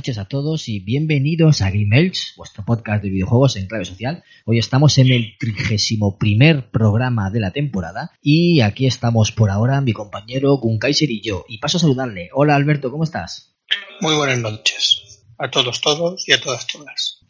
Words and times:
Noches 0.00 0.16
a 0.16 0.24
todos 0.24 0.66
y 0.70 0.80
bienvenidos 0.80 1.60
a 1.60 1.68
Game 1.68 1.94
Elch, 1.94 2.34
vuestro 2.34 2.64
podcast 2.64 3.02
de 3.02 3.10
videojuegos 3.10 3.56
en 3.56 3.66
clave 3.66 3.84
social. 3.84 4.24
Hoy 4.46 4.58
estamos 4.58 4.96
en 4.96 5.12
el 5.12 5.36
trigésimo 5.38 6.16
primer 6.16 6.70
programa 6.70 7.28
de 7.28 7.38
la 7.38 7.50
temporada 7.50 8.10
y 8.22 8.62
aquí 8.62 8.86
estamos 8.86 9.30
por 9.30 9.50
ahora 9.50 9.82
mi 9.82 9.92
compañero 9.92 10.56
Gun 10.56 10.78
Kaiser 10.78 11.10
y 11.10 11.20
yo. 11.20 11.44
Y 11.48 11.58
paso 11.58 11.76
a 11.76 11.80
saludarle. 11.80 12.30
Hola 12.32 12.56
Alberto, 12.56 12.90
¿cómo 12.90 13.04
estás? 13.04 13.58
Muy 14.00 14.14
buenas 14.14 14.38
noches 14.38 15.22
a 15.36 15.50
todos 15.50 15.82
todos 15.82 16.26
y 16.26 16.32
a 16.32 16.40
todas 16.40 16.66
todas. 16.66 17.20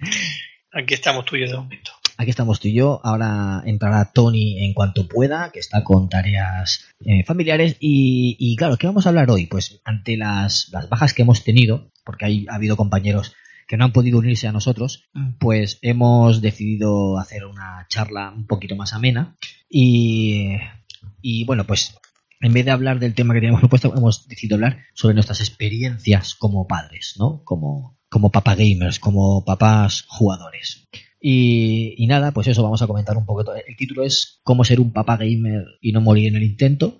Aquí 0.73 0.95
estamos 0.95 1.25
tú 1.25 1.35
de 1.35 1.53
momento. 1.53 1.91
Aquí 2.21 2.29
estamos 2.29 2.61
tú 2.61 2.69
y 2.69 2.75
yo. 2.75 3.01
Ahora 3.03 3.63
entrará 3.65 4.13
Tony 4.13 4.63
en 4.63 4.75
cuanto 4.75 5.09
pueda, 5.09 5.51
que 5.53 5.59
está 5.59 5.83
con 5.83 6.11
tareas 6.11 6.85
eh, 7.03 7.25
familiares. 7.25 7.79
Y, 7.81 8.37
y, 8.39 8.57
claro, 8.57 8.77
¿qué 8.77 8.87
vamos 8.87 9.07
a 9.07 9.09
hablar 9.09 9.31
hoy? 9.31 9.47
Pues 9.47 9.81
ante 9.87 10.19
las, 10.19 10.69
las 10.71 10.91
bajas 10.91 11.15
que 11.15 11.23
hemos 11.23 11.45
tenido, 11.45 11.91
porque 12.05 12.27
hay, 12.27 12.47
ha 12.51 12.57
habido 12.57 12.77
compañeros 12.77 13.33
que 13.67 13.79
no 13.79 13.87
han 13.87 13.93
podido 13.93 14.19
unirse 14.19 14.47
a 14.47 14.53
nosotros, 14.53 15.09
pues 15.39 15.79
hemos 15.81 16.43
decidido 16.43 17.17
hacer 17.17 17.47
una 17.47 17.87
charla 17.89 18.35
un 18.37 18.47
poquito 18.47 18.77
más 18.77 18.93
amena. 18.93 19.39
Y, 19.71 20.57
y 21.23 21.45
bueno, 21.47 21.65
pues 21.65 21.95
en 22.43 22.53
vez 22.53 22.67
de 22.67 22.71
hablar 22.71 22.99
del 22.99 23.15
tema 23.15 23.33
que 23.33 23.41
teníamos 23.41 23.61
propuesto, 23.63 23.97
hemos 23.97 24.29
decidido 24.29 24.57
hablar 24.57 24.81
sobre 24.93 25.15
nuestras 25.15 25.41
experiencias 25.41 26.35
como 26.35 26.67
padres, 26.67 27.15
¿no? 27.19 27.43
Como, 27.45 27.99
como 28.11 28.31
papá 28.31 28.57
gamers, 28.57 28.99
como 28.99 29.43
papás 29.43 30.05
jugadores. 30.07 30.87
Y, 31.21 32.07
nada, 32.09 32.33
pues 32.33 32.47
eso 32.47 32.63
vamos 32.63 32.81
a 32.83 32.87
comentar 32.87 33.17
un 33.17 33.27
poco. 33.27 33.45
El 33.55 33.77
título 33.77 34.05
es 34.05 34.41
Cómo 34.43 34.65
ser 34.65 34.81
un 34.81 34.93
papá 34.93 35.17
gamer 35.17 35.65
y 35.81 35.93
no 35.93 36.01
morir 36.01 36.29
en 36.29 36.37
el 36.37 36.43
intento. 36.43 36.99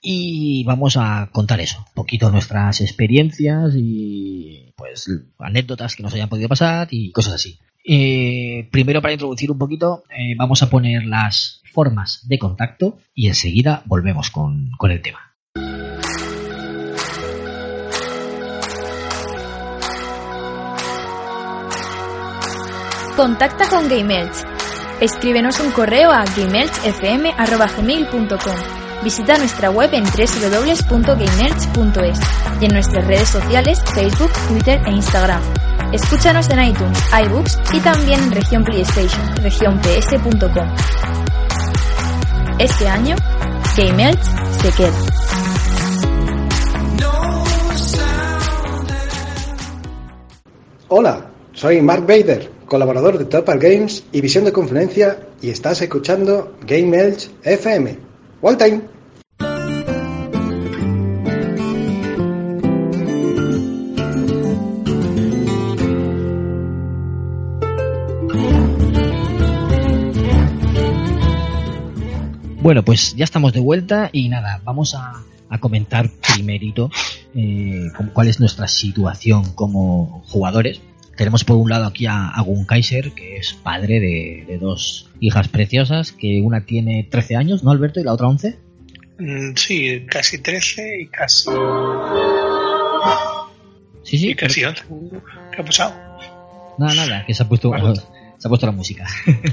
Y 0.00 0.64
vamos 0.64 0.96
a 0.96 1.30
contar 1.32 1.60
eso, 1.60 1.78
un 1.78 1.94
poquito 1.94 2.30
nuestras 2.30 2.80
experiencias 2.80 3.74
y 3.76 4.72
pues 4.76 5.08
anécdotas 5.38 5.94
que 5.94 6.02
nos 6.02 6.12
hayan 6.12 6.28
podido 6.28 6.48
pasar 6.48 6.88
y 6.90 7.12
cosas 7.12 7.34
así. 7.34 7.60
Eh, 7.84 8.68
primero 8.72 9.00
para 9.00 9.12
introducir 9.12 9.50
un 9.50 9.58
poquito, 9.58 10.02
eh, 10.10 10.34
vamos 10.36 10.62
a 10.62 10.70
poner 10.70 11.04
las 11.06 11.62
formas 11.72 12.26
de 12.28 12.38
contacto 12.38 12.98
y 13.14 13.28
enseguida 13.28 13.84
volvemos 13.86 14.30
con, 14.30 14.72
con 14.76 14.90
el 14.90 15.02
tema. 15.02 15.31
Contacta 23.16 23.68
con 23.68 23.88
GameElch. 23.88 24.44
Escríbenos 25.00 25.58
un 25.60 25.70
correo 25.72 26.10
a 26.10 26.24
gameelchfm.gmail.com 26.24 28.82
Visita 29.02 29.36
nuestra 29.36 29.70
web 29.70 29.90
en 29.92 30.04
www.gameelch.es 30.04 32.20
y 32.60 32.64
en 32.64 32.72
nuestras 32.72 33.06
redes 33.06 33.28
sociales 33.28 33.82
Facebook, 33.94 34.30
Twitter 34.48 34.80
e 34.86 34.92
Instagram. 34.92 35.42
Escúchanos 35.92 36.48
en 36.50 36.62
iTunes, 36.62 36.98
iBooks 37.26 37.58
y 37.74 37.80
también 37.80 38.22
en 38.22 38.30
región 38.30 38.62
PlayStation, 38.64 39.36
regionps.com. 39.36 40.74
Este 42.58 42.86
año, 42.86 43.16
GameElch 43.76 44.22
se 44.62 44.70
queda. 44.70 44.92
Hola, 50.88 51.26
soy 51.54 51.82
Mark 51.82 52.06
Bader, 52.06 52.50
colaborador 52.72 53.18
de 53.18 53.26
Topal 53.26 53.58
Games 53.58 54.02
y 54.12 54.22
Visión 54.22 54.46
de 54.46 54.52
Conferencia 54.52 55.28
y 55.42 55.50
estás 55.50 55.82
escuchando 55.82 56.56
Game 56.66 56.96
Elch 56.96 57.28
FM. 57.42 57.98
One. 58.40 58.80
Bueno, 72.62 72.82
pues 72.82 73.14
ya 73.14 73.24
estamos 73.24 73.52
de 73.52 73.60
vuelta 73.60 74.08
y 74.14 74.30
nada, 74.30 74.62
vamos 74.64 74.94
a, 74.94 75.22
a 75.50 75.58
comentar 75.60 76.08
primerito 76.08 76.90
eh, 77.34 77.88
cuál 78.14 78.28
es 78.28 78.40
nuestra 78.40 78.66
situación 78.66 79.52
como 79.52 80.22
jugadores. 80.26 80.80
Tenemos 81.16 81.44
por 81.44 81.56
un 81.56 81.68
lado 81.68 81.86
aquí 81.86 82.06
a, 82.06 82.28
a 82.28 82.40
Gun 82.42 82.64
Kaiser, 82.64 83.12
que 83.12 83.36
es 83.36 83.52
padre 83.52 84.00
de, 84.00 84.44
de, 84.46 84.58
dos 84.58 85.10
hijas 85.20 85.48
preciosas, 85.48 86.12
que 86.12 86.40
una 86.40 86.64
tiene 86.64 87.06
13 87.10 87.36
años, 87.36 87.62
¿no, 87.62 87.70
Alberto? 87.70 88.00
Y 88.00 88.04
la 88.04 88.14
otra 88.14 88.28
11. 88.28 88.58
Mm, 89.18 89.54
sí, 89.54 90.06
casi 90.08 90.38
13 90.38 91.00
y 91.02 91.06
casi. 91.08 91.50
Sí, 94.04 94.18
sí. 94.18 94.30
Y 94.30 94.34
casi 94.34 94.64
11. 94.64 94.84
¿Qué 95.54 95.60
ha 95.60 95.64
pasado? 95.64 95.94
Nada, 96.78 96.94
nada, 96.94 97.26
que 97.26 97.34
se 97.34 97.42
ha 97.42 97.48
puesto, 97.48 97.72
se 98.38 98.46
ha 98.46 98.48
puesto 98.48 98.66
la 98.66 98.72
música. 98.72 99.06
Me 99.26 99.52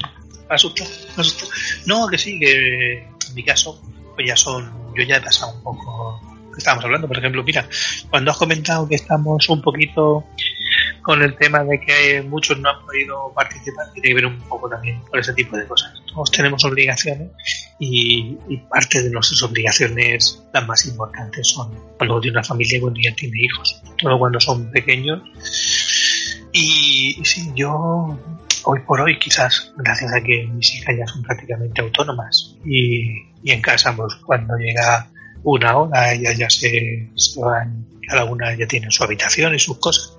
asusto, 0.49 0.83
me 1.15 1.21
asusto. 1.21 1.45
No, 1.85 2.07
que 2.07 2.17
sí, 2.17 2.39
que 2.39 2.99
en 2.99 3.35
mi 3.35 3.43
caso, 3.43 3.81
pues 4.15 4.27
ya 4.27 4.35
son. 4.35 4.71
Yo 4.95 5.03
ya 5.03 5.17
he 5.17 5.21
pasado 5.21 5.53
un 5.55 5.63
poco. 5.63 6.21
estábamos 6.57 6.85
hablando, 6.85 7.07
por 7.07 7.17
ejemplo, 7.17 7.43
mira, 7.43 7.67
cuando 8.09 8.31
has 8.31 8.37
comentado 8.37 8.87
que 8.87 8.95
estamos 8.95 9.47
un 9.49 9.61
poquito 9.61 10.25
con 11.09 11.23
el 11.23 11.35
tema 11.37 11.63
de 11.63 11.81
que 11.81 12.21
muchos 12.21 12.59
no 12.59 12.69
han 12.69 12.85
podido 12.85 13.33
participar, 13.33 13.91
tiene 13.93 14.09
que 14.09 14.13
ver 14.13 14.27
un 14.27 14.39
poco 14.41 14.69
también 14.69 15.01
por 15.05 15.17
ese 15.17 15.33
tipo 15.33 15.57
de 15.57 15.65
cosas. 15.65 15.91
Todos 16.05 16.29
tenemos 16.29 16.63
obligaciones 16.65 17.31
y, 17.79 18.37
parte 18.69 19.01
de 19.01 19.09
nuestras 19.09 19.41
obligaciones, 19.41 20.43
las 20.53 20.67
más 20.67 20.85
importantes, 20.85 21.47
son 21.47 21.73
cuando 21.97 22.21
tiene 22.21 22.37
una 22.37 22.43
familia 22.43 22.79
cuando 22.79 22.99
ya 23.01 23.11
tiene 23.15 23.39
hijos, 23.41 23.81
todo 23.97 24.19
cuando 24.19 24.39
son 24.39 24.69
pequeños. 24.69 25.23
Y, 26.53 27.19
y 27.19 27.25
sí, 27.25 27.49
yo 27.55 28.15
hoy 28.65 28.79
por 28.85 29.01
hoy, 29.01 29.17
quizás 29.17 29.73
gracias 29.77 30.13
a 30.13 30.21
que 30.21 30.45
mis 30.45 30.75
hijas 30.75 30.95
ya 30.95 31.07
son 31.07 31.23
prácticamente 31.23 31.81
autónomas 31.81 32.55
y, 32.63 33.23
y 33.41 33.49
en 33.49 33.61
casa, 33.61 33.95
pues 33.95 34.13
cuando 34.27 34.55
llega 34.57 35.09
una 35.41 35.75
hora, 35.75 36.13
ellas 36.13 36.37
ya 36.37 36.51
se, 36.51 37.09
se 37.15 37.41
van, 37.41 37.87
cada 38.07 38.25
una 38.25 38.53
ya 38.53 38.67
tiene 38.67 38.91
su 38.91 39.03
habitación 39.03 39.55
y 39.55 39.59
sus 39.59 39.79
cosas. 39.79 40.18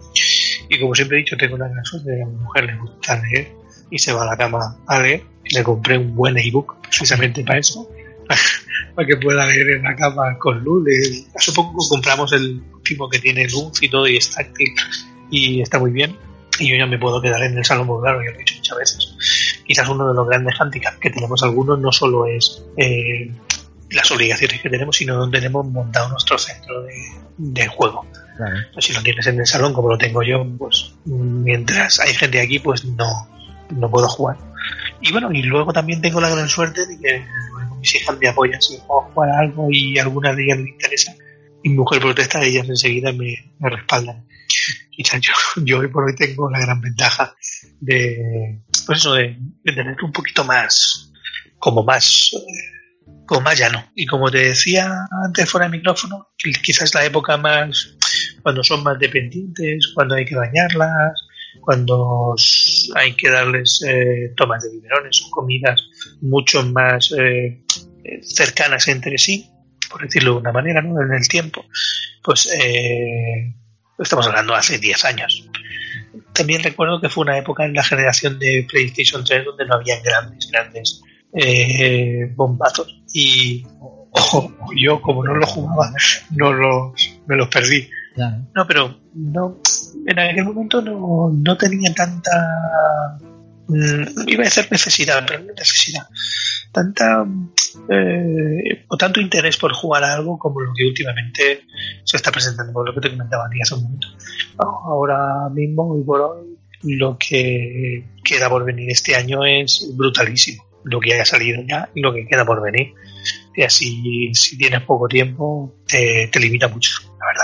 Y 0.69 0.79
como 0.79 0.95
siempre 0.95 1.19
he 1.19 1.21
dicho, 1.21 1.37
tengo 1.37 1.57
una 1.57 1.69
gran 1.69 1.85
suerte, 1.85 2.23
a 2.23 2.27
mi 2.27 2.37
mujer 2.37 2.65
le 2.65 2.77
gusta 2.77 3.21
leer 3.23 3.53
y 3.91 3.99
se 3.99 4.13
va 4.13 4.23
a 4.23 4.27
la 4.27 4.37
cama 4.37 4.77
a 4.87 5.01
leer. 5.01 5.25
Le 5.53 5.63
compré 5.63 5.99
un 5.99 6.15
buen 6.15 6.39
ebook 6.39 6.81
precisamente 6.83 7.43
para 7.43 7.59
eso, 7.59 7.91
para 8.95 9.07
que 9.07 9.17
pueda 9.17 9.47
leer 9.47 9.71
en 9.71 9.83
la 9.83 9.97
cama 9.97 10.39
con 10.39 10.63
luz. 10.63 10.87
Hace 11.35 11.53
poco 11.53 11.79
compramos 11.89 12.33
el 12.33 12.63
último 12.73 13.09
que 13.09 13.19
tiene 13.19 13.49
luz 13.49 13.83
y 13.83 13.89
todo 13.89 14.07
y 14.07 14.17
es 14.17 14.31
táctil 14.31 14.73
y 15.31 15.61
está 15.61 15.79
muy 15.79 15.91
bien. 15.91 16.17
Y 16.59 16.69
yo 16.69 16.77
ya 16.77 16.87
me 16.87 16.99
puedo 16.99 17.23
quedar 17.23 17.43
en 17.43 17.57
el 17.57 17.65
salón 17.65 17.87
muy 17.87 18.03
claro, 18.03 18.23
ya 18.23 18.31
lo 18.31 18.37
he 18.37 18.39
dicho 18.39 18.55
muchas 18.57 18.79
veces. 18.79 19.63
Quizás 19.67 19.89
uno 19.89 20.09
de 20.09 20.15
los 20.15 20.29
grandes 20.29 20.55
handicaps 20.61 20.99
que 20.99 21.11
tenemos 21.11 21.43
algunos 21.43 21.79
no 21.79 21.91
solo 21.91 22.27
es 22.27 22.63
eh, 22.77 23.31
las 23.91 24.11
obligaciones 24.11 24.61
que 24.61 24.69
tenemos, 24.69 24.97
sino 24.97 25.17
donde 25.17 25.39
tenemos 25.39 25.67
montado 25.67 26.09
nuestro 26.11 26.39
centro 26.39 26.83
de, 26.83 26.95
de 27.39 27.67
juego. 27.67 28.07
Claro. 28.41 28.57
Si 28.79 28.95
lo 28.95 29.03
tienes 29.03 29.27
en 29.27 29.39
el 29.39 29.47
salón 29.47 29.75
como 29.75 29.91
lo 29.91 29.99
tengo 29.99 30.23
yo, 30.23 30.47
pues 30.57 30.95
mientras 31.05 32.01
hay 32.01 32.15
gente 32.15 32.41
aquí, 32.41 32.59
pues 32.59 32.87
no, 32.87 33.29
no 33.69 33.91
puedo 33.91 34.09
jugar. 34.09 34.39
Y 35.03 35.13
bueno, 35.13 35.31
y 35.31 35.43
luego 35.43 35.75
también 35.75 36.01
tengo 36.01 36.23
la 36.23 36.31
gran 36.31 36.49
suerte 36.49 36.87
de 36.87 36.99
que 36.99 37.27
mis 37.79 37.95
hijas 37.97 38.19
me 38.19 38.29
apoyan 38.29 38.63
si 38.63 38.79
puedo 38.79 39.03
jugar 39.13 39.29
algo 39.31 39.69
y 39.71 39.99
alguna 39.99 40.35
de 40.35 40.45
ellas 40.45 40.59
le 40.59 40.71
interesa, 40.71 41.15
mi 41.63 41.75
mujer 41.75 42.01
protesta, 42.01 42.43
ellas 42.43 42.67
enseguida 42.67 43.13
me, 43.13 43.53
me 43.59 43.69
respaldan. 43.69 44.27
Quizás 44.91 45.21
yo, 45.21 45.33
yo 45.63 45.81
hoy 45.81 45.89
por 45.89 46.05
hoy 46.05 46.15
tengo 46.17 46.49
la 46.51 46.61
gran 46.61 46.81
ventaja 46.81 47.35
de, 47.79 48.63
pues 48.87 49.01
eso, 49.01 49.13
de, 49.13 49.37
de 49.65 49.73
tener 49.75 50.03
un 50.03 50.13
poquito 50.13 50.45
más, 50.45 51.13
como 51.59 51.83
más, 51.83 52.31
como 53.27 53.43
más 53.43 53.59
llano. 53.59 53.85
Y 53.95 54.07
como 54.07 54.31
te 54.31 54.39
decía 54.39 55.07
antes 55.27 55.51
fuera 55.51 55.67
de 55.67 55.77
micrófono, 55.77 56.29
quizás 56.39 56.95
la 56.95 57.05
época 57.05 57.37
más, 57.37 57.97
cuando 58.43 58.63
son 58.63 58.83
más 58.83 58.99
dependientes, 58.99 59.93
cuando 59.95 60.15
hay 60.15 60.25
que 60.25 60.37
bañarlas, 60.37 61.27
cuando 61.61 62.35
hay 62.95 63.13
que 63.15 63.31
darles 63.31 63.83
eh, 63.87 64.33
tomas 64.37 64.63
de 64.63 64.71
biberones 64.71 65.23
o 65.27 65.31
comidas 65.31 65.83
mucho 66.21 66.63
más 66.65 67.13
eh, 67.19 67.63
cercanas 68.23 68.89
entre 68.89 69.19
sí, 69.19 69.51
por 69.91 70.03
decirlo 70.03 70.33
de 70.33 70.39
una 70.39 70.53
manera, 70.53 70.81
¿no? 70.81 71.01
en 71.03 71.13
el 71.13 71.27
tiempo, 71.29 71.65
pues 72.23 72.49
eh, 72.55 73.55
estamos 73.99 74.27
hablando 74.27 74.55
hace 74.55 74.79
10 74.79 75.05
años. 75.05 75.49
También 76.33 76.63
recuerdo 76.63 77.01
que 77.01 77.09
fue 77.09 77.23
una 77.23 77.39
época 77.39 77.65
en 77.65 77.75
la 77.75 77.83
generación 77.83 78.39
de 78.39 78.67
PlayStation 78.69 79.25
3 79.25 79.45
donde 79.45 79.67
no 79.67 79.75
habían 79.75 80.03
grandes, 80.03 80.49
grandes 80.51 81.03
eh, 81.33 82.33
bombazos. 82.35 83.03
Y 83.13 83.67
ojo, 84.11 84.53
yo 84.77 85.01
como 85.01 85.25
no 85.25 85.35
lo 85.35 85.47
jugaba, 85.47 85.93
no 86.31 86.53
los, 86.53 86.93
me 87.27 87.37
los 87.37 87.49
perdí. 87.49 87.89
Claro. 88.21 88.47
No, 88.55 88.67
pero 88.67 89.01
no, 89.15 89.61
en 90.07 90.19
aquel 90.19 90.45
momento 90.45 90.83
no, 90.83 91.33
no 91.33 91.57
tenía 91.57 91.95
tanta, 91.95 93.19
mm, 93.67 94.29
iba 94.29 94.43
a 94.43 94.45
decir 94.45 94.69
necesidad, 94.71 95.25
pero 95.27 95.41
no 95.41 95.55
necesidad, 95.55 96.07
tanta 96.71 97.25
eh, 97.89 98.85
o 98.89 98.97
tanto 98.99 99.23
interés 99.23 99.57
por 99.57 99.73
jugar 99.73 100.05
a 100.05 100.13
algo 100.13 100.39
como 100.39 100.61
lo 100.61 100.73
que 100.75 100.85
últimamente 100.85 101.63
se 102.05 102.17
está 102.19 102.31
presentando, 102.31 102.75
por 102.75 102.87
lo 102.87 102.95
que 102.95 103.01
te 103.01 103.11
comentaba 103.11 103.47
a 103.47 103.49
ti 103.49 103.59
hace 103.63 103.75
un 103.75 103.85
momento. 103.85 104.09
Ahora 104.59 105.49
mismo, 105.49 105.95
hoy 105.95 106.05
por 106.05 106.21
hoy, 106.21 106.59
lo 106.83 107.17
que 107.17 108.05
queda 108.23 108.51
por 108.51 108.67
venir 108.67 108.91
este 108.91 109.17
año 109.17 109.47
es 109.47 109.91
brutalísimo. 109.97 110.63
Lo 110.85 111.01
que 111.01 111.15
haya 111.15 111.25
salido 111.25 111.63
ya 111.67 111.89
y 111.95 112.03
lo 112.03 112.13
que 112.13 112.27
queda 112.27 112.45
por 112.45 112.63
venir. 112.63 112.93
Y 113.55 113.63
así, 113.63 114.31
si 114.35 114.59
tienes 114.59 114.83
poco 114.83 115.09
tiempo, 115.09 115.75
te, 115.87 116.29
te 116.33 116.41
limita 116.41 116.69
mucho, 116.69 116.91
la 117.19 117.27
verdad. 117.27 117.40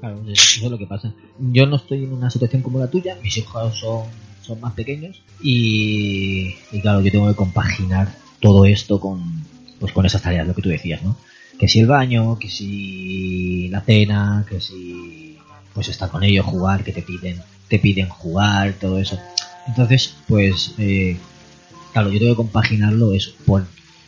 Claro, 0.00 0.20
eso 0.28 0.64
es 0.64 0.70
lo 0.70 0.78
que 0.78 0.86
pasa. 0.86 1.12
Yo 1.38 1.66
no 1.66 1.76
estoy 1.76 2.04
en 2.04 2.12
una 2.12 2.30
situación 2.30 2.62
como 2.62 2.78
la 2.78 2.90
tuya, 2.90 3.16
mis 3.22 3.36
hijos 3.38 3.78
son, 3.78 4.04
son 4.42 4.60
más 4.60 4.74
pequeños 4.74 5.22
y, 5.40 6.52
claro, 6.82 7.00
yo 7.00 7.10
tengo 7.10 7.28
que 7.28 7.34
compaginar 7.34 8.14
todo 8.40 8.64
esto 8.66 9.00
con, 9.00 9.22
pues 9.80 9.92
con 9.92 10.04
esas 10.04 10.22
tareas, 10.22 10.46
lo 10.46 10.54
que 10.54 10.62
tú 10.62 10.68
decías, 10.68 11.02
¿no? 11.02 11.16
Que 11.58 11.68
si 11.68 11.80
el 11.80 11.86
baño, 11.86 12.38
que 12.38 12.50
si 12.50 13.68
la 13.68 13.80
cena, 13.80 14.44
que 14.48 14.60
si 14.60 15.38
pues 15.72 15.88
estar 15.88 16.10
con 16.10 16.22
ellos, 16.22 16.44
jugar, 16.44 16.84
que 16.84 16.92
te 16.92 17.02
piden, 17.02 17.40
te 17.68 17.78
piden 17.78 18.08
jugar, 18.08 18.74
todo 18.74 18.98
eso. 18.98 19.18
Entonces, 19.66 20.14
pues, 20.28 20.74
eh, 20.78 21.18
claro, 21.92 22.10
yo 22.10 22.18
tengo 22.18 22.32
que 22.32 22.36
compaginarlo 22.36 23.12
eso. 23.12 23.32
Por, 23.44 23.66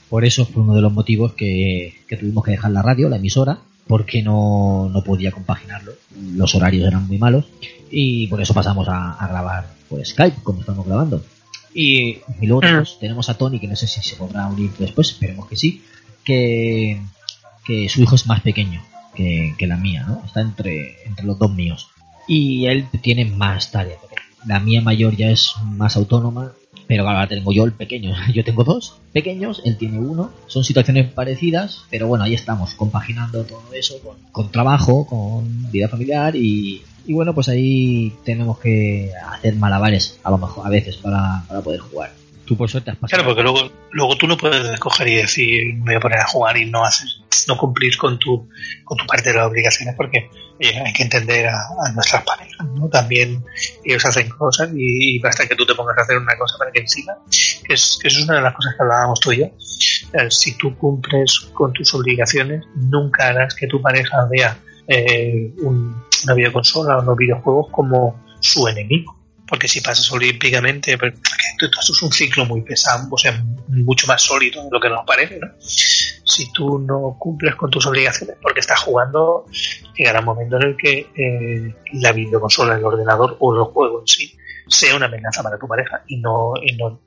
por 0.08 0.24
eso 0.24 0.46
fue 0.46 0.62
uno 0.62 0.74
de 0.74 0.80
los 0.82 0.92
motivos 0.92 1.32
que, 1.34 1.94
que 2.06 2.16
tuvimos 2.16 2.44
que 2.44 2.52
dejar 2.52 2.70
la 2.70 2.82
radio, 2.82 3.08
la 3.08 3.16
emisora, 3.16 3.60
porque 3.88 4.22
no, 4.22 4.88
no 4.92 5.02
podía 5.02 5.32
compaginarlo. 5.32 5.92
Los 6.34 6.54
horarios 6.54 6.86
eran 6.86 7.08
muy 7.08 7.18
malos 7.18 7.46
y 7.90 8.26
por 8.28 8.40
eso 8.40 8.54
pasamos 8.54 8.86
a, 8.88 9.14
a 9.14 9.26
grabar 9.26 9.72
por 9.88 10.04
Skype, 10.04 10.42
como 10.42 10.60
estamos 10.60 10.86
grabando. 10.86 11.24
Y, 11.74 12.18
y 12.40 12.46
luego 12.46 12.60
tenemos, 12.60 12.98
tenemos 12.98 13.28
a 13.28 13.34
Tony, 13.34 13.58
que 13.58 13.66
no 13.66 13.76
sé 13.76 13.86
si 13.86 14.00
se 14.02 14.16
podrá 14.16 14.46
unir 14.46 14.70
después, 14.78 15.10
esperemos 15.10 15.48
que 15.48 15.56
sí, 15.56 15.82
que, 16.24 17.00
que 17.64 17.88
su 17.88 18.02
hijo 18.02 18.14
es 18.14 18.26
más 18.26 18.42
pequeño 18.42 18.82
que, 19.14 19.54
que 19.56 19.66
la 19.66 19.76
mía, 19.76 20.04
¿no? 20.06 20.22
Está 20.24 20.40
entre, 20.40 21.02
entre 21.06 21.26
los 21.26 21.38
dos 21.38 21.52
míos. 21.52 21.88
Y 22.26 22.66
él 22.66 22.86
tiene 23.02 23.24
más 23.24 23.70
tareas. 23.70 23.98
La 24.46 24.60
mía 24.60 24.80
mayor 24.82 25.16
ya 25.16 25.30
es 25.30 25.54
más 25.64 25.96
autónoma, 25.96 26.52
pero 26.88 27.06
ahora 27.06 27.28
tengo 27.28 27.52
yo 27.52 27.64
el 27.64 27.72
pequeño. 27.72 28.14
Yo 28.34 28.42
tengo 28.42 28.64
dos 28.64 28.96
pequeños, 29.12 29.62
él 29.64 29.76
tiene 29.76 30.00
uno. 30.00 30.32
Son 30.46 30.64
situaciones 30.64 31.12
parecidas, 31.12 31.84
pero 31.90 32.08
bueno, 32.08 32.24
ahí 32.24 32.34
estamos, 32.34 32.74
compaginando 32.74 33.44
todo 33.44 33.62
eso 33.74 34.00
con, 34.02 34.16
con 34.32 34.50
trabajo, 34.50 35.06
con 35.06 35.70
vida 35.70 35.88
familiar 35.88 36.34
y, 36.34 36.82
y 37.06 37.12
bueno, 37.12 37.34
pues 37.34 37.48
ahí 37.48 38.12
tenemos 38.24 38.58
que 38.58 39.12
hacer 39.30 39.54
malabares, 39.56 40.18
a 40.24 40.30
lo 40.30 40.38
mejor, 40.38 40.66
a 40.66 40.70
veces, 40.70 40.96
para, 40.96 41.44
para 41.46 41.60
poder 41.60 41.80
jugar. 41.80 42.17
Tú 42.48 42.56
por 42.56 42.70
suerte 42.70 42.90
has 42.92 42.96
pasado. 42.96 43.22
Claro, 43.22 43.24
porque 43.28 43.42
luego, 43.42 43.70
luego 43.92 44.16
tú 44.16 44.26
no 44.26 44.36
puedes 44.38 44.64
escoger 44.70 45.06
y 45.08 45.16
decir 45.16 45.74
me 45.76 45.84
voy 45.84 45.94
a 45.96 46.00
poner 46.00 46.18
a 46.20 46.26
jugar 46.26 46.56
y 46.56 46.64
no 46.64 46.82
haces, 46.82 47.20
no 47.46 47.58
cumplir 47.58 47.94
con 47.98 48.18
tu, 48.18 48.48
con 48.84 48.96
tu 48.96 49.06
parte 49.06 49.28
de 49.30 49.36
las 49.36 49.46
obligaciones 49.46 49.94
porque 49.94 50.30
oye, 50.58 50.78
hay 50.80 50.92
que 50.94 51.02
entender 51.02 51.46
a, 51.48 51.58
a 51.86 51.92
nuestras 51.92 52.22
parejas, 52.24 52.66
¿no? 52.74 52.88
También 52.88 53.44
ellos 53.84 54.02
hacen 54.06 54.30
cosas 54.30 54.70
y, 54.74 55.16
y 55.16 55.18
basta 55.18 55.46
que 55.46 55.54
tú 55.56 55.66
te 55.66 55.74
pongas 55.74 55.98
a 55.98 56.00
hacer 56.00 56.16
una 56.16 56.38
cosa 56.38 56.56
para 56.58 56.72
que 56.72 56.80
encima, 56.80 57.12
que 57.66 57.74
es, 57.74 57.98
que 58.00 58.08
eso 58.08 58.18
es 58.20 58.24
una 58.24 58.36
de 58.36 58.42
las 58.42 58.54
cosas 58.54 58.74
que 58.76 58.82
hablábamos 58.82 59.20
tú 59.20 59.32
y 59.32 59.40
yo. 59.40 59.44
Eh, 59.44 60.30
Si 60.30 60.56
tú 60.56 60.74
cumples 60.78 61.40
con 61.52 61.74
tus 61.74 61.92
obligaciones, 61.94 62.64
nunca 62.76 63.28
harás 63.28 63.54
que 63.54 63.66
tu 63.66 63.82
pareja 63.82 64.26
vea 64.30 64.56
eh, 64.86 65.52
un- 65.58 66.02
una 66.24 66.34
videoconsola 66.34 66.96
o 66.96 67.02
unos 67.02 67.16
videojuegos 67.16 67.66
como 67.70 68.24
su 68.40 68.66
enemigo. 68.68 69.17
Porque 69.48 69.68
si 69.68 69.80
pasas 69.80 70.10
olímpicamente, 70.12 70.92
esto 70.92 71.92
es 71.92 72.02
un 72.02 72.12
ciclo 72.12 72.44
muy 72.44 72.62
pesado, 72.62 73.08
o 73.10 73.18
sea, 73.18 73.42
mucho 73.68 74.06
más 74.06 74.22
sólido 74.22 74.62
de 74.62 74.68
lo 74.70 74.80
que 74.80 74.88
nos 74.88 75.04
parece, 75.06 75.38
¿no? 75.38 75.48
Si 75.58 76.52
tú 76.52 76.78
no 76.78 77.16
cumples 77.18 77.54
con 77.54 77.70
tus 77.70 77.86
obligaciones 77.86 78.36
porque 78.42 78.60
estás 78.60 78.80
jugando, 78.80 79.46
llegará 79.96 80.20
un 80.20 80.26
momento 80.26 80.56
en 80.56 80.62
el 80.62 80.76
que 80.76 81.10
eh, 81.16 81.74
la 81.94 82.12
videoconsola, 82.12 82.76
el 82.76 82.84
ordenador 82.84 83.36
o 83.40 83.54
el 83.54 83.64
juego 83.64 84.00
en 84.00 84.06
sí 84.06 84.36
sea 84.68 84.94
una 84.96 85.06
amenaza 85.06 85.42
para 85.42 85.58
tu 85.58 85.66
pareja 85.66 86.02
y 86.06 86.18
no, 86.18 86.52
y 86.62 86.76
no 86.76 87.00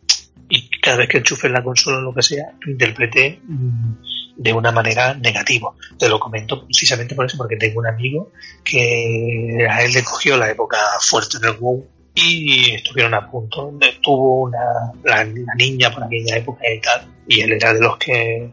y 0.51 0.69
cada 0.81 0.97
vez 0.97 1.07
que 1.07 1.19
enchufes 1.19 1.49
la 1.49 1.63
consola 1.63 1.99
o 1.99 2.01
lo 2.01 2.13
que 2.13 2.21
sea, 2.21 2.53
lo 2.59 2.71
interprete 2.71 3.39
mm, 3.41 3.93
de 4.35 4.53
una 4.53 4.71
manera 4.71 5.13
negativa. 5.13 5.73
Te 5.97 6.09
lo 6.09 6.19
comento 6.19 6.65
precisamente 6.65 7.15
por 7.15 7.25
eso, 7.25 7.37
porque 7.37 7.55
tengo 7.55 7.79
un 7.79 7.87
amigo 7.87 8.31
que 8.63 9.65
a 9.69 9.81
él 9.83 9.93
le 9.93 10.03
cogió 10.03 10.35
la 10.35 10.51
época 10.51 10.77
fuerte 10.99 11.39
del 11.39 11.53
WoW 11.53 11.87
y 12.13 12.75
estuvieron 12.75 13.13
a 13.13 13.29
punto. 13.29 13.73
Tuvo 14.01 14.43
una, 14.43 14.91
la, 15.03 15.23
niña 15.55 15.91
por 15.91 16.03
aquella 16.03 16.37
época 16.37 16.63
y 16.71 16.79
tal, 16.79 17.07
y 17.27 17.41
él 17.41 17.53
era 17.53 17.73
de 17.73 17.79
los 17.79 17.97
que 17.97 18.49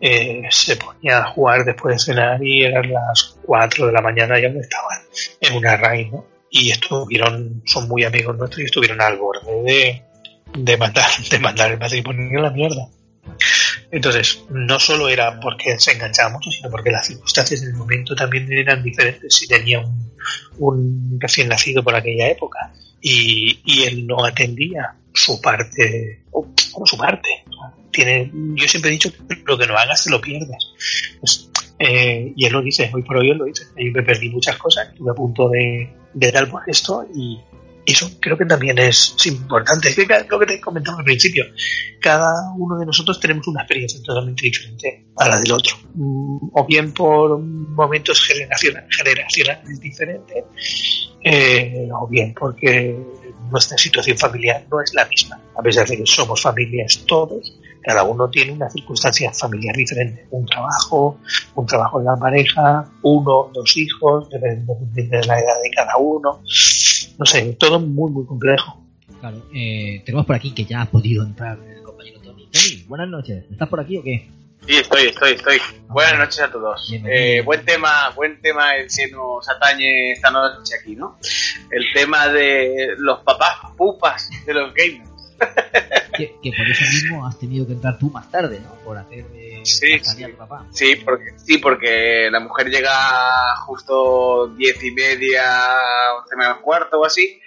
eh, 0.00 0.42
se 0.50 0.76
ponía 0.76 1.18
a 1.18 1.30
jugar 1.30 1.64
después 1.64 1.96
de 1.96 2.12
cenar 2.12 2.42
y 2.42 2.64
eran 2.64 2.92
las 2.92 3.38
4 3.44 3.86
de 3.86 3.92
la 3.92 4.00
mañana 4.00 4.38
y 4.38 4.44
aún 4.44 4.58
estaban 4.58 4.98
en 5.40 5.56
una 5.56 5.76
raid, 5.76 6.10
¿no? 6.12 6.26
Y 6.50 6.70
estuvieron, 6.70 7.62
son 7.66 7.88
muy 7.88 8.04
amigos 8.04 8.36
nuestros 8.36 8.62
y 8.62 8.64
estuvieron 8.64 9.00
al 9.02 9.18
borde 9.18 9.62
de, 9.62 10.02
de 10.58 10.76
mandar, 10.76 11.10
de 11.30 11.38
mandar 11.38 11.72
el 11.72 11.78
matrimonio 11.78 12.38
a 12.40 12.42
la 12.42 12.50
mierda. 12.50 12.88
Entonces, 13.90 14.44
no 14.50 14.78
solo 14.78 15.08
era 15.08 15.38
porque 15.40 15.78
se 15.78 15.92
enganchaba 15.92 16.30
mucho, 16.30 16.50
sino 16.50 16.70
porque 16.70 16.90
las 16.90 17.06
circunstancias 17.06 17.62
en 17.62 17.68
el 17.68 17.74
momento 17.74 18.14
también 18.14 18.50
eran 18.50 18.82
diferentes. 18.82 19.34
Si 19.34 19.46
tenía 19.46 19.82
un 20.58 21.18
recién 21.20 21.48
nacido 21.48 21.82
por 21.82 21.94
aquella 21.94 22.28
época 22.28 22.72
y, 23.00 23.60
y 23.64 23.82
él 23.84 24.06
no 24.06 24.24
atendía 24.24 24.94
su 25.12 25.40
parte, 25.40 26.22
o 26.30 26.48
o 26.80 26.86
su 26.86 26.96
parte. 26.96 27.28
Tiene, 27.90 28.30
yo 28.54 28.68
siempre 28.68 28.90
he 28.90 28.92
dicho 28.92 29.10
que 29.10 29.42
lo 29.44 29.58
que 29.58 29.66
no 29.66 29.76
hagas 29.76 30.04
te 30.04 30.10
lo 30.10 30.20
pierdes. 30.20 30.72
Pues, 31.20 31.50
eh, 31.78 32.32
y 32.36 32.44
él 32.44 32.52
lo 32.52 32.62
dice, 32.62 32.90
hoy 32.92 33.02
por 33.02 33.16
hoy 33.16 33.30
él 33.30 33.38
lo 33.38 33.44
dice. 33.44 33.64
Yo 33.76 33.92
me 33.92 34.02
perdí 34.02 34.30
muchas 34.30 34.56
cosas, 34.56 34.88
estuve 34.88 35.10
a 35.10 35.14
punto 35.14 35.48
de, 35.48 35.90
de 36.14 36.32
dar 36.32 36.48
por 36.48 36.62
esto 36.68 37.06
y 37.14 37.38
eso 37.92 38.10
creo 38.20 38.36
que 38.36 38.44
también 38.44 38.78
es, 38.78 39.14
importante. 39.26 39.88
Es 39.88 39.96
lo 40.28 40.38
que 40.38 40.46
te 40.46 40.60
comentaba 40.60 40.98
al 40.98 41.04
principio, 41.04 41.44
cada 42.00 42.52
uno 42.56 42.78
de 42.78 42.86
nosotros 42.86 43.18
tenemos 43.18 43.46
una 43.48 43.62
experiencia 43.62 44.00
totalmente 44.02 44.42
diferente 44.42 45.06
a 45.16 45.28
la 45.28 45.40
del 45.40 45.52
otro. 45.52 45.76
Mm, 45.94 46.50
O 46.52 46.66
bien 46.66 46.92
por 46.92 47.38
momentos 47.38 48.20
generacionales, 48.26 48.94
generacionales 48.96 49.80
diferentes, 49.80 50.44
eh, 51.24 51.88
o 51.92 52.06
bien 52.06 52.34
porque 52.38 52.96
nuestra 53.50 53.78
situación 53.78 54.18
familiar 54.18 54.66
no 54.70 54.80
es 54.80 54.92
la 54.94 55.06
misma. 55.06 55.40
A 55.56 55.62
pesar 55.62 55.88
de 55.88 55.96
que 55.96 56.06
somos 56.06 56.42
familias 56.42 57.04
todos, 57.06 57.57
cada 57.82 58.04
uno 58.04 58.28
tiene 58.28 58.52
una 58.52 58.68
circunstancia 58.68 59.32
familiar 59.32 59.74
diferente. 59.76 60.26
Un 60.30 60.46
trabajo, 60.46 61.18
un 61.54 61.66
trabajo 61.66 61.98
de 61.98 62.04
la 62.04 62.16
pareja, 62.16 62.90
uno, 63.02 63.50
dos 63.52 63.76
hijos, 63.76 64.28
dependiendo 64.30 64.76
de 64.92 65.26
la 65.26 65.38
edad 65.38 65.62
de 65.62 65.70
cada 65.74 65.96
uno. 65.98 66.42
No 67.18 67.26
sé, 67.26 67.56
todo 67.58 67.80
muy, 67.80 68.10
muy 68.10 68.26
complejo. 68.26 68.84
Claro, 69.20 69.42
eh, 69.54 70.02
tenemos 70.04 70.26
por 70.26 70.36
aquí 70.36 70.52
que 70.52 70.64
ya 70.64 70.82
ha 70.82 70.86
podido 70.86 71.24
entrar 71.24 71.58
el 71.58 71.82
compañero 71.82 72.20
Tony. 72.20 72.48
Tony, 72.52 72.84
buenas 72.86 73.08
noches. 73.08 73.44
¿Estás 73.50 73.68
por 73.68 73.80
aquí 73.80 73.96
o 73.96 74.02
qué? 74.02 74.28
Sí, 74.66 74.76
estoy, 74.76 75.06
estoy, 75.06 75.32
estoy. 75.32 75.58
Buenas 75.88 76.18
noches 76.18 76.40
a 76.40 76.50
todos. 76.50 76.92
Eh, 76.92 77.40
buen 77.42 77.64
tema, 77.64 78.10
buen 78.14 78.40
tema 78.42 78.76
el 78.76 78.86
que 78.86 79.10
nos 79.10 79.48
atañe 79.48 80.12
esta 80.12 80.30
noche 80.30 80.74
aquí, 80.78 80.94
¿no? 80.94 81.18
El 81.70 81.84
tema 81.94 82.28
de 82.28 82.94
los 82.98 83.20
papás 83.20 83.72
pupas 83.76 84.28
de 84.44 84.54
los 84.54 84.74
gamers. 84.74 85.08
que, 86.18 86.36
que 86.42 86.52
por 86.56 86.68
eso 86.68 86.84
mismo 86.84 87.26
has 87.26 87.38
tenido 87.38 87.66
que 87.66 87.72
entrar 87.72 87.98
tú 87.98 88.10
más 88.10 88.30
tarde, 88.30 88.60
¿no? 88.60 88.74
Por 88.84 88.98
hacer 88.98 89.26
de 89.28 89.48
Sí, 89.64 89.98
sí. 90.00 90.24
a 90.24 90.28
tu 90.28 90.36
papá. 90.36 90.66
Sí, 90.70 90.96
porque, 90.96 91.32
sí, 91.36 91.58
porque 91.58 92.28
la 92.30 92.40
mujer 92.40 92.68
llega 92.68 93.56
justo 93.66 94.48
diez 94.56 94.82
y 94.82 94.90
media, 94.92 95.44
once 96.20 96.36
menos 96.36 96.58
cuarto 96.58 97.00
o 97.00 97.04
así. 97.04 97.40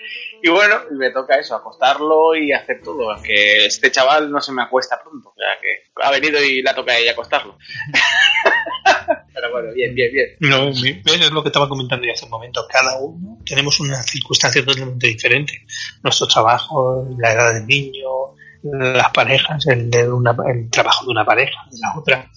Y 0.44 0.50
bueno, 0.50 0.76
y 0.90 0.96
me 0.96 1.12
toca 1.12 1.36
eso, 1.36 1.56
acostarlo 1.56 2.36
y 2.36 2.52
hacer 2.52 2.82
todo. 2.84 3.16
Que 3.22 3.66
este 3.66 3.92
chaval 3.92 4.32
no 4.32 4.42
se 4.42 4.52
me 4.52 4.64
acuesta 4.64 5.02
pronto. 5.02 5.30
O 5.30 5.36
sea 5.36 5.60
que 5.62 5.92
ha 6.04 6.12
venido 6.12 6.44
y 6.44 6.62
la 6.62 6.74
toca 6.74 6.94
a 6.94 6.98
ella 6.98 7.12
acostarlo. 7.12 7.58
Pero 9.34 9.52
bueno, 9.52 9.74
bien, 9.74 9.94
bien, 9.94 10.12
bien. 10.12 10.36
No, 10.40 10.70
es 10.70 11.32
lo 11.32 11.44
que 11.44 11.50
estaba 11.50 11.70
comentando 11.70 12.06
yo 12.06 12.14
hace 12.14 12.26
un 12.26 12.32
momento. 12.32 12.66
Cada 12.70 12.98
uno 13.00 13.38
tenemos 13.46 13.80
una 13.80 14.02
circunstancia 14.02 14.64
totalmente 14.66 15.08
diferente. 15.08 15.66
Nuestro 16.04 16.28
trabajo, 16.28 17.08
la 17.18 17.34
edad 17.34 17.54
del 17.54 17.68
niño, 17.68 18.36
las 18.64 19.12
parejas, 19.12 19.66
el, 19.68 19.90
de 19.90 20.12
una, 20.12 20.36
el 20.48 20.70
trabajo 20.70 21.06
de 21.06 21.12
una 21.12 21.26
pareja, 21.26 21.58
de 21.72 21.80
la 21.80 21.98
otra. 21.98 22.30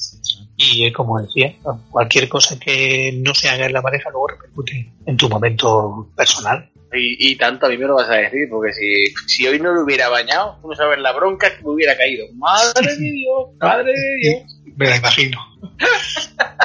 Y 0.56 0.86
eh, 0.86 0.92
como 0.92 1.20
decía, 1.20 1.54
cualquier 1.90 2.28
cosa 2.28 2.58
que 2.58 3.12
no 3.22 3.34
se 3.34 3.48
haga 3.48 3.66
en 3.66 3.72
la 3.72 3.82
pareja 3.82 4.10
luego 4.10 4.28
repercute 4.28 4.92
en 5.06 5.16
tu 5.16 5.28
momento 5.28 6.08
personal. 6.16 6.70
Y, 6.92 7.32
y 7.32 7.36
tanto 7.36 7.66
a 7.66 7.68
mí 7.68 7.76
me 7.76 7.86
lo 7.86 7.96
vas 7.96 8.08
a 8.08 8.14
decir, 8.14 8.48
porque 8.48 8.72
si, 8.72 9.06
si 9.26 9.46
hoy 9.48 9.58
no 9.58 9.72
lo 9.72 9.82
hubiera 9.82 10.08
bañado, 10.08 10.58
tú 10.62 10.68
no 10.68 10.76
sabes 10.76 10.98
la 10.98 11.12
bronca 11.12 11.56
que 11.56 11.62
me 11.64 11.70
hubiera 11.70 11.96
caído. 11.96 12.26
Madre 12.34 12.94
de 12.94 13.10
Dios, 13.10 13.48
madre 13.60 13.92
de 13.92 14.16
Dios. 14.22 14.42
Me 14.76 14.88
la 14.88 14.96
imagino. 14.96 15.38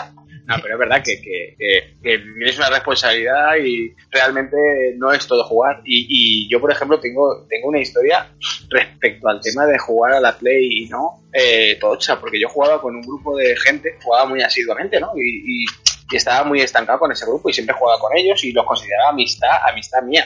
No, 0.49 0.55
pero 0.63 0.73
es 0.73 0.79
verdad 0.79 1.03
que, 1.03 1.21
que, 1.21 1.93
tienes 2.01 2.57
una 2.57 2.69
responsabilidad 2.69 3.55
y 3.63 3.93
realmente 4.09 4.57
no 4.97 5.11
es 5.13 5.27
todo 5.27 5.43
jugar. 5.43 5.81
Y, 5.85 6.07
y 6.09 6.49
yo, 6.49 6.59
por 6.59 6.71
ejemplo, 6.71 6.99
tengo, 6.99 7.45
tengo 7.47 7.67
una 7.67 7.79
historia 7.79 8.31
respecto 8.69 9.27
al 9.29 9.39
tema 9.41 9.67
de 9.67 9.77
jugar 9.77 10.13
a 10.13 10.19
la 10.19 10.35
Play 10.35 10.83
y 10.83 10.89
no 10.89 11.21
eh, 11.33 11.77
tocha, 11.79 12.19
porque 12.19 12.39
yo 12.39 12.49
jugaba 12.49 12.81
con 12.81 12.95
un 12.95 13.01
grupo 13.03 13.37
de 13.37 13.55
gente, 13.57 13.97
jugaba 14.03 14.25
muy 14.25 14.41
asiduamente, 14.41 14.99
¿no? 14.99 15.11
Y, 15.15 15.63
y- 15.63 15.65
y 16.11 16.15
estaba 16.15 16.43
muy 16.43 16.59
estancado 16.59 16.97
con 16.97 17.11
ese 17.11 17.23
grupo 17.27 17.51
y 17.51 17.53
siempre 17.53 17.75
jugaba 17.77 17.99
con 17.99 18.17
ellos 18.17 18.43
y 18.43 18.51
los 18.51 18.65
consideraba 18.65 19.09
amistad, 19.09 19.51
amistad 19.69 20.01
mía. 20.01 20.25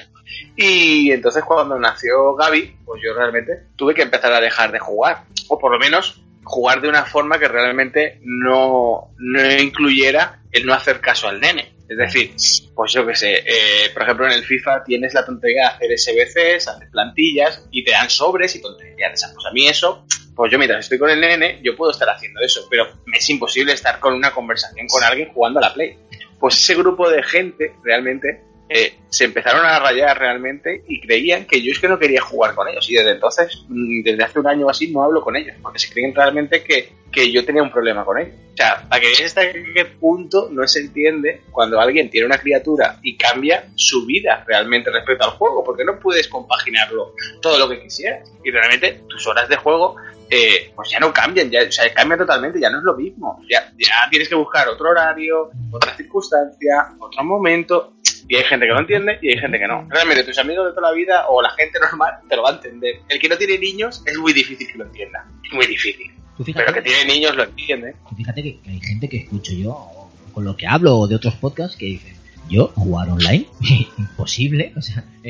Y 0.56 1.12
entonces 1.12 1.44
cuando 1.44 1.78
nació 1.78 2.36
Gaby, 2.36 2.78
pues 2.86 3.02
yo 3.04 3.14
realmente 3.14 3.52
tuve 3.76 3.94
que 3.94 4.04
empezar 4.04 4.32
a 4.32 4.40
dejar 4.40 4.72
de 4.72 4.80
jugar, 4.80 5.26
o 5.50 5.60
por 5.60 5.74
lo 5.74 5.80
menos 5.80 6.22
jugar 6.44 6.82
de 6.82 6.90
una 6.90 7.06
forma 7.06 7.40
que 7.40 7.48
realmente 7.48 8.20
no, 8.24 9.10
no 9.18 9.52
incluyera 9.60 10.42
el 10.52 10.66
no 10.66 10.74
hacer 10.74 11.00
caso 11.00 11.28
al 11.28 11.40
nene. 11.40 11.74
Es 11.90 11.98
decir, 11.98 12.34
pues 12.74 12.94
yo 12.94 13.06
qué 13.06 13.16
sé, 13.16 13.34
eh, 13.46 13.90
por 13.94 14.04
ejemplo 14.04 14.26
en 14.26 14.32
el 14.32 14.44
FIFA 14.44 14.84
tienes 14.84 15.14
la 15.14 15.26
tontería 15.26 15.78
de 15.80 15.94
hacer 15.94 16.16
SBCs, 16.16 16.68
hacer 16.68 16.90
plantillas 16.90 17.68
y 17.72 17.84
te 17.84 17.92
dan 17.92 18.10
sobres 18.10 18.56
y 18.56 18.62
tonterías 18.62 19.12
de 19.12 19.14
esas. 19.14 19.34
Pues 19.34 19.46
a 19.46 19.52
mí 19.52 19.68
eso, 19.68 20.06
pues 20.36 20.52
yo 20.52 20.58
mientras 20.58 20.80
estoy 20.80 20.98
con 20.98 21.10
el 21.10 21.20
nene, 21.20 21.60
yo 21.62 21.76
puedo 21.76 21.92
estar 21.92 22.10
haciendo 22.10 22.40
eso, 22.42 22.68
pero 22.70 22.88
me 23.06 23.18
es 23.18 23.30
imposible 23.30 23.74
estar 23.74 24.00
con 24.00 24.14
una 24.14 24.32
conversación 24.32 24.88
con 24.88 25.04
alguien 25.04 25.32
jugando 25.34 25.60
a 25.60 25.64
la 25.64 25.74
Play. 25.74 25.98
Pues 26.40 26.56
ese 26.56 26.76
grupo 26.76 27.10
de 27.10 27.22
gente 27.22 27.74
realmente 27.84 28.42
eh, 28.76 28.96
se 29.08 29.26
empezaron 29.26 29.64
a 29.64 29.78
rayar 29.78 30.18
realmente 30.18 30.84
y 30.88 31.00
creían 31.00 31.46
que 31.46 31.62
yo 31.62 31.72
es 31.72 31.80
que 31.80 31.88
no 31.88 32.00
quería 32.00 32.22
jugar 32.22 32.56
con 32.56 32.68
ellos. 32.68 32.90
Y 32.90 32.96
desde 32.96 33.12
entonces, 33.12 33.66
mm, 33.70 34.02
desde 34.02 34.24
hace 34.24 34.40
un 34.40 34.48
año 34.48 34.66
o 34.66 34.70
así, 34.72 34.92
no 34.92 35.04
hablo 35.04 35.22
con 35.22 35.36
ellos, 35.36 35.56
porque 35.62 35.78
se 35.78 35.94
creen 35.94 36.16
realmente 36.16 36.64
que, 36.64 36.90
que 37.12 37.32
yo 37.32 37.46
tenía 37.46 37.62
un 37.62 37.72
problema 37.72 38.04
con 38.04 38.18
ellos. 38.18 38.34
O 38.54 38.58
sea, 38.58 38.84
para 38.90 39.00
que 39.00 39.10
veáis 39.10 39.26
hasta 39.26 39.52
qué 39.52 39.86
punto 40.00 40.50
no 40.52 40.68
se 40.68 40.80
entiende 40.80 41.42
cuando 41.52 41.80
alguien 41.80 42.10
tiene 42.10 42.26
una 42.26 42.40
criatura 42.40 42.98
y 43.04 43.16
cambia 43.16 43.68
su 43.76 44.08
vida 44.08 44.44
realmente 44.48 44.90
respecto 44.90 45.24
al 45.24 45.32
juego, 45.32 45.64
porque 45.64 45.86
no 45.86 46.00
puedes 46.00 46.28
compaginarlo 46.28 47.14
todo 47.44 47.60
lo 47.60 47.70
que 47.70 47.80
quisieras. 47.80 48.34
Y 48.44 48.50
realmente 48.50 49.04
tus 49.08 49.28
horas 49.28 49.48
de 49.50 49.56
juego 49.56 49.98
eh, 50.36 50.72
pues 50.76 50.90
ya 50.90 51.00
no 51.00 51.14
cambian, 51.14 51.52
ya, 51.52 51.62
o 51.62 51.72
sea, 51.72 51.94
cambian 51.94 52.18
totalmente, 52.18 52.60
ya 52.60 52.72
no 52.72 52.80
es 52.80 52.84
lo 52.84 52.96
mismo. 52.96 53.40
Ya, 53.48 53.72
ya 53.78 54.10
tienes 54.10 54.28
que 54.28 54.34
buscar 54.34 54.68
otro 54.68 54.90
horario, 54.90 55.52
otra 55.72 55.96
circunstancia, 55.96 56.96
otro 57.00 57.24
momento. 57.24 57.94
Y 58.28 58.36
hay 58.36 58.44
gente 58.44 58.66
que 58.66 58.72
lo 58.72 58.80
entiende 58.80 59.20
y 59.22 59.30
hay 59.30 59.38
gente 59.38 59.60
que 59.60 59.68
no. 59.68 59.88
Realmente 59.90 60.24
tus 60.24 60.40
amigos 60.40 60.66
de 60.66 60.72
toda 60.74 60.90
la 60.90 60.96
vida 60.96 61.28
o 61.30 61.40
la 61.40 61.52
gente 61.52 61.78
normal 61.80 62.16
te 62.28 62.36
lo 62.36 62.42
va 62.42 62.50
a 62.50 62.54
entender. 62.54 62.96
El 63.10 63.20
que 63.20 63.30
no 63.30 63.38
tiene 63.38 63.60
niños 63.60 64.02
es 64.08 64.18
muy 64.18 64.34
difícil 64.34 64.66
que 64.66 64.78
lo 64.78 64.86
entienda. 64.86 65.24
Es 65.44 65.54
muy 65.54 65.68
difícil. 65.68 66.12
Pero 66.44 66.68
el 66.68 66.74
que 66.74 66.82
tiene 66.82 67.06
niños 67.06 67.36
lo 67.36 67.44
entiende. 67.44 67.96
tú 68.10 68.16
fíjate 68.16 68.42
que, 68.42 68.60
que 68.60 68.70
hay 68.72 68.80
gente 68.80 69.08
que 69.08 69.18
escucho 69.18 69.54
yo, 69.54 69.70
o 69.70 70.10
con 70.34 70.46
lo 70.46 70.58
que 70.58 70.66
hablo, 70.66 70.98
o 70.98 71.08
de 71.08 71.16
otros 71.16 71.36
podcasts, 71.36 71.78
que 71.78 71.86
dicen, 71.86 72.16
yo 72.50 72.72
jugar 72.76 73.10
online, 73.10 73.48
imposible. 73.98 74.74
O 74.78 74.82
sea, 74.82 75.04
eh, 75.24 75.30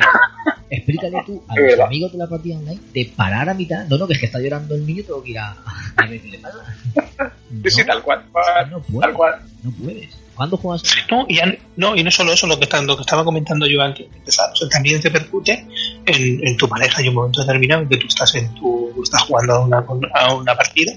explícale 0.70 1.18
tú 1.26 1.44
a 1.48 1.56
los 1.60 1.80
amigos 1.80 2.12
de 2.12 2.18
la 2.18 2.28
partida 2.28 2.58
online 2.58 2.80
de 2.94 3.12
parar 3.16 3.50
a 3.50 3.54
mitad. 3.54 3.86
No, 3.88 3.98
no, 3.98 4.08
que 4.08 4.14
es 4.14 4.20
que 4.20 4.26
está 4.26 4.40
llorando 4.40 4.76
el 4.76 4.86
niño, 4.86 5.04
tengo 5.04 5.24
que 5.24 5.32
ir 5.32 5.40
a, 5.40 5.52
a 5.98 6.06
ver 6.08 6.22
qué 6.22 6.30
le 6.30 6.40
pasa. 6.40 6.58
Sí, 7.64 7.70
sí, 7.70 7.82
No, 7.82 7.86
tal 7.86 8.02
cual. 8.02 8.26
no 8.72 8.80
Tal 8.80 8.82
puedes. 8.92 9.16
cual. 9.16 9.42
No 9.62 9.72
puedes. 9.72 10.10
¿Cuándo 10.36 10.58
juegas? 10.58 10.82
No, 11.12 11.24
y, 11.30 11.36
ya- 11.36 11.56
no, 11.76 11.96
y 11.96 12.04
no 12.04 12.10
solo 12.10 12.34
eso, 12.34 12.48
lo 12.48 12.58
que, 12.58 12.64
está- 12.64 12.82
lo 12.82 12.96
que 12.96 13.02
estaba 13.02 13.24
comentando 13.24 13.68
yo 13.68 13.80
antes 13.80 14.10
de 14.10 14.18
empezar, 14.18 14.50
o 14.52 14.56
sea, 14.56 14.68
también 14.70 15.00
repercute 15.00 15.64
en, 16.08 16.48
en 16.48 16.58
tu 16.58 16.68
pareja. 16.68 17.00
Hay 17.00 17.10
un 17.10 17.14
momento 17.14 17.42
determinado 17.42 17.84
en 17.84 17.90
que 17.90 17.98
tú 17.98 18.08
estás 18.08 18.34
en 18.34 18.52
tu, 18.56 18.92
estás 19.04 19.22
jugando 19.22 19.54
a 19.54 19.60
una, 19.60 19.86
a 20.16 20.34
una 20.34 20.56
partida 20.56 20.94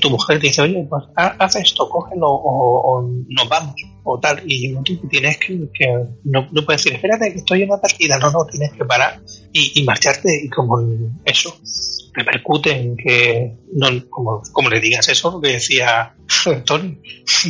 tu 0.00 0.10
mujer 0.10 0.40
te 0.40 0.48
dice, 0.48 0.62
oye, 0.62 0.86
pues 0.88 1.04
ha- 1.16 1.36
haz 1.38 1.56
esto, 1.56 1.88
cógelo 1.88 2.28
o, 2.28 2.98
o 2.98 3.02
nos 3.28 3.48
vamos 3.48 3.74
o 4.04 4.18
tal. 4.18 4.42
Y 4.46 4.74
tú 4.82 4.96
tienes 5.08 5.38
que, 5.38 5.68
que 5.72 5.86
no, 6.24 6.48
no 6.52 6.64
puedes 6.64 6.82
decir, 6.84 6.94
espérate 6.96 7.32
que 7.32 7.38
estoy 7.38 7.62
en 7.62 7.70
una 7.70 7.80
partida, 7.80 8.18
no, 8.18 8.30
no, 8.30 8.44
tienes 8.50 8.72
que 8.72 8.84
parar 8.84 9.20
y, 9.52 9.80
y 9.80 9.84
marcharte 9.84 10.28
y 10.44 10.48
como 10.48 10.78
eso 11.24 11.56
repercute 12.14 12.70
en 12.72 12.96
que, 12.96 13.56
no, 13.74 13.88
como, 14.08 14.40
como 14.52 14.70
le 14.70 14.80
digas 14.80 15.06
eso, 15.08 15.30
lo 15.32 15.40
que 15.40 15.52
decía 15.52 16.14
Tony, 16.64 16.98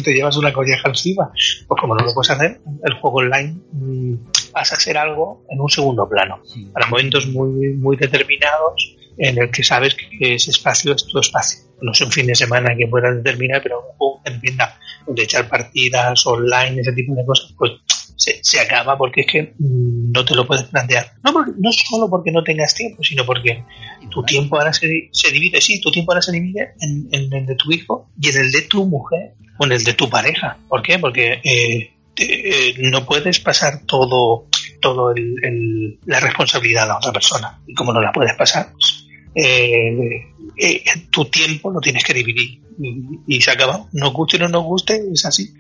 te 0.05 0.13
llevas 0.13 0.37
una 0.37 0.53
colleja 0.53 0.89
encima 0.89 1.31
pues 1.69 1.81
como 1.81 1.95
no 1.95 2.05
lo 2.05 2.13
puedes 2.13 2.31
hacer, 2.31 2.61
el 2.85 2.95
juego 3.01 3.19
online 3.19 3.61
mm, 3.73 4.15
pasa 4.53 4.75
a 4.75 4.81
ser 4.81 4.99
algo 4.99 5.45
en 5.51 5.61
un 5.61 5.69
segundo 5.71 6.09
plano. 6.09 6.41
Para 6.73 6.89
momentos 6.89 7.27
muy, 7.29 7.75
muy 7.75 7.97
determinados 7.97 8.97
en 9.19 9.39
el 9.39 9.51
que 9.51 9.63
sabes 9.63 9.95
que 9.95 10.35
ese 10.35 10.51
espacio 10.51 10.93
es 10.95 11.07
tu 11.07 11.19
espacio. 11.21 11.61
No 11.83 11.93
sé 11.95 12.05
un 12.05 12.13
fin 12.13 12.27
de 12.27 12.35
semana 12.35 12.75
que 12.77 12.87
puedas 12.89 13.17
determinar, 13.17 13.63
pero 13.63 13.81
un 13.81 13.97
juego 13.97 14.23
que 14.25 14.33
entienda 14.33 14.79
de 15.07 15.23
echar 15.23 15.49
partidas 15.49 16.27
online, 16.27 16.81
ese 16.81 16.93
tipo 16.93 17.15
de 17.15 17.25
cosas, 17.25 17.53
pues 17.57 17.73
se, 18.17 18.39
se 18.43 18.59
acaba 18.61 18.97
porque 18.97 19.21
es 19.23 19.27
que 19.27 19.43
mm, 19.59 20.11
no 20.13 20.25
te 20.25 20.35
lo 20.35 20.47
puedes 20.47 20.65
plantear. 20.65 21.13
No, 21.23 21.33
porque- 21.33 21.53
no 21.59 21.71
solo 21.73 22.09
porque 22.09 22.33
no 22.33 22.43
tengas 22.43 22.75
tiempo, 22.75 23.03
sino 23.05 23.27
porque 23.27 23.63
tu 24.11 24.23
tiempo 24.25 24.57
ahora 24.59 24.73
se, 24.73 25.11
se 25.13 25.31
divide, 25.31 25.61
sí, 25.61 25.81
tu 25.81 25.91
tiempo 25.91 26.13
ahora 26.13 26.23
se 26.23 26.33
divide 26.33 26.73
en, 26.81 27.09
en 27.13 27.33
el 27.33 27.47
de 27.47 27.55
tu 27.57 27.71
hijo 27.73 28.09
y 28.21 28.31
en 28.31 28.37
el 28.39 28.51
de 28.53 28.63
tu 28.63 28.87
mujer 28.87 29.35
o 29.59 29.65
en 29.67 29.73
el 29.73 29.85
de 29.85 29.93
tu 29.95 30.09
pareja. 30.09 30.59
¿Por 30.69 30.83
qué? 30.83 30.99
Porque 30.99 31.41
eh, 31.45 31.93
te- 32.15 32.71
eh, 32.71 32.75
no 32.91 33.05
puedes 33.05 33.39
pasar 33.41 33.83
todo, 33.87 34.47
todo 34.81 35.13
el, 35.13 35.35
el- 35.43 35.99
la 36.07 36.21
responsabilidad 36.21 36.85
a 36.85 36.87
la 36.87 36.97
otra 36.97 37.13
persona. 37.13 37.61
Y 37.67 37.75
como 37.75 37.93
no 37.93 38.01
la 38.01 38.13
puedes 38.13 38.35
pasar, 38.35 38.73
pues, 38.73 39.06
eh, 39.37 40.27
eh, 40.57 40.83
tu 41.11 41.27
tiempo 41.27 41.71
lo 41.71 41.81
tienes 41.81 42.03
que 42.03 42.15
dividir. 42.15 42.63
Y, 42.79 43.37
y 43.37 43.41
se 43.41 43.51
acaba. 43.51 43.89
Nos 43.93 44.13
guste 44.13 44.37
o 44.37 44.41
no 44.41 44.49
nos 44.49 44.65
guste, 44.65 45.03
es 45.13 45.25
así. 45.25 45.55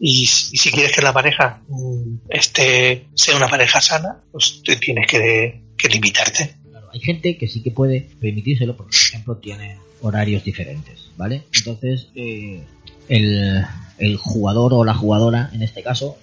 Y, 0.00 0.22
y 0.22 0.26
si 0.26 0.70
quieres 0.70 0.92
que 0.92 1.02
la 1.02 1.12
pareja 1.12 1.62
mm, 1.68 2.16
este, 2.28 3.06
sea 3.14 3.36
una 3.36 3.48
pareja 3.48 3.80
sana, 3.80 4.20
pues 4.30 4.62
te 4.64 4.76
tienes 4.76 5.06
que, 5.06 5.62
que 5.76 5.88
limitarte. 5.88 6.56
Claro, 6.70 6.88
hay 6.92 7.00
gente 7.00 7.36
que 7.36 7.48
sí 7.48 7.62
que 7.62 7.70
puede 7.70 8.08
permitírselo 8.20 8.76
porque, 8.76 8.96
por 8.96 9.08
ejemplo, 9.08 9.36
tiene 9.38 9.78
horarios 10.02 10.44
diferentes, 10.44 11.10
¿vale? 11.16 11.42
Entonces, 11.54 12.08
eh, 12.14 12.62
el, 13.08 13.64
el 13.98 14.16
jugador 14.16 14.74
o 14.74 14.84
la 14.84 14.94
jugadora, 14.94 15.50
en 15.52 15.62
este 15.62 15.82
caso, 15.82 16.18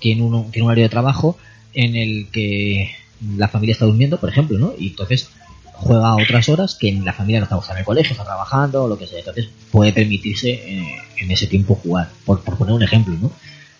tiene, 0.00 0.22
un, 0.22 0.50
tiene 0.50 0.64
un 0.64 0.70
horario 0.70 0.84
de 0.84 0.90
trabajo 0.90 1.36
en 1.74 1.96
el 1.96 2.28
que 2.30 2.90
la 3.36 3.48
familia 3.48 3.72
está 3.72 3.84
durmiendo, 3.84 4.18
por 4.18 4.30
ejemplo, 4.30 4.58
¿no? 4.58 4.74
Y 4.78 4.88
entonces 4.88 5.30
juega 5.80 6.08
a 6.08 6.14
otras 6.16 6.48
horas 6.48 6.74
que 6.74 6.92
la 6.92 7.12
familia 7.12 7.40
no 7.40 7.44
está, 7.44 7.58
está 7.58 7.72
en 7.72 7.78
el 7.78 7.84
colegio, 7.84 8.12
está 8.12 8.24
trabajando, 8.24 8.84
o 8.84 8.88
lo 8.88 8.98
que 8.98 9.06
sea. 9.06 9.20
Entonces 9.20 9.48
puede 9.70 9.92
permitirse 9.92 10.50
eh, 10.50 10.96
en 11.16 11.30
ese 11.30 11.46
tiempo 11.46 11.74
jugar, 11.76 12.08
por, 12.24 12.40
por 12.40 12.56
poner 12.58 12.74
un 12.74 12.82
ejemplo, 12.82 13.14
¿no? 13.20 13.30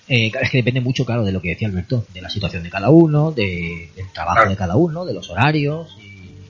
Eh, 0.09 0.33
es 0.40 0.50
que 0.50 0.59
depende 0.59 0.81
mucho, 0.81 1.05
claro, 1.05 1.25
de 1.25 1.33
lo 1.33 1.43
que 1.43 1.50
decía 1.50 1.69
Alberto, 1.69 2.07
de 2.14 2.23
la 2.23 2.31
situación 2.31 2.62
de 2.62 2.71
cada 2.71 2.88
uno, 2.88 3.31
de, 3.31 3.90
del 3.95 4.09
trabajo 4.12 4.49
de 4.49 4.57
cada 4.57 4.76
uno, 4.76 5.05
de 5.05 5.12
los 5.12 5.28
horarios 5.28 5.97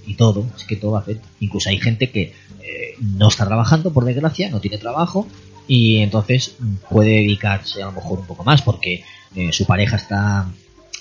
y, 0.07 0.14
todo. 0.14 0.47
Es 0.57 0.64
que 0.64 0.76
todo 0.76 0.97
afecta. 0.97 1.26
Incluso 1.40 1.69
hay 1.69 1.78
gente 1.78 2.11
que 2.11 2.33
eh, 2.62 2.95
no 3.00 3.28
está 3.28 3.47
trabajando, 3.47 3.93
por 3.93 4.05
desgracia, 4.05 4.49
no 4.49 4.61
tiene 4.61 4.78
trabajo 4.78 5.26
y 5.67 5.99
entonces 5.99 6.55
puede 6.88 7.11
dedicarse 7.11 7.83
a 7.83 7.87
lo 7.87 7.93
mejor 7.93 8.21
un 8.21 8.26
poco 8.26 8.43
más 8.43 8.62
porque 8.62 9.05
eh, 9.37 9.52
su 9.52 9.67
pareja 9.67 9.97
está 9.97 10.49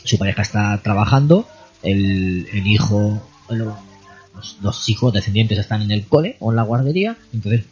su 0.04 0.18
pareja 0.18 0.42
está 0.42 0.77
trabajando, 0.84 1.48
el, 1.84 2.48
el 2.51 2.68
hijo, 2.68 3.22
los, 4.38 4.58
los 4.62 4.89
hijos 4.89 5.13
descendientes 5.13 5.58
están 5.58 5.82
en 5.82 5.91
el 5.91 6.06
cole 6.06 6.38
o 6.39 6.51
en 6.51 6.56
la 6.56 6.63
guardería, 6.63 7.17
entonces 7.34 7.65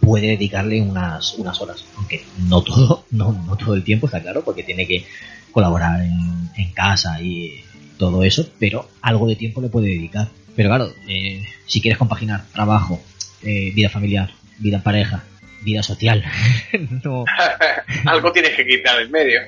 puede 0.00 0.28
dedicarle 0.28 0.82
unas, 0.82 1.34
unas 1.34 1.60
horas, 1.60 1.84
aunque 1.96 2.24
no 2.48 2.62
todo, 2.62 3.04
no, 3.10 3.32
no 3.32 3.56
todo 3.56 3.74
el 3.74 3.84
tiempo, 3.84 4.06
está 4.06 4.20
claro, 4.20 4.42
porque 4.44 4.64
tiene 4.64 4.86
que 4.86 5.04
colaborar 5.52 6.02
en, 6.02 6.50
en 6.56 6.72
casa 6.72 7.20
y 7.22 7.60
todo 7.98 8.24
eso, 8.24 8.48
pero 8.58 8.88
algo 9.00 9.28
de 9.28 9.36
tiempo 9.36 9.60
le 9.60 9.68
puede 9.68 9.88
dedicar. 9.88 10.28
Pero 10.56 10.68
claro, 10.68 10.92
eh, 11.08 11.44
si 11.66 11.80
quieres 11.80 11.98
compaginar 11.98 12.44
trabajo, 12.52 13.00
eh, 13.42 13.70
vida 13.74 13.88
familiar, 13.88 14.30
vida 14.58 14.78
en 14.78 14.82
pareja, 14.82 15.24
vida 15.64 15.82
social, 15.82 16.24
no, 17.04 17.24
Algo 18.06 18.32
tienes 18.32 18.54
que 18.56 18.66
quitar 18.66 19.00
en 19.00 19.10
medio. 19.10 19.40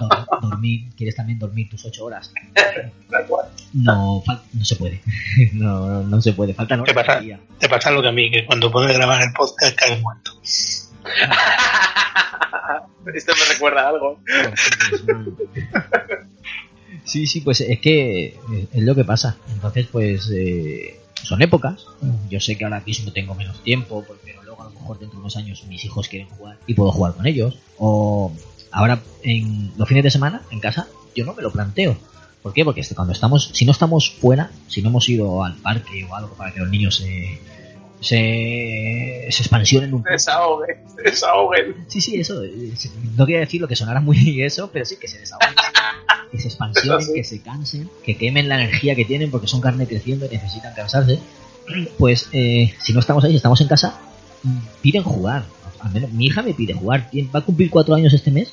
dor- 0.00 0.26
dormir, 0.40 0.88
quieres 0.96 1.14
también 1.16 1.38
dormir 1.38 1.68
tus 1.68 1.84
ocho 1.84 2.04
horas, 2.06 2.32
Tal 3.10 3.26
cual. 3.26 3.46
no, 3.72 4.22
no 4.52 4.64
se 4.64 4.76
puede, 4.76 5.00
no, 5.52 5.86
no, 5.88 6.02
no 6.02 6.20
se 6.20 6.32
puede, 6.32 6.54
faltan 6.54 6.80
horas 6.80 6.94
¿Qué 6.94 7.04
pasa? 7.04 7.20
día. 7.20 7.40
Te 7.58 7.68
pasa 7.68 7.90
lo 7.90 8.02
que 8.02 8.08
a 8.08 8.12
mí, 8.12 8.30
que 8.30 8.44
cuando 8.46 8.70
puedes 8.70 8.96
grabar 8.96 9.22
el 9.22 9.32
podcast 9.32 9.76
caes 9.76 10.00
muerto. 10.00 10.32
Esto 13.14 13.32
me 13.38 13.52
recuerda 13.52 13.82
a 13.82 13.88
algo. 13.90 14.18
Sí, 17.04 17.26
sí, 17.26 17.40
pues 17.42 17.60
es 17.60 17.78
que 17.80 18.38
es 18.72 18.82
lo 18.82 18.94
que 18.94 19.04
pasa. 19.04 19.36
Entonces, 19.52 19.86
pues 19.92 20.30
eh, 20.34 20.98
son 21.24 21.42
épocas. 21.42 21.86
Yo 22.30 22.40
sé 22.40 22.56
que 22.56 22.64
ahora 22.64 22.82
mismo 22.86 23.12
tengo 23.12 23.34
menos 23.34 23.62
tiempo, 23.62 24.04
pero 24.24 24.42
luego 24.42 24.62
a 24.62 24.64
lo 24.66 24.70
mejor 24.70 24.98
dentro 24.98 25.16
de 25.18 25.20
unos 25.22 25.36
años 25.36 25.64
mis 25.68 25.84
hijos 25.84 26.08
quieren 26.08 26.28
jugar 26.28 26.58
y 26.66 26.74
puedo 26.74 26.90
jugar 26.92 27.14
con 27.14 27.26
ellos. 27.26 27.58
O 27.78 28.32
ahora 28.70 29.00
en 29.22 29.72
los 29.76 29.88
fines 29.88 30.04
de 30.04 30.10
semana 30.10 30.42
en 30.50 30.60
casa 30.60 30.86
yo 31.14 31.24
no 31.24 31.34
me 31.34 31.42
lo 31.42 31.50
planteo. 31.50 31.96
¿Por 32.42 32.52
qué? 32.52 32.64
Porque 32.64 32.82
cuando 32.94 33.12
estamos, 33.14 33.50
si 33.54 33.64
no 33.64 33.72
estamos 33.72 34.10
fuera, 34.10 34.50
si 34.68 34.82
no 34.82 34.90
hemos 34.90 35.08
ido 35.08 35.42
al 35.44 35.54
parque 35.56 36.04
o 36.04 36.14
algo 36.14 36.34
para 36.34 36.52
que 36.52 36.60
los 36.60 36.68
niños 36.68 36.96
se, 36.96 37.38
se, 38.00 39.26
se 39.30 39.42
expansionen 39.42 39.94
un 39.94 40.00
poco. 40.02 40.12
Desahoguen, 40.12 40.76
desahoguen. 41.02 41.84
Sí, 41.88 42.00
sí, 42.00 42.16
eso. 42.20 42.42
eh, 42.44 42.72
No 43.16 43.24
quería 43.26 43.40
decir 43.40 43.60
lo 43.60 43.68
que 43.68 43.76
sonara 43.76 44.00
muy 44.00 44.42
eso, 44.42 44.70
pero 44.72 44.84
sí 44.84 44.96
que 45.00 45.08
se 45.08 45.18
desahoguen. 45.20 45.54
Que 46.34 46.40
se 46.40 46.48
expansionen, 46.48 47.06
sí. 47.06 47.12
que 47.14 47.24
se 47.24 47.40
cansen, 47.40 47.88
que 48.04 48.16
quemen 48.16 48.48
la 48.48 48.56
energía 48.56 48.96
que 48.96 49.04
tienen 49.04 49.30
porque 49.30 49.46
son 49.46 49.60
carne 49.60 49.86
creciendo 49.86 50.26
y 50.26 50.30
necesitan 50.30 50.74
cansarse. 50.74 51.20
Pues 51.98 52.28
eh, 52.32 52.74
si 52.82 52.92
no 52.92 53.00
estamos 53.00 53.22
ahí, 53.24 53.30
si 53.30 53.36
estamos 53.36 53.60
en 53.60 53.68
casa, 53.68 54.00
piden 54.82 55.02
jugar. 55.02 55.44
Al 55.80 55.92
menos 55.92 56.10
mi 56.12 56.26
hija 56.26 56.42
me 56.42 56.54
pide 56.54 56.72
jugar. 56.72 57.08
Va 57.34 57.40
a 57.40 57.42
cumplir 57.42 57.70
cuatro 57.70 57.94
años 57.94 58.12
este 58.12 58.30
mes 58.30 58.52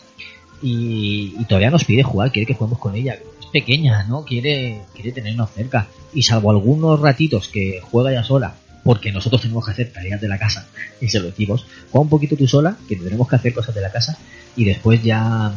y, 0.61 1.33
y 1.39 1.45
todavía 1.45 1.71
nos 1.71 1.85
pide 1.85 2.03
jugar. 2.03 2.31
Quiere 2.31 2.45
que 2.45 2.53
juguemos 2.53 2.79
con 2.79 2.95
ella. 2.95 3.17
Es 3.39 3.47
pequeña, 3.47 4.03
¿no? 4.03 4.25
Quiere, 4.25 4.81
quiere 4.93 5.11
tenernos 5.11 5.50
cerca. 5.51 5.88
Y 6.13 6.23
salvo 6.23 6.51
algunos 6.51 7.00
ratitos 7.00 7.47
que 7.47 7.81
juega 7.81 8.11
ella 8.11 8.23
sola, 8.23 8.55
porque 8.83 9.11
nosotros 9.11 9.41
tenemos 9.41 9.65
que 9.65 9.71
hacer 9.71 9.91
tareas 9.91 10.21
de 10.21 10.27
la 10.27 10.38
casa 10.38 10.67
y 11.01 11.07
se 11.07 11.19
lo 11.19 11.27
decimos, 11.27 11.65
juega 11.91 12.03
un 12.03 12.09
poquito 12.09 12.35
tú 12.35 12.47
sola, 12.47 12.77
que 12.88 12.95
tenemos 12.95 13.27
que 13.27 13.35
hacer 13.35 13.53
cosas 13.53 13.75
de 13.75 13.81
la 13.81 13.91
casa 13.91 14.17
y 14.55 14.65
después 14.65 15.03
ya 15.03 15.53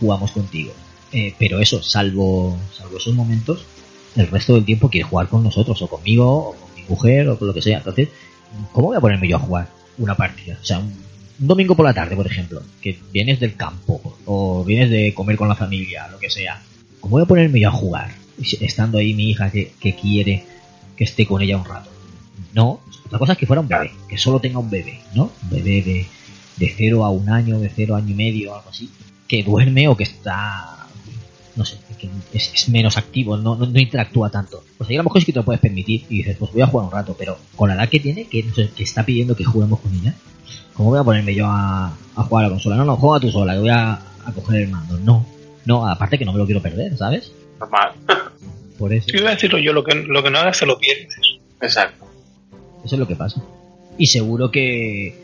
jugamos 0.00 0.32
contigo. 0.32 0.72
Eh, 1.14 1.32
pero 1.38 1.60
eso, 1.60 1.80
salvo, 1.80 2.58
salvo 2.76 2.96
esos 2.96 3.14
momentos, 3.14 3.64
el 4.16 4.26
resto 4.26 4.54
del 4.54 4.64
tiempo 4.64 4.90
quiere 4.90 5.08
jugar 5.08 5.28
con 5.28 5.44
nosotros, 5.44 5.80
o 5.80 5.86
conmigo, 5.86 6.48
o 6.48 6.54
con 6.56 6.74
mi 6.74 6.82
mujer, 6.88 7.28
o 7.28 7.38
con 7.38 7.46
lo 7.46 7.54
que 7.54 7.62
sea. 7.62 7.78
Entonces, 7.78 8.08
¿cómo 8.72 8.88
voy 8.88 8.96
a 8.96 9.00
ponerme 9.00 9.28
yo 9.28 9.36
a 9.36 9.40
jugar 9.40 9.68
una 9.96 10.16
partida? 10.16 10.58
O 10.60 10.64
sea, 10.64 10.80
un, 10.80 10.92
domingo 11.38 11.76
por 11.76 11.86
la 11.86 11.94
tarde, 11.94 12.16
por 12.16 12.26
ejemplo, 12.26 12.62
que 12.82 12.98
vienes 13.12 13.38
del 13.38 13.54
campo, 13.54 14.16
o 14.24 14.64
vienes 14.64 14.90
de 14.90 15.14
comer 15.14 15.36
con 15.36 15.48
la 15.48 15.54
familia, 15.54 16.08
lo 16.08 16.18
que 16.18 16.30
sea. 16.30 16.60
¿Cómo 16.98 17.12
voy 17.12 17.22
a 17.22 17.26
ponerme 17.26 17.60
yo 17.60 17.68
a 17.68 17.72
jugar? 17.72 18.12
Estando 18.60 18.98
ahí 18.98 19.14
mi 19.14 19.30
hija 19.30 19.52
que, 19.52 19.72
que 19.78 19.94
quiere 19.94 20.44
que 20.96 21.04
esté 21.04 21.26
con 21.26 21.42
ella 21.42 21.56
un 21.56 21.64
rato. 21.64 21.90
No, 22.54 22.80
otra 23.06 23.20
cosa 23.20 23.32
es 23.32 23.38
que 23.38 23.46
fuera 23.46 23.60
un 23.60 23.68
bebé, 23.68 23.92
que 24.08 24.18
solo 24.18 24.40
tenga 24.40 24.58
un 24.58 24.70
bebé, 24.70 25.00
¿no? 25.14 25.30
Un 25.44 25.50
bebé 25.50 25.82
de, 25.82 26.06
de 26.56 26.74
cero 26.76 27.04
a 27.04 27.10
un 27.10 27.28
año, 27.28 27.60
de 27.60 27.68
cero 27.68 27.94
a 27.94 27.98
año 27.98 28.10
y 28.10 28.14
medio, 28.14 28.54
algo 28.56 28.70
así, 28.70 28.90
que 29.28 29.44
duerme 29.44 29.86
o 29.88 29.96
que 29.96 30.04
está, 30.04 30.83
no 31.56 31.64
sé, 31.64 31.78
que 31.98 32.08
es, 32.32 32.52
es 32.52 32.68
menos 32.68 32.96
activo, 32.96 33.36
no, 33.36 33.54
no, 33.56 33.66
no 33.66 33.78
interactúa 33.78 34.30
tanto. 34.30 34.64
Pues 34.76 34.90
ahí 34.90 34.96
a 34.96 34.98
lo 34.98 35.04
mejor 35.04 35.20
sí 35.20 35.26
que 35.26 35.32
te 35.32 35.38
lo 35.38 35.44
puedes 35.44 35.60
permitir 35.60 36.04
y 36.08 36.18
dices, 36.18 36.36
pues 36.36 36.52
voy 36.52 36.62
a 36.62 36.66
jugar 36.66 36.86
un 36.86 36.92
rato, 36.92 37.14
pero 37.18 37.38
con 37.56 37.68
la 37.68 37.76
edad 37.76 37.88
que 37.88 38.00
tiene, 38.00 38.26
que, 38.26 38.42
no 38.42 38.54
sé, 38.54 38.70
que 38.70 38.82
está 38.82 39.04
pidiendo 39.04 39.36
que 39.36 39.44
juguemos 39.44 39.80
con 39.80 39.94
ella, 39.94 40.14
¿cómo 40.74 40.90
voy 40.90 40.98
a 40.98 41.04
ponerme 41.04 41.34
yo 41.34 41.46
a, 41.46 41.96
a 42.16 42.22
jugar 42.22 42.44
a 42.44 42.48
la 42.48 42.54
consola? 42.54 42.76
No, 42.76 42.84
no, 42.84 42.96
juega 42.96 43.20
tú 43.20 43.30
sola, 43.30 43.54
que 43.54 43.60
voy 43.60 43.70
a, 43.70 43.92
a 43.92 44.32
coger 44.34 44.62
el 44.62 44.68
mando. 44.68 44.98
No, 44.98 45.26
no, 45.64 45.86
aparte 45.88 46.18
que 46.18 46.24
no 46.24 46.32
me 46.32 46.38
lo 46.38 46.46
quiero 46.46 46.62
perder, 46.62 46.96
¿sabes? 46.96 47.32
Normal. 47.60 47.92
Por 48.78 48.92
eso. 48.92 49.06
Yo 49.12 49.20
iba 49.20 49.30
a 49.30 49.34
decirlo 49.34 49.58
yo, 49.58 49.72
lo 49.72 49.84
que, 49.84 49.94
lo 49.94 50.22
que 50.22 50.30
no 50.30 50.38
hagas 50.38 50.56
se 50.56 50.66
lo 50.66 50.78
pierdes. 50.78 51.14
Exacto. 51.60 52.04
Eso 52.84 52.96
es 52.96 52.98
lo 52.98 53.06
que 53.06 53.16
pasa. 53.16 53.42
Y 53.96 54.08
seguro 54.08 54.50
que, 54.50 55.23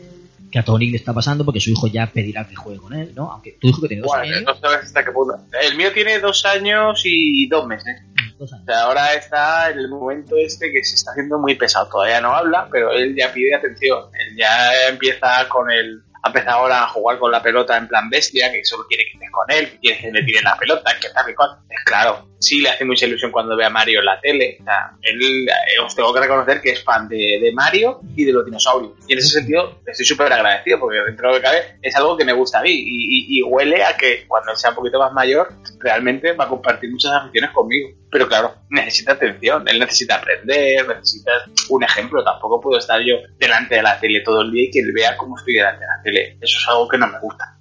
que 0.51 0.59
a 0.59 0.63
Tony 0.63 0.89
le 0.89 0.97
está 0.97 1.13
pasando 1.13 1.45
porque 1.45 1.59
su 1.59 1.69
hijo 1.69 1.87
ya 1.87 2.07
pedirá 2.07 2.45
que 2.47 2.55
juegue 2.55 2.79
con 2.79 2.93
él, 2.93 3.13
¿no? 3.15 3.31
Aunque 3.31 3.53
tu 3.53 3.67
hijo 3.67 3.81
que 3.81 3.87
tiene 3.87 4.01
dos 4.01 4.11
Bueno, 4.11 4.23
años, 4.35 4.43
no 4.43 4.55
sabes 4.55 4.85
hasta 4.85 5.05
qué 5.05 5.11
punto. 5.11 5.35
El 5.61 5.77
mío 5.77 5.91
tiene 5.93 6.19
dos 6.19 6.45
años 6.45 7.01
y 7.05 7.47
dos 7.47 7.65
meses. 7.65 8.01
dos 8.37 8.51
O 8.51 8.65
sea, 8.65 8.81
ahora 8.81 9.13
está 9.13 9.69
en 9.71 9.79
el 9.79 9.87
momento 9.87 10.35
este 10.35 10.71
que 10.71 10.83
se 10.83 10.95
está 10.95 11.11
haciendo 11.11 11.39
muy 11.39 11.55
pesado. 11.55 11.87
Todavía 11.89 12.19
no 12.19 12.35
habla, 12.35 12.67
pero 12.71 12.91
él 12.91 13.15
ya 13.15 13.31
pide 13.31 13.55
atención. 13.55 14.03
Él 14.13 14.35
ya 14.37 14.89
empieza 14.89 15.47
con 15.47 15.71
el. 15.71 16.03
Ha 16.23 16.27
empezado 16.27 16.59
ahora 16.59 16.83
a 16.83 16.87
jugar 16.87 17.17
con 17.17 17.31
la 17.31 17.41
pelota 17.41 17.75
en 17.77 17.87
plan 17.87 18.09
bestia, 18.09 18.51
que 18.51 18.63
solo 18.63 18.85
quiere 18.87 19.05
que 19.05 19.13
estés 19.13 19.31
con 19.31 19.45
él, 19.49 19.71
que 19.71 19.79
quiere 19.79 19.99
que 19.99 20.11
le 20.11 20.23
tire 20.23 20.41
la 20.43 20.55
pelota, 20.57 20.91
que 21.01 21.09
tal 21.09 21.29
y 21.29 21.33
cual. 21.33 21.49
Es 21.69 21.83
claro, 21.83 22.27
sí 22.39 22.61
le 22.61 22.69
hace 22.69 22.85
mucha 22.85 23.05
ilusión 23.07 23.31
cuando 23.31 23.55
ve 23.57 23.65
a 23.65 23.69
Mario 23.71 23.99
en 23.99 24.05
la 24.05 24.19
tele. 24.21 24.57
O 24.61 24.63
sea, 24.63 24.91
él, 25.01 25.47
eh, 25.49 25.79
os 25.83 25.95
tengo 25.95 26.13
que 26.13 26.19
reconocer 26.19 26.61
que 26.61 26.71
es 26.71 26.83
fan 26.83 27.07
de, 27.09 27.39
de 27.41 27.51
Mario 27.53 28.01
y 28.15 28.23
de 28.25 28.33
los 28.33 28.45
dinosaurios. 28.45 28.91
Y 29.07 29.13
en 29.13 29.19
ese 29.19 29.29
sentido 29.29 29.79
estoy 29.87 30.05
súper 30.05 30.31
agradecido, 30.31 30.79
porque 30.79 30.99
dentro 30.99 31.27
de 31.29 31.33
lo 31.33 31.39
que 31.39 31.43
cabe 31.45 31.77
es 31.81 31.95
algo 31.95 32.15
que 32.15 32.25
me 32.25 32.33
gusta 32.33 32.59
a 32.59 32.61
mí. 32.63 32.71
Y, 32.71 33.35
y- 33.35 33.39
y 33.39 33.43
huele 33.43 33.83
a 33.83 33.97
que 33.97 34.25
cuando 34.27 34.55
sea 34.55 34.69
un 34.71 34.75
poquito 34.75 34.99
más 34.99 35.11
mayor, 35.13 35.51
realmente 35.79 36.33
va 36.33 36.45
a 36.45 36.49
compartir 36.49 36.91
muchas 36.91 37.13
aficiones 37.13 37.49
conmigo. 37.51 37.89
Pero 38.11 38.27
claro, 38.27 38.55
necesita 38.69 39.13
atención, 39.13 39.67
él 39.67 39.79
necesita 39.79 40.15
aprender, 40.15 40.87
necesita 40.87 41.31
un 41.69 41.83
ejemplo. 41.83 42.23
Tampoco 42.23 42.59
puedo 42.59 42.77
estar 42.77 43.01
yo 43.01 43.15
delante 43.37 43.75
de 43.75 43.83
la 43.83 43.99
tele 43.99 44.21
todo 44.21 44.41
el 44.41 44.51
día 44.51 44.65
y 44.65 44.71
que 44.71 44.79
él 44.79 44.91
vea 44.93 45.15
cómo 45.15 45.37
estoy 45.37 45.53
delante 45.53 45.81
de 45.81 45.87
la 45.87 46.03
tele. 46.03 46.37
Eso 46.41 46.57
es 46.57 46.67
algo 46.67 46.87
que 46.89 46.97
no 46.97 47.07
me 47.07 47.19
gusta. 47.19 47.57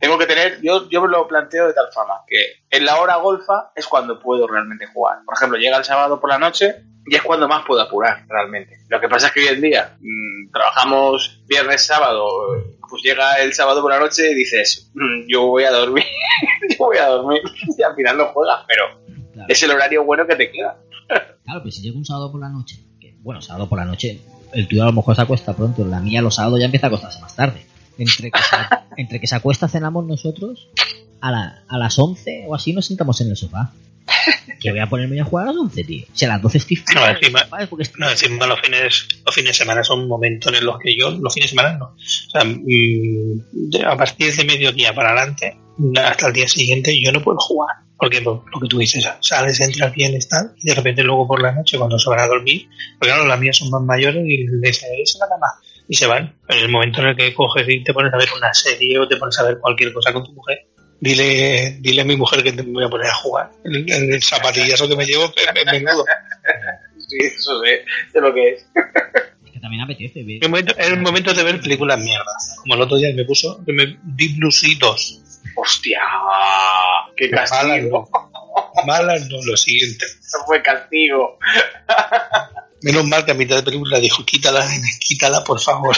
Tengo 0.00 0.18
que 0.18 0.26
tener, 0.26 0.60
yo, 0.60 0.88
yo 0.90 1.00
me 1.00 1.06
lo 1.06 1.28
planteo 1.28 1.68
de 1.68 1.74
tal 1.74 1.86
forma 1.94 2.14
que 2.26 2.64
en 2.68 2.84
la 2.84 3.00
hora 3.00 3.16
golfa 3.18 3.70
es 3.76 3.86
cuando 3.86 4.18
puedo 4.18 4.48
realmente 4.48 4.86
jugar. 4.88 5.18
Por 5.24 5.36
ejemplo, 5.36 5.58
llega 5.58 5.76
el 5.76 5.84
sábado 5.84 6.20
por 6.20 6.28
la 6.28 6.38
noche 6.40 6.74
y 7.06 7.14
es 7.14 7.22
cuando 7.22 7.46
más 7.46 7.64
puedo 7.64 7.80
apurar 7.80 8.24
realmente. 8.28 8.78
Lo 8.88 9.00
que 9.00 9.08
pasa 9.08 9.28
es 9.28 9.32
que 9.32 9.40
hoy 9.40 9.46
en 9.46 9.60
día 9.60 9.96
mm, 10.00 10.50
trabajamos 10.52 11.42
viernes, 11.46 11.86
sábado, 11.86 12.28
pues 12.88 13.00
llega 13.04 13.34
el 13.42 13.54
sábado 13.54 13.80
por 13.80 13.92
la 13.92 14.00
noche 14.00 14.30
y 14.30 14.34
dices, 14.34 14.90
"Mm, 14.94 15.26
yo 15.28 15.46
voy 15.46 15.64
a 15.64 15.70
dormir, 15.70 16.04
yo 16.70 16.76
voy 16.78 16.98
a 16.98 17.06
dormir 17.06 17.40
y 17.78 17.82
al 17.82 17.94
final 17.94 18.18
no 18.18 18.26
juegas, 18.26 18.64
pero 18.66 19.01
Claro, 19.32 19.46
es 19.48 19.62
el 19.62 19.70
horario 19.70 20.04
bueno 20.04 20.26
que 20.26 20.36
te 20.36 20.50
queda. 20.50 20.78
claro, 21.44 21.60
pero 21.62 21.70
si 21.72 21.82
llega 21.82 21.96
un 21.96 22.04
sábado 22.04 22.30
por 22.30 22.40
la 22.40 22.48
noche, 22.48 22.78
que, 23.00 23.14
bueno, 23.20 23.40
sábado 23.42 23.68
por 23.68 23.78
la 23.78 23.84
noche, 23.84 24.20
el 24.52 24.68
tuyo 24.68 24.82
a 24.82 24.86
lo 24.86 24.92
mejor 24.92 25.16
se 25.16 25.22
acuesta 25.22 25.54
pronto, 25.56 25.84
la 25.84 26.00
mía 26.00 26.20
los 26.22 26.34
sábados 26.36 26.58
ya 26.60 26.66
empieza 26.66 26.86
a 26.86 26.88
acostarse 26.88 27.20
más 27.20 27.34
tarde. 27.36 27.64
Entre 27.98 28.30
que 28.30 28.38
se, 28.38 28.56
entre 28.96 29.20
que 29.20 29.26
se 29.26 29.34
acuesta 29.36 29.68
cenamos 29.68 30.06
nosotros, 30.06 30.68
a, 31.20 31.30
la- 31.30 31.62
a 31.68 31.78
las 31.78 31.98
11 31.98 32.44
o 32.48 32.54
así 32.54 32.72
nos 32.72 32.86
sentamos 32.86 33.20
en 33.20 33.30
el 33.30 33.36
sofá. 33.36 33.72
Que 34.60 34.70
voy 34.70 34.80
a 34.80 34.88
ponerme 34.88 35.20
a 35.20 35.24
jugar 35.24 35.44
a 35.48 35.52
las 35.52 35.56
11, 35.56 35.84
tío. 35.84 36.06
Si 36.12 36.24
a 36.24 36.28
las 36.28 36.42
12 36.42 36.58
estoy 36.58 36.82
No, 36.94 37.06
encima- 37.06 37.40
estoy- 37.60 37.86
No, 37.98 38.10
encima 38.10 38.46
los 38.46 38.60
fines, 38.60 39.08
los 39.24 39.34
fines 39.34 39.50
de 39.50 39.54
semana 39.54 39.84
son 39.84 40.06
momentos 40.08 40.52
en 40.52 40.64
los 40.64 40.78
que 40.78 40.96
yo, 40.98 41.10
los 41.10 41.32
fines 41.34 41.50
de 41.50 41.56
semana 41.56 41.78
no. 41.78 41.84
O 41.86 41.96
sea, 42.30 42.44
mm, 42.44 42.60
de- 43.70 43.84
a 43.84 43.96
partir 43.96 44.34
de 44.34 44.44
mediodía 44.44 44.92
para 44.94 45.10
adelante, 45.12 45.56
hasta 46.04 46.26
el 46.28 46.32
día 46.32 46.48
siguiente, 46.48 47.00
yo 47.00 47.12
no 47.12 47.22
puedo 47.22 47.38
jugar. 47.38 47.76
Porque 48.02 48.20
pues, 48.20 48.40
lo 48.52 48.60
que 48.60 48.66
tú 48.66 48.78
dices, 48.80 49.08
sales, 49.20 49.60
entras 49.60 49.94
bien, 49.94 50.12
tal, 50.28 50.52
y 50.60 50.66
de 50.66 50.74
repente 50.74 51.04
luego 51.04 51.24
por 51.24 51.40
la 51.40 51.52
noche, 51.52 51.78
cuando 51.78 52.00
se 52.00 52.10
van 52.10 52.18
a 52.18 52.26
dormir, 52.26 52.68
porque 52.98 53.12
claro, 53.12 53.28
las 53.28 53.38
mías 53.38 53.56
son 53.56 53.70
más 53.70 53.80
mayores 53.82 54.24
y 54.26 54.44
les 54.60 54.76
se 54.76 55.18
la 55.20 55.28
cama 55.28 55.46
y 55.86 55.94
se 55.94 56.08
van. 56.08 56.34
En 56.48 56.58
el 56.58 56.68
momento 56.68 57.00
en 57.00 57.06
el 57.06 57.16
que 57.16 57.32
coges 57.32 57.64
y 57.68 57.84
te 57.84 57.94
pones 57.94 58.12
a 58.12 58.16
ver 58.16 58.26
una 58.36 58.52
serie 58.52 58.98
o 58.98 59.06
te 59.06 59.18
pones 59.18 59.38
a 59.38 59.44
ver 59.44 59.60
cualquier 59.60 59.92
cosa 59.92 60.12
con 60.12 60.24
tu 60.24 60.32
mujer, 60.32 60.66
dile, 60.98 61.76
dile 61.78 62.02
a 62.02 62.04
mi 62.04 62.16
mujer 62.16 62.42
que 62.42 62.50
te 62.50 62.62
voy 62.62 62.82
a 62.82 62.88
poner 62.88 63.06
a 63.06 63.14
jugar. 63.14 63.52
El, 63.62 63.88
el 63.88 64.20
zapatillazo 64.20 64.88
que 64.88 64.96
me 64.96 65.06
llevo 65.06 65.26
es 65.26 65.72
menudo. 65.72 66.04
Sí, 66.98 67.18
eso 67.20 67.62
sé, 67.62 67.84
sé 68.12 68.20
lo 68.20 68.34
que 68.34 68.48
es. 68.48 68.66
Es 69.46 69.52
que 69.52 69.60
también 69.60 69.82
apetece 69.82 70.24
ver. 70.24 70.38
Es 70.38 70.42
el 70.42 70.48
momento, 70.48 70.74
es 70.76 70.86
el 70.88 71.00
momento 71.00 71.34
de 71.34 71.42
ver 71.44 71.60
películas 71.60 72.00
mierdas. 72.00 72.56
Como 72.62 72.74
el 72.74 72.80
otro 72.80 72.96
día 72.96 73.14
me 73.14 73.24
puso 73.24 73.64
que 73.64 73.72
me, 73.72 73.96
Deep 74.02 74.38
Blue 74.38 74.50
Sea 74.50 74.74
2. 74.80 75.20
Hostia, 75.54 76.00
qué 77.16 77.30
Malas 77.30 77.50
castigo. 77.50 78.08
no. 78.12 78.84
Malas 78.86 79.28
no, 79.28 79.38
lo 79.44 79.56
siguiente. 79.56 80.04
Eso 80.04 80.38
fue 80.46 80.62
castigo. 80.62 81.38
Menos 82.82 83.04
mal 83.06 83.24
que 83.24 83.32
a 83.32 83.34
mitad 83.34 83.56
de 83.56 83.62
película 83.62 83.98
dijo, 84.00 84.24
quítala, 84.24 84.66
quítala, 85.00 85.44
por 85.44 85.60
favor. 85.60 85.96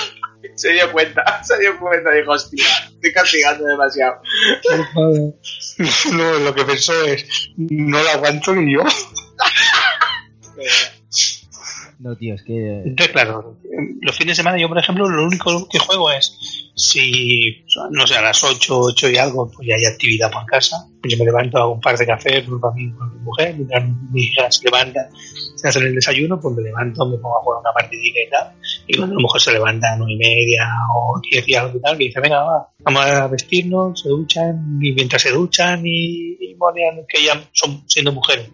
Se 0.55 0.73
dio 0.73 0.93
cuenta, 0.93 1.43
se 1.43 1.59
dio 1.59 1.79
cuenta, 1.81 2.11
dijo, 2.11 2.33
hostia, 2.33 2.65
estoy 2.89 3.13
castigando 3.13 3.67
demasiado. 3.67 4.21
No, 6.13 6.39
lo 6.39 6.55
que 6.55 6.65
pensó 6.65 6.93
es, 7.05 7.27
no 7.57 8.01
la 8.01 8.13
aguanto 8.13 8.55
ni 8.55 8.75
yo. 8.75 8.85
Que... 12.45 12.83
Entonces, 12.85 13.13
claro, 13.13 13.57
los 14.01 14.17
fines 14.17 14.33
de 14.33 14.43
semana 14.43 14.59
yo, 14.59 14.69
por 14.69 14.79
ejemplo, 14.79 15.09
lo 15.09 15.25
único 15.25 15.67
que 15.69 15.79
juego 15.79 16.11
es 16.11 16.73
si, 16.77 17.65
no 17.91 18.07
sé, 18.07 18.17
a 18.17 18.23
las 18.23 18.43
8, 18.43 18.79
8 18.79 19.11
y 19.11 19.17
algo, 19.17 19.51
pues 19.51 19.69
ya 19.69 19.77
hay 19.77 19.85
actividad 19.87 20.31
por 20.31 20.45
casa. 20.45 20.87
Pues 21.01 21.13
yo 21.13 21.19
me 21.19 21.25
levanto, 21.25 21.59
hago 21.59 21.73
un 21.73 21.81
par 21.81 21.97
de 21.97 22.07
café 22.07 22.43
para 22.43 22.75
mí 22.75 22.93
con 22.93 23.15
mi 23.15 23.21
mujer, 23.21 23.55
mientras 23.55 23.85
mi 24.11 24.23
hija 24.23 24.51
se 24.51 24.65
levanta, 24.65 25.09
se 25.55 25.69
hace 25.69 25.79
el 25.79 25.95
desayuno, 25.95 26.39
pues 26.41 26.55
me 26.57 26.63
levanto, 26.63 27.07
me 27.07 27.17
pongo 27.17 27.39
a 27.39 27.43
jugar 27.43 27.61
una 27.61 27.73
partidita 27.73 28.21
y 28.21 28.31
tal. 28.31 28.53
Y 28.87 28.97
cuando 28.97 29.15
a 29.15 29.17
lo 29.17 29.23
mejor 29.23 29.41
se 29.41 29.53
levanta 29.53 29.93
a 29.93 29.97
9 29.97 30.13
y 30.13 30.17
media 30.17 30.69
o 30.95 31.21
10 31.31 31.49
y 31.49 31.55
algo 31.55 31.79
y 31.79 31.81
tal, 31.81 31.97
que 31.97 32.05
dice, 32.05 32.21
venga, 32.21 32.43
va, 32.43 32.69
vamos 32.81 33.07
a 33.07 33.27
vestirnos, 33.29 34.01
se 34.01 34.09
duchan, 34.09 34.79
y 34.81 34.93
mientras 34.93 35.23
se 35.23 35.31
duchan 35.31 35.83
y, 35.87 36.37
y 36.41 36.55
monean, 36.57 37.07
que 37.09 37.25
ya 37.25 37.41
son 37.53 37.89
siendo 37.89 38.13
mujeres, 38.13 38.51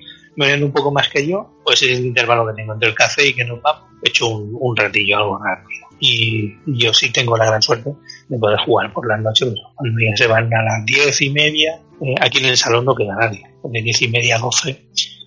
un 0.65 0.73
poco 0.73 0.91
más 0.91 1.09
que 1.09 1.27
yo, 1.27 1.51
pues 1.65 1.83
es 1.83 1.99
el 1.99 2.07
intervalo 2.07 2.47
que 2.47 2.55
tengo 2.55 2.73
entre 2.75 2.89
el 2.89 2.95
café 2.95 3.29
y 3.29 3.35
que 3.35 3.45
nos 3.45 3.61
vamos, 3.63 3.83
he 4.03 4.09
hecho 4.09 4.29
un, 4.29 4.51
un 4.59 4.77
ratillo, 4.77 5.19
algo 5.19 5.39
rápido. 5.39 5.87
Y 6.01 6.55
yo 6.67 6.95
sí 6.95 7.11
tengo 7.13 7.37
la 7.37 7.45
gran 7.47 7.61
suerte 7.61 7.93
de 8.29 8.39
poder 8.39 8.59
jugar 8.61 8.93
por 8.93 9.07
las 9.07 9.21
noches. 9.21 9.49
Pues, 9.49 9.61
cuando 9.77 10.01
ya 10.01 10.17
se 10.17 10.27
van 10.27 10.53
a 10.55 10.63
las 10.63 10.87
diez 10.87 11.21
y 11.21 11.31
media, 11.31 11.79
eh, 12.01 12.15
aquí 12.21 12.39
en 12.39 12.47
el 12.47 12.57
salón 12.57 12.87
no 12.87 12.95
queda 12.95 13.15
nadie. 13.17 13.43
De 13.65 13.83
diez 13.83 14.01
y 14.01 14.09
media 14.09 14.37
a 14.37 14.39
doce, 14.39 14.87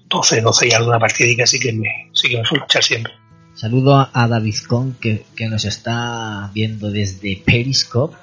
doce, 0.10 0.42
doce 0.42 0.68
y 0.68 0.72
alguna 0.72 0.98
partidita 1.00 1.46
sí 1.46 1.60
que 1.60 1.72
me, 1.74 2.10
sí 2.14 2.30
que 2.30 2.38
me 2.40 2.46
suelo 2.46 2.64
echar 2.66 2.84
siempre. 2.84 3.14
Saludo 3.54 3.96
a- 3.98 4.10
a 4.14 4.28
David 4.28 4.56
Con, 4.68 4.94
que, 4.96 5.24
que 5.36 5.48
nos 5.48 5.64
está 5.66 6.50
viendo 6.56 6.90
desde 6.90 7.40
Periscope. 7.46 8.18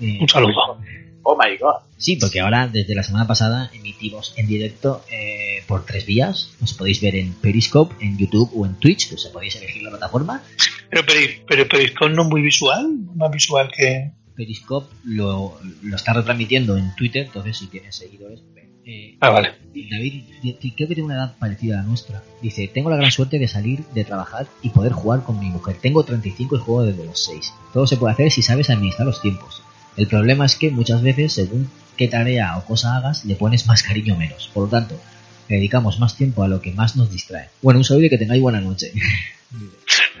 Eh, 0.00 0.18
Un 0.20 0.28
saludo. 0.28 0.76
Oh 1.22 1.36
my 1.36 1.56
god. 1.58 1.82
Sí, 1.98 2.16
porque 2.16 2.40
ahora 2.40 2.66
desde 2.68 2.94
la 2.94 3.02
semana 3.02 3.26
pasada 3.26 3.70
emitimos 3.74 4.32
en 4.36 4.46
directo 4.46 5.02
eh, 5.10 5.62
por 5.66 5.84
tres 5.84 6.06
vías. 6.06 6.50
Os 6.62 6.72
podéis 6.74 7.00
ver 7.00 7.16
en 7.16 7.34
Periscope, 7.34 7.94
en 8.04 8.16
YouTube 8.18 8.50
o 8.56 8.64
en 8.66 8.74
Twitch, 8.76 9.08
pues 9.10 9.26
podéis 9.26 9.56
elegir 9.56 9.82
la 9.82 9.90
plataforma. 9.90 10.42
Pero, 10.88 11.02
pero, 11.06 11.20
pero 11.46 11.68
Periscope 11.68 12.10
no 12.12 12.22
es 12.22 12.28
muy 12.28 12.42
visual, 12.42 12.88
más 13.14 13.30
visual 13.30 13.70
que... 13.76 14.12
Periscope 14.34 14.94
lo, 15.04 15.60
lo 15.82 15.96
está 15.96 16.14
retransmitiendo 16.14 16.78
en 16.78 16.94
Twitter, 16.96 17.26
entonces 17.26 17.58
si 17.58 17.66
tienes 17.66 17.94
seguidores... 17.94 18.40
eh, 18.86 19.16
Ah, 19.20 19.28
vale. 19.28 19.50
David, 19.90 20.22
creo 20.40 20.88
que 20.88 20.94
tiene 20.94 21.02
una 21.02 21.16
edad 21.16 21.36
parecida 21.38 21.74
a 21.78 21.82
la 21.82 21.88
nuestra. 21.88 22.22
Dice, 22.40 22.66
tengo 22.68 22.88
la 22.88 22.96
gran 22.96 23.10
suerte 23.10 23.38
de 23.38 23.46
salir 23.46 23.84
de 23.94 24.04
trabajar 24.04 24.46
y 24.62 24.70
poder 24.70 24.92
jugar 24.92 25.22
con 25.24 25.38
mi 25.38 25.50
mujer. 25.50 25.76
Tengo 25.82 26.02
35 26.04 26.56
y 26.56 26.58
juego 26.58 26.84
desde 26.84 27.04
los 27.04 27.22
6. 27.22 27.52
Todo 27.74 27.86
se 27.86 27.98
puede 27.98 28.14
hacer 28.14 28.32
si 28.32 28.40
sabes 28.40 28.70
administrar 28.70 29.06
los 29.06 29.20
tiempos. 29.20 29.62
El 29.96 30.06
problema 30.06 30.46
es 30.46 30.56
que 30.56 30.70
muchas 30.70 31.02
veces, 31.02 31.32
según 31.32 31.70
qué 31.96 32.08
tarea 32.08 32.56
o 32.56 32.64
cosa 32.64 32.96
hagas, 32.96 33.24
le 33.24 33.34
pones 33.34 33.66
más 33.66 33.82
cariño 33.82 34.14
o 34.14 34.16
menos. 34.16 34.50
Por 34.52 34.64
lo 34.64 34.68
tanto, 34.70 34.98
dedicamos 35.48 35.98
más 35.98 36.16
tiempo 36.16 36.42
a 36.42 36.48
lo 36.48 36.60
que 36.60 36.72
más 36.72 36.96
nos 36.96 37.10
distrae. 37.10 37.48
Bueno, 37.60 37.80
un 37.80 37.84
saludo 37.84 38.06
y 38.06 38.10
que 38.10 38.18
tengáis 38.18 38.40
buena 38.40 38.60
noche. 38.60 38.92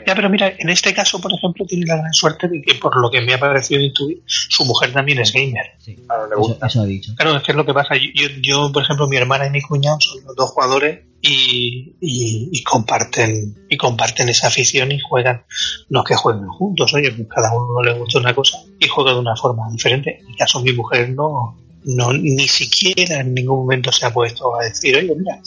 Ya, 0.06 0.14
pero 0.14 0.28
mira, 0.30 0.54
en 0.58 0.68
este 0.70 0.92
caso, 0.94 1.20
por 1.20 1.32
ejemplo, 1.32 1.64
tiene 1.66 1.86
la 1.86 1.96
gran 1.96 2.12
suerte 2.12 2.48
de 2.48 2.60
que, 2.62 2.74
por 2.76 3.00
lo 3.00 3.10
que 3.10 3.20
me 3.20 3.34
ha 3.34 3.38
parecido 3.40 3.80
intuir, 3.80 4.22
su 4.26 4.64
mujer 4.64 4.92
también 4.92 5.18
es 5.20 5.32
gamer. 5.32 5.72
Sí, 5.78 5.94
Claro, 6.06 6.28
le 6.28 6.36
gusta. 6.36 6.66
eso 6.66 6.80
ha 6.80 6.84
dicho. 6.86 7.12
Claro, 7.16 7.36
es 7.36 7.42
que 7.42 7.52
es 7.52 7.56
lo 7.56 7.64
que 7.66 7.74
pasa. 7.74 7.94
Yo, 7.96 8.28
yo, 8.40 8.72
por 8.72 8.82
ejemplo, 8.82 9.06
mi 9.08 9.16
hermana 9.16 9.46
y 9.46 9.50
mi 9.50 9.60
cuñado 9.62 9.98
son 10.00 10.24
los 10.24 10.34
dos 10.34 10.50
jugadores 10.50 11.00
y, 11.22 11.94
y, 12.00 12.48
y 12.50 12.62
comparten 12.64 13.66
y 13.68 13.76
comparten 13.76 14.28
esa 14.28 14.48
afición 14.48 14.90
y 14.90 14.98
juegan, 15.00 15.44
no 15.90 16.02
que 16.02 16.14
jueguen 16.16 16.48
juntos, 16.48 16.92
oye, 16.94 17.12
pues 17.12 17.28
cada 17.28 17.52
uno 17.54 17.82
le 17.82 17.92
gusta 17.92 18.18
una 18.18 18.34
cosa 18.34 18.58
y 18.78 18.88
juega 18.88 19.12
de 19.12 19.18
una 19.18 19.36
forma 19.36 19.70
diferente. 19.70 20.18
En 20.20 20.26
mi 20.26 20.36
caso, 20.36 20.60
mi 20.60 20.72
mujer 20.72 21.10
no, 21.10 21.58
no 21.84 22.12
ni 22.12 22.46
siquiera 22.46 23.20
en 23.20 23.34
ningún 23.34 23.60
momento 23.60 23.90
se 23.92 24.06
ha 24.06 24.12
puesto 24.12 24.58
a 24.58 24.64
decir, 24.64 24.96
oye, 24.96 25.14
mira, 25.14 25.40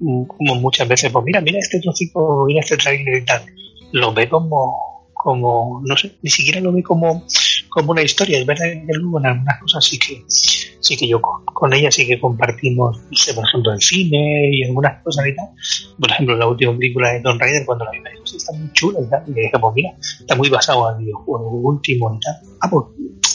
mm, 0.00 0.24
como 0.24 0.54
muchas 0.56 0.88
veces, 0.88 1.10
pues 1.10 1.24
mira, 1.24 1.40
mira 1.40 1.58
este 1.58 1.80
trocito, 1.80 2.44
mira 2.46 2.60
este 2.60 2.76
trailer 2.76 3.22
y 3.22 3.24
tal. 3.24 3.44
Lo 3.92 4.12
ve 4.12 4.28
como, 4.28 5.10
como, 5.12 5.82
no 5.84 5.96
sé, 5.96 6.12
ni 6.22 6.30
siquiera 6.30 6.60
lo 6.60 6.72
ve 6.72 6.82
como, 6.82 7.26
como 7.70 7.92
una 7.92 8.02
historia. 8.02 8.38
Es 8.38 8.44
verdad 8.46 8.64
que 8.64 8.92
luego 8.92 9.18
en 9.20 9.26
algunas 9.26 9.60
cosas 9.60 9.84
sí 9.84 9.98
que, 9.98 10.22
sí 10.28 10.96
que 10.96 11.08
yo 11.08 11.20
con, 11.22 11.44
con 11.46 11.72
ella 11.72 11.90
sí 11.90 12.06
que 12.06 12.20
compartimos, 12.20 12.98
no 12.98 13.16
sé, 13.16 13.32
por 13.34 13.44
ejemplo, 13.48 13.72
el 13.72 13.80
cine 13.80 14.50
y 14.52 14.64
algunas 14.64 15.02
cosas 15.02 15.26
y 15.26 15.34
tal. 15.34 15.46
Por 15.98 16.10
ejemplo, 16.10 16.36
la 16.36 16.46
última 16.48 16.76
película 16.76 17.12
de 17.12 17.20
Don 17.20 17.38
Raider, 17.38 17.64
cuando 17.64 17.84
la 17.86 17.92
vi, 17.92 18.00
me 18.00 18.10
dijo, 18.10 18.26
sí, 18.26 18.36
está 18.36 18.52
muy 18.52 18.70
chula 18.72 18.98
y 19.00 19.08
tal. 19.08 19.22
Y 19.28 19.32
le 19.32 19.40
dije, 19.42 19.58
pues 19.58 19.72
mira, 19.74 19.90
está 20.00 20.34
muy 20.34 20.48
basado 20.50 20.88
al 20.88 20.98
videojuego 20.98 21.48
último 21.50 22.14
y 22.14 22.20
tal. 22.20 22.34
Ah, 22.60 22.68
pues 22.70 22.84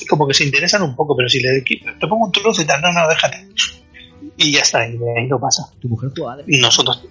como 0.09 0.27
que 0.27 0.33
se 0.33 0.43
interesan 0.43 0.83
un 0.83 0.95
poco, 0.95 1.15
pero 1.15 1.27
si 1.29 1.39
le 1.39 1.61
te 1.61 2.07
pongo 2.07 2.25
un 2.25 2.31
trozo 2.31 2.61
y 2.61 2.65
tal, 2.65 2.81
no, 2.81 2.91
no, 2.93 3.07
déjate. 3.07 3.47
Y 4.37 4.51
ya 4.51 4.61
está, 4.61 4.87
y 4.87 4.97
de 4.97 5.19
ahí 5.19 5.27
no 5.27 5.39
pasa. 5.39 5.63
¿Tu 5.79 5.87
mujer 5.87 6.11
juega? 6.15 6.37
de- 6.37 6.43
Y 6.47 6.59
nosotros, 6.59 7.01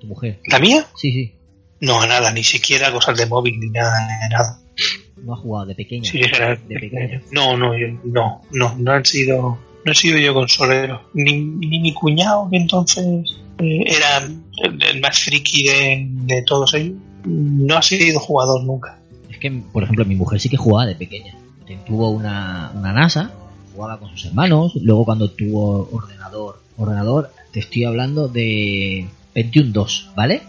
¿Tu 0.00 0.06
mujer? 0.06 0.38
¿la 0.46 0.58
mía? 0.58 0.86
Sí, 0.96 1.12
sí. 1.12 1.34
No, 1.80 2.04
nada, 2.06 2.30
ni 2.32 2.42
siquiera 2.44 2.92
cosas 2.92 3.16
de 3.18 3.26
móvil 3.26 3.58
ni 3.58 3.68
nada, 3.70 3.92
nada. 4.30 4.60
No 5.22 5.34
ha 5.34 5.36
jugado 5.36 5.66
de 5.66 5.74
dijera, 5.74 6.56
de 6.56 6.78
pequeña. 6.78 7.22
no, 7.32 7.56
no, 7.56 7.76
yo- 7.76 7.88
no, 8.04 8.42
no, 8.52 8.76
no 8.78 8.92
han 8.92 9.04
sido, 9.04 9.58
no 9.84 9.92
he 9.92 9.94
sido 9.94 10.18
yo 10.18 10.32
consolero. 10.34 11.02
Ni, 11.14 11.40
ni 11.40 11.80
mi 11.80 11.92
cuñado, 11.92 12.48
que 12.50 12.56
entonces 12.56 13.04
eh, 13.58 13.84
era 13.86 14.18
el, 14.18 14.82
el 14.82 15.00
más 15.00 15.18
friki 15.18 15.64
de, 15.64 16.06
de 16.10 16.42
todos 16.42 16.74
ellos, 16.74 16.96
no 17.24 17.76
ha 17.76 17.82
sido 17.82 18.20
jugador 18.20 18.62
nunca. 18.64 18.98
Es 19.28 19.38
que, 19.38 19.50
por 19.50 19.82
ejemplo, 19.82 20.04
mi 20.04 20.14
mujer 20.14 20.38
sí 20.40 20.48
que 20.48 20.56
jugaba 20.56 20.86
de 20.86 20.94
pequeña. 20.94 21.34
Tuvo 21.86 22.10
una, 22.10 22.72
una 22.74 22.92
NASA, 22.92 23.30
jugaba 23.74 23.98
con 23.98 24.08
sus 24.10 24.26
hermanos. 24.26 24.72
Luego, 24.80 25.04
cuando 25.04 25.30
tuvo 25.30 25.88
ordenador, 25.92 26.62
ordenador, 26.78 27.30
te 27.52 27.60
estoy 27.60 27.84
hablando 27.84 28.28
de 28.28 29.06
Pentium 29.34 29.72
2, 29.72 30.10
¿vale? 30.16 30.42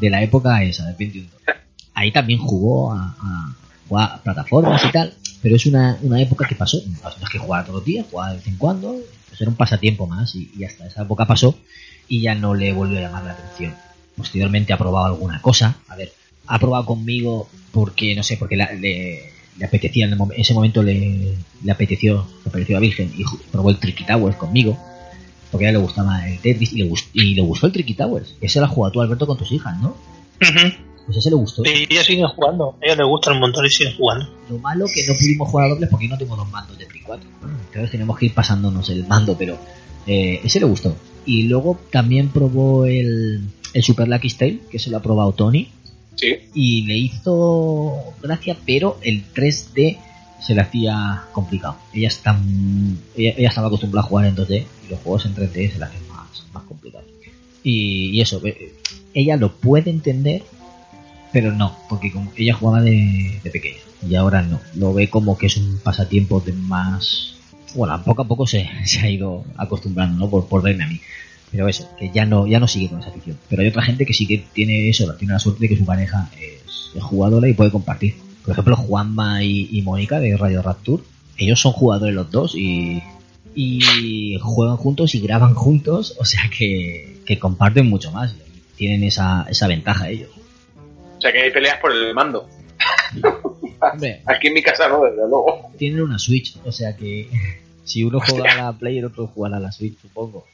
De 0.00 0.10
la 0.10 0.22
época 0.22 0.62
esa, 0.64 0.86
de 0.86 0.94
Pentium 0.94 1.26
2. 1.46 1.56
Ahí 1.94 2.10
también 2.10 2.40
jugó 2.40 2.92
a, 2.92 3.14
a, 3.20 3.54
jugaba 3.88 4.20
plataformas 4.22 4.82
y 4.84 4.92
tal. 4.92 5.12
Pero 5.42 5.56
es 5.56 5.66
una, 5.66 5.98
una 6.02 6.20
época 6.20 6.46
que 6.48 6.54
pasó. 6.54 6.78
No 6.86 7.08
es 7.26 7.30
que 7.30 7.38
jugara 7.38 7.64
todos 7.64 7.80
los 7.80 7.84
días, 7.84 8.06
jugaba 8.10 8.30
de 8.32 8.38
vez 8.38 8.46
en 8.46 8.56
cuando. 8.56 8.96
Pues 9.28 9.40
era 9.40 9.50
un 9.50 9.56
pasatiempo 9.56 10.06
más 10.06 10.34
y, 10.34 10.64
hasta 10.64 10.86
esa 10.86 11.02
época 11.02 11.26
pasó 11.26 11.58
y 12.08 12.20
ya 12.20 12.34
no 12.34 12.54
le 12.54 12.72
volvió 12.72 12.98
a 12.98 13.02
llamar 13.02 13.24
la 13.24 13.32
atención. 13.32 13.74
Posteriormente 14.16 14.72
ha 14.72 14.78
probado 14.78 15.06
alguna 15.06 15.40
cosa. 15.42 15.76
A 15.88 15.96
ver, 15.96 16.12
ha 16.46 16.58
probado 16.58 16.86
conmigo 16.86 17.48
porque, 17.72 18.14
no 18.14 18.22
sé, 18.22 18.36
porque 18.36 18.56
le, 18.56 19.30
le 19.58 19.64
apetecía, 19.64 20.06
en 20.06 20.16
ese 20.36 20.54
momento 20.54 20.82
le, 20.82 21.34
le 21.62 21.72
apeteció, 21.72 22.26
le 22.44 22.50
pareció 22.50 22.76
a 22.76 22.80
Virgen 22.80 23.12
y 23.16 23.24
probó 23.50 23.70
el 23.70 23.78
Tricky 23.78 24.04
Towers 24.04 24.36
conmigo. 24.36 24.78
Porque 25.50 25.66
a 25.66 25.70
ella 25.70 25.78
le 25.78 25.84
gustaba 25.84 26.28
el 26.28 26.38
Tetris 26.38 26.72
y 26.72 26.78
le, 26.78 26.90
gust- 26.90 27.10
y 27.12 27.34
le 27.34 27.42
gustó 27.42 27.66
el 27.66 27.72
Tricky 27.72 27.94
Towers. 27.94 28.34
Ese 28.40 28.60
lo 28.60 28.66
has 28.66 28.72
jugado 28.72 28.92
tú, 28.92 29.00
Alberto, 29.02 29.26
con 29.26 29.36
tus 29.36 29.50
hijas, 29.52 29.78
¿no? 29.80 29.96
Pues 31.06 31.18
ese 31.18 31.30
le 31.30 31.36
gustó. 31.36 31.62
Y 31.64 31.86
ellas 31.90 32.06
siguen 32.06 32.26
jugando, 32.28 32.76
a 32.80 32.84
ellas 32.84 32.98
les 32.98 33.06
gustan 33.06 33.34
un 33.34 33.40
montón 33.40 33.66
y 33.66 33.70
siguen 33.70 33.94
jugando. 33.96 34.28
Lo 34.48 34.58
malo 34.58 34.86
que 34.92 35.06
no 35.06 35.14
pudimos 35.14 35.48
jugar 35.50 35.66
a 35.66 35.68
dobles 35.70 35.90
porque 35.90 36.08
no 36.08 36.16
tengo 36.16 36.36
los 36.36 36.50
mandos 36.50 36.78
de 36.78 36.86
Play 36.86 37.02
4. 37.04 37.28
Entonces 37.66 37.90
tenemos 37.90 38.18
que 38.18 38.26
ir 38.26 38.34
pasándonos 38.34 38.88
el 38.88 39.06
mando, 39.06 39.36
pero 39.36 39.58
eh, 40.06 40.40
ese 40.42 40.60
le 40.60 40.66
gustó. 40.66 40.96
Y 41.26 41.44
luego 41.44 41.78
también 41.90 42.28
probó 42.28 42.86
el, 42.86 43.42
el 43.72 43.82
Super 43.82 44.08
Lucky 44.08 44.30
Tale, 44.30 44.60
que 44.70 44.78
se 44.78 44.90
lo 44.90 44.96
ha 44.96 45.02
probado 45.02 45.32
Tony. 45.32 45.68
Sí. 46.16 46.36
Y 46.54 46.82
le 46.86 46.96
hizo 46.96 48.14
gracia, 48.22 48.56
pero 48.64 48.98
el 49.02 49.24
3D 49.34 49.98
se 50.44 50.54
le 50.54 50.60
hacía 50.60 51.24
complicado. 51.32 51.76
Ella 51.92 52.08
está 52.08 52.38
ella, 53.16 53.34
ella 53.36 53.48
estaba 53.48 53.68
acostumbrada 53.68 54.06
a 54.06 54.08
jugar 54.08 54.26
en 54.26 54.36
2D 54.36 54.64
y 54.86 54.90
los 54.90 55.00
juegos 55.00 55.24
en 55.26 55.34
3D 55.34 55.72
se 55.72 55.78
le 55.78 55.84
hacen 55.84 56.08
más, 56.08 56.44
más 56.52 56.64
complicados. 56.64 57.06
Y, 57.62 58.10
y 58.10 58.20
eso, 58.20 58.40
eh, 58.44 58.74
ella 59.14 59.36
lo 59.36 59.52
puede 59.52 59.90
entender, 59.90 60.42
pero 61.34 61.50
no, 61.50 61.76
porque 61.88 62.12
como 62.12 62.32
ella 62.36 62.54
jugaba 62.54 62.80
de, 62.80 63.40
de 63.42 63.50
pequeña 63.50 63.80
y 64.08 64.14
ahora 64.14 64.40
no. 64.42 64.60
Lo 64.76 64.94
ve 64.94 65.10
como 65.10 65.36
que 65.36 65.46
es 65.46 65.56
un 65.56 65.80
pasatiempo 65.82 66.38
de 66.40 66.52
más. 66.52 67.34
Bueno, 67.74 68.00
poco 68.04 68.22
a 68.22 68.28
poco 68.28 68.46
se, 68.46 68.68
se 68.84 69.00
ha 69.00 69.10
ido 69.10 69.44
acostumbrando, 69.56 70.16
¿no? 70.16 70.30
Por, 70.30 70.46
por 70.46 70.62
verme 70.62 70.84
a 70.84 70.88
mí. 70.88 71.00
Pero 71.50 71.66
eso, 71.68 71.90
que 71.98 72.12
ya 72.14 72.24
no, 72.24 72.46
ya 72.46 72.60
no 72.60 72.68
sigue 72.68 72.88
con 72.88 73.00
esa 73.00 73.10
afición. 73.10 73.36
Pero 73.48 73.62
hay 73.62 73.68
otra 73.68 73.82
gente 73.82 74.06
que 74.06 74.14
sí 74.14 74.28
que 74.28 74.44
tiene 74.52 74.88
eso, 74.88 75.12
tiene 75.14 75.34
la 75.34 75.40
suerte 75.40 75.62
de 75.62 75.68
que 75.70 75.76
su 75.76 75.84
pareja 75.84 76.30
es, 76.40 77.02
jugadora 77.02 77.48
y 77.48 77.54
puede 77.54 77.72
compartir. 77.72 78.14
Por 78.44 78.52
ejemplo, 78.52 78.76
Juanma 78.76 79.42
y, 79.42 79.68
y 79.72 79.82
Mónica 79.82 80.20
de 80.20 80.36
Radio 80.36 80.62
Rapture, 80.62 81.02
ellos 81.36 81.60
son 81.60 81.72
jugadores 81.72 82.14
los 82.14 82.30
dos 82.30 82.54
y, 82.54 83.02
y 83.56 84.38
juegan 84.40 84.76
juntos 84.76 85.16
y 85.16 85.20
graban 85.20 85.54
juntos, 85.54 86.14
o 86.20 86.24
sea 86.24 86.42
que, 86.56 87.18
que 87.26 87.40
comparten 87.40 87.88
mucho 87.88 88.12
más. 88.12 88.36
Tienen 88.76 89.02
esa, 89.02 89.46
esa 89.48 89.66
ventaja 89.66 90.08
ellos. 90.08 90.30
O 91.24 91.26
sea 91.26 91.32
que 91.32 91.40
hay 91.40 91.50
peleas 91.50 91.78
por 91.80 91.90
el 91.90 92.12
mando. 92.12 92.46
Hombre, 93.80 94.20
Aquí 94.26 94.48
en 94.48 94.52
mi 94.54 94.62
casa 94.62 94.88
no, 94.88 95.02
desde 95.04 95.16
luego. 95.26 95.70
tienen 95.78 96.02
una 96.02 96.18
Switch, 96.18 96.54
o 96.66 96.70
sea 96.70 96.94
que 96.94 97.30
si 97.84 98.04
uno 98.04 98.20
juega 98.20 98.52
a 98.52 98.56
la 98.64 98.72
Play, 98.78 98.98
el 98.98 99.06
otro 99.06 99.26
jugará 99.28 99.56
a 99.56 99.60
la 99.60 99.72
Switch, 99.72 99.98
supongo. 100.02 100.46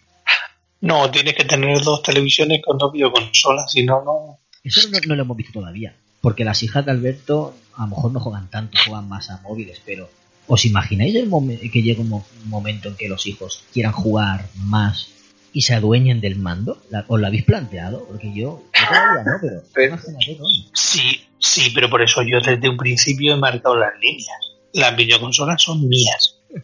No, 0.83 1.11
tienes 1.11 1.35
que 1.35 1.45
tener 1.45 1.81
dos 1.83 2.05
televisiones 2.05 2.63
con 2.65 2.79
dos 2.79 2.93
videoconsolas, 2.93 3.73
si 3.73 3.83
no, 3.85 4.05
no. 4.05 4.39
Eso 4.63 4.89
no, 4.91 4.99
no 5.09 5.17
lo 5.17 5.23
hemos 5.23 5.37
visto 5.37 5.59
todavía. 5.59 5.93
Porque 6.21 6.45
las 6.45 6.63
hijas 6.63 6.85
de 6.85 6.93
Alberto 6.93 7.53
a 7.77 7.83
lo 7.83 7.89
mejor 7.89 8.13
no 8.13 8.21
juegan 8.21 8.49
tanto, 8.49 8.79
juegan 8.87 9.09
más 9.09 9.29
a 9.31 9.41
móviles, 9.43 9.83
pero 9.85 10.09
¿os 10.47 10.65
imagináis 10.67 11.17
el 11.17 11.29
que 11.73 11.83
llegue 11.83 12.01
un, 12.01 12.11
mo- 12.11 12.27
un 12.45 12.49
momento 12.49 12.89
en 12.89 12.95
que 12.95 13.09
los 13.09 13.27
hijos 13.27 13.65
quieran 13.73 13.93
jugar 13.93 14.47
más 14.55 15.09
y 15.53 15.63
se 15.63 15.75
adueñen 15.75 16.21
del 16.21 16.37
mando? 16.37 16.79
¿La- 16.91 17.05
¿Os 17.09 17.21
lo 17.21 17.27
habéis 17.27 17.45
planteado? 17.45 18.05
Porque 18.07 18.29
yo, 18.35 18.63
yo 18.75 18.89
todavía 18.89 19.23
no, 19.25 19.33
pero 19.41 19.61
Sí. 19.75 19.83
imagínate. 20.13 20.71
Sí, 20.75 21.27
sí, 21.39 21.71
pero 21.75 21.89
por 21.91 22.03
eso 22.03 22.23
yo 22.23 22.41
desde 22.41 22.69
un 22.69 22.77
principio 22.77 23.35
he 23.35 23.37
marcado 23.37 23.77
las 23.77 23.93
líneas. 24.01 24.39
Las 24.73 24.95
videoconsolas 24.97 25.61
son 25.63 25.89
mías. 25.89 26.37
Si 26.47 26.55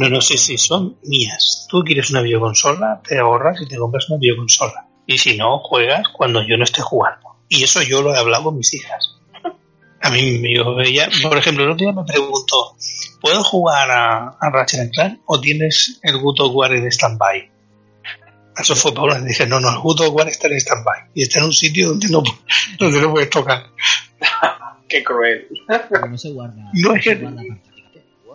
No, 0.00 0.08
no 0.10 0.20
sé 0.20 0.36
si 0.36 0.58
son 0.58 0.96
mías. 1.04 1.66
Tú 1.70 1.82
quieres 1.84 2.10
una 2.10 2.20
videoconsola, 2.22 3.00
te 3.06 3.18
ahorras 3.18 3.60
y 3.62 3.66
te 3.66 3.76
compras 3.76 4.08
una 4.10 4.18
videoconsola. 4.18 4.86
Y 5.06 5.18
si 5.18 5.36
no, 5.36 5.58
juegas 5.60 6.08
cuando 6.08 6.42
yo 6.46 6.56
no 6.56 6.64
esté 6.64 6.82
jugando. 6.82 7.36
Y 7.48 7.62
eso 7.64 7.80
yo 7.82 8.02
lo 8.02 8.14
he 8.14 8.18
hablado 8.18 8.44
con 8.44 8.56
mis 8.58 8.74
hijas. 8.74 9.14
A 10.00 10.10
mí, 10.10 10.54
yo, 10.54 10.78
ella, 10.80 11.08
por 11.22 11.36
ejemplo, 11.38 11.64
el 11.64 11.70
otro 11.70 11.84
día 11.86 11.92
me 11.92 12.04
preguntó, 12.04 12.76
¿puedo 13.20 13.42
jugar 13.42 13.90
a, 13.90 14.28
a 14.40 14.50
Ratchet 14.50 14.80
and 14.80 14.92
Clank 14.92 15.20
o 15.26 15.40
tienes 15.40 15.98
el 16.02 16.18
Good 16.18 16.40
of 16.40 16.54
War 16.54 16.72
en 16.72 16.86
stand-by? 16.90 17.50
Eso 18.56 18.74
fue 18.76 18.92
Paula, 18.94 19.18
le 19.18 19.26
dije, 19.28 19.46
no, 19.46 19.60
no, 19.60 19.70
el 19.70 19.78
Good 19.78 20.00
of 20.02 20.14
War 20.14 20.28
está 20.28 20.46
en 20.48 20.54
stand-by 20.60 21.10
y 21.14 21.22
está 21.22 21.38
en 21.40 21.46
un 21.46 21.52
sitio 21.52 21.88
donde 21.90 22.08
no, 22.08 22.22
donde 22.78 23.00
no 23.00 23.10
puedes 23.12 23.30
tocar. 23.30 23.66
Qué 24.88 25.02
cruel. 25.04 25.46
Pero 25.66 26.06
no 26.08 26.16
se 26.18 26.30
guarda. 26.30 26.70
No 26.72 26.94
es 26.94 27.04
se 27.04 27.10
que- 27.10 27.16
guarda. 27.16 27.42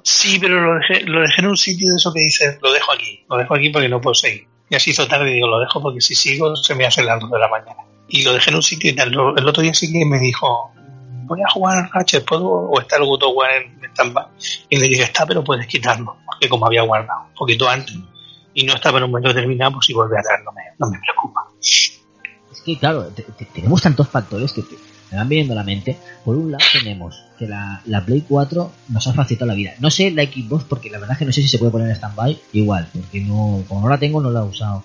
Sí, 0.06 0.38
pero 0.38 0.60
lo 0.60 0.80
dejé, 0.80 1.06
lo 1.06 1.22
dejé 1.22 1.40
en 1.42 1.48
un 1.48 1.56
sitio 1.58 1.90
de 1.90 1.96
eso 1.96 2.14
que 2.14 2.20
dice, 2.20 2.60
lo 2.62 2.74
dejo 2.74 2.92
aquí, 2.92 3.24
lo 3.30 3.38
dejo 3.38 3.56
aquí 3.56 3.70
porque 3.70 3.88
no 3.88 4.02
puedo 4.02 4.14
seguir. 4.14 4.48
Ya 4.70 4.78
se 4.78 4.90
hizo 4.90 5.08
tarde 5.08 5.32
y 5.32 5.36
digo, 5.36 5.48
lo 5.48 5.60
dejo 5.62 5.82
porque 5.82 6.02
si 6.02 6.14
sigo 6.14 6.58
se 6.58 6.76
me 6.76 6.86
hace 6.86 7.04
las 7.04 7.22
2 7.22 7.32
de 7.32 7.40
la 7.40 7.48
mañana. 7.48 7.78
Y 8.10 8.24
lo 8.24 8.34
dejé 8.34 8.50
en 8.50 8.58
un 8.58 8.64
sitio 8.64 8.92
y 8.92 8.96
tal. 8.96 9.14
El 9.38 9.48
otro 9.48 9.64
día 9.64 9.74
sí 9.74 9.92
que 9.94 10.04
me 10.06 10.20
dijo, 10.20 10.74
voy 11.26 11.42
a 11.42 11.50
jugar 11.50 11.78
al 11.78 11.90
Ratchet, 11.92 12.26
¿puedo? 12.26 12.48
O 12.50 12.80
está 12.80 12.98
el 12.98 13.04
of 13.04 13.20
War 13.36 13.50
en 13.52 13.84
stand-by. 13.92 14.26
Y 14.70 14.78
le 14.78 14.88
dije, 14.88 15.04
está, 15.04 15.26
pero 15.26 15.44
puedes 15.44 15.68
quitarlo. 15.68 16.18
Porque 16.26 16.50
como 16.50 16.66
había 16.66 16.82
guardado 16.84 17.24
un 17.30 17.34
poquito 17.36 17.70
antes 17.70 17.96
y 18.54 18.64
no 18.66 18.74
estaba 18.76 18.98
en 19.00 19.06
un 19.06 19.12
momento 19.12 19.30
determinado, 19.30 19.74
pues 19.74 19.86
si 19.88 19.94
vuelve 19.94 20.18
a 20.18 20.22
dar 20.22 20.44
no 20.44 20.52
me, 20.90 21.00
preocupa. 21.00 21.42
Es 22.52 22.62
que, 22.66 22.78
claro, 22.78 23.06
te- 23.08 23.24
te- 23.24 23.46
tenemos 23.46 23.82
tantos 23.82 24.08
factores 24.08 24.52
que 24.54 24.64
me 25.12 25.18
van 25.18 25.28
viniendo 25.30 25.54
a 25.54 25.58
la 25.58 25.64
mente. 25.64 25.98
Por 26.24 26.36
un 26.38 26.52
lado 26.52 26.64
tenemos 26.72 27.16
que 27.38 27.48
la, 27.48 27.82
la 27.86 28.06
Play 28.06 28.24
4 28.28 28.72
nos 28.90 29.08
ha 29.08 29.14
facilitado 29.14 29.48
la 29.50 29.56
vida. 29.56 29.74
No 29.80 29.90
sé 29.90 30.12
la 30.12 30.24
Xbox, 30.24 30.64
porque 30.66 30.90
la 30.90 31.00
verdad 31.00 31.14
es 31.14 31.20
que 31.20 31.26
no 31.26 31.32
sé 31.34 31.42
si 31.42 31.48
se 31.48 31.58
puede 31.58 31.72
poner 31.72 31.90
en 31.90 31.96
stand-by. 31.96 32.40
Igual, 32.54 32.88
porque 32.94 33.22
no, 33.22 33.64
como 33.68 33.82
no 33.82 33.90
la 33.90 33.98
tengo, 33.98 34.22
no 34.22 34.30
la 34.32 34.42
he 34.42 34.44
usado. 34.44 34.84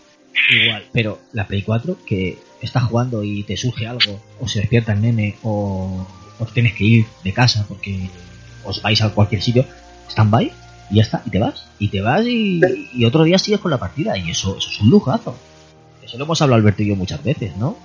Igual, 0.50 0.84
pero 0.92 1.18
la 1.32 1.46
Play 1.46 1.62
4, 1.62 1.96
que 2.06 2.38
estás 2.60 2.84
jugando 2.84 3.22
y 3.22 3.42
te 3.42 3.56
surge 3.56 3.86
algo, 3.86 4.20
o 4.40 4.48
se 4.48 4.60
despierta 4.60 4.92
el 4.92 5.00
nene, 5.02 5.36
o 5.42 6.06
os 6.38 6.52
tienes 6.52 6.74
que 6.74 6.84
ir 6.84 7.06
de 7.24 7.32
casa 7.32 7.64
porque 7.68 8.08
os 8.64 8.82
vais 8.82 9.00
a 9.02 9.10
cualquier 9.10 9.42
sitio, 9.42 9.64
stand-by, 10.10 10.52
y 10.90 10.96
ya 10.96 11.02
está, 11.02 11.22
y 11.24 11.30
te 11.30 11.38
vas. 11.38 11.64
Y 11.78 11.88
te 11.88 12.00
vas 12.00 12.24
y, 12.26 13.04
otro 13.04 13.24
día 13.24 13.38
sigues 13.38 13.60
con 13.60 13.70
la 13.70 13.78
partida, 13.78 14.16
y 14.16 14.30
eso, 14.30 14.56
eso 14.56 14.70
es 14.70 14.80
un 14.80 14.90
lujazo. 14.90 15.36
Eso 16.02 16.18
lo 16.18 16.24
hemos 16.24 16.40
hablado 16.40 16.60
Alberto 16.60 16.82
y 16.82 16.88
yo 16.88 16.96
muchas 16.96 17.22
veces, 17.22 17.56
¿no? 17.56 17.76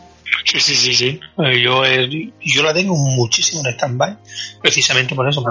Sí, 0.45 0.59
sí, 0.59 0.75
sí, 0.75 0.93
sí. 0.93 1.19
Eh, 1.37 1.61
Yo, 1.61 1.85
eh, 1.85 2.31
yo 2.41 2.63
la 2.63 2.73
tengo 2.73 2.95
muchísimo 2.95 3.61
en 3.65 3.73
stand-by, 3.73 4.17
precisamente 4.61 5.15
por 5.15 5.27
eso. 5.27 5.43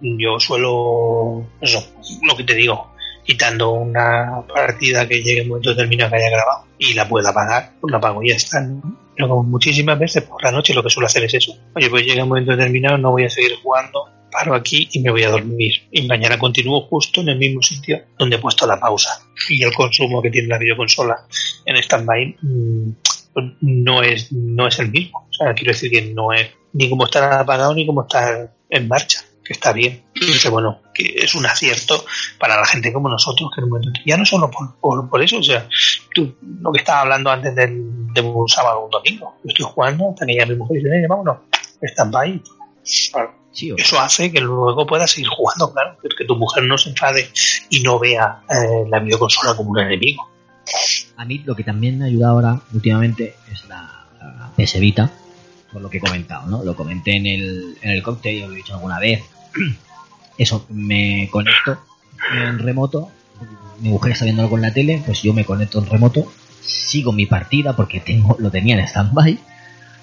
Yo 0.00 0.38
suelo, 0.38 1.46
eso, 1.60 1.84
lo 2.22 2.36
que 2.36 2.44
te 2.44 2.54
digo, 2.54 2.92
quitando 3.24 3.72
una 3.72 4.42
partida 4.52 5.06
que 5.08 5.22
llegue 5.22 5.40
en 5.40 5.42
un 5.44 5.48
momento 5.50 5.70
determinado 5.70 6.10
que 6.10 6.16
haya 6.16 6.30
grabado 6.30 6.64
y 6.78 6.94
la 6.94 7.08
pueda 7.08 7.30
apagar, 7.30 7.72
pues 7.80 7.90
la 7.90 7.98
apago 7.98 8.22
y 8.22 8.30
ya 8.30 8.36
está. 8.36 8.60
¿no? 8.60 9.05
Pero 9.16 9.42
muchísimas 9.42 9.98
veces 9.98 10.24
por 10.24 10.42
la 10.42 10.52
noche 10.52 10.74
lo 10.74 10.82
que 10.82 10.90
suelo 10.90 11.06
hacer 11.06 11.24
es 11.24 11.34
eso. 11.34 11.56
Oye, 11.74 11.88
pues 11.88 12.04
llega 12.04 12.22
un 12.22 12.28
momento 12.28 12.52
determinado, 12.52 12.98
no 12.98 13.12
voy 13.12 13.24
a 13.24 13.30
seguir 13.30 13.56
jugando, 13.62 14.04
paro 14.30 14.54
aquí 14.54 14.88
y 14.92 15.00
me 15.00 15.10
voy 15.10 15.22
a 15.22 15.30
dormir. 15.30 15.72
Y 15.90 16.06
mañana 16.06 16.38
continúo 16.38 16.82
justo 16.82 17.20
en 17.22 17.30
el 17.30 17.38
mismo 17.38 17.62
sitio 17.62 18.02
donde 18.18 18.36
he 18.36 18.38
puesto 18.38 18.66
la 18.66 18.78
pausa. 18.78 19.10
Y 19.48 19.62
el 19.62 19.72
consumo 19.72 20.20
que 20.20 20.30
tiene 20.30 20.48
la 20.48 20.58
videoconsola 20.58 21.26
en 21.64 21.76
stand-by 21.76 22.36
mm, 22.42 22.90
pues 23.32 23.46
no 23.60 24.02
es 24.02 24.32
no 24.32 24.66
es 24.66 24.78
el 24.78 24.90
mismo. 24.90 25.28
O 25.30 25.32
sea, 25.32 25.54
quiero 25.54 25.72
decir 25.72 25.90
que 25.90 26.02
no 26.02 26.32
es 26.32 26.50
ni 26.72 26.88
como 26.90 27.06
estar 27.06 27.32
apagado 27.32 27.74
ni 27.74 27.86
como 27.86 28.02
estar 28.02 28.54
en 28.68 28.88
marcha, 28.88 29.20
que 29.44 29.52
está 29.52 29.72
bien. 29.72 30.04
Que 30.42 30.48
bueno, 30.48 30.80
que 30.94 31.14
es 31.16 31.34
un 31.34 31.46
acierto 31.46 32.04
para 32.38 32.56
la 32.56 32.66
gente 32.66 32.92
como 32.92 33.08
nosotros, 33.08 33.50
que 33.54 33.60
en 33.60 33.64
un 33.64 33.70
momento, 33.70 34.00
ya 34.04 34.16
no 34.16 34.24
solo 34.24 34.50
por, 34.50 34.78
por, 34.80 35.08
por 35.08 35.22
eso, 35.22 35.38
o 35.38 35.42
sea, 35.42 35.68
tú, 36.14 36.36
lo 36.60 36.72
que 36.72 36.78
estaba 36.78 37.02
hablando 37.02 37.30
antes 37.30 37.54
del, 37.54 37.95
de 38.16 38.28
un 38.28 38.48
sábado 38.48 38.80
o 38.80 38.84
un 38.86 38.90
domingo, 38.90 39.34
yo 39.44 39.48
estoy 39.48 39.66
jugando 39.66 40.10
hasta 40.10 40.26
que 40.26 40.34
ya 40.36 40.46
mi 40.46 40.56
mujer 40.56 40.76
dice, 40.78 40.88
"Venga, 40.90 41.06
vámonos, 41.08 41.36
stand-by. 41.82 42.42
Sí, 43.52 43.72
o- 43.72 43.76
Eso 43.76 43.98
hace 44.00 44.30
que 44.32 44.40
luego 44.40 44.86
puedas 44.86 45.10
seguir 45.10 45.28
jugando, 45.28 45.72
claro, 45.72 45.96
que, 46.02 46.08
que 46.16 46.24
tu 46.24 46.36
mujer 46.36 46.64
no 46.64 46.76
se 46.76 46.90
enfade 46.90 47.28
y 47.70 47.80
no 47.80 47.98
vea 47.98 48.42
eh, 48.50 48.84
la 48.88 48.98
videoconsola 48.98 49.56
como 49.56 49.70
un 49.70 49.78
enemigo. 49.78 50.28
A 51.16 51.24
mí 51.24 51.38
lo 51.44 51.54
que 51.56 51.64
también 51.64 51.98
me 51.98 52.04
ha 52.04 52.08
ayudado 52.08 52.34
ahora 52.34 52.60
últimamente 52.74 53.34
es 53.52 53.64
la, 53.68 54.06
la 54.20 54.50
PS 54.56 54.78
Vita, 54.80 55.10
por 55.72 55.80
lo 55.80 55.88
que 55.88 55.98
he 55.98 56.00
comentado, 56.00 56.46
¿no? 56.48 56.62
Lo 56.64 56.74
comenté 56.76 57.16
en 57.16 57.26
el, 57.26 57.78
en 57.80 57.90
el 57.92 58.02
cóctel, 58.02 58.40
lo 58.46 58.52
he 58.52 58.56
dicho 58.56 58.74
alguna 58.74 58.98
vez. 58.98 59.22
Eso, 60.38 60.66
me 60.68 61.28
conecto 61.30 61.78
en 62.32 62.58
remoto, 62.58 63.10
mi 63.80 63.88
mujer 63.88 64.12
está 64.12 64.24
viéndolo 64.24 64.50
con 64.50 64.60
la 64.60 64.72
tele, 64.72 65.02
pues 65.04 65.22
yo 65.22 65.32
me 65.32 65.44
conecto 65.46 65.78
en 65.78 65.86
remoto, 65.86 66.30
sigo 66.66 67.12
mi 67.12 67.26
partida 67.26 67.74
porque 67.74 68.00
tengo 68.00 68.36
lo 68.38 68.50
tenía 68.50 68.78
en 68.78 68.86
stand-by, 68.86 69.38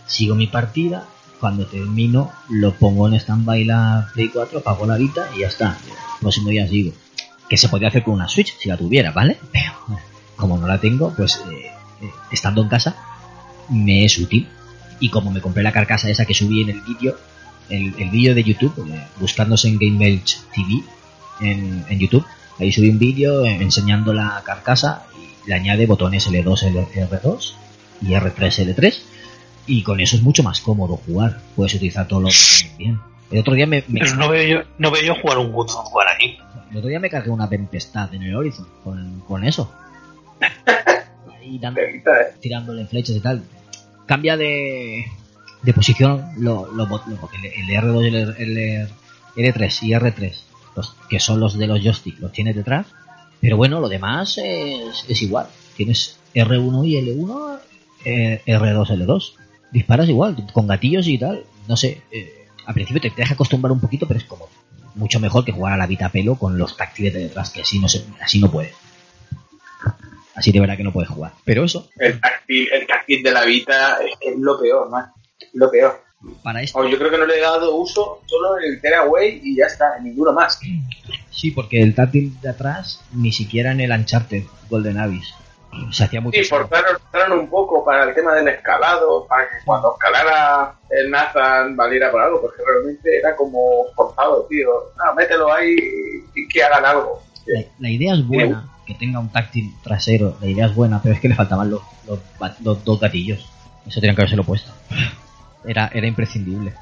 sigo 0.08 0.36
mi 0.36 0.48
partida, 0.48 1.06
cuando 1.40 1.66
termino 1.66 2.32
lo 2.50 2.74
pongo 2.74 3.08
en 3.08 3.16
stand-by 3.16 3.66
la 3.66 4.10
Play 4.14 4.30
4, 4.30 4.60
apago 4.60 4.86
la 4.86 4.98
Vita 4.98 5.28
y 5.36 5.42
ya 5.42 5.48
está. 5.48 5.78
Próximo 6.22 6.50
día 6.50 6.68
sigo. 6.68 6.94
Que 7.50 7.58
se 7.58 7.68
podría 7.68 7.90
hacer 7.90 8.04
con 8.04 8.14
una 8.14 8.30
Switch 8.30 8.58
si 8.58 8.70
la 8.70 8.78
tuviera, 8.78 9.12
¿vale? 9.12 9.38
Pero 9.52 9.74
como 10.38 10.58
no 10.58 10.68
la 10.68 10.80
tengo, 10.80 11.14
pues 11.14 11.42
eh, 11.52 11.72
eh, 12.02 12.12
estando 12.32 12.62
en 12.62 12.70
casa 12.70 12.96
me 13.70 14.06
es 14.06 14.18
útil. 14.18 14.48
Y 15.00 15.10
como 15.10 15.32
me 15.32 15.42
compré 15.42 15.64
la 15.64 15.74
carcasa 15.74 16.10
esa 16.10 16.26
que 16.26 16.34
subí 16.34 16.62
en 16.62 16.70
el 16.70 16.82
vídeo, 16.82 17.18
el, 17.70 17.94
el 17.98 18.10
vídeo 18.10 18.34
de 18.34 18.44
YouTube, 18.44 18.88
eh, 18.90 19.08
buscándose 19.20 19.68
en 19.68 19.78
Game 19.78 19.98
Belch 19.98 20.40
TV 20.56 20.82
en, 21.42 21.86
en 21.90 22.00
YouTube, 22.00 22.26
ahí 22.58 22.72
subí 22.72 22.90
un 22.90 23.00
vídeo 23.00 23.46
enseñando 23.46 24.14
la 24.14 24.42
carcasa 24.46 25.08
le 25.46 25.54
añade 25.56 25.86
botones 25.86 26.30
L2, 26.30 26.64
L, 26.64 26.88
R2 27.10 27.54
y 28.02 28.08
R3, 28.14 28.76
L3. 28.76 29.02
Y 29.66 29.82
con 29.84 30.00
eso 30.00 30.16
es 30.18 30.22
mucho 30.22 30.44
más 30.44 30.60
cómodo 30.62 30.98
jugar. 30.98 31.40
Puedes 31.56 31.74
utilizar 31.76 32.08
todos 32.08 32.24
los 32.24 32.66
bien. 32.78 33.00
El 33.32 33.40
otro 33.40 33.54
día 33.54 33.66
me, 33.66 33.84
me- 33.88 34.02
Pero 34.02 34.16
no 34.16 34.30
veo 34.30 34.44
yo, 34.60 34.68
no 34.78 34.92
veo 34.92 35.04
yo 35.04 35.16
jugar 35.22 35.38
un 35.38 35.52
Good 35.52 35.72
War 35.94 36.08
ahí. 36.08 36.38
el 36.72 36.78
otro 36.78 36.90
día 36.90 37.00
me 37.00 37.10
cargué 37.10 37.30
una 37.32 37.48
tempestad 37.50 38.14
en 38.14 38.24
el 38.24 38.36
Horizon 38.36 38.68
con, 38.84 39.22
con 39.22 39.44
eso. 39.44 39.74
Ahí 41.40 41.60
dando, 41.60 41.82
tirándole 42.40 42.86
flechas 42.86 43.16
y 43.16 43.20
tal. 43.20 43.44
Cambia 44.06 44.36
de, 44.38 45.06
de 45.62 45.74
posición 45.74 46.26
lo, 46.38 46.72
lo, 46.72 46.86
lo- 46.86 47.02
el 47.34 47.46
el 47.46 47.84
R2 47.84 48.04
y 48.04 48.08
el, 48.16 48.58
el 48.58 48.90
L3 49.54 49.84
y 49.84 49.90
R3, 49.92 50.34
los, 50.76 50.96
que 51.10 51.20
son 51.20 51.40
los 51.40 51.58
de 51.58 51.68
los 51.68 51.80
joystick, 51.82 52.20
los 52.20 52.32
tienes 52.32 52.56
detrás. 52.56 52.88
Pero 53.44 53.58
bueno, 53.58 53.82
lo 53.82 53.90
demás 53.90 54.38
es, 54.38 55.04
es 55.06 55.22
igual. 55.22 55.48
Tienes 55.76 56.18
R1 56.34 56.88
y 56.88 56.96
L1, 56.96 57.60
eh, 58.06 58.42
R2, 58.46 58.88
L2. 58.88 59.34
Disparas 59.70 60.08
igual, 60.08 60.38
con 60.54 60.66
gatillos 60.66 61.10
y 61.10 61.18
tal. 61.18 61.44
No 61.68 61.76
sé, 61.76 62.04
eh, 62.10 62.48
al 62.66 62.74
principio 62.74 63.02
te 63.02 63.12
deja 63.14 63.34
acostumbrar 63.34 63.74
un 63.74 63.82
poquito, 63.82 64.08
pero 64.08 64.18
es 64.18 64.24
como 64.24 64.48
mucho 64.96 65.20
mejor 65.20 65.44
que 65.44 65.52
jugar 65.52 65.74
a 65.74 65.78
la 65.78 65.88
Vita 65.88 66.08
pelo 66.08 66.36
con 66.36 66.58
los 66.58 66.78
táctiles 66.78 67.14
de 67.14 67.20
detrás, 67.24 67.50
que 67.50 67.64
así 67.64 67.80
no, 67.80 67.90
se, 67.90 68.06
así 68.22 68.40
no 68.40 68.50
puedes. 68.50 68.76
Así 70.36 70.54
de 70.54 70.62
verdad 70.62 70.78
que 70.78 70.86
no 70.86 70.94
puedes 70.94 71.10
jugar. 71.10 71.34
Pero 71.44 71.66
eso, 71.66 71.90
El 71.98 72.22
táctil, 72.22 72.70
el 72.72 72.88
táctil 72.88 73.24
de 73.24 73.32
la 73.34 73.44
Vita 73.44 73.98
es, 74.06 74.14
es 74.22 74.40
lo 74.40 74.58
peor, 74.58 74.90
man. 74.90 75.12
Lo 75.52 75.70
peor. 75.70 76.02
Para 76.42 76.62
esto... 76.62 76.80
O 76.80 76.88
yo 76.88 76.98
creo 76.98 77.12
que 77.12 77.18
no 77.18 77.26
le 77.26 77.38
he 77.38 77.42
dado 77.42 77.76
uso 77.76 78.22
solo 78.26 78.60
en 78.60 78.74
el 78.74 78.82
Tearaway 78.82 79.42
y 79.44 79.56
ya 79.56 79.66
está, 79.66 80.00
ninguno 80.00 80.34
más. 80.34 80.60
Sí, 81.30 81.52
porque 81.52 81.82
el 81.82 81.96
táctil 81.96 82.40
de 82.42 82.50
atrás 82.50 83.02
ni 83.14 83.32
siquiera 83.32 83.72
en 83.72 83.82
el 83.82 83.92
Uncharted 83.92 84.44
Golden 84.70 85.00
Abyss 85.00 85.34
se 85.92 86.04
hacía 86.04 86.22
muy 86.22 86.32
Sí, 86.34 86.44
forzaron, 86.44 86.98
forzaron 87.12 87.40
un 87.40 87.50
poco 87.50 87.84
para 87.84 88.04
el 88.10 88.16
tema 88.16 88.36
del 88.36 88.48
escalado, 88.48 89.26
para 89.28 89.44
que 89.46 89.56
cuando 89.66 89.94
escalara 89.94 90.76
el 90.90 91.10
Nathan 91.10 91.76
valiera 91.76 92.12
por 92.12 92.22
algo, 92.22 92.42
porque 92.42 92.62
realmente 92.66 93.18
era 93.18 93.36
como 93.36 93.86
forzado, 93.96 94.46
tío. 94.50 94.70
No, 94.98 95.14
mételo 95.16 95.52
ahí 95.52 95.76
y 96.36 96.48
que 96.48 96.64
hagan 96.64 96.86
algo. 96.86 97.22
La, 97.46 97.64
la 97.80 97.90
idea 97.90 98.14
es 98.14 98.26
buena, 98.26 98.70
que 98.86 98.94
tenga 98.96 99.20
un 99.20 99.30
táctil 99.32 99.74
trasero, 99.84 100.38
la 100.40 100.48
idea 100.48 100.68
es 100.68 100.76
buena, 100.76 101.02
pero 101.02 101.16
es 101.16 101.22
que 101.22 101.30
le 101.30 101.36
faltaban 101.36 101.70
los, 101.70 101.82
los, 102.08 102.20
los 102.62 102.84
dos 102.84 103.00
gatillos. 103.00 103.50
Eso 103.86 104.00
tenían 104.00 104.16
que 104.16 104.22
haberse 104.22 104.42
puesto. 104.44 104.72
Era, 105.66 105.90
era 105.94 106.08
imprescindible. 106.08 106.74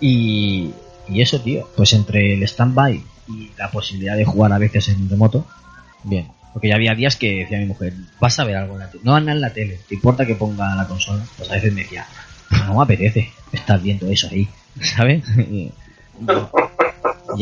Y, 0.00 0.74
y 1.08 1.20
eso, 1.22 1.40
tío, 1.40 1.68
pues 1.76 1.92
entre 1.92 2.34
el 2.34 2.42
stand-by 2.42 3.00
y 3.28 3.50
la 3.58 3.70
posibilidad 3.70 4.16
de 4.16 4.24
jugar 4.24 4.52
a 4.52 4.58
veces 4.58 4.88
en 4.88 5.08
remoto, 5.08 5.46
bien. 6.04 6.28
Porque 6.52 6.68
ya 6.68 6.76
había 6.76 6.94
días 6.94 7.16
que 7.16 7.40
decía 7.40 7.58
mi 7.58 7.66
mujer, 7.66 7.92
vas 8.20 8.38
a 8.38 8.44
ver 8.44 8.56
algo 8.56 8.74
en 8.74 8.80
la 8.80 8.90
tele. 8.90 9.04
No 9.04 9.14
anda 9.14 9.32
en 9.32 9.40
la 9.40 9.52
tele, 9.52 9.78
¿te 9.88 9.94
importa 9.94 10.26
que 10.26 10.34
ponga 10.34 10.74
la 10.74 10.86
consola? 10.86 11.24
Pues 11.36 11.50
a 11.50 11.54
veces 11.54 11.72
me 11.72 11.82
decía, 11.82 12.06
no 12.66 12.74
me 12.76 12.82
apetece 12.82 13.30
estar 13.52 13.80
viendo 13.80 14.08
eso 14.10 14.28
ahí, 14.30 14.48
¿sabes? 14.80 15.24
Y- 15.38 15.70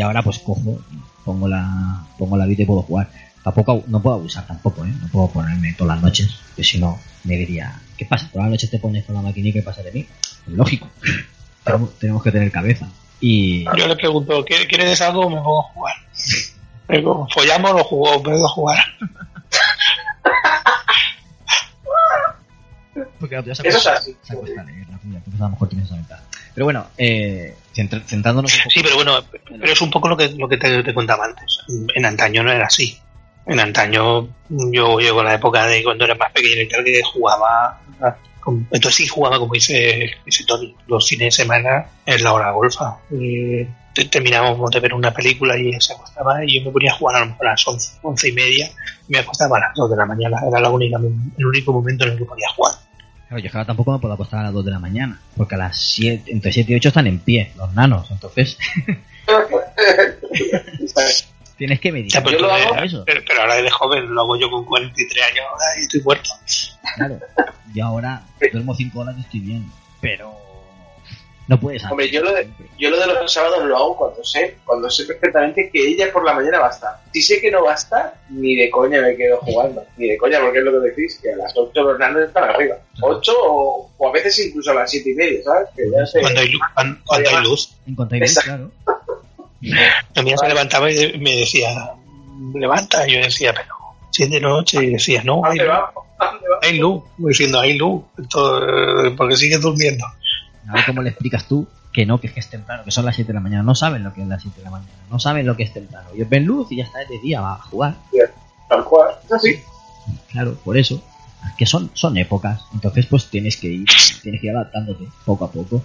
ahora 0.03 0.23
pues 0.23 0.39
cojo, 0.41 0.81
pongo 1.25 1.49
la, 1.49 2.05
pongo 2.19 2.37
la 2.37 2.47
Vita 2.47 2.63
y 2.63 2.67
puedo 2.67 2.83
jugar. 2.83 3.09
Tampoco, 3.47 3.85
no 3.87 4.03
puedo 4.03 4.17
abusar 4.17 4.45
tampoco, 4.45 4.85
¿eh? 4.85 4.89
No 5.01 5.07
puedo 5.07 5.31
ponerme 5.31 5.73
todas 5.75 5.95
las 5.95 6.03
noches, 6.03 6.35
que 6.57 6.65
si 6.65 6.81
no, 6.81 6.99
me 7.23 7.37
diría, 7.37 7.81
¿qué 7.97 8.05
pasa? 8.05 8.29
Todas 8.33 8.47
las 8.47 8.51
noches 8.55 8.71
te 8.73 8.81
pones 8.81 9.05
con 9.05 9.15
la 9.15 9.23
maquinita, 9.23 9.61
¿qué 9.61 9.63
pasa 9.63 9.85
de 9.85 9.93
mí? 9.93 10.01
Es 10.01 10.49
lógico. 10.53 10.89
tenemos, 11.65 11.97
tenemos 12.01 12.25
que 12.25 12.33
tener 12.33 12.51
cabeza. 12.51 12.89
Y 13.21 13.63
Yo 13.65 13.87
le 13.87 13.95
pregunto, 13.95 14.45
¿qué- 14.45 14.67
¿quieres 14.67 15.01
algo 15.01 15.27
o 15.27 15.31
me 15.31 15.37
pongo 15.37 15.61
a 15.61 15.73
jugar? 15.73 15.95
¿Follamos 17.33 17.71
o 17.73 17.85
jugó? 17.85 18.17
Me 18.19 18.25
pongo 18.31 18.47
a 18.47 18.51
jugar. 18.51 18.79
porque 23.21 23.37
tú 23.43 23.47
ya 23.47 23.55
se 23.55 23.69
Eso 23.69 23.79
es 23.79 23.87
así. 23.87 24.17
se 24.23 24.33
acuesta 24.33 24.61
a 24.61 24.65
leer 24.65 24.87
la 24.91 24.99
tuya, 24.99 25.19
entonces 25.19 25.41
a 25.41 25.45
lo 25.45 25.51
mejor 25.51 25.69
tienes 25.69 25.87
esa 25.87 25.97
ventaja. 25.97 26.23
Pero 26.55 26.65
bueno, 26.65 26.87
eh, 26.99 27.55
centrándonos 27.75 28.53
un 28.53 28.59
poco. 28.59 28.71
Sí, 28.71 28.81
pero 28.83 28.97
bueno, 28.97 29.25
pero 29.61 29.73
es 29.73 29.81
un 29.81 29.91
poco 29.91 30.09
lo 30.09 30.17
que, 30.17 30.29
lo 30.31 30.49
que 30.49 30.57
te, 30.57 30.83
te 30.83 30.95
contaba 30.95 31.27
antes. 31.27 31.59
En 31.95 32.05
antaño 32.05 32.43
no 32.43 32.51
era 32.51 32.67
así. 32.67 32.99
En 33.47 33.61
antaño 33.61 34.29
yo 34.49 34.99
llego 34.99 35.21
a 35.21 35.25
la 35.25 35.35
época 35.35 35.67
de 35.67 35.83
cuando 35.85 36.05
era 36.05 36.15
más 36.17 36.33
pequeño 36.33 36.63
y 36.63 36.69
tal 36.69 36.85
que 36.85 37.01
jugaba. 37.03 37.81
con- 38.41 38.67
Entonces 38.71 38.95
sí 38.95 39.09
jugaba, 39.09 39.39
como 39.39 39.55
dice, 39.55 40.11
dice 40.25 40.45
Tony, 40.47 40.75
los 40.87 41.09
fines 41.09 41.27
de 41.37 41.43
semana 41.43 41.87
en 42.05 42.23
la 42.23 42.33
hora 42.33 42.51
golfa. 42.53 42.99
Eh, 43.13 43.67
te- 43.95 44.05
terminábamos 44.07 44.71
de 44.71 44.81
ver 44.81 44.95
una 44.95 45.13
película 45.13 45.57
y 45.59 45.73
se 45.81 45.95
acostaba 45.95 46.45
y 46.45 46.59
yo 46.59 46.65
me 46.67 46.71
ponía 46.71 46.93
a 46.93 46.97
jugar 46.97 47.17
a 47.17 47.21
lo 47.21 47.27
mejor 47.27 47.47
a 47.49 47.51
las 47.53 47.67
once, 47.67 47.93
once 48.03 48.29
y 48.29 48.33
media 48.33 48.69
y 49.09 49.13
me 49.13 49.19
acostaba 49.21 49.57
a 49.57 49.61
las 49.61 49.75
dos 49.75 49.91
de 49.91 49.97
la 49.97 50.07
mañana. 50.07 50.37
Era 50.49 50.61
la 50.61 50.71
única, 50.71 50.99
el 51.39 51.47
único 51.47 51.73
momento 51.73 52.05
en 52.05 52.13
el 52.13 52.19
que 52.19 52.25
podía 52.25 52.47
jugar. 52.55 52.75
Claro, 53.29 53.43
yo 53.43 53.51
ahora 53.53 53.65
tampoco 53.67 53.93
me 53.93 53.99
puedo 53.99 54.15
acostar 54.15 54.41
a 54.41 54.43
las 54.45 54.53
2 54.53 54.65
de 54.65 54.71
la 54.71 54.79
mañana, 54.79 55.21
porque 55.37 55.57
a 55.57 55.59
las 55.59 55.77
7, 55.81 56.31
entre 56.31 56.53
7 56.53 56.73
y 56.73 56.77
8 56.77 56.89
están 56.91 57.09
en 57.09 57.19
pie, 57.19 57.51
los 57.57 57.75
nanos, 57.75 58.09
entonces 58.13 58.57
tienes 61.57 61.81
que 61.81 61.93
medir 61.93 62.13
Ya, 62.13 62.23
pero, 62.23 62.39
Yo 62.39 62.47
lo 62.47 62.53
hago, 62.53 62.77
eso. 62.83 63.03
pero, 63.07 63.21
pero 63.27 63.43
ahora 63.43 63.57
de 63.57 63.71
joven 63.71 64.15
lo 64.15 64.21
hago 64.23 64.37
yo 64.39 64.51
con 64.51 64.65
43 64.65 65.25
años 65.25 65.47
ahora 65.51 65.65
y 65.79 65.83
estoy 65.83 66.01
muerto. 66.03 66.31
Claro, 66.97 67.21
yo 67.75 67.85
ahora 67.85 68.23
duermo 68.53 68.75
5 68.75 69.01
horas 69.01 69.15
y 69.19 69.21
estoy 69.21 69.41
bien, 69.41 69.71
pero 70.01 70.47
no 71.49 71.61
puedes 71.61 71.83
hacer 71.83 71.93
Hombre, 71.93 72.11
yo 72.11 72.23
lo 72.23 72.33
de-. 72.33 72.49
Yo 72.79 72.91
lo 72.91 72.99
de 72.99 73.07
los 73.07 73.33
sábados 73.33 73.65
lo 73.65 73.77
hago 73.77 73.97
cuando 73.97 74.25
sé, 74.25 74.57
cuando 74.65 74.91
sé 74.91 75.05
perfectamente 75.05 75.71
que 75.73 75.89
ella 75.89 76.13
por 76.13 76.25
la 76.25 76.35
mañana 76.35 76.59
va 76.59 76.69
a 76.69 76.71
estar. 76.71 77.01
Si 77.13 77.23
sé 77.23 77.41
que 77.41 77.51
no 77.51 77.65
va 77.65 77.73
a 77.73 77.77
estar, 77.77 78.15
ni 78.31 78.57
de 78.57 78.69
coña 78.69 79.01
me 79.01 79.17
quedo 79.17 79.39
jugando. 79.39 79.85
Ni 79.97 80.09
de 80.09 80.19
coña, 80.19 80.41
porque 80.41 80.59
es 80.59 80.65
lo 80.65 80.73
que 80.73 80.89
decís, 80.89 81.21
que 81.23 81.33
a 81.33 81.37
las 81.37 81.57
8 81.57 81.83
los 81.83 81.99
nanos 81.99 82.23
están 82.27 82.45
arriba. 82.45 82.77
8 83.01 83.33
o, 83.45 83.91
o 83.97 84.09
a 84.09 84.13
veces 84.13 84.39
incluso 84.45 84.73
a 84.73 84.75
las 84.75 84.91
7 84.91 85.11
y 85.11 85.15
media, 85.15 85.43
¿sabes? 85.45 85.69
Que 85.77 85.91
ya 85.91 86.05
sé. 86.05 86.21
Cuando 86.21 86.41
hay 86.41 86.49
luz, 86.49 86.63
cuando, 86.75 86.99
cuando 87.07 87.31
hay 87.31 87.45
luz 87.45 87.77
En 87.87 87.95
cuanto 87.95 88.15
a 88.15 88.19
luz, 88.19 88.39
claro. 88.43 88.71
La 90.15 90.23
mía 90.23 90.37
se 90.37 90.49
levantaba 90.49 90.91
y 90.91 91.19
me 91.19 91.37
decía, 91.37 91.93
levanta. 92.55 93.07
Y 93.09 93.15
yo 93.15 93.21
decía, 93.21 93.53
pero 93.53 93.75
si 94.11 94.25
es 94.25 94.31
de 94.31 94.41
noche. 94.41 94.85
Y 94.85 94.91
decía, 94.93 95.23
no, 95.25 95.45
¿A 95.45 95.51
hay 95.51 95.59
luz. 95.59 95.69
Hay 96.63 96.79
luz. 96.79 97.03
Diciendo, 97.19 97.61
hay 97.61 97.77
luz. 97.77 98.03
Todo, 98.31 99.15
porque 99.17 99.37
sigues 99.37 99.61
durmiendo. 99.61 100.07
A 100.69 100.73
ver 100.73 100.85
cómo 100.87 101.03
le 101.03 101.11
explicas 101.11 101.47
tú 101.47 101.67
que 101.97 102.05
no, 102.05 102.21
que 102.21 102.27
es 102.27 102.35
que 102.35 102.41
es 102.41 102.51
temprano, 102.51 102.85
que 102.85 102.91
son 102.91 103.07
las 103.07 103.15
7 103.15 103.29
de 103.29 103.35
la 103.35 103.41
mañana. 103.41 103.63
No 103.63 103.75
saben 103.75 104.05
lo 104.05 104.13
que 104.13 104.21
es 104.21 104.29
las 104.29 104.43
7 104.43 104.59
de 104.59 104.65
la 104.65 104.71
mañana, 104.71 104.93
no 105.11 105.19
saben 105.19 105.47
lo 105.47 105.57
que 105.57 105.63
es 105.63 105.73
temprano. 105.73 106.11
Ellos 106.15 106.29
ven 106.29 106.45
luz 106.45 106.71
y 106.71 106.77
ya 106.77 106.85
está 106.85 107.01
es 107.01 107.09
de 107.09 107.19
día, 107.21 107.41
va 107.41 107.55
a 107.55 107.63
jugar. 107.63 107.95
Tal 108.69 108.85
cual. 108.85 109.15
Es 109.25 109.33
así. 109.33 109.61
Claro, 110.31 110.55
por 110.63 110.77
eso. 110.77 111.03
Que 111.57 111.65
son, 111.65 111.91
son 111.95 112.19
épocas. 112.19 112.67
Entonces, 112.75 113.07
pues 113.07 113.31
tienes 113.31 113.57
que 113.57 113.69
ir, 113.69 113.87
tienes 114.23 114.43
que 114.43 114.49
ir 114.49 114.53
adaptándote 114.55 115.07
poco 115.25 115.47
a 115.47 115.51
poco. 115.51 115.83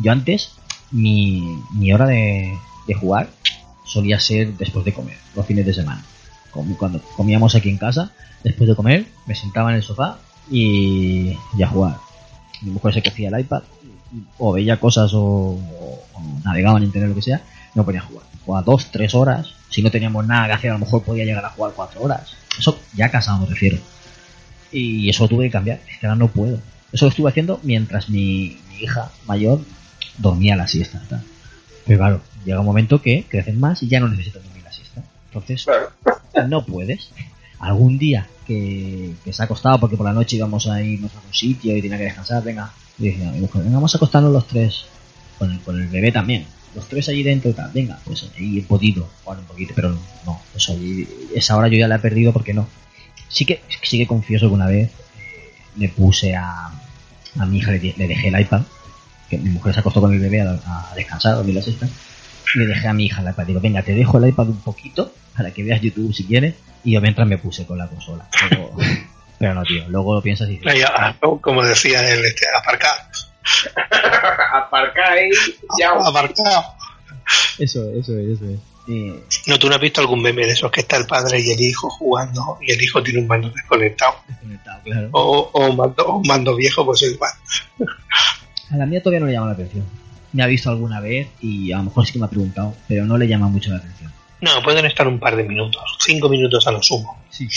Yo 0.00 0.12
antes, 0.12 0.52
mi, 0.90 1.62
mi 1.72 1.94
hora 1.94 2.06
de, 2.06 2.58
de 2.88 2.94
jugar 2.94 3.28
solía 3.84 4.18
ser 4.18 4.54
después 4.56 4.84
de 4.84 4.92
comer, 4.92 5.16
los 5.36 5.46
fines 5.46 5.64
de 5.64 5.72
semana. 5.74 6.02
Cuando 6.50 7.00
comíamos 7.16 7.54
aquí 7.54 7.68
en 7.70 7.78
casa, 7.78 8.10
después 8.42 8.68
de 8.68 8.74
comer, 8.74 9.06
me 9.26 9.34
sentaba 9.36 9.70
en 9.70 9.76
el 9.76 9.82
sofá 9.82 10.18
y, 10.50 11.36
y 11.56 11.62
a 11.62 11.68
jugar. 11.68 11.96
Mi 12.62 12.72
mujer 12.72 12.94
se 12.94 13.02
cogía 13.02 13.28
el 13.28 13.38
iPad, 13.40 13.62
o 14.38 14.52
veía 14.52 14.80
cosas 14.80 15.12
o, 15.14 15.20
o- 15.20 16.02
navegaba 16.44 16.78
en 16.78 16.84
internet, 16.84 17.10
lo 17.10 17.14
que 17.14 17.22
sea, 17.22 17.42
me 17.74 17.82
ponía 17.84 18.00
a 18.00 18.04
jugar. 18.04 18.24
Jugaba 18.44 18.64
dos, 18.64 18.86
tres 18.90 19.14
horas. 19.14 19.52
Si 19.70 19.82
no 19.82 19.90
teníamos 19.90 20.26
nada 20.26 20.46
que 20.46 20.52
hacer, 20.54 20.70
a 20.70 20.74
lo 20.74 20.80
mejor 20.80 21.02
podía 21.02 21.24
llegar 21.24 21.44
a 21.44 21.50
jugar 21.50 21.72
cuatro 21.76 22.00
horas. 22.02 22.32
Eso 22.58 22.78
ya 22.94 23.10
casado 23.10 23.40
me 23.40 23.46
refiero. 23.46 23.78
Y 24.72 25.08
eso 25.08 25.28
tuve 25.28 25.46
que 25.46 25.50
cambiar. 25.52 25.80
Es 25.88 25.98
que 25.98 26.06
ahora 26.06 26.16
no 26.18 26.28
puedo. 26.28 26.58
Eso 26.92 27.04
lo 27.04 27.10
estuve 27.10 27.28
haciendo 27.30 27.60
mientras 27.62 28.08
mi, 28.08 28.58
hija 28.80 29.10
mayor 29.26 29.60
dormía 30.16 30.56
la 30.56 30.66
siesta. 30.66 31.00
Pero 31.86 31.98
claro, 31.98 32.20
llega 32.48 32.60
un 32.60 32.66
momento 32.66 33.02
que 33.02 33.24
creces 33.28 33.54
más 33.54 33.82
y 33.82 33.88
ya 33.88 34.00
no 34.00 34.08
necesitas 34.08 34.42
dormir 34.42 34.64
la 34.64 34.72
siesta. 34.72 35.02
Entonces, 35.26 35.66
no 36.48 36.64
puedes. 36.64 37.10
Algún 37.58 37.98
día 37.98 38.26
que, 38.46 39.12
que 39.24 39.32
se 39.32 39.42
ha 39.42 39.44
acostado 39.44 39.78
porque 39.78 39.96
por 39.96 40.06
la 40.06 40.12
noche 40.12 40.36
íbamos 40.36 40.66
a 40.66 40.82
irnos 40.82 41.14
a 41.14 41.26
un 41.26 41.34
sitio 41.34 41.76
y 41.76 41.82
tenía 41.82 41.98
que 41.98 42.04
descansar, 42.04 42.42
venga, 42.42 42.72
y 42.98 43.10
decía 43.10 43.30
venga, 43.30 43.50
vamos 43.74 43.94
a 43.94 43.98
acostarnos 43.98 44.32
los 44.32 44.46
tres, 44.46 44.86
con 45.38 45.52
el, 45.52 45.60
con 45.60 45.80
el 45.80 45.88
bebé 45.88 46.10
también, 46.10 46.46
los 46.74 46.88
tres 46.88 47.08
allí 47.08 47.22
dentro 47.22 47.50
y 47.50 47.54
tal, 47.54 47.70
venga, 47.74 47.98
pues 48.04 48.30
ahí 48.36 48.58
he 48.58 48.62
podido 48.62 49.08
jugar 49.22 49.40
un 49.40 49.44
poquito, 49.44 49.72
pero 49.74 49.90
no, 50.24 50.40
pues 50.52 50.70
allí, 50.70 51.06
esa 51.34 51.56
hora 51.56 51.68
yo 51.68 51.76
ya 51.76 51.88
la 51.88 51.96
he 51.96 52.00
perdido 52.00 52.32
porque 52.32 52.54
no. 52.54 52.66
Sí 53.28 53.44
que, 53.44 53.60
sí 53.82 53.98
que 53.98 54.06
confieso 54.06 54.48
que 54.48 54.54
una 54.54 54.66
vez 54.66 54.90
eh, 55.18 55.52
le 55.76 55.88
puse 55.90 56.34
a, 56.34 56.70
a 57.38 57.46
mi 57.46 57.58
hija, 57.58 57.72
le, 57.72 57.80
dejé 57.80 58.28
el 58.28 58.40
iPad, 58.40 58.62
que 59.28 59.36
mi 59.36 59.50
mujer 59.50 59.74
se 59.74 59.80
acostó 59.80 60.00
con 60.00 60.14
el 60.14 60.20
bebé 60.20 60.40
a, 60.40 60.52
a 60.64 60.94
descansar, 60.94 61.32
a 61.32 61.36
dormir 61.36 61.56
la 61.56 61.62
siesta, 61.62 61.88
le 62.54 62.66
dejé 62.66 62.88
a 62.88 62.92
mi 62.92 63.06
hija 63.06 63.22
el 63.22 63.30
iPad. 63.30 63.46
Digo, 63.46 63.60
venga, 63.60 63.82
te 63.82 63.94
dejo 63.94 64.18
el 64.18 64.28
iPad 64.28 64.48
un 64.48 64.60
poquito 64.60 65.12
para 65.36 65.50
que 65.52 65.62
veas 65.62 65.80
YouTube 65.80 66.14
si 66.14 66.24
quieres. 66.24 66.54
Y 66.84 66.92
yo 66.92 67.00
mientras 67.00 67.26
me 67.26 67.38
puse 67.38 67.66
con 67.66 67.78
la 67.78 67.86
consola. 67.86 68.28
Pero, 68.48 68.72
pero 69.38 69.54
no, 69.54 69.62
tío. 69.62 69.88
Luego 69.88 70.14
lo 70.14 70.22
piensas 70.22 70.48
y 70.48 70.58
dices, 70.58 70.66
Ahí, 70.66 70.82
ah, 70.82 71.14
Como 71.20 71.62
decía 71.64 72.08
el 72.12 72.24
este, 72.24 72.46
aparcar. 72.56 72.94
Aparca 74.52 75.12
ahí, 75.12 75.30
ya. 75.78 75.90
Aparcado. 75.90 76.64
eso, 77.58 77.90
eso 77.92 78.18
es, 78.18 78.36
eso 78.36 78.44
es. 78.44 78.58
¿No 79.46 79.58
tú 79.58 79.68
no 79.68 79.74
has 79.74 79.80
visto 79.80 80.00
algún 80.00 80.22
meme 80.22 80.46
de 80.46 80.52
esos 80.52 80.70
que 80.70 80.80
está 80.80 80.96
el 80.96 81.06
padre 81.06 81.40
y 81.40 81.50
el 81.50 81.60
hijo 81.60 81.90
jugando 81.90 82.58
y 82.62 82.72
el 82.72 82.82
hijo 82.82 83.02
tiene 83.02 83.20
un 83.20 83.26
mando 83.26 83.50
desconectado? 83.50 84.14
desconectado, 84.26 84.82
claro. 84.82 85.08
O, 85.12 85.50
o, 85.52 85.66
un, 85.66 85.76
mando, 85.76 86.06
o 86.06 86.16
un 86.16 86.26
mando 86.26 86.56
viejo, 86.56 86.86
pues 86.86 87.02
igual. 87.02 87.30
A 88.70 88.76
la 88.76 88.86
mía 88.86 89.02
todavía 89.02 89.20
no 89.20 89.26
le 89.26 89.32
llama 89.32 89.48
la 89.48 89.52
atención. 89.52 89.84
Me 90.32 90.42
ha 90.42 90.46
visto 90.46 90.70
alguna 90.70 91.00
vez 91.00 91.28
y 91.40 91.72
a 91.72 91.78
lo 91.78 91.84
mejor 91.84 92.06
sí 92.06 92.12
que 92.12 92.18
me 92.18 92.26
ha 92.26 92.30
preguntado, 92.30 92.74
pero 92.86 93.06
no 93.06 93.16
le 93.16 93.26
llama 93.26 93.48
mucho 93.48 93.70
la 93.70 93.78
atención. 93.78 94.12
No, 94.40 94.62
pueden 94.62 94.84
estar 94.84 95.08
un 95.08 95.18
par 95.18 95.36
de 95.36 95.44
minutos, 95.44 95.96
cinco 96.00 96.28
minutos 96.28 96.66
a 96.66 96.72
lo 96.72 96.82
sumo. 96.82 97.22
Sí. 97.30 97.48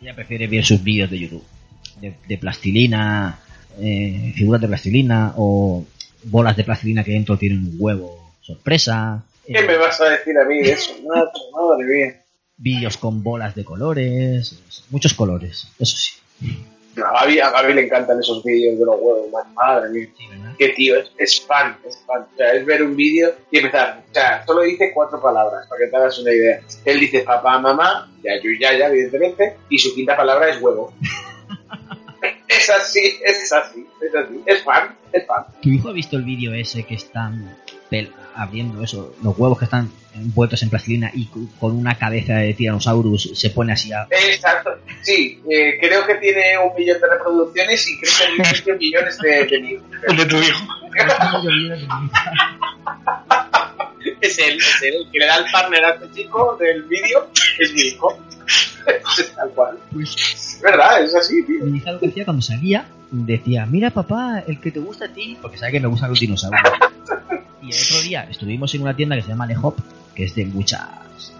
Ella 0.00 0.14
prefiere 0.14 0.46
ver 0.46 0.64
sus 0.64 0.82
vídeos 0.82 1.10
de 1.10 1.18
YouTube. 1.18 1.44
De, 2.00 2.14
de 2.28 2.38
plastilina, 2.38 3.38
eh, 3.80 4.32
figuras 4.34 4.60
de 4.60 4.68
plastilina 4.68 5.32
o 5.36 5.84
bolas 6.24 6.56
de 6.56 6.64
plastilina 6.64 7.04
que 7.04 7.12
dentro 7.12 7.36
tienen 7.36 7.58
un 7.58 7.76
huevo 7.78 8.32
sorpresa. 8.40 9.22
¿Qué 9.46 9.62
me 9.62 9.76
vas 9.76 10.00
a 10.00 10.10
decir 10.10 10.36
a 10.38 10.44
mí 10.44 10.62
de 10.62 10.72
eso? 10.72 10.92
Madre, 11.06 11.30
madre 11.52 11.84
mía. 11.86 12.24
vídeos 12.56 12.96
con 12.96 13.22
bolas 13.22 13.54
de 13.54 13.64
colores, 13.64 14.60
muchos 14.90 15.14
colores, 15.14 15.68
eso 15.78 15.96
sí. 15.96 16.12
No, 16.96 17.04
a, 17.04 17.12
Gaby, 17.20 17.40
a 17.40 17.50
Gaby 17.50 17.74
le 17.74 17.84
encantan 17.84 18.18
esos 18.18 18.42
vídeos 18.42 18.78
de 18.78 18.84
los 18.86 18.96
huevos, 18.98 19.28
madre 19.54 19.90
mía. 19.90 20.08
Sí. 20.16 20.24
Que 20.58 20.70
tío, 20.70 20.96
es, 20.96 21.12
es 21.18 21.46
fan, 21.46 21.76
es 21.86 22.02
fan. 22.06 22.22
O 22.22 22.36
sea, 22.36 22.54
es 22.54 22.64
ver 22.64 22.82
un 22.82 22.96
vídeo 22.96 23.34
y 23.50 23.58
empezar. 23.58 24.02
O 24.10 24.14
sea, 24.14 24.44
solo 24.46 24.62
dice 24.62 24.92
cuatro 24.94 25.20
palabras, 25.20 25.66
para 25.68 25.84
que 25.84 25.90
te 25.90 25.96
hagas 25.96 26.18
una 26.18 26.32
idea. 26.32 26.60
Él 26.86 26.98
dice 26.98 27.20
papá, 27.20 27.58
mamá, 27.58 28.10
ya, 28.22 28.36
yo, 28.42 28.50
ya, 28.58 28.76
ya, 28.76 28.88
evidentemente, 28.88 29.56
y 29.68 29.78
su 29.78 29.94
quinta 29.94 30.16
palabra 30.16 30.48
es 30.48 30.60
huevo. 30.60 30.94
es 32.48 32.70
así, 32.70 33.18
es 33.22 33.52
así, 33.52 33.86
es 34.00 34.14
así. 34.14 34.40
Es 34.46 34.64
fan, 34.64 34.96
es 35.12 35.26
fan. 35.26 35.44
¿Tu 35.60 35.68
hijo 35.68 35.90
ha 35.90 35.92
visto 35.92 36.16
el 36.16 36.24
vídeo 36.24 36.54
ese 36.54 36.84
que 36.84 36.94
están 36.94 37.58
abriendo 38.36 38.82
eso, 38.82 39.14
los 39.22 39.36
huevos 39.38 39.58
que 39.58 39.64
están 39.64 39.90
envueltos 40.14 40.62
en 40.62 40.70
plastilina 40.70 41.10
y 41.14 41.28
con 41.58 41.76
una 41.76 41.96
cabeza 41.96 42.34
de 42.34 42.54
Tyrannosaurus 42.54 43.30
se 43.34 43.50
pone 43.50 43.72
así 43.72 43.92
a... 43.92 44.06
Exacto. 44.10 44.70
Sí, 45.02 45.40
eh, 45.50 45.78
creo 45.80 46.06
que 46.06 46.14
tiene 46.16 46.58
un 46.58 46.74
millón 46.76 47.00
de 47.00 47.06
reproducciones 47.08 47.88
y 47.88 47.98
creo 47.98 48.12
que 48.36 48.42
20 48.42 48.74
millones 48.74 49.18
de, 49.18 49.46
de 49.46 49.58
views. 49.60 49.82
El 50.08 50.16
de 50.16 50.26
tu 50.26 50.36
hijo. 50.36 50.66
Es 54.20 54.38
él, 54.38 54.56
es 54.56 54.82
él. 54.82 54.94
El 54.94 55.10
que 55.10 55.18
le 55.18 55.26
da 55.26 55.36
el 55.36 55.50
partner 55.50 55.84
a 55.84 55.90
este 55.94 56.10
chico 56.12 56.56
del 56.58 56.84
vídeo 56.84 57.28
es 57.58 57.72
mi 57.72 57.80
hijo. 57.82 58.18
Tal 59.36 59.50
cual. 59.50 59.78
Pues 59.92 60.14
Es 60.16 60.60
verdad, 60.62 61.02
es 61.02 61.14
así, 61.14 61.44
tío. 61.44 61.64
mi 61.64 61.78
hija 61.78 61.92
lo 61.92 62.00
que 62.00 62.08
hacía 62.08 62.24
cuando 62.24 62.42
salía, 62.42 62.86
decía, 63.10 63.66
mira 63.66 63.90
papá, 63.90 64.42
el 64.46 64.60
que 64.60 64.70
te 64.70 64.78
gusta 64.80 65.06
a 65.06 65.08
ti, 65.08 65.36
porque 65.42 65.58
sabe 65.58 65.72
que 65.72 65.80
me 65.80 65.88
gustan 65.88 66.10
los 66.10 66.20
dinosaurios. 66.20 66.62
Y 67.66 67.74
el 67.74 67.82
otro 67.82 68.00
día 68.00 68.26
estuvimos 68.30 68.74
en 68.74 68.82
una 68.82 68.94
tienda 68.94 69.16
que 69.16 69.22
se 69.22 69.28
llama 69.28 69.46
Lehop, 69.46 69.78
que 70.14 70.24
es 70.24 70.34
de 70.34 70.46
muchas 70.46 70.86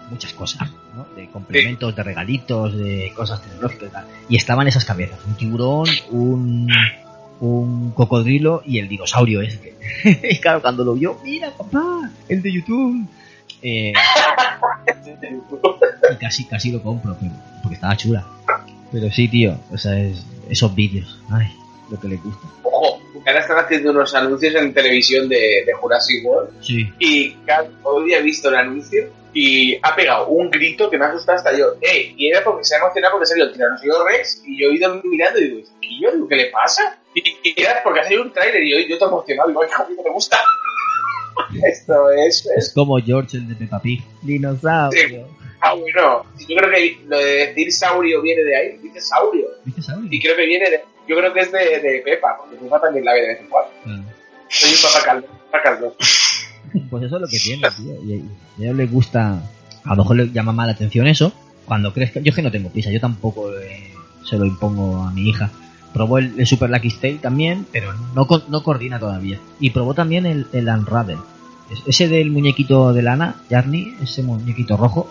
muchas 0.09 0.33
cosas, 0.33 0.69
¿no? 0.95 1.05
De 1.15 1.27
complementos, 1.29 1.95
de 1.95 2.03
regalitos, 2.03 2.75
de 2.77 3.11
cosas 3.15 3.41
tecnológicas 3.41 3.89
y 3.89 3.91
tal. 3.91 4.05
Y 4.29 4.35
estaban 4.37 4.67
esas 4.67 4.85
cabezas, 4.85 5.19
un 5.25 5.35
tiburón, 5.35 5.87
un, 6.11 6.69
un 7.39 7.91
cocodrilo 7.91 8.61
y 8.65 8.79
el 8.79 8.87
dinosaurio 8.87 9.41
ese. 9.41 9.75
y 10.03 10.39
claro, 10.39 10.61
cuando 10.61 10.83
lo 10.83 10.93
vio, 10.93 11.19
mira 11.23 11.51
papá, 11.51 12.09
el 12.27 12.41
de 12.41 12.53
YouTube. 12.53 13.07
Eh, 13.61 13.93
y 16.11 16.15
casi, 16.17 16.45
casi 16.45 16.71
lo 16.71 16.81
compro, 16.81 17.17
pero, 17.19 17.31
porque 17.61 17.75
estaba 17.75 17.97
chula. 17.97 18.25
Pero 18.91 19.11
sí, 19.11 19.27
tío, 19.27 19.57
o 19.71 19.77
sea, 19.77 19.99
es, 19.99 20.25
esos 20.49 20.73
vídeos, 20.73 21.19
ay, 21.29 21.47
lo 21.89 21.99
que 21.99 22.07
le 22.07 22.17
gusta. 22.17 22.47
Ojo, 22.63 22.96
que 23.27 23.31
ahora 23.31 23.41
están 23.41 23.57
haciendo 23.59 23.91
unos 23.91 24.15
anuncios 24.15 24.55
en 24.55 24.73
televisión 24.73 25.27
de, 25.27 25.63
de 25.65 25.73
Jurassic 25.73 26.25
World 26.25 26.49
Sí. 26.61 26.89
y 26.97 27.31
cada- 27.45 27.69
hoy 27.83 28.13
he 28.13 28.21
visto 28.21 28.47
el 28.47 28.55
anuncio 28.55 29.09
y 29.33 29.75
ha 29.83 29.93
pegado 29.95 30.27
un 30.29 30.49
grito 30.49 30.89
que 30.89 30.97
me 30.97 31.05
ha 31.05 31.09
asustado 31.09 31.37
hasta 31.37 31.55
yo. 31.57 31.73
¡Eh! 31.81 32.13
Y 32.15 32.27
era 32.29 32.41
porque 32.43 32.63
se 32.63 32.75
ha 32.75 32.79
emocionado 32.79 33.13
porque 33.15 33.25
salió 33.27 33.43
el 33.43 33.51
tiranosaurio 33.51 34.05
Rex 34.05 34.41
y 34.45 34.59
yo 34.61 34.69
he 34.69 34.75
ido 34.75 35.01
mirando 35.03 35.39
y 35.39 35.43
digo, 35.49 35.67
¿qué, 35.81 35.87
yo? 36.01 36.27
¿Qué 36.27 36.35
le 36.37 36.45
pasa? 36.47 36.97
Y, 37.13 37.21
y 37.43 37.61
era 37.61 37.81
porque 37.83 37.99
ha 37.99 38.03
salido 38.03 38.23
un 38.23 38.31
tráiler 38.31 38.63
y 38.63 38.71
yo, 38.71 38.79
yo 38.87 38.93
estoy 38.95 39.09
emocionado. 39.09 39.49
Digo, 39.49 39.63
hijo, 39.65 39.87
me 40.05 40.09
gusta. 40.11 40.37
Esto 41.69 42.09
es, 42.11 42.45
es 42.45 42.67
Es 42.67 42.73
como 42.73 42.97
George, 42.99 43.37
el 43.37 43.47
de 43.49 43.55
Peppa 43.55 43.79
Pig. 43.81 44.01
Dinosaurio. 44.21 45.27
Ah, 45.61 45.73
bueno. 45.73 46.23
Yo 46.47 46.55
creo 46.55 46.71
que 46.71 46.97
lo 47.07 47.17
de 47.17 47.47
decir 47.47 47.71
saurio 47.73 48.21
viene 48.21 48.43
de 48.43 48.55
ahí. 48.55 48.77
Dice 48.81 49.01
saurio. 49.01 49.47
¿Viste, 49.65 49.81
sabes? 49.81 50.05
Y 50.09 50.19
creo 50.21 50.35
que 50.35 50.45
viene 50.45 50.69
de. 50.69 50.81
Yo 51.07 51.15
creo 51.15 51.33
que 51.33 51.39
es 51.41 51.51
de, 51.51 51.59
de 51.79 52.01
Pepa, 52.03 52.37
porque 52.37 52.55
Pepa 52.57 52.81
también 52.81 53.05
la 53.05 53.13
ve 53.13 53.21
de 53.21 53.27
vez 53.27 53.39
en 53.41 53.47
cuando. 53.47 53.71
Claro. 53.83 54.03
Soy 54.49 54.69
un 54.71 54.81
papá 54.81 55.05
caldo. 55.05 55.27
Papá 55.51 55.63
caldo. 55.63 55.95
Pues 56.89 57.03
eso 57.03 57.15
es 57.15 57.21
lo 57.21 57.27
que 57.27 57.39
tiene, 57.39 57.67
tío. 57.71 57.93
Y, 58.03 58.13
y 58.13 58.61
a 58.61 58.65
ellos 58.65 58.75
les 58.75 58.91
gusta, 58.91 59.41
a 59.85 59.89
lo 59.91 59.95
mejor 60.03 60.17
les 60.17 60.33
llama 60.33 60.51
más 60.51 60.67
la 60.67 60.73
atención 60.73 61.07
eso. 61.07 61.31
Cuando 61.65 61.93
crezca, 61.93 62.19
yo 62.21 62.29
es 62.29 62.35
que 62.35 62.41
no 62.41 62.51
tengo 62.51 62.69
prisa, 62.69 62.91
yo 62.91 62.99
tampoco 62.99 63.53
eh, 63.57 63.91
se 64.23 64.37
lo 64.37 64.45
impongo 64.45 65.03
a 65.03 65.11
mi 65.11 65.29
hija. 65.29 65.49
Probó 65.93 66.17
el, 66.17 66.33
el 66.39 66.45
Super 66.45 66.69
Lucky 66.69 66.89
Tale 66.91 67.15
también, 67.15 67.65
pero 67.71 67.93
no, 68.13 68.27
co- 68.27 68.43
no 68.49 68.61
coordina 68.63 68.99
todavía. 68.99 69.39
Y 69.59 69.69
probó 69.71 69.93
también 69.93 70.25
el, 70.25 70.47
el 70.53 70.67
Unravel. 70.67 71.17
Es- 71.71 71.83
Ese 71.87 72.07
del 72.07 72.29
muñequito 72.31 72.93
de 72.93 73.01
lana, 73.01 73.35
Jarny, 73.49 73.95
ese 74.03 74.23
muñequito 74.23 74.77
rojo. 74.77 75.09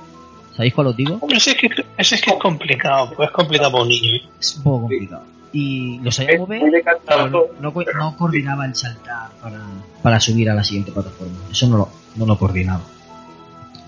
¿Sabéis 0.55 0.73
cuál 0.75 0.87
os 0.89 0.97
digo? 0.97 1.19
Hombre, 1.21 1.37
ese 1.37 1.51
es 1.51 1.57
que, 1.57 1.67
ese 1.99 2.15
es, 2.15 2.21
que 2.23 2.31
es 2.31 2.37
complicado, 2.37 3.13
pues 3.15 3.29
es 3.29 3.35
complicado 3.35 3.73
para 3.73 3.83
un 3.83 3.89
niño. 3.91 4.15
¿eh? 4.17 4.23
Es 4.41 4.57
un 4.57 4.63
poco 4.63 4.81
complicado. 4.83 5.25
Y 5.59 5.99
lo 6.01 6.13
sabía 6.13 6.33
Es 6.35 6.39
mover, 6.41 6.61
pero 7.09 7.29
no, 7.31 7.43
no 7.61 7.73
co- 7.73 7.85
no 7.97 8.17
coordinaba 8.19 8.67
el 8.67 8.75
saltar 8.75 9.31
para, 9.41 9.61
para 10.03 10.21
subir 10.21 10.51
a 10.51 10.55
la 10.55 10.63
siguiente 10.63 10.93
plataforma. 10.93 11.35
Eso 11.51 11.67
no 11.69 11.79
lo, 11.79 11.89
no 12.17 12.27
lo 12.27 12.39
coordinaba. 12.39 12.83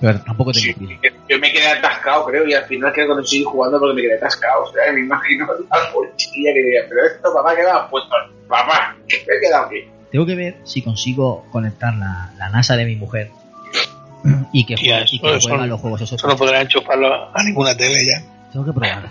Pero 0.01 0.21
tampoco 0.23 0.53
tengo 0.53 0.79
Sí, 0.79 0.99
yo 1.29 1.39
me 1.41 1.53
quedé 1.53 1.67
atascado, 1.69 2.25
creo, 2.27 2.47
y 2.47 2.55
al 2.55 2.65
final 2.65 2.93
creo 2.93 3.09
que 3.09 3.15
no 3.17 3.25
seguí 3.25 3.45
jugando 3.45 3.79
porque 3.81 3.97
me 3.97 4.03
quedé 4.03 4.15
atascado. 4.17 4.63
O 4.63 4.73
sea, 4.73 4.93
me 4.93 5.01
imagino 5.01 5.47
la 5.47 6.17
chiquilla 6.17 6.53
que 6.55 6.63
diría, 6.63 6.81
pero 6.89 7.05
esto, 7.07 7.35
papá, 7.35 7.55
¿qué 7.55 7.63
me 7.65 7.69
has 7.71 7.91
puesto? 7.91 8.11
Papá, 8.49 8.97
¿qué 9.09 9.17
me 9.29 9.35
he 9.37 9.41
quedado 9.41 9.67
aquí? 9.67 9.77
Tengo 10.11 10.25
que 10.25 10.35
ver 10.37 10.57
si 10.65 10.81
consigo 10.83 11.45
conectar 11.53 11.95
la, 11.97 12.33
la 12.39 12.49
NASA 12.49 12.77
de 12.77 12.87
mi 12.87 12.97
mujer 12.97 13.31
y 14.53 14.65
que 14.65 14.75
juegue, 14.77 15.01
y 15.11 15.17
eso- 15.17 15.23
que 15.23 15.37
eso- 15.37 15.49
juegue 15.49 15.65
a 15.65 15.67
los 15.67 15.81
juegos 15.81 16.01
esos. 16.01 16.19
Eso 16.19 16.29
no 16.29 16.37
podrán 16.37 16.63
enchufarlo 16.63 17.29
a 17.37 17.43
ninguna 17.45 17.77
tele 17.77 18.07
ya. 18.07 18.23
Tengo 18.53 18.65
que 18.67 18.73
probar. 18.73 19.09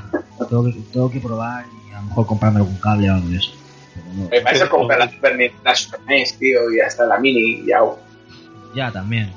Tengo 0.49 0.63
que, 0.65 0.71
tengo 0.93 1.11
que 1.11 1.19
probar 1.19 1.65
y 1.89 1.93
a 1.93 1.97
lo 2.01 2.07
mejor 2.07 2.25
comprarme 2.27 2.59
algún 2.59 2.77
cable 2.77 3.09
o 3.09 3.13
algo 3.15 3.29
de 3.29 3.37
eso. 3.37 3.51
Pero 3.93 4.05
no- 4.13 4.29
Me 4.29 4.41
parece 4.41 4.67
comprar 4.69 4.99
la 4.99 5.09
Super 5.11 5.35
NES, 5.35 5.51
la 5.63 5.75
Super 5.75 5.99
NES, 6.07 6.37
tío, 6.37 6.71
y 6.71 6.79
hasta 6.79 7.05
la 7.05 7.17
Mini, 7.19 7.61
y 7.61 7.65
ya. 7.67 7.79
ya 8.75 8.91
también. 8.91 9.31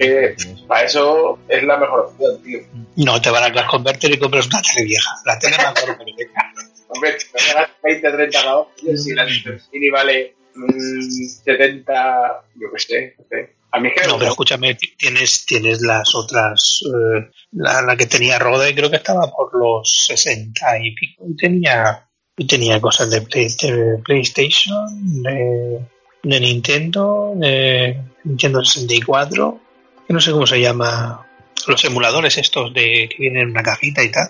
Eh, 0.00 0.34
para 0.66 0.86
eso 0.86 1.38
es 1.48 1.62
la 1.62 1.76
mejor 1.76 2.00
opción, 2.00 2.42
tío. 2.42 2.58
No, 2.96 3.20
te 3.20 3.30
van 3.30 3.44
a 3.44 3.52
Clash 3.52 3.66
Converter 3.68 4.12
y 4.12 4.18
compras 4.18 4.46
una 4.48 4.60
tele 4.60 4.84
vieja. 4.86 5.10
La 5.24 5.38
tele 5.38 5.56
más 5.56 5.72
cara 5.74 5.96
que 5.98 6.04
vieja. 6.04 6.52
Hombre, 6.88 7.18
si 7.20 7.26
me 7.32 7.52
ganas 7.54 7.70
20, 7.82 8.10
30 8.12 8.42
pavos, 8.44 8.68
tío, 8.76 8.96
si 8.96 9.14
la 9.14 9.28
Super 9.28 9.60
Mini 9.72 9.90
vale 9.90 10.34
mm, 10.54 11.00
70, 11.44 12.42
yo 12.56 12.68
qué 12.72 12.78
sé, 12.80 13.14
no 13.18 13.24
sé. 13.30 13.52
A 13.76 13.80
mí 13.80 13.88
es 13.88 13.94
que 13.94 14.00
me 14.02 14.06
No, 14.06 14.18
pero 14.18 14.30
escúchame, 14.30 14.74
ti- 14.76 14.94
tienes, 14.96 15.44
tienes 15.46 15.80
las 15.82 16.14
otras. 16.14 16.80
eh, 16.86 17.28
la, 17.52 17.82
la 17.82 17.96
que 17.96 18.06
tenía 18.06 18.38
Rode, 18.38 18.72
creo 18.74 18.88
que 18.88 18.96
estaba 18.96 19.28
por 19.30 19.50
los 19.58 19.90
60 20.06 20.78
y 20.78 20.94
pico. 20.94 21.24
Y 21.28 21.34
tenía, 21.36 22.06
y 22.36 22.46
tenía 22.46 22.80
cosas 22.80 23.10
de, 23.10 23.22
Play- 23.22 23.48
de 23.60 23.98
PlayStation, 24.04 25.22
de, 25.24 25.80
de 26.22 26.40
Nintendo, 26.40 27.32
de 27.34 28.00
Nintendo 28.22 28.62
64. 28.64 29.60
Que 30.06 30.12
no 30.14 30.20
sé 30.20 30.30
cómo 30.30 30.46
se 30.46 30.60
llama. 30.60 31.26
Los 31.66 31.84
emuladores 31.84 32.38
estos 32.38 32.72
de 32.74 33.08
que 33.08 33.16
vienen 33.18 33.42
en 33.42 33.50
una 33.50 33.62
cajita 33.62 34.02
y 34.04 34.10
tal. 34.12 34.28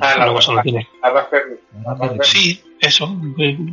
Ah, 0.00 0.14
la, 0.16 0.24
Luego 0.24 0.40
solo 0.42 0.62
tienes 0.62 0.86
la 1.02 1.10
Raspberry. 1.10 1.56
Raspberry. 1.84 2.18
Sí, 2.24 2.62
eso. 2.80 3.14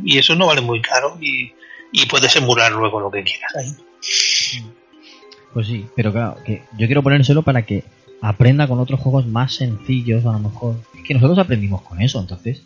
Y 0.04 0.18
eso 0.18 0.34
no 0.36 0.46
vale 0.46 0.60
muy 0.60 0.80
caro 0.82 1.16
y, 1.20 1.52
y 1.92 2.06
puedes 2.06 2.34
emular 2.36 2.70
luego 2.72 3.00
lo 3.00 3.10
que 3.10 3.22
quieras 3.24 3.52
ahí. 3.56 3.72
Pues 5.52 5.66
sí, 5.66 5.86
pero 5.96 6.12
claro, 6.12 6.36
que 6.44 6.62
yo 6.76 6.86
quiero 6.86 7.02
ponérselo 7.02 7.42
para 7.42 7.62
que 7.62 7.84
aprenda 8.20 8.66
con 8.66 8.78
otros 8.80 9.00
juegos 9.00 9.26
más 9.26 9.54
sencillos, 9.54 10.24
a 10.26 10.32
lo 10.32 10.38
mejor. 10.38 10.76
Es 10.96 11.04
que 11.04 11.14
nosotros 11.14 11.38
aprendimos 11.38 11.82
con 11.82 12.00
eso, 12.00 12.20
entonces. 12.20 12.62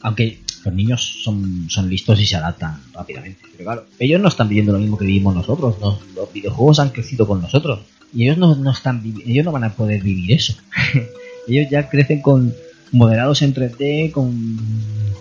Aunque 0.00 0.40
los 0.64 0.74
niños 0.74 1.22
son, 1.24 1.68
son 1.70 1.88
listos 1.88 2.20
y 2.20 2.26
se 2.26 2.36
adaptan 2.36 2.80
rápidamente. 2.92 3.40
Pero 3.52 3.64
claro, 3.64 3.84
ellos 3.98 4.20
no 4.20 4.28
están 4.28 4.48
viviendo 4.48 4.72
lo 4.72 4.78
mismo 4.78 4.98
que 4.98 5.06
vivimos 5.06 5.34
nosotros. 5.34 5.76
¿no? 5.80 5.98
Los 6.14 6.32
videojuegos 6.32 6.80
han 6.80 6.90
crecido 6.90 7.26
con 7.26 7.40
nosotros. 7.40 7.80
Y 8.12 8.24
ellos 8.24 8.38
no, 8.38 8.54
no 8.56 8.70
están 8.70 9.02
ellos 9.24 9.44
no 9.44 9.52
van 9.52 9.64
a 9.64 9.72
poder 9.72 10.02
vivir 10.02 10.32
eso. 10.32 10.54
ellos 11.48 11.68
ya 11.70 11.88
crecen 11.88 12.20
con 12.20 12.52
moderados 12.92 13.42
en 13.42 13.54
3D, 13.54 14.10
con 14.10 14.58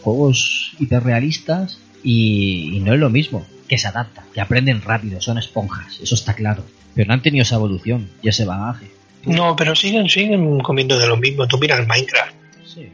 juegos 0.01 0.71
hiperrealistas 0.79 1.79
y 2.03 2.81
no 2.83 2.93
es 2.93 2.99
lo 2.99 3.09
mismo. 3.09 3.45
Que 3.69 3.77
se 3.77 3.87
adaptan, 3.87 4.25
que 4.33 4.41
aprenden 4.41 4.81
rápido, 4.81 5.21
son 5.21 5.37
esponjas, 5.37 5.99
eso 6.01 6.15
está 6.15 6.33
claro. 6.33 6.65
Pero 6.95 7.07
no 7.07 7.13
han 7.13 7.21
tenido 7.21 7.43
esa 7.43 7.55
evolución 7.55 8.09
y 8.21 8.27
ese 8.27 8.43
bagaje. 8.43 8.91
No, 9.25 9.55
pero 9.55 9.75
siguen, 9.75 10.09
siguen 10.09 10.59
comiendo 10.59 10.97
de 10.97 11.07
lo 11.07 11.15
mismo. 11.15 11.47
Tú 11.47 11.57
miras 11.57 11.87
Minecraft. 11.87 12.33
Sí. 12.65 12.89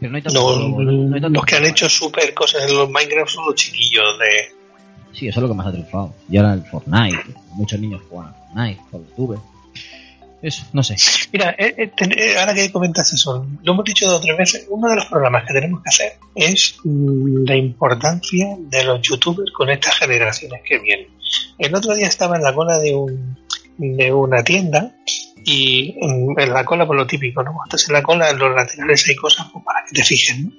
Pero 0.00 0.10
no 0.10 0.16
hay 0.16 0.22
tanto 0.22 0.58
No, 0.58 0.82
no 0.82 1.14
hay 1.14 1.20
tanto 1.20 1.38
los 1.40 1.46
que 1.46 1.56
han 1.56 1.66
hecho 1.66 1.88
super 1.88 2.32
cosas 2.32 2.68
en 2.68 2.74
los 2.74 2.90
Minecraft 2.90 3.30
son 3.30 3.46
los 3.46 3.54
chiquillos 3.54 4.18
de... 4.18 4.54
Sí, 5.12 5.28
eso 5.28 5.38
es 5.38 5.42
lo 5.42 5.48
que 5.48 5.54
más 5.54 5.66
ha 5.66 5.72
triunfado. 5.72 6.14
Y 6.28 6.38
ahora 6.38 6.54
el 6.54 6.62
Fortnite. 6.62 7.22
Muchos 7.52 7.78
niños 7.78 8.02
juegan 8.08 8.30
a 8.30 8.34
Fortnite, 8.34 8.80
por 8.90 9.06
YouTube. 9.08 9.40
Eso, 10.44 10.66
no 10.74 10.82
sé. 10.82 10.94
Mira, 11.32 11.56
eh, 11.58 11.74
eh, 11.78 11.90
eh, 11.98 12.36
ahora 12.38 12.52
que 12.52 12.70
comentas 12.70 13.10
eso, 13.14 13.46
lo 13.62 13.72
hemos 13.72 13.82
dicho 13.82 14.04
dos 14.04 14.16
o 14.16 14.20
tres 14.20 14.36
veces, 14.36 14.66
uno 14.68 14.90
de 14.90 14.96
los 14.96 15.06
problemas 15.06 15.46
que 15.46 15.54
tenemos 15.54 15.82
que 15.82 15.88
hacer 15.88 16.12
es 16.34 16.76
mm, 16.84 17.46
la 17.46 17.56
importancia 17.56 18.54
de 18.58 18.84
los 18.84 19.00
youtubers 19.00 19.50
con 19.52 19.70
estas 19.70 19.96
generaciones 19.96 20.60
que 20.62 20.78
vienen. 20.80 21.08
El 21.56 21.74
otro 21.74 21.94
día 21.94 22.08
estaba 22.08 22.36
en 22.36 22.42
la 22.42 22.52
cola 22.52 22.78
de 22.78 22.94
un 22.94 23.38
de 23.78 24.12
una 24.12 24.44
tienda 24.44 24.94
y 25.46 25.96
mm, 25.98 26.38
en 26.38 26.52
la 26.52 26.62
cola 26.62 26.86
por 26.86 26.96
lo 26.96 27.06
típico, 27.06 27.42
¿no? 27.42 27.52
Estás 27.64 27.88
en 27.88 27.94
la 27.94 28.02
cola, 28.02 28.28
en 28.28 28.38
los 28.38 28.54
laterales 28.54 29.08
hay 29.08 29.16
cosas 29.16 29.46
pues, 29.50 29.64
para 29.64 29.82
que 29.86 29.92
te 29.94 30.04
fijes, 30.04 30.38
¿no? 30.40 30.52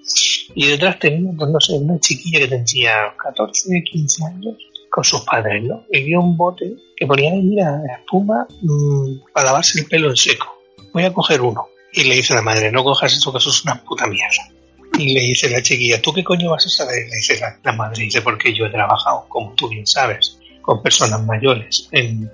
Y 0.55 0.65
detrás 0.65 0.97
tenía, 0.97 1.31
pues, 1.37 1.51
no 1.51 1.59
sé, 1.59 1.73
una 1.73 1.99
chiquilla 1.99 2.39
que 2.39 2.47
tenía 2.47 3.13
14, 3.17 3.83
15 3.83 4.25
años 4.25 4.55
con 4.95 5.03
sus 5.03 5.25
padres, 5.25 5.61
¿no? 5.61 5.83
Y 5.91 6.03
vio 6.03 6.21
un 6.21 6.37
bote 6.37 6.73
que 6.95 7.05
ponía 7.05 7.29
ahí, 7.29 7.41
mira, 7.41 7.81
espuma 7.99 8.47
mm, 8.61 9.29
para 9.33 9.47
lavarse 9.47 9.81
el 9.81 9.87
pelo 9.87 10.09
en 10.09 10.15
seco. 10.15 10.57
Voy 10.93 11.03
a 11.03 11.11
coger 11.11 11.41
uno. 11.41 11.67
Y 11.91 12.05
le 12.05 12.15
dice 12.15 12.33
la 12.33 12.41
madre, 12.41 12.71
no 12.71 12.81
cojas 12.81 13.11
eso, 13.11 13.29
que 13.33 13.39
eso 13.39 13.49
es 13.49 13.65
una 13.65 13.83
puta 13.83 14.07
mierda. 14.07 14.49
Y 14.97 15.13
le 15.13 15.19
dice 15.19 15.49
la 15.49 15.61
chiquilla, 15.61 16.01
¿tú 16.01 16.13
qué 16.13 16.23
coño 16.23 16.49
vas 16.49 16.65
a 16.67 16.69
saber? 16.69 17.09
Le 17.09 17.17
dice 17.17 17.37
la, 17.41 17.59
la 17.61 17.73
madre, 17.73 18.03
dice, 18.03 18.21
porque 18.21 18.53
yo 18.53 18.67
he 18.67 18.69
trabajado, 18.69 19.25
como 19.27 19.51
tú 19.55 19.67
bien 19.67 19.85
sabes, 19.85 20.39
con 20.61 20.81
personas 20.81 21.21
mayores 21.25 21.89
en, 21.91 22.31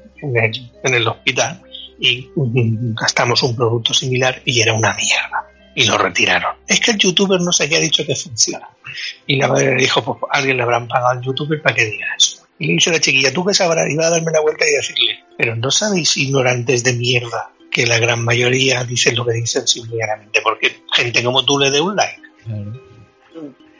el, 0.84 1.08
hospital 1.08 1.64
y 2.00 2.30
mm, 2.36 2.94
gastamos 2.94 3.42
un 3.42 3.56
producto 3.56 3.92
similar 3.92 4.40
y 4.46 4.62
era 4.62 4.74
una 4.74 4.94
mierda. 4.94 5.48
Y 5.74 5.86
lo 5.86 5.98
retiraron. 5.98 6.58
Es 6.68 6.80
que 6.80 6.92
el 6.92 7.00
youtuber 7.00 7.42
no 7.42 7.52
sé 7.52 7.68
qué 7.68 7.78
ha 7.78 7.80
dicho 7.80 8.06
que 8.06 8.16
funciona. 8.16 8.70
Y 9.26 9.38
la 9.38 9.48
madre 9.48 9.74
le 9.74 9.82
dijo, 9.82 10.04
pues 10.04 10.18
alguien 10.30 10.58
le 10.58 10.64
habrán 10.64 10.88
pagado 10.88 11.18
al 11.18 11.22
youtuber 11.22 11.60
para 11.60 11.74
que 11.74 11.86
diga 11.86 12.06
eso. 12.16 12.42
Y 12.62 12.68
le 12.68 12.74
dice 12.74 12.92
la 12.92 13.00
chiquilla, 13.00 13.34
¿tú 13.34 13.44
qué 13.44 13.54
sabrás? 13.54 13.90
Y 13.90 13.96
va 13.96 14.08
a 14.08 14.10
darme 14.12 14.32
la 14.32 14.40
vuelta 14.42 14.64
y 14.70 14.74
decirle, 14.74 15.20
pero 15.38 15.56
no 15.56 15.72
sabéis 15.72 16.16
ignorantes 16.18 16.84
de 16.84 16.94
mierda 16.94 17.50
que 17.72 17.88
la 17.88 17.98
gran 18.00 18.24
mayoría 18.24 18.84
dicen 18.84 19.16
lo 19.16 19.26
que 19.26 19.34
dicen 19.34 19.66
simplemente 19.68 20.42
porque 20.44 20.82
gente 20.94 21.24
como 21.24 21.44
tú 21.44 21.58
le 21.58 21.72
dé 21.72 21.82
un 21.82 21.96
like. 21.96 22.22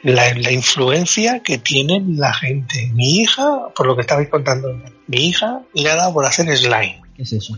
La, 0.02 0.34
la 0.34 0.50
influencia 0.50 1.40
que 1.44 1.58
tiene 1.58 2.02
la 2.16 2.32
gente. 2.34 2.90
Mi 2.92 3.18
hija, 3.20 3.68
por 3.76 3.86
lo 3.86 3.94
que 3.94 4.00
estabais 4.00 4.28
contando, 4.28 4.68
mi 5.06 5.28
hija 5.28 5.60
le 5.74 5.88
ha 5.90 5.94
dado 5.94 6.12
por 6.12 6.24
hacer 6.26 6.46
slime. 6.56 7.00
¿Qué 7.16 7.22
es 7.22 7.32
eso? 7.34 7.56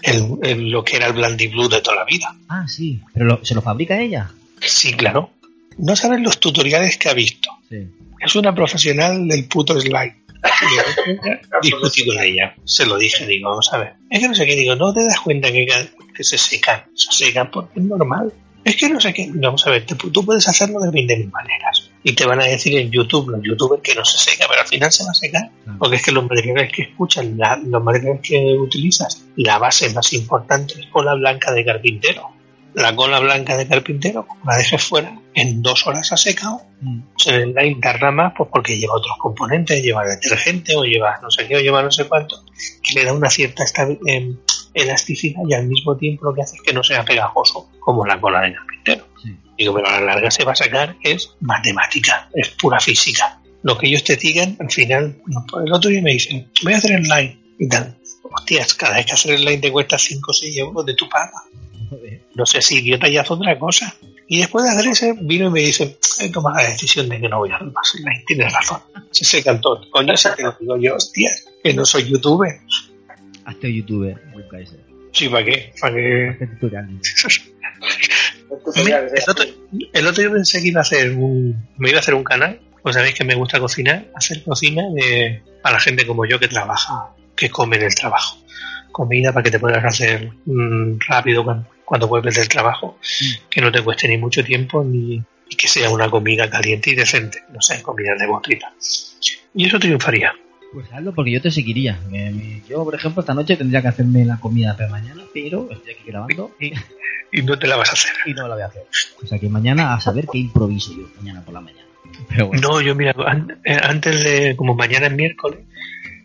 El, 0.00 0.38
el- 0.42 0.70
lo 0.70 0.82
que 0.84 0.96
era 0.96 1.08
el 1.08 1.12
Blandy 1.12 1.48
Blue 1.48 1.68
de 1.68 1.82
toda 1.82 1.96
la 1.96 2.04
vida. 2.06 2.34
Ah, 2.48 2.64
sí. 2.66 3.00
¿Pero 3.12 3.26
lo- 3.26 3.44
se 3.44 3.54
lo 3.54 3.60
fabrica 3.60 4.00
ella? 4.00 4.30
Sí, 4.60 4.94
claro. 4.94 5.30
No 5.76 5.94
sabes 5.96 6.20
los 6.20 6.40
tutoriales 6.40 6.96
que 6.96 7.10
ha 7.10 7.14
visto. 7.14 7.50
Sí. 7.68 7.88
Es 8.20 8.36
una 8.36 8.54
profesional 8.54 9.28
del 9.28 9.44
puto 9.46 9.78
slime. 9.78 10.21
Discutí 11.62 12.06
con 12.06 12.18
ella. 12.20 12.54
Se 12.64 12.86
lo 12.86 12.96
dije, 12.98 13.26
digo, 13.26 13.50
vamos 13.50 13.72
a 13.72 13.78
ver. 13.78 13.94
Es 14.10 14.20
que 14.20 14.28
no 14.28 14.34
sé 14.34 14.46
qué, 14.46 14.56
digo, 14.56 14.74
no 14.76 14.92
te 14.92 15.04
das 15.04 15.20
cuenta 15.20 15.50
que, 15.52 15.66
que 16.14 16.24
se 16.24 16.38
secan. 16.38 16.84
Se 16.94 17.12
secan 17.26 17.50
porque 17.50 17.78
es 17.80 17.84
normal. 17.84 18.32
Es 18.64 18.76
que 18.76 18.88
no 18.88 19.00
sé 19.00 19.12
qué. 19.12 19.28
Vamos 19.34 19.66
a 19.66 19.70
ver, 19.70 19.84
te- 19.86 19.96
tú 19.96 20.24
puedes 20.24 20.46
hacerlo 20.48 20.78
de 20.80 20.90
20.000 20.90 21.30
maneras. 21.32 21.90
y 22.04 22.12
te 22.14 22.26
van 22.26 22.40
a 22.40 22.44
decir 22.44 22.76
en 22.78 22.90
YouTube, 22.90 23.28
los 23.30 23.40
youtubers, 23.44 23.80
que 23.82 23.94
no 23.94 24.04
se 24.04 24.18
seca, 24.18 24.46
pero 24.48 24.60
al 24.62 24.66
final 24.66 24.90
se 24.90 25.04
va 25.04 25.10
a 25.10 25.14
secar. 25.14 25.50
Claro. 25.64 25.78
Porque 25.78 25.96
es 25.96 26.04
que 26.04 26.10
los 26.12 26.24
materiales 26.28 26.72
que 26.72 26.82
escuchan, 26.82 27.34
la- 27.38 27.56
los 27.64 27.82
materiales 27.82 28.20
que 28.22 28.38
utilizas, 28.58 29.24
la 29.36 29.58
base 29.58 29.92
más 29.94 30.12
importante 30.12 30.74
es 30.80 30.86
cola 30.86 31.14
blanca 31.14 31.52
de 31.52 31.64
carpintero. 31.64 32.28
La 32.74 32.96
cola 32.96 33.18
blanca 33.18 33.56
de 33.56 33.66
carpintero, 33.66 34.26
como 34.26 34.44
la 34.46 34.56
dejes 34.56 34.82
fuera, 34.82 35.18
en 35.34 35.62
dos 35.62 35.86
horas 35.86 36.12
ha 36.12 36.16
secado. 36.16 36.62
Mm. 36.80 37.00
Se 37.16 37.32
le 37.32 37.52
da 37.52 37.64
interna 37.64 38.10
más 38.10 38.32
pues 38.36 38.48
porque 38.52 38.78
lleva 38.78 38.94
otros 38.94 39.16
componentes, 39.18 39.82
lleva 39.82 40.04
detergente 40.06 40.76
o 40.76 40.84
lleva 40.84 41.18
no 41.22 41.30
sé 41.30 41.46
qué 41.46 41.56
o 41.56 41.60
lleva 41.60 41.82
no 41.82 41.90
sé 41.90 42.06
cuánto, 42.06 42.42
que 42.82 42.94
le 42.94 43.04
da 43.04 43.12
una 43.12 43.28
cierta 43.28 43.64
em, 44.06 44.38
elasticidad 44.74 45.42
y 45.48 45.54
al 45.54 45.66
mismo 45.66 45.96
tiempo 45.96 46.24
lo 46.24 46.34
que 46.34 46.42
hace 46.42 46.56
es 46.56 46.62
que 46.62 46.72
no 46.72 46.82
sea 46.82 47.04
pegajoso 47.04 47.68
como 47.80 48.06
la 48.06 48.20
cola 48.20 48.40
de 48.42 48.54
carpintero. 48.54 49.06
Sí. 49.22 49.36
Digo, 49.58 49.74
pero 49.74 49.88
a 49.88 50.00
la 50.00 50.06
larga 50.06 50.30
se 50.30 50.44
va 50.44 50.52
a 50.52 50.56
sacar 50.56 50.96
es 51.02 51.36
matemática, 51.40 52.28
es 52.34 52.48
pura 52.48 52.80
física. 52.80 53.38
Lo 53.62 53.78
que 53.78 53.86
ellos 53.86 54.02
te 54.02 54.16
digan, 54.16 54.56
al 54.58 54.70
final, 54.70 55.16
pues 55.48 55.66
el 55.66 55.72
otro 55.72 55.90
día 55.90 56.02
me 56.02 56.12
dicen, 56.12 56.50
voy 56.64 56.72
a 56.72 56.78
hacer 56.78 56.92
el 56.92 57.02
line 57.02 57.38
y 57.58 57.68
tal. 57.68 57.96
Hostias, 58.22 58.74
cada 58.74 58.96
vez 58.96 59.06
que 59.06 59.12
hacer 59.12 59.34
el 59.34 59.44
line 59.44 59.58
te 59.58 59.70
cuesta 59.70 59.98
5 59.98 60.30
o 60.30 60.34
6 60.34 60.56
euros 60.56 60.86
de 60.86 60.94
tu 60.94 61.08
paga. 61.08 61.44
No 62.34 62.46
sé 62.46 62.62
si 62.62 62.78
idiota 62.78 63.08
ya 63.08 63.22
hace 63.22 63.32
otra 63.32 63.58
cosa. 63.58 63.94
Y 64.28 64.38
después 64.38 64.64
de 64.64 64.70
hacer 64.70 64.86
ese, 64.90 65.14
vino 65.20 65.48
y 65.48 65.50
me 65.50 65.60
dice, 65.60 65.98
he 66.20 66.30
tomado 66.30 66.56
la 66.56 66.68
decisión 66.68 67.08
de 67.08 67.20
que 67.20 67.28
no 67.28 67.38
voy 67.38 67.50
a 67.50 67.56
hacer 67.56 67.70
más. 67.70 67.94
Tienes 68.26 68.52
razón. 68.52 68.80
Se 69.10 69.24
secan 69.24 69.60
todos. 69.60 69.86
Coño, 69.90 70.16
si 70.16 70.28
te 70.36 70.42
lo 70.42 70.56
digo 70.58 70.76
yo, 70.78 70.96
hostias, 70.96 71.46
que 71.62 71.74
no 71.74 71.84
soy 71.84 72.04
youtuber. 72.04 72.60
Hazte 73.44 73.72
youtuber, 73.72 74.20
busca 74.32 74.60
ese. 74.60 74.78
Sí, 75.12 75.28
¿para 75.28 75.44
qué? 75.44 75.72
¿Para 75.80 75.94
qué? 75.94 76.48
Hazte 77.20 77.52
el, 78.76 79.22
otro, 79.28 79.44
el 79.92 80.06
otro 80.06 80.22
yo 80.22 80.32
pensé 80.32 80.60
que 80.60 80.68
iba 80.68 80.80
a 80.80 80.82
hacer 80.82 81.12
un, 81.12 81.68
me 81.78 81.88
iba 81.88 81.98
a 81.98 82.00
hacer 82.00 82.14
un 82.14 82.24
canal, 82.24 82.60
pues 82.82 82.96
sabéis 82.96 83.14
que 83.14 83.24
me 83.24 83.34
gusta 83.34 83.60
cocinar, 83.60 84.06
hacer 84.14 84.42
cocina 84.42 84.82
de, 84.94 85.42
para 85.62 85.80
gente 85.80 86.06
como 86.06 86.26
yo 86.26 86.38
que 86.38 86.48
trabaja, 86.48 87.10
que 87.36 87.50
come 87.50 87.76
en 87.76 87.84
el 87.84 87.94
trabajo. 87.94 88.38
Comida 88.90 89.32
para 89.32 89.42
que 89.42 89.50
te 89.50 89.58
puedas 89.58 89.84
hacer 89.84 90.32
mm, 90.44 90.98
rápido 91.08 91.44
cuando, 91.44 91.66
cuando 91.92 92.08
vuelves 92.08 92.36
del 92.36 92.48
trabajo, 92.48 92.96
que 93.50 93.60
no 93.60 93.70
te 93.70 93.82
cueste 93.82 94.08
ni 94.08 94.16
mucho 94.16 94.42
tiempo 94.42 94.82
ni 94.82 95.22
y 95.46 95.56
que 95.56 95.68
sea 95.68 95.90
una 95.90 96.08
comida 96.08 96.48
caliente 96.48 96.88
y 96.88 96.94
decente, 96.94 97.42
no 97.52 97.60
sé, 97.60 97.82
comida 97.82 98.14
de 98.18 98.26
botita. 98.26 98.72
Y 99.54 99.66
eso 99.66 99.78
triunfaría. 99.78 100.32
Pues 100.72 100.90
hazlo 100.90 101.12
porque 101.12 101.32
yo 101.32 101.42
te 101.42 101.50
seguiría. 101.50 102.00
Yo, 102.66 102.82
por 102.82 102.94
ejemplo, 102.94 103.20
esta 103.20 103.34
noche 103.34 103.58
tendría 103.58 103.82
que 103.82 103.88
hacerme 103.88 104.24
la 104.24 104.40
comida 104.40 104.74
para 104.74 104.88
mañana, 104.88 105.22
pero 105.34 105.68
estoy 105.70 105.92
aquí 105.92 106.04
grabando 106.06 106.56
Y, 106.58 106.72
y 107.30 107.42
no 107.42 107.58
te 107.58 107.66
la 107.66 107.76
vas 107.76 107.90
a 107.90 107.92
hacer. 107.92 108.12
y 108.24 108.32
no 108.32 108.48
la 108.48 108.54
voy 108.54 108.62
a 108.62 108.66
hacer. 108.68 108.86
O 109.22 109.26
sea 109.26 109.38
que 109.38 109.50
mañana 109.50 109.92
a 109.92 110.00
saber 110.00 110.26
qué 110.32 110.38
improviso 110.38 110.94
yo 110.96 111.10
mañana 111.18 111.42
por 111.42 111.52
la 111.52 111.60
mañana. 111.60 111.88
Pero 112.30 112.46
bueno. 112.46 112.70
No, 112.70 112.80
yo 112.80 112.94
mira, 112.94 113.14
eh, 113.66 113.76
antes 113.82 114.24
de, 114.24 114.56
como 114.56 114.74
mañana 114.74 115.08
es 115.08 115.12
miércoles, 115.12 115.60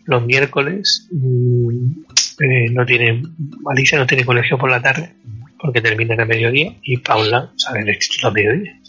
los 0.06 0.24
miércoles 0.24 1.08
mm, 1.12 1.90
eh, 2.40 2.70
no 2.70 2.86
tiene, 2.86 3.22
Alicia 3.70 3.98
no 3.98 4.06
tiene 4.06 4.24
colegio 4.24 4.56
por 4.56 4.70
la 4.70 4.80
tarde, 4.80 5.12
porque 5.58 5.80
terminan 5.80 6.20
a 6.20 6.24
mediodía, 6.24 6.74
y 6.82 6.98
Paula 6.98 7.52
sale 7.56 7.80
del 7.80 7.94
instituto 7.94 8.28
a 8.28 8.30
mediodía. 8.30 8.80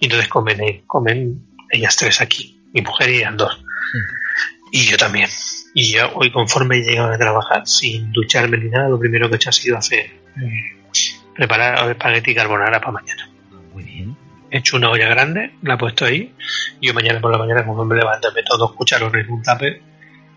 Y 0.00 0.04
entonces 0.04 0.28
comen, 0.28 0.60
eh, 0.62 0.82
comen 0.86 1.46
ellas 1.70 1.96
tres 1.96 2.20
aquí, 2.20 2.60
mi 2.72 2.82
mujer 2.82 3.10
y 3.10 3.16
ellas 3.16 3.36
dos. 3.36 3.64
Y 4.72 4.86
yo 4.86 4.96
también. 4.96 5.28
Y 5.72 5.92
yo 5.92 6.10
hoy 6.14 6.30
conforme 6.32 6.78
he 6.78 6.82
llegado 6.82 7.12
a 7.12 7.18
trabajar, 7.18 7.66
sin 7.66 8.12
ducharme 8.12 8.58
ni 8.58 8.70
nada, 8.70 8.88
lo 8.88 8.98
primero 8.98 9.28
que 9.28 9.34
he 9.34 9.36
hecho 9.36 9.50
ha 9.50 9.52
sido 9.52 9.76
hacer, 9.76 10.06
eh, 10.40 10.82
preparar 11.34 11.90
espagueti 11.90 12.34
carbonara 12.34 12.80
para 12.80 12.92
mañana. 12.92 13.28
Muy 13.72 13.84
bien. 13.84 14.16
He 14.50 14.58
hecho 14.58 14.76
una 14.76 14.90
olla 14.90 15.08
grande, 15.08 15.54
la 15.62 15.74
he 15.74 15.78
puesto 15.78 16.04
ahí. 16.04 16.34
Y 16.80 16.88
yo 16.88 16.94
mañana 16.94 17.20
por 17.20 17.32
la 17.32 17.38
mañana, 17.38 17.64
como 17.64 17.84
me 17.84 17.96
levanto, 17.96 18.32
meto 18.32 18.56
dos 18.56 18.72
cucharones 18.74 19.26
en 19.26 19.32
un 19.32 19.42
tupper 19.42 19.80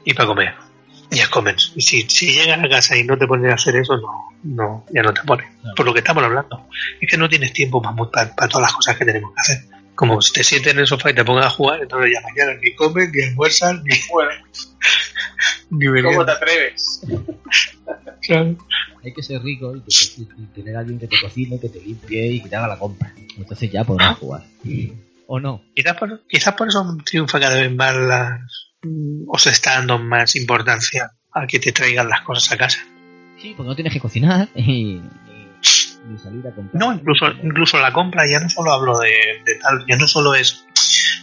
y 0.05 0.13
para 0.13 0.27
comer. 0.27 0.66
Y 1.09 1.15
ya 1.17 1.29
comen. 1.29 1.55
Y 1.75 1.81
si, 1.81 2.01
si 2.09 2.33
llegas 2.33 2.59
a 2.63 2.67
casa 2.69 2.97
y 2.97 3.03
no 3.03 3.17
te 3.17 3.27
pones 3.27 3.51
a 3.51 3.55
hacer 3.55 3.75
eso, 3.77 3.95
no, 3.97 4.29
no 4.43 4.85
ya 4.93 5.01
no 5.03 5.13
te 5.13 5.21
pones. 5.23 5.47
Claro. 5.61 5.75
Por 5.75 5.85
lo 5.85 5.93
que 5.93 5.99
estamos 5.99 6.23
hablando. 6.23 6.67
Es 6.99 7.09
que 7.09 7.17
no 7.17 7.29
tienes 7.29 7.53
tiempo 7.53 7.81
para, 7.81 7.95
para, 8.35 8.47
todas 8.49 8.63
las 8.69 8.73
cosas 8.73 8.97
que 8.97 9.05
tenemos 9.05 9.31
que 9.33 9.39
hacer. 9.39 9.57
Como 9.95 10.21
si 10.21 10.33
te 10.33 10.43
sientes 10.43 10.73
en 10.73 10.79
el 10.79 10.85
sofá 10.87 11.09
y 11.09 11.15
te 11.15 11.23
pongas 11.25 11.45
a 11.47 11.49
jugar, 11.49 11.81
entonces 11.81 12.11
ya 12.13 12.21
mañana 12.21 12.59
ni 12.61 12.75
comes, 12.75 13.09
ni 13.11 13.23
almuerzas, 13.23 13.81
ni, 13.83 13.95
Bueno, 14.11 14.31
ni 15.71 16.01
¿cómo 16.03 16.25
te 16.25 16.31
atreves? 16.31 17.01
¿sabes? 18.27 18.57
Hay 19.03 19.13
que 19.13 19.23
ser 19.23 19.41
rico 19.41 19.75
y, 19.75 19.81
que- 19.81 20.21
y- 20.21 20.43
y 20.43 20.45
tener 20.53 20.75
a 20.75 20.79
alguien 20.79 20.99
que 20.99 21.07
te 21.07 21.19
cocine, 21.21 21.59
que 21.59 21.69
te 21.69 21.79
limpie 21.79 22.27
y 22.33 22.41
que 22.43 22.49
te 22.49 22.55
haga 22.57 22.67
la 22.67 22.77
compra. 22.77 23.13
Entonces 23.37 23.71
ya 23.71 23.83
podrás 23.83 24.17
jugar. 24.17 24.43
¿O 25.27 25.39
no? 25.39 25.61
Quizás 25.75 25.95
por, 25.97 26.21
quizás 26.27 26.53
por 26.55 26.67
eso 26.67 26.97
triunfa 27.05 27.39
cada 27.39 27.55
vez 27.55 27.71
más 27.73 27.95
las. 27.95 28.66
Mm, 28.83 29.23
o 29.27 29.37
se 29.37 29.49
está 29.51 29.73
dando 29.75 29.99
más 29.99 30.35
importancia 30.35 31.11
a 31.33 31.45
que 31.47 31.59
te 31.59 31.71
traigan 31.71 32.09
las 32.09 32.21
cosas 32.21 32.51
a 32.51 32.57
casa. 32.57 32.79
Sí, 33.41 33.53
porque 33.55 33.69
no 33.69 33.75
tienes 33.75 33.93
que 33.93 33.99
cocinar 33.99 34.49
y, 34.55 34.61
y- 35.01 35.01
y 36.13 36.17
salir 36.17 36.47
a 36.47 36.51
comprar. 36.55 36.81
No, 36.81 36.93
incluso, 36.93 37.27
incluso 37.43 37.77
la 37.79 37.91
compra, 37.91 38.25
ya 38.27 38.39
no 38.39 38.49
solo 38.49 38.71
hablo 38.71 38.97
de, 38.99 39.41
de 39.45 39.55
tal, 39.55 39.85
ya 39.87 39.97
no 39.97 40.07
solo 40.07 40.35
es 40.35 40.65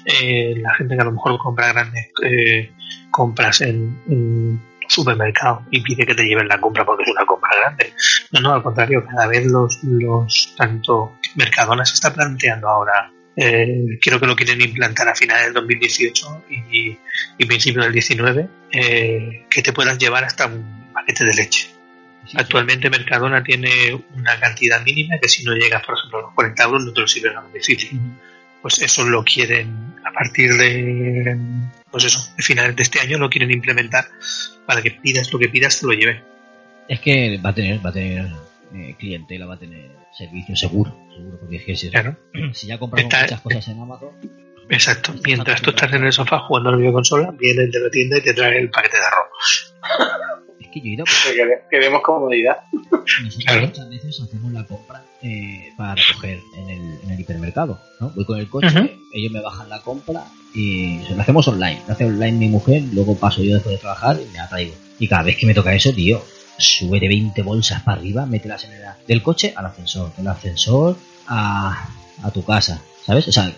eh, 0.04 0.54
la 0.58 0.74
gente 0.74 0.94
que 0.94 1.00
a 1.00 1.04
lo 1.04 1.12
mejor 1.12 1.38
compra 1.38 1.72
grandes 1.72 2.10
eh, 2.22 2.70
compras 3.10 3.60
en, 3.62 3.98
en 4.08 4.62
supermercado 4.86 5.62
y 5.70 5.80
pide 5.80 6.04
que 6.04 6.14
te 6.14 6.24
lleven 6.24 6.46
la 6.48 6.60
compra 6.60 6.84
porque 6.84 7.04
es 7.04 7.10
una 7.10 7.24
compra 7.24 7.50
grande. 7.56 7.94
No, 8.32 8.40
no, 8.40 8.52
al 8.52 8.62
contrario, 8.62 9.04
cada 9.06 9.26
vez 9.26 9.46
los, 9.46 9.82
los 9.84 10.54
tanto 10.58 11.14
Mercadona 11.36 11.84
se 11.86 11.94
está 11.94 12.12
planteando 12.12 12.68
ahora, 12.68 13.10
eh, 13.36 13.98
creo 14.00 14.20
que 14.20 14.26
lo 14.26 14.36
quieren 14.36 14.60
implantar 14.60 15.08
a 15.08 15.14
finales 15.14 15.46
del 15.46 15.54
2018 15.54 16.44
y, 16.50 16.96
y 17.38 17.44
principios 17.46 17.84
del 17.84 17.92
19, 17.92 18.48
eh, 18.72 19.46
que 19.50 19.62
te 19.62 19.72
puedan 19.72 19.98
llevar 19.98 20.24
hasta 20.24 20.46
un 20.46 20.92
paquete 20.92 21.24
de 21.24 21.34
leche. 21.34 21.68
Sí. 22.26 22.36
Actualmente 22.38 22.88
Mercadona 22.88 23.42
tiene 23.42 23.68
una 24.14 24.38
cantidad 24.38 24.82
mínima 24.82 25.18
que 25.20 25.28
si 25.28 25.44
no 25.44 25.54
llegas, 25.54 25.84
por 25.84 25.96
ejemplo, 25.96 26.18
a 26.18 26.22
los 26.22 26.34
40 26.34 26.62
euros 26.62 26.84
no 26.84 26.92
te 26.92 27.00
lo 27.00 27.08
sirven 27.08 27.36
a 27.36 27.42
domicilio. 27.42 27.88
Ujú. 27.92 28.18
Pues 28.62 28.80
eso 28.80 29.04
lo 29.04 29.24
quieren 29.24 29.94
a 30.04 30.12
partir 30.12 30.54
de, 30.54 31.36
pues 31.90 32.04
eso, 32.04 32.32
de 32.36 32.42
finales 32.42 32.74
de 32.76 32.82
este 32.82 33.00
año 33.00 33.18
lo 33.18 33.28
quieren 33.28 33.50
implementar 33.50 34.06
para 34.64 34.80
que 34.80 34.92
pidas 34.92 35.30
lo 35.32 35.38
que 35.38 35.48
pidas 35.48 35.80
te 35.80 35.86
lo 35.86 35.92
lleven. 35.92 36.22
Es 36.88 37.00
que 37.00 37.38
va 37.44 37.50
a 37.50 37.54
tener, 37.54 37.84
va 37.84 37.90
a 37.90 37.92
tener 37.92 38.26
eh, 38.74 38.94
clientela, 38.98 39.44
va 39.46 39.54
a 39.54 39.58
tener 39.58 40.03
servicio 40.16 40.54
seguro, 40.56 40.96
seguro, 41.14 41.38
porque 41.40 41.56
es 41.56 41.64
que 41.64 41.76
si, 41.76 41.90
Claro. 41.90 42.16
si 42.52 42.66
ya 42.68 42.78
compramos 42.78 43.12
Está- 43.12 43.24
muchas 43.24 43.40
cosas 43.40 43.68
en 43.68 43.80
Amazon, 43.80 44.10
Exacto. 44.70 45.12
Mientras 45.26 45.60
tú 45.60 45.70
estás 45.70 45.92
en 45.92 46.04
el 46.04 46.12
sofá 46.14 46.38
jugando 46.38 46.70
a 46.70 46.72
la 46.72 46.78
videoconsola, 46.78 47.32
viene 47.38 47.64
el 47.64 47.70
de 47.70 47.80
la 47.80 47.90
tienda 47.90 48.16
y 48.16 48.22
te 48.22 48.32
trae 48.32 48.58
el 48.58 48.70
paquete 48.70 48.96
de 48.96 49.02
arroz. 49.04 49.74
es 50.58 50.68
que 50.68 50.80
yo 50.80 50.86
he 50.86 50.88
ido, 50.94 51.04
Que 51.24 51.34
quere- 51.34 51.62
Queremos 51.70 52.00
comodidad. 52.02 52.56
nosotros 52.72 53.44
Claro. 53.46 53.66
muchas 53.66 53.90
veces 53.90 54.20
hacemos 54.22 54.52
la 54.52 54.64
compra 54.64 55.02
eh, 55.22 55.68
para 55.76 55.94
recoger 55.96 56.40
en 56.56 56.70
el, 56.70 56.98
en 57.04 57.10
el 57.10 57.20
hipermercado, 57.20 57.78
¿no? 58.00 58.08
Voy 58.10 58.24
con 58.24 58.38
el 58.38 58.48
coche, 58.48 58.96
ellos 59.12 59.32
me 59.32 59.42
bajan 59.42 59.68
la 59.68 59.80
compra 59.82 60.24
y 60.54 61.00
se 61.06 61.14
lo 61.14 61.20
hacemos 61.20 61.46
online, 61.46 61.82
lo 61.86 61.92
hace 61.92 62.06
online 62.06 62.32
mi 62.38 62.48
mujer, 62.48 62.82
luego 62.94 63.16
paso 63.18 63.42
yo 63.42 63.54
después 63.54 63.74
de 63.74 63.80
trabajar 63.80 64.16
y 64.18 64.24
me 64.32 64.38
la 64.38 64.48
traigo. 64.48 64.74
Y 64.98 65.08
cada 65.08 65.24
vez 65.24 65.36
que 65.36 65.44
me 65.46 65.52
toca 65.54 65.74
eso, 65.74 65.92
tío, 65.92 66.22
sube 66.58 67.00
de 67.00 67.08
20 67.08 67.42
bolsas 67.42 67.82
para 67.82 67.98
arriba, 67.98 68.26
mételas 68.26 68.64
en 68.64 68.72
el, 68.72 68.82
del 69.06 69.22
coche 69.22 69.52
al 69.56 69.66
ascensor, 69.66 70.14
del 70.16 70.28
ascensor 70.28 70.96
a, 71.26 71.88
a 72.22 72.30
tu 72.30 72.44
casa, 72.44 72.80
¿sabes? 73.04 73.28
O 73.28 73.32
sea, 73.32 73.52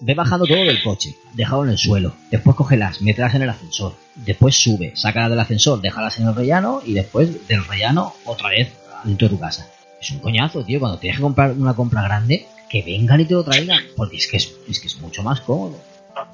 ve 0.00 0.14
bajando 0.14 0.46
todo 0.46 0.58
del 0.58 0.82
coche, 0.82 1.16
déjalo 1.34 1.64
en 1.64 1.70
el 1.70 1.78
suelo, 1.78 2.14
después 2.30 2.56
cógelas, 2.56 3.00
mételas 3.00 3.34
en 3.34 3.42
el 3.42 3.50
ascensor, 3.50 3.94
después 4.14 4.54
sube, 4.54 4.92
sácalas 4.94 5.30
del 5.30 5.40
ascensor, 5.40 5.80
déjalas 5.80 6.18
en 6.18 6.28
el 6.28 6.34
rellano 6.34 6.82
y 6.84 6.94
después 6.94 7.46
del 7.48 7.64
rellano 7.64 8.14
otra 8.24 8.50
vez 8.50 8.72
dentro 9.04 9.28
de 9.28 9.34
tu 9.34 9.40
casa. 9.40 9.68
Es 10.00 10.10
un 10.10 10.18
coñazo, 10.18 10.64
tío, 10.64 10.78
cuando 10.80 10.98
tienes 10.98 11.18
que 11.18 11.22
comprar 11.22 11.52
una 11.52 11.74
compra 11.74 12.02
grande, 12.02 12.46
que 12.68 12.82
vengan 12.82 13.20
y 13.20 13.24
te 13.24 13.34
lo 13.34 13.44
traigan, 13.44 13.82
porque 13.96 14.16
es 14.16 14.26
que 14.26 14.36
es, 14.36 14.54
es 14.68 14.80
que 14.80 14.88
es 14.88 15.00
mucho 15.00 15.22
más 15.22 15.40
cómodo. 15.40 15.80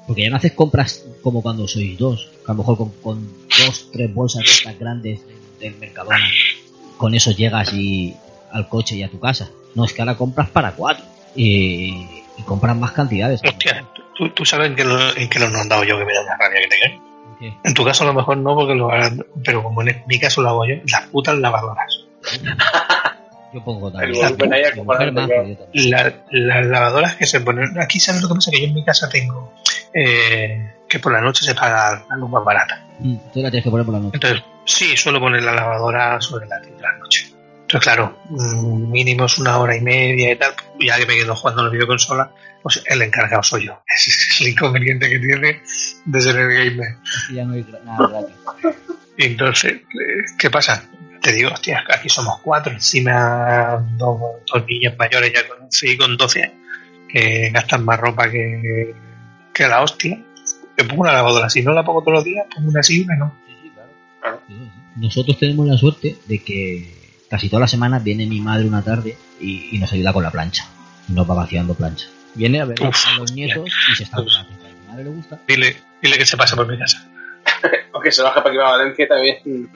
Porque 0.07 0.23
ya 0.23 0.29
no 0.29 0.37
haces 0.37 0.53
compras 0.53 1.03
como 1.21 1.41
cuando 1.41 1.67
sois 1.67 1.97
dos, 1.97 2.29
que 2.45 2.51
a 2.51 2.53
lo 2.53 2.59
mejor 2.59 2.77
con, 2.77 2.89
con 3.01 3.47
dos, 3.47 3.89
tres 3.91 4.13
bolsas 4.13 4.43
de 4.43 4.51
estas 4.51 4.79
grandes 4.79 5.19
del 5.63 5.75
Mercadona, 5.77 6.17
con 6.97 7.13
eso 7.15 7.31
llegas 7.31 7.73
y 7.73 8.15
al 8.51 8.67
coche 8.69 8.95
y 8.95 9.03
a 9.03 9.09
tu 9.09 9.19
casa. 9.19 9.49
No, 9.75 9.85
es 9.85 9.93
que 9.93 10.01
ahora 10.01 10.15
compras 10.15 10.49
para 10.49 10.71
cuatro 10.73 11.03
y, 11.35 12.07
y 12.37 12.41
compras 12.45 12.75
más 12.77 12.91
cantidades. 12.91 13.41
Hostia, 13.43 13.85
¿tú, 14.15 14.29
tú 14.29 14.45
sabes 14.45 14.67
en 14.69 14.75
qué 14.75 14.83
lo, 14.83 15.15
en 15.17 15.27
qué 15.29 15.39
lo 15.39 15.45
he 15.45 15.49
mandado 15.49 15.83
yo 15.83 15.97
que 15.97 16.05
me 16.05 16.13
da 16.13 16.23
la 16.23 16.37
rabia 16.37 16.59
que 16.61 16.67
te. 16.67 16.99
En 17.65 17.73
tu 17.73 17.83
caso 17.83 18.03
a 18.03 18.07
lo 18.07 18.13
mejor 18.13 18.37
no, 18.37 18.55
porque 18.55 18.73
lo 18.75 18.89
harán, 18.89 19.25
pero 19.43 19.63
como 19.63 19.81
en 19.81 20.01
mi 20.07 20.17
caso 20.19 20.41
lo 20.41 20.49
hago 20.49 20.65
yo, 20.65 20.75
las 20.89 21.07
putas 21.07 21.37
lavadoras. 21.39 21.99
Yo 23.53 23.63
pongo 23.63 23.91
también. 23.91 24.13
más. 24.83 24.99
La- 25.73 26.13
las 26.31 26.65
lavadoras 26.67 27.15
que 27.15 27.25
se 27.25 27.41
ponen. 27.41 27.79
Aquí 27.79 27.99
sabes 27.99 28.21
lo 28.21 28.27
que 28.29 28.35
pasa, 28.35 28.49
que 28.51 28.61
yo 28.61 28.67
en 28.67 28.73
mi 28.73 28.83
casa 28.85 29.09
tengo 29.09 29.51
eh, 29.93 30.71
que 30.87 30.99
por 30.99 31.11
la 31.11 31.21
noche 31.21 31.43
se 31.45 31.53
paga 31.53 32.05
la 32.09 32.15
luz 32.15 32.29
más 32.29 32.43
barata. 32.43 32.83
Mm, 32.99 33.15
Tú 33.33 33.41
la 33.41 33.51
tienes 33.51 33.63
que 33.63 33.69
poner 33.69 33.85
por 33.85 33.93
la 33.95 33.99
noche. 33.99 34.15
Entonces, 34.15 34.43
sí, 34.65 34.97
suelo 34.97 35.19
poner 35.19 35.43
la 35.43 35.53
lavadora 35.53 36.19
sobre 36.21 36.47
la 36.47 36.59
de 36.59 36.71
la 36.79 36.97
noche. 36.97 37.33
Entonces, 37.61 37.81
claro, 37.81 38.19
mm, 38.29 38.91
mínimo 38.91 39.25
es 39.25 39.37
una 39.39 39.57
hora 39.57 39.75
y 39.75 39.81
media 39.81 40.31
y 40.31 40.35
tal. 40.35 40.53
Ya 40.79 40.97
que 40.97 41.05
me 41.05 41.15
quedo 41.15 41.35
jugando 41.35 41.61
en 41.61 41.67
la 41.67 41.71
videoconsola, 41.71 42.31
pues 42.61 42.83
el 42.85 43.01
encargado 43.01 43.41
soy 43.43 43.65
yo. 43.65 43.81
Ese 43.87 44.09
es 44.11 44.41
el 44.41 44.47
inconveniente 44.49 45.09
que 45.09 45.19
tiene 45.19 45.61
de 46.05 46.21
ser 46.21 46.35
el 46.37 46.49
gamer. 46.49 46.97
Ya 47.33 47.45
no 47.45 47.53
hay 47.53 47.65
nada 47.83 48.07
gratis. 48.07 48.35
Y 49.15 49.25
entonces, 49.25 49.73
eh, 49.73 50.25
¿qué 50.39 50.49
pasa? 50.49 50.83
Te 51.21 51.31
digo, 51.31 51.51
hostia, 51.51 51.83
aquí 51.87 52.09
somos 52.09 52.39
cuatro, 52.41 52.73
encima 52.73 53.77
dos, 53.95 54.19
dos 54.51 54.65
niñas 54.67 54.95
mayores 54.97 55.31
ya 55.31 55.47
con 55.47 55.61
11 55.65 55.91
y 55.91 55.97
con 55.97 56.17
12 56.17 56.43
años, 56.43 56.55
que 57.07 57.51
gastan 57.51 57.85
más 57.85 57.99
ropa 57.99 58.29
que, 58.31 58.95
que 59.53 59.67
la 59.67 59.83
hostia. 59.83 60.19
Me 60.75 60.83
pongo 60.85 61.03
una 61.03 61.13
lavadora, 61.13 61.47
si 61.47 61.61
no 61.61 61.73
la 61.73 61.83
pongo 61.83 62.01
todos 62.01 62.13
los 62.15 62.23
días, 62.23 62.47
pongo 62.53 62.69
una 62.69 62.79
así 62.79 63.01
y 63.01 63.03
una 63.03 63.15
no. 63.15 63.37
Nosotros 64.95 65.37
tenemos 65.39 65.67
la 65.67 65.77
suerte 65.77 66.17
de 66.27 66.39
que 66.39 67.13
casi 67.29 67.49
toda 67.49 67.61
la 67.61 67.67
semana 67.67 67.99
viene 67.99 68.25
mi 68.25 68.39
madre 68.41 68.67
una 68.67 68.83
tarde 68.83 69.17
y, 69.39 69.75
y 69.75 69.79
nos 69.79 69.91
ayuda 69.91 70.13
con 70.13 70.23
la 70.23 70.31
plancha. 70.31 70.67
Nos 71.09 71.29
va 71.29 71.35
vaciando 71.35 71.73
plancha. 71.73 72.07
Viene 72.35 72.61
a 72.61 72.65
ver 72.65 72.81
Uf, 72.81 73.07
a 73.07 73.17
los 73.19 73.31
nietos 73.33 73.69
y 73.91 73.95
se 73.95 74.03
está 74.03 74.21
Uf. 74.21 74.33
A 74.35 74.43
mi 74.43 74.87
madre 74.87 75.03
le 75.03 75.09
gusta. 75.09 75.39
Dile, 75.47 75.75
dile 76.01 76.17
que 76.17 76.25
se 76.25 76.37
pasa 76.37 76.55
por 76.55 76.67
mi 76.67 76.77
casa. 76.77 77.07
Aunque 77.93 78.11
se 78.11 78.21
baja 78.21 78.41
para 78.41 78.53
que 78.53 78.59
va 78.59 78.69
a 78.69 78.77
Valencia 78.77 79.07
también. 79.07 79.37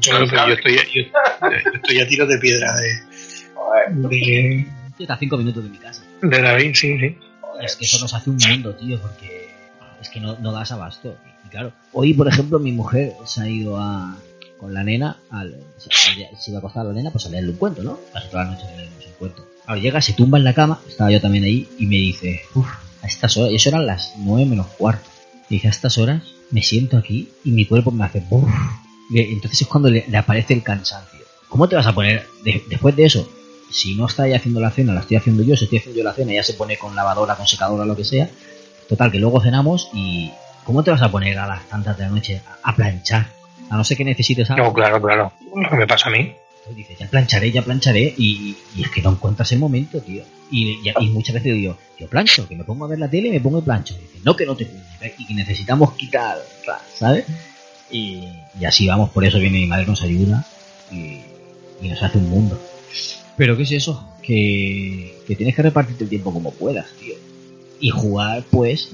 Yo, 0.00 0.24
yo 0.24 0.54
estoy, 0.54 0.76
yo, 0.76 0.82
yo 0.82 1.70
estoy 1.74 2.00
a 2.00 2.06
tiro 2.06 2.26
de 2.26 2.38
piedra 2.38 2.72
de, 2.76 4.08
de, 4.08 4.66
Está 4.98 5.14
a 5.14 5.18
cinco 5.18 5.36
minutos 5.36 5.64
de 5.64 5.70
mi 5.70 5.78
casa. 5.78 6.02
de 6.22 6.42
David, 6.42 6.74
sí, 6.74 6.98
sí. 6.98 7.18
Es 7.60 7.76
que 7.76 7.84
eso 7.84 7.98
nos 8.00 8.14
hace 8.14 8.30
un 8.30 8.36
mundo, 8.36 8.74
tío, 8.74 9.00
porque 9.00 9.50
es 10.00 10.08
que 10.08 10.20
no, 10.20 10.38
no 10.38 10.52
das 10.52 10.70
abasto. 10.72 11.16
Claro, 11.50 11.72
hoy, 11.92 12.14
por 12.14 12.28
ejemplo, 12.28 12.58
mi 12.58 12.72
mujer 12.72 13.14
se 13.24 13.42
ha 13.42 13.48
ido 13.48 13.78
a, 13.78 14.16
con 14.58 14.74
la 14.74 14.84
nena, 14.84 15.16
al, 15.30 15.56
se, 15.78 16.50
iba 16.50 16.58
a 16.58 16.60
acostar 16.60 16.82
a 16.84 16.88
la 16.88 16.94
nena, 16.94 17.10
pues 17.10 17.26
a 17.26 17.30
leerle 17.30 17.50
un 17.50 17.56
cuento, 17.56 17.82
¿no? 17.82 17.98
Casi 18.12 18.28
toda 18.28 18.44
la 18.44 18.50
noche 18.50 18.64
le 18.70 18.76
leemos 18.82 19.06
un 19.06 19.12
cuento. 19.18 19.46
Ahora 19.66 19.80
llega, 19.80 20.00
se 20.00 20.12
tumba 20.14 20.38
en 20.38 20.44
la 20.44 20.54
cama, 20.54 20.80
estaba 20.88 21.10
yo 21.10 21.20
también 21.20 21.44
ahí, 21.44 21.68
y 21.78 21.86
me 21.86 21.96
dice, 21.96 22.42
uff, 22.54 22.68
a 23.02 23.06
estas 23.06 23.36
horas, 23.36 23.52
y 23.52 23.56
eso 23.56 23.68
eran 23.70 23.86
las 23.86 24.14
nueve 24.18 24.46
menos 24.46 24.66
cuarto. 24.78 25.08
Y 25.48 25.54
dice, 25.54 25.68
a 25.68 25.70
estas 25.70 25.96
horas 25.98 26.22
me 26.50 26.62
siento 26.62 26.96
aquí 26.96 27.28
y 27.44 27.50
mi 27.52 27.64
cuerpo 27.66 27.90
me 27.90 28.04
hace, 28.04 28.22
uff. 28.30 28.48
Entonces 29.14 29.62
es 29.62 29.66
cuando 29.68 29.88
le, 29.90 30.04
le 30.08 30.16
aparece 30.18 30.52
el 30.54 30.62
cansancio. 30.62 31.20
¿Cómo 31.48 31.66
te 31.68 31.76
vas 31.76 31.86
a 31.86 31.94
poner 31.94 32.26
de- 32.44 32.62
después 32.68 32.94
de 32.94 33.04
eso? 33.06 33.26
Si 33.70 33.94
no 33.94 34.06
está 34.06 34.26
ella 34.26 34.36
haciendo 34.36 34.60
la 34.60 34.70
cena, 34.70 34.92
la 34.92 35.00
estoy 35.00 35.16
haciendo 35.16 35.42
yo, 35.42 35.56
si 35.56 35.64
estoy 35.64 35.78
haciendo 35.78 35.98
yo 35.98 36.04
la 36.04 36.12
cena, 36.14 36.32
ella 36.32 36.42
se 36.42 36.54
pone 36.54 36.76
con 36.76 36.94
lavadora, 36.94 37.36
con 37.36 37.46
secadora, 37.46 37.86
lo 37.86 37.96
que 37.96 38.04
sea. 38.04 38.28
Total, 38.88 39.10
que 39.10 39.18
luego 39.18 39.40
cenamos 39.42 39.88
y 39.94 40.30
¿cómo 40.68 40.82
te 40.84 40.90
vas 40.90 41.00
a 41.00 41.10
poner 41.10 41.38
a 41.38 41.46
las 41.46 41.66
tantas 41.66 41.96
de 41.96 42.04
la 42.04 42.10
noche 42.10 42.42
a, 42.62 42.70
a 42.70 42.76
planchar? 42.76 43.26
A 43.70 43.76
no 43.78 43.84
ser 43.84 43.96
que 43.96 44.04
necesites 44.04 44.50
algo. 44.50 44.66
No, 44.66 44.72
claro, 44.74 45.00
claro. 45.00 45.32
Lo 45.56 45.68
que 45.70 45.76
me 45.76 45.86
pasa 45.86 46.08
a 46.10 46.12
mí. 46.12 46.18
Entonces 46.58 46.76
dices, 46.76 46.98
ya 46.98 47.06
plancharé, 47.08 47.50
ya 47.50 47.62
plancharé 47.62 48.14
y, 48.18 48.54
y 48.76 48.82
es 48.82 48.90
que 48.90 49.00
no 49.00 49.12
encuentras 49.12 49.50
el 49.52 49.60
momento, 49.60 49.98
tío. 50.02 50.22
Y, 50.50 50.72
y- 50.86 50.92
y 51.00 51.08
muchas 51.08 51.34
veces 51.36 51.54
digo, 51.54 51.78
yo 51.98 52.06
plancho, 52.08 52.46
que 52.46 52.54
me 52.54 52.64
pongo 52.64 52.84
a 52.84 52.88
ver 52.88 52.98
la 52.98 53.08
tele 53.08 53.28
y 53.28 53.30
me 53.30 53.40
pongo 53.40 53.60
y 53.60 53.62
plancho. 53.62 53.94
Y 53.94 54.00
dice, 54.02 54.18
no, 54.24 54.36
que 54.36 54.44
no 54.44 54.54
te 54.54 54.68
y 55.16 55.26
que 55.26 55.32
necesitamos 55.34 55.94
quitar, 55.94 56.36
¿sabes? 56.94 57.24
Y, 57.90 58.28
y 58.60 58.64
así 58.66 58.86
vamos, 58.86 59.08
por 59.08 59.24
eso 59.24 59.38
viene 59.38 59.58
mi 59.60 59.66
madre, 59.66 59.86
nos 59.86 60.02
ayuda 60.02 60.44
y, 60.92 61.20
y 61.80 61.88
nos 61.88 62.02
hace 62.02 62.18
un 62.18 62.28
mundo. 62.28 62.60
Pero 63.38 63.56
¿qué 63.56 63.62
es 63.62 63.72
eso? 63.72 64.06
Que, 64.22 65.22
que 65.26 65.36
tienes 65.36 65.54
que 65.54 65.62
repartirte 65.62 66.04
el 66.04 66.10
tiempo 66.10 66.32
como 66.34 66.52
puedas, 66.52 66.86
tío. 67.00 67.14
Y 67.80 67.88
jugar, 67.90 68.44
pues, 68.50 68.90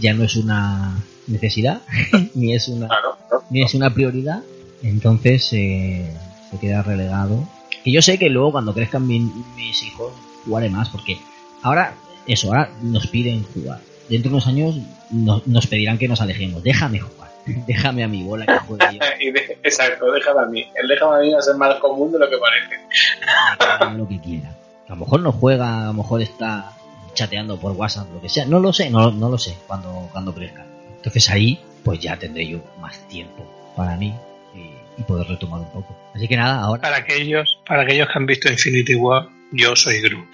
ya 0.00 0.12
no 0.14 0.24
es 0.24 0.34
una 0.34 0.96
necesidad, 1.26 1.82
ni 2.34 2.54
es 2.54 2.68
una 2.68 2.88
Claro, 2.88 3.16
claro. 3.28 3.44
ni 3.50 3.62
es 3.62 3.74
una 3.74 3.92
prioridad, 3.92 4.40
entonces 4.82 5.48
eh, 5.52 6.10
se 6.50 6.58
queda 6.58 6.82
relegado. 6.82 7.46
Y 7.84 7.92
yo 7.92 8.02
sé 8.02 8.18
que 8.18 8.28
luego 8.30 8.52
cuando 8.52 8.74
crezcan 8.74 9.06
mi- 9.06 9.18
mis 9.56 9.82
hijos 9.82 10.12
jugaré 10.44 10.68
más, 10.70 10.88
porque 10.88 11.18
ahora, 11.62 11.94
eso, 12.26 12.48
ahora 12.48 12.70
nos 12.82 13.06
piden 13.08 13.44
jugar. 13.54 13.80
Dentro 14.08 14.30
de 14.30 14.34
unos 14.36 14.46
años 14.46 14.76
nos, 15.10 15.46
nos 15.46 15.66
pedirán 15.66 15.98
que 15.98 16.08
nos 16.08 16.20
alejemos. 16.20 16.62
Déjame 16.62 16.98
jugar, 17.00 17.30
déjame 17.66 18.04
a 18.04 18.08
mi 18.08 18.22
bola 18.24 18.46
que 18.46 18.58
juegue 18.58 18.84
yo. 18.92 18.98
Exacto, 19.62 20.10
déjame 20.12 20.40
a 20.42 20.46
mí. 20.46 20.64
El 20.74 20.88
déjame 20.88 21.16
a 21.16 21.18
mí 21.20 21.32
va 21.32 21.38
a 21.38 21.42
ser 21.42 21.56
más 21.56 21.74
común 21.76 22.12
de 22.12 22.18
lo 22.18 22.28
que 22.28 22.36
parece. 22.38 23.96
lo 23.96 24.08
que 24.08 24.20
quiera. 24.20 24.56
A 24.86 24.90
lo 24.90 24.96
mejor 24.96 25.20
no 25.20 25.32
juega, 25.32 25.84
a 25.84 25.86
lo 25.86 25.94
mejor 25.94 26.20
está 26.20 26.72
chateando 27.14 27.58
por 27.58 27.72
WhatsApp, 27.72 28.08
lo 28.12 28.20
que 28.20 28.28
sea. 28.28 28.44
No 28.44 28.58
lo 28.60 28.72
sé, 28.72 28.90
no, 28.90 29.10
no 29.10 29.28
lo 29.28 29.38
sé 29.38 29.56
cuando, 29.66 30.08
cuando 30.12 30.34
crezca. 30.34 30.64
Entonces 31.02 31.28
ahí, 31.30 31.60
pues 31.84 31.98
ya 32.00 32.16
tendré 32.16 32.46
yo 32.46 32.62
más 32.80 33.08
tiempo 33.08 33.72
para 33.76 33.96
mí 33.96 34.14
y, 34.54 34.70
y 35.00 35.04
poder 35.04 35.26
retomar 35.26 35.60
un 35.60 35.72
poco. 35.72 35.98
Así 36.14 36.28
que 36.28 36.36
nada, 36.36 36.60
ahora, 36.62 36.80
Para 36.82 36.96
aquellos, 36.98 37.58
para 37.66 37.82
aquellos 37.82 38.06
que 38.08 38.12
han 38.18 38.26
visto 38.26 38.48
Infinity 38.50 38.94
War, 38.94 39.28
yo 39.50 39.74
soy 39.74 40.00
Groot. 40.00 40.30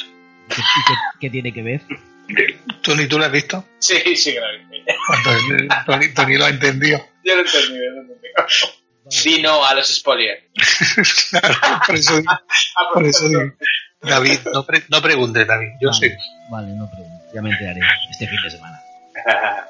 ¿qué, 0.49 0.61
y 0.61 0.85
qué- 0.87 0.95
qué 1.21 1.31
tiene 1.31 1.53
que 1.53 1.63
ver? 1.63 1.81
¿Tony, 2.83 3.07
tú 3.07 3.19
lo 3.19 3.25
has 3.25 3.33
visto? 3.33 3.65
Sí, 3.79 4.15
sí, 4.17 4.33
vi. 4.33 4.85
Cuando, 5.07 5.31
eh, 5.57 5.69
Tony, 5.87 6.09
Tony 6.13 6.37
lo 6.37 6.45
ha 6.45 6.51
entendido. 6.51 6.99
Yo 7.25 7.35
lo 7.37 7.41
he 7.43 7.45
entendido, 7.47 7.85
yo 7.85 7.91
lo 7.93 7.97
he 7.97 8.01
entendido. 8.03 8.35
Sí, 9.09 9.41
no 9.41 9.65
a 9.65 9.75
los 9.75 9.89
spoilers. 9.95 10.43
Claro, 11.31 11.55
por 11.87 11.95
eso, 11.97 12.23
por 12.93 13.07
eso 13.07 13.29
digo. 13.29 13.41
David, 14.03 14.39
no, 14.53 14.67
pre- 14.67 14.85
no 14.91 15.01
preguntes, 15.01 15.47
David. 15.47 15.69
Yo 15.81 15.89
vale, 15.91 15.99
sé. 16.11 16.19
Vale, 16.51 16.69
no 16.75 16.91
pregunto. 16.91 17.25
Ya 17.35 17.41
me 17.41 17.51
enteraré 17.51 17.81
este 18.11 18.27
fin 18.29 18.39
de 18.45 18.51
semana. 18.51 18.81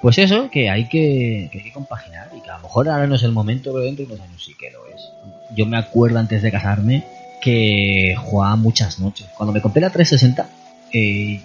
Pues 0.00 0.18
eso, 0.18 0.48
que 0.50 0.70
hay 0.70 0.88
que, 0.88 1.48
que 1.50 1.58
hay 1.58 1.64
que 1.64 1.72
compaginar 1.72 2.30
y 2.36 2.40
que 2.40 2.50
a 2.50 2.56
lo 2.56 2.62
mejor 2.62 2.88
ahora 2.88 3.06
no 3.06 3.16
es 3.16 3.22
el 3.22 3.32
momento, 3.32 3.72
pero 3.72 3.84
dentro 3.84 4.06
de 4.06 4.12
unos 4.12 4.26
años 4.26 4.44
sí 4.44 4.54
que 4.58 4.70
lo 4.70 4.86
es. 4.86 5.10
Yo 5.56 5.66
me 5.66 5.76
acuerdo 5.76 6.18
antes 6.18 6.42
de 6.42 6.52
casarme 6.52 7.04
que 7.40 8.14
jugaba 8.18 8.56
muchas 8.56 9.00
noches. 9.00 9.26
Cuando 9.36 9.52
me 9.52 9.60
compré 9.60 9.80
la 9.80 9.90
360, 9.90 10.48
eh, 10.92 11.40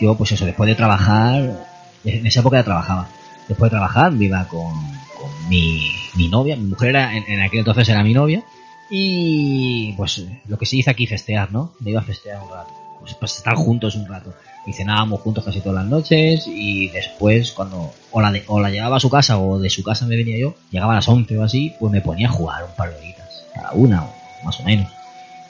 yo 0.00 0.16
pues 0.16 0.32
eso, 0.32 0.46
después 0.46 0.66
de 0.68 0.74
trabajar, 0.74 1.66
en 2.04 2.26
esa 2.26 2.40
época 2.40 2.58
ya 2.58 2.64
trabajaba, 2.64 3.08
después 3.48 3.70
de 3.70 3.76
trabajar 3.76 4.12
me 4.12 4.24
iba 4.24 4.46
con, 4.48 4.72
con 5.16 5.48
mi, 5.48 5.90
mi 6.16 6.28
novia, 6.28 6.56
mi 6.56 6.64
mujer 6.64 6.90
era, 6.90 7.16
en, 7.16 7.24
en 7.28 7.40
aquel 7.40 7.60
entonces 7.60 7.88
era 7.88 8.02
mi 8.02 8.14
novia, 8.14 8.42
y 8.90 9.92
pues 9.92 10.24
lo 10.46 10.58
que 10.58 10.66
se 10.66 10.76
dice 10.76 10.90
aquí 10.90 11.06
festear, 11.06 11.52
¿no? 11.52 11.72
Me 11.80 11.90
iba 11.90 12.00
a 12.00 12.04
festear 12.04 12.42
un 12.42 12.50
rato. 12.50 12.72
Pues, 13.00 13.14
pues 13.14 13.36
estar 13.36 13.54
juntos 13.54 13.94
un 13.96 14.06
rato. 14.06 14.32
Y 14.66 14.72
cenábamos 14.72 15.20
juntos 15.20 15.44
casi 15.44 15.60
todas 15.60 15.76
las 15.76 15.86
noches 15.86 16.46
y 16.48 16.88
después 16.88 17.52
cuando 17.52 17.92
o 18.10 18.20
la, 18.20 18.32
de- 18.32 18.42
o 18.48 18.60
la 18.60 18.70
llevaba 18.70 18.96
a 18.96 19.00
su 19.00 19.08
casa 19.08 19.38
o 19.38 19.58
de 19.60 19.70
su 19.70 19.84
casa 19.84 20.06
me 20.06 20.16
venía 20.16 20.38
yo, 20.38 20.54
llegaba 20.72 20.92
a 20.92 20.96
las 20.96 21.08
11 21.08 21.38
o 21.38 21.44
así, 21.44 21.74
pues 21.78 21.92
me 21.92 22.00
ponía 22.00 22.26
a 22.28 22.32
jugar 22.32 22.64
un 22.64 22.72
par 22.76 22.90
de 22.90 22.96
horitas, 22.96 23.44
cada 23.54 23.72
una 23.72 24.04
más 24.44 24.58
o 24.60 24.64
menos. 24.64 24.90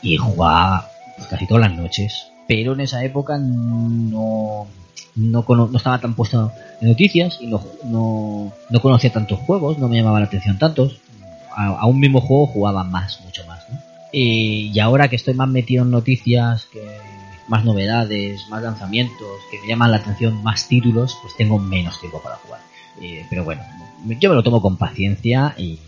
Y 0.02 0.16
jugaba 0.18 0.90
pues, 1.16 1.28
casi 1.28 1.46
todas 1.46 1.68
las 1.68 1.78
noches. 1.78 2.26
Pero 2.46 2.74
en 2.74 2.80
esa 2.80 3.02
época 3.04 3.38
no, 3.38 4.66
no, 5.16 5.44
no 5.48 5.76
estaba 5.76 5.98
tan 6.00 6.14
puesto 6.14 6.52
en 6.82 6.88
noticias 6.88 7.38
y 7.40 7.46
no, 7.46 7.60
no, 7.84 8.52
no 8.68 8.80
conocía 8.82 9.10
tantos 9.12 9.38
juegos, 9.40 9.78
no 9.78 9.88
me 9.88 9.96
llamaba 9.96 10.20
la 10.20 10.26
atención 10.26 10.58
tantos. 10.58 11.00
A, 11.56 11.68
a 11.68 11.86
un 11.86 11.98
mismo 11.98 12.20
juego 12.20 12.46
jugaba 12.46 12.84
más, 12.84 13.20
mucho 13.24 13.46
más. 13.46 13.60
¿no? 13.70 13.78
Y, 14.12 14.70
y 14.74 14.78
ahora 14.78 15.08
que 15.08 15.16
estoy 15.16 15.32
más 15.32 15.48
metido 15.48 15.84
en 15.84 15.90
noticias, 15.90 16.66
que 16.70 16.80
más 17.48 17.64
novedades, 17.64 18.48
más 18.48 18.62
lanzamientos, 18.62 19.28
que 19.50 19.60
me 19.60 19.68
llaman 19.68 19.90
la 19.90 19.98
atención 19.98 20.42
más 20.42 20.66
títulos, 20.68 21.16
pues 21.22 21.36
tengo 21.36 21.58
menos 21.58 21.98
tiempo 22.00 22.20
para 22.20 22.36
jugar. 22.36 22.60
Eh, 23.00 23.26
pero 23.30 23.44
bueno, 23.44 23.62
yo 24.20 24.28
me 24.30 24.34
lo 24.36 24.42
tomo 24.42 24.60
con 24.62 24.76
paciencia 24.76 25.54
y, 25.58 25.78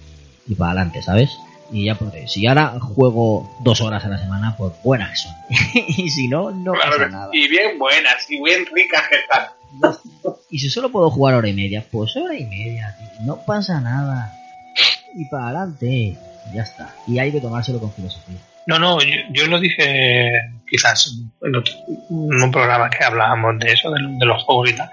y 0.47 0.55
para 0.55 0.73
adelante, 0.73 1.03
¿sabes? 1.03 1.39
Y 1.71 1.85
ya 1.85 1.97
podré. 1.97 2.27
Si 2.29 2.47
ahora 2.47 2.79
juego 2.81 3.51
dos 3.61 3.81
horas 3.83 4.05
a 4.05 4.09
la 4.09 4.19
semana, 4.19 4.57
pues 4.57 4.73
buenas 4.83 5.21
son. 5.21 5.33
y 5.89 6.09
si 6.11 6.29
no, 6.29 6.51
no 6.51 6.73
Claro, 6.73 6.93
pasa 6.97 7.09
nada. 7.09 7.31
y 7.33 7.49
bien 7.49 7.79
buenas, 7.79 8.31
y 8.31 8.43
bien 8.43 8.65
ricas 8.73 9.03
que 9.09 9.17
están. 9.17 9.95
Y 10.51 10.59
si 10.61 10.71
solo 10.71 10.91
puedo 10.91 11.11
jugar 11.11 11.35
hora 11.35 11.49
y 11.49 11.53
media, 11.53 11.85
pues 11.91 12.17
hora 12.17 12.35
y 12.35 12.45
media, 12.47 12.97
tío. 12.99 13.27
No 13.27 13.45
pasa 13.45 13.81
nada. 13.81 14.35
Y 15.15 15.27
para 15.27 15.49
adelante. 15.49 16.17
Ya 16.55 16.63
está. 16.63 16.95
Y 17.07 17.19
hay 17.19 17.31
que 17.33 17.41
tomárselo 17.43 17.79
con 17.81 17.93
filosofía. 17.93 18.39
No, 18.69 18.79
no, 18.79 19.01
yo, 19.01 19.17
yo 19.33 19.47
lo 19.47 19.59
dije 19.59 20.31
quizás 20.69 21.11
en, 21.43 21.57
otro- 21.57 21.75
en 22.11 22.43
un 22.43 22.51
programa 22.53 22.89
que 22.91 23.03
hablábamos 23.05 23.59
de 23.59 23.73
eso, 23.73 23.91
de, 23.91 23.99
de 24.03 24.27
los 24.27 24.43
juegos 24.45 24.71
y 24.71 24.75
tal, 24.75 24.91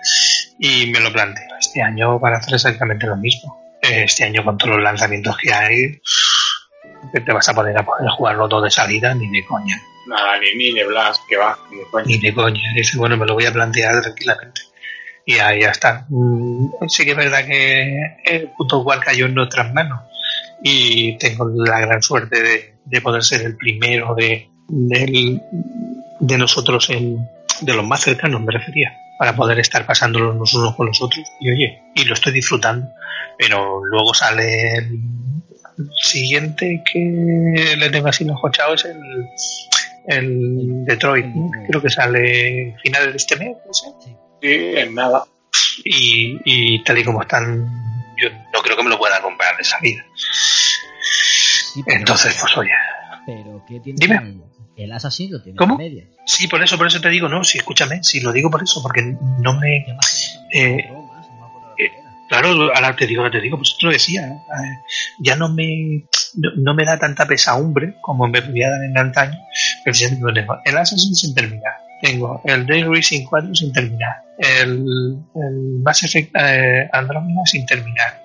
y 0.59 0.86
me 0.91 0.99
lo 1.01 1.11
planteo. 1.11 1.45
Este 1.59 1.82
año 1.82 2.17
van 2.17 2.34
a 2.34 2.38
hacer 2.38 2.53
exactamente 2.55 3.05
lo 3.05 3.17
mismo. 3.17 3.61
Este 3.82 4.23
año 4.23 4.43
con 4.43 4.57
todos 4.57 4.76
los 4.76 4.84
lanzamientos 4.84 5.38
que 5.38 5.53
hay, 5.53 5.99
que 7.13 7.19
te 7.21 7.32
vas 7.34 7.47
a 7.49 7.53
poner 7.53 7.78
a 7.78 7.84
poder 7.84 8.09
jugarlo 8.09 8.47
todo 8.49 8.61
de 8.63 8.71
salida, 8.71 9.13
ni 9.13 9.30
de 9.30 9.45
coña. 9.45 9.80
Nada, 10.07 10.39
ni, 10.39 10.55
ni 10.57 10.71
de 10.73 10.86
Blas, 10.86 11.19
que 11.30 11.36
va, 11.38 11.57
ni 11.69 11.78
de 11.78 11.86
coña. 11.91 12.05
Ni 12.07 12.17
de 12.17 12.34
coña. 12.34 12.73
Dice, 12.76 12.97
bueno, 12.97 13.17
me 13.17 13.26
lo 13.26 13.34
voy 13.36 13.45
a 13.45 13.51
plantear 13.53 14.01
tranquilamente. 14.01 14.61
Y 15.26 15.34
ahí 15.39 15.61
ya 15.61 15.71
está. 15.71 16.05
Mm, 16.09 16.67
Sí 16.88 17.03
que 17.05 17.11
es 17.11 17.17
verdad 17.17 17.45
que 17.45 17.97
el 18.23 18.49
puto 18.57 18.84
cual 18.84 18.99
cayó 19.03 19.26
en 19.26 19.34
nuestras 19.36 19.73
manos. 19.73 19.99
Y 20.68 21.16
tengo 21.20 21.47
la 21.47 21.80
gran 21.80 22.01
suerte 22.01 22.41
de, 22.41 22.74
de 22.86 23.01
poder 23.01 23.24
ser 23.24 23.41
el 23.43 23.55
primero 23.55 24.16
de, 24.16 24.49
del- 24.68 25.39
de 26.20 26.38
nosotros, 26.39 26.89
en, 26.89 27.20
de 27.61 27.74
los 27.76 27.86
más 27.86 28.01
cercanos, 28.01 28.41
me 28.41 28.51
refería, 28.51 28.91
para 29.20 29.36
poder 29.36 29.59
estar 29.59 29.86
pasándolo 29.86 30.34
los 30.34 30.53
unos 30.55 30.76
con 30.76 30.88
los 30.88 30.99
otros. 31.03 31.24
Y 31.39 31.51
oye, 31.51 31.84
y 31.93 32.05
lo 32.05 32.16
estoy 32.16 32.34
disfrutando. 32.34 32.88
Pero 33.38 33.86
luego 33.86 34.13
salen 34.16 35.43
el 35.78 35.89
siguiente 36.01 36.82
que 36.91 37.76
le 37.78 37.89
tengo 37.91 38.07
así 38.07 38.26
los 38.26 38.41
cochado 38.41 38.74
es 38.74 38.86
el, 38.86 39.28
el 40.07 40.86
Detroit, 40.86 41.26
¿no? 41.28 41.51
creo 41.68 41.82
que 41.82 41.89
sale 41.91 42.76
finales 42.82 43.11
de 43.11 43.18
este 43.18 43.36
mes, 43.36 43.55
no 43.68 43.74
sé. 43.74 43.88
Sí, 44.41 44.80
en 44.80 44.95
nada. 44.95 45.26
Y, 45.84 46.39
y 46.45 46.84
tal 46.84 46.97
y 46.97 47.03
como 47.03 47.22
están, 47.22 47.68
yo 48.18 48.30
no 48.53 48.61
creo 48.63 48.78
que 48.78 48.84
me 48.84 48.89
lo 48.89 48.97
pueda 48.97 49.22
comprar 49.22 49.57
de 49.57 49.63
salida. 49.63 50.05
Sí, 51.73 51.83
Entonces, 51.88 52.38
pues 52.39 52.57
oye, 52.57 52.71
Pero 53.25 53.63
¿qué 53.67 53.79
tiene 53.79 53.97
Dime. 53.99 54.17
el, 54.17 54.41
el 54.77 54.91
Assassin 54.91 55.31
lo 55.31 55.41
tiene 55.41 55.57
¿Cómo? 55.57 55.75
a 55.75 55.77
medias. 55.77 56.07
sí, 56.25 56.47
por 56.47 56.63
eso, 56.63 56.77
por 56.77 56.88
eso 56.88 57.01
te 57.01 57.09
digo, 57.09 57.27
no, 57.27 57.43
sí, 57.43 57.57
escúchame, 57.57 58.03
sí, 58.03 58.19
lo 58.21 58.31
digo 58.31 58.49
por 58.49 58.63
eso, 58.63 58.81
porque 58.81 59.01
no 59.39 59.59
me. 59.59 59.77
Eh, 59.77 59.86
eh. 60.53 60.89
Claro, 62.27 62.73
ahora 62.73 62.95
te 62.95 63.05
digo, 63.05 63.21
ahora 63.21 63.31
te 63.31 63.41
digo, 63.41 63.57
pues 63.57 63.77
te 63.79 63.86
lo 63.86 63.91
decía, 63.91 64.27
eh, 64.27 64.79
ya 65.19 65.36
no 65.36 65.49
me 65.49 66.05
no, 66.33 66.49
no 66.57 66.73
me 66.73 66.83
da 66.83 66.97
tanta 66.97 67.27
pesadumbre 67.27 67.95
como 68.01 68.27
me 68.27 68.41
podía 68.41 68.69
dar 68.69 68.83
en 68.83 68.97
antaño, 68.97 69.38
pero 69.83 69.95
ya 69.95 70.07
el 70.65 70.77
Assassin 70.77 71.13
sin 71.15 71.36
terminar, 71.36 71.73
tengo 72.01 72.41
el 72.45 72.65
Day 72.65 72.83
Racing 72.83 73.25
4 73.25 73.53
sin 73.53 73.71
terminar, 73.71 74.23
el, 74.39 75.19
el 75.36 75.79
Mass 75.83 76.03
Effect 76.03 76.36
Andromeda 76.91 77.41
sin 77.45 77.65
terminar, 77.67 78.19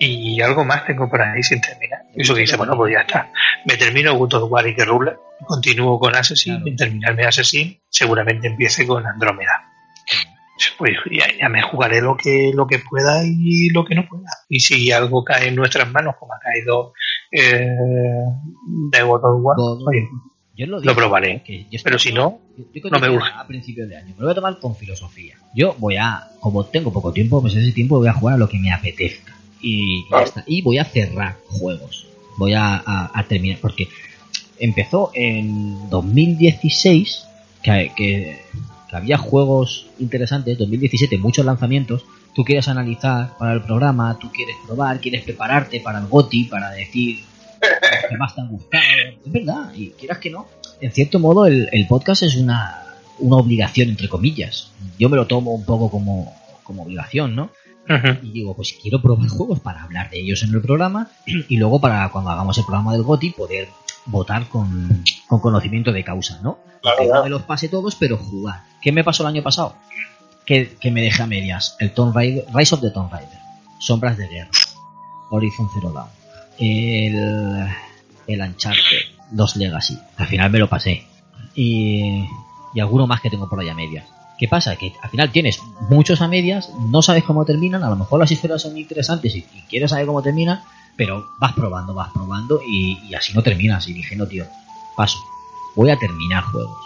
y 0.00 0.40
algo 0.40 0.64
más 0.64 0.84
tengo 0.86 1.08
por 1.08 1.20
ahí 1.22 1.42
sin 1.42 1.60
terminar. 1.60 2.00
Y 2.16 2.22
eso 2.22 2.34
que 2.34 2.40
dice, 2.40 2.56
bueno, 2.56 2.74
pues 2.76 2.92
ya 2.92 3.00
está. 3.02 3.30
Me 3.66 3.76
termino 3.76 4.16
God 4.16 4.34
of 4.34 4.50
War 4.50 4.66
y 4.66 4.74
que 4.74 4.84
Ruler, 4.84 5.16
continúo 5.46 5.98
con 6.00 6.14
Assassin, 6.16 6.54
Claro. 6.56 6.68
y 6.68 6.76
terminarme 6.76 7.24
Assassin, 7.24 7.78
seguramente 7.88 8.48
empiece 8.48 8.86
con 8.86 9.06
Andrómeda 9.06 9.66
pues 10.76 10.92
ya, 11.10 11.24
ya 11.40 11.48
me 11.48 11.62
jugaré 11.62 12.02
lo 12.02 12.16
que 12.18 12.50
lo 12.54 12.66
que 12.66 12.78
pueda 12.80 13.22
y 13.24 13.70
lo 13.70 13.82
que 13.84 13.94
no 13.94 14.06
pueda. 14.06 14.28
Y 14.48 14.60
si 14.60 14.92
algo 14.92 15.24
cae 15.24 15.48
en 15.48 15.54
nuestras 15.56 15.90
manos, 15.90 16.16
como 16.18 16.34
ha 16.34 16.38
caído 16.38 16.92
eh, 17.32 17.66
de 18.92 19.02
God 19.02 19.24
of 19.24 19.40
War, 19.42 19.56
God 19.56 19.88
oye, 19.88 20.06
Yo 20.54 20.66
lo, 20.66 20.80
lo 20.80 20.94
probaré. 20.94 21.42
que 21.42 21.64
yo 21.70 21.80
Pero 21.82 21.98
si 21.98 22.12
no, 22.12 22.40
yo- 22.58 22.64
yo 22.74 22.80
creo 22.82 22.90
no 22.92 22.98
me 23.00 23.08
urge. 23.08 23.30
A 23.34 23.46
principios 23.46 23.88
de 23.88 23.96
año. 23.96 24.08
Me 24.08 24.20
lo 24.20 24.24
voy 24.24 24.32
a 24.32 24.34
tomar 24.34 24.58
con 24.58 24.76
filosofía. 24.76 25.36
Yo 25.54 25.74
voy 25.78 25.96
a, 25.96 26.28
como 26.40 26.64
tengo 26.66 26.92
poco 26.92 27.10
tiempo, 27.12 27.40
pues 27.40 27.54
ese 27.54 27.72
tiempo 27.72 27.96
voy 27.98 28.08
a 28.08 28.12
jugar 28.12 28.34
a 28.34 28.38
lo 28.38 28.48
que 28.48 28.58
me 28.58 28.70
apetezca. 28.70 29.32
Y, 29.62 30.04
ya 30.10 30.22
está. 30.22 30.44
Y 30.46 30.62
voy 30.62 30.78
a 30.78 30.84
cerrar 30.84 31.38
juegos. 31.48 32.06
Voy 32.38 32.54
a, 32.54 32.74
a- 32.76 33.10
a 33.14 33.24
terminar. 33.24 33.58
Porque 33.60 33.88
empezó 34.58 35.10
en 35.14 35.88
2016, 35.90 37.24
que, 37.62 37.92
que, 37.96 38.42
que 38.88 38.96
había 38.96 39.18
juegos 39.18 39.86
interesantes. 39.98 40.58
2017, 40.58 41.18
muchos 41.18 41.44
lanzamientos. 41.44 42.04
Tú 42.34 42.44
quieres 42.44 42.68
analizar 42.68 43.36
para 43.38 43.52
el 43.54 43.62
programa, 43.62 44.16
tú 44.20 44.30
quieres 44.32 44.54
probar, 44.66 45.00
quieres 45.00 45.24
prepararte 45.24 45.80
para 45.80 45.98
el 45.98 46.06
GOTI, 46.06 46.44
para 46.44 46.70
decir 46.70 47.18
que 48.08 48.16
más 48.16 48.34
te 48.34 48.40
han 48.40 48.48
gustado. 48.48 48.84
Es 49.26 49.32
verdad, 49.32 49.72
y 49.74 49.88
quieras 49.90 50.18
que 50.18 50.30
no, 50.30 50.46
en 50.80 50.92
cierto 50.92 51.18
modo 51.18 51.46
el, 51.46 51.68
el 51.72 51.86
podcast 51.88 52.22
es 52.22 52.36
una, 52.36 52.84
una 53.18 53.36
obligación, 53.36 53.88
entre 53.88 54.08
comillas. 54.08 54.70
Yo 54.96 55.08
me 55.08 55.16
lo 55.16 55.26
tomo 55.26 55.52
un 55.52 55.64
poco 55.64 55.90
como, 55.90 56.32
como 56.62 56.84
obligación, 56.84 57.34
¿no? 57.34 57.50
Y 58.22 58.30
digo, 58.30 58.54
pues 58.54 58.76
quiero 58.80 59.02
probar 59.02 59.28
juegos 59.28 59.58
para 59.60 59.82
hablar 59.82 60.10
de 60.10 60.20
ellos 60.20 60.42
en 60.44 60.54
el 60.54 60.62
programa 60.62 61.08
y 61.26 61.56
luego 61.56 61.80
para 61.80 62.08
cuando 62.10 62.30
hagamos 62.30 62.56
el 62.56 62.64
programa 62.64 62.92
del 62.92 63.02
GOTI 63.02 63.30
poder 63.30 63.68
votar 64.06 64.48
con, 64.48 65.02
con 65.28 65.40
conocimiento 65.40 65.92
de 65.92 66.04
causa, 66.04 66.38
¿no? 66.42 66.58
Claro, 66.82 66.98
que 66.98 67.06
no 67.08 67.22
me 67.24 67.30
los 67.30 67.42
pase 67.42 67.68
todos, 67.68 67.96
pero 67.96 68.16
jugar. 68.16 68.62
¿Qué 68.80 68.92
me 68.92 69.02
pasó 69.02 69.24
el 69.24 69.28
año 69.28 69.42
pasado? 69.42 69.74
Que, 70.46 70.76
que 70.80 70.90
me 70.90 71.02
dejé 71.02 71.22
a 71.22 71.26
medias. 71.26 71.76
El 71.80 71.92
Tomb 71.92 72.14
Raider, 72.14 72.44
Rise 72.54 72.74
of 72.74 72.80
the 72.80 72.90
Tomb 72.90 73.12
Raider. 73.12 73.38
Sombras 73.80 74.16
de 74.16 74.28
Guerra. 74.28 74.50
Horizon 75.30 75.68
Zero 75.74 75.92
Dawn. 75.92 76.08
El, 76.58 77.68
el 78.26 78.40
Uncharted. 78.40 78.82
Los 79.32 79.56
Legacy. 79.56 79.98
Al 80.16 80.26
final 80.26 80.50
me 80.50 80.58
lo 80.58 80.68
pasé. 80.68 81.06
Y, 81.54 82.24
y 82.74 82.80
alguno 82.80 83.06
más 83.06 83.20
que 83.20 83.30
tengo 83.30 83.48
por 83.48 83.60
ahí 83.60 83.68
a 83.68 83.74
medias. 83.74 84.06
¿Qué 84.40 84.48
pasa? 84.48 84.74
Que 84.76 84.94
al 85.02 85.10
final 85.10 85.30
tienes 85.30 85.60
muchos 85.90 86.22
a 86.22 86.26
medias, 86.26 86.70
no 86.88 87.02
sabes 87.02 87.24
cómo 87.24 87.44
terminan, 87.44 87.84
a 87.84 87.90
lo 87.90 87.96
mejor 87.96 88.18
las 88.18 88.30
historias 88.30 88.62
son 88.62 88.78
interesantes 88.78 89.36
y, 89.36 89.42
quieres 89.68 89.90
saber 89.90 90.06
cómo 90.06 90.22
terminan, 90.22 90.62
pero 90.96 91.26
vas 91.38 91.52
probando, 91.52 91.92
vas 91.92 92.10
probando 92.10 92.58
y, 92.66 93.14
así 93.14 93.34
no 93.34 93.42
terminas. 93.42 93.86
Y 93.86 93.92
dije, 93.92 94.16
no, 94.16 94.26
tío, 94.26 94.46
paso. 94.96 95.18
Voy 95.76 95.90
a 95.90 95.98
terminar 95.98 96.42
juegos. 96.44 96.78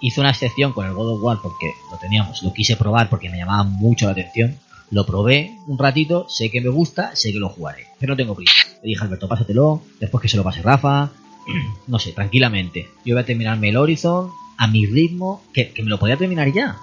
Hice 0.00 0.20
una 0.20 0.30
excepción 0.30 0.72
con 0.72 0.86
el 0.86 0.94
God 0.94 1.16
of 1.16 1.22
War 1.22 1.38
porque 1.42 1.74
lo 1.90 1.98
teníamos, 1.98 2.42
lo 2.42 2.54
quise 2.54 2.74
probar 2.74 3.10
porque 3.10 3.28
me 3.28 3.36
llamaba 3.36 3.64
mucho 3.64 4.06
la 4.06 4.12
atención. 4.12 4.56
Lo 4.90 5.04
probé 5.04 5.58
un 5.66 5.76
ratito, 5.76 6.26
sé 6.30 6.50
que 6.50 6.62
me 6.62 6.70
gusta, 6.70 7.14
sé 7.14 7.34
que 7.34 7.38
lo 7.38 7.50
jugaré, 7.50 7.84
pero 8.00 8.14
no 8.14 8.16
tengo 8.16 8.34
prisa. 8.34 8.54
Le 8.82 8.88
dije 8.88 9.04
Alberto, 9.04 9.28
pásatelo, 9.28 9.82
después 10.00 10.22
que 10.22 10.28
se 10.30 10.38
lo 10.38 10.42
pase 10.42 10.62
Rafa, 10.62 11.10
no 11.86 11.98
sé, 11.98 12.12
tranquilamente. 12.12 12.88
Yo 13.04 13.14
voy 13.14 13.22
a 13.22 13.26
terminarme 13.26 13.68
el 13.68 13.76
Horizon 13.76 14.30
a 14.58 14.66
mi 14.66 14.86
ritmo, 14.86 15.42
que, 15.54 15.70
que 15.70 15.82
me 15.82 15.88
lo 15.88 15.98
podía 15.98 16.16
terminar 16.16 16.52
ya, 16.52 16.76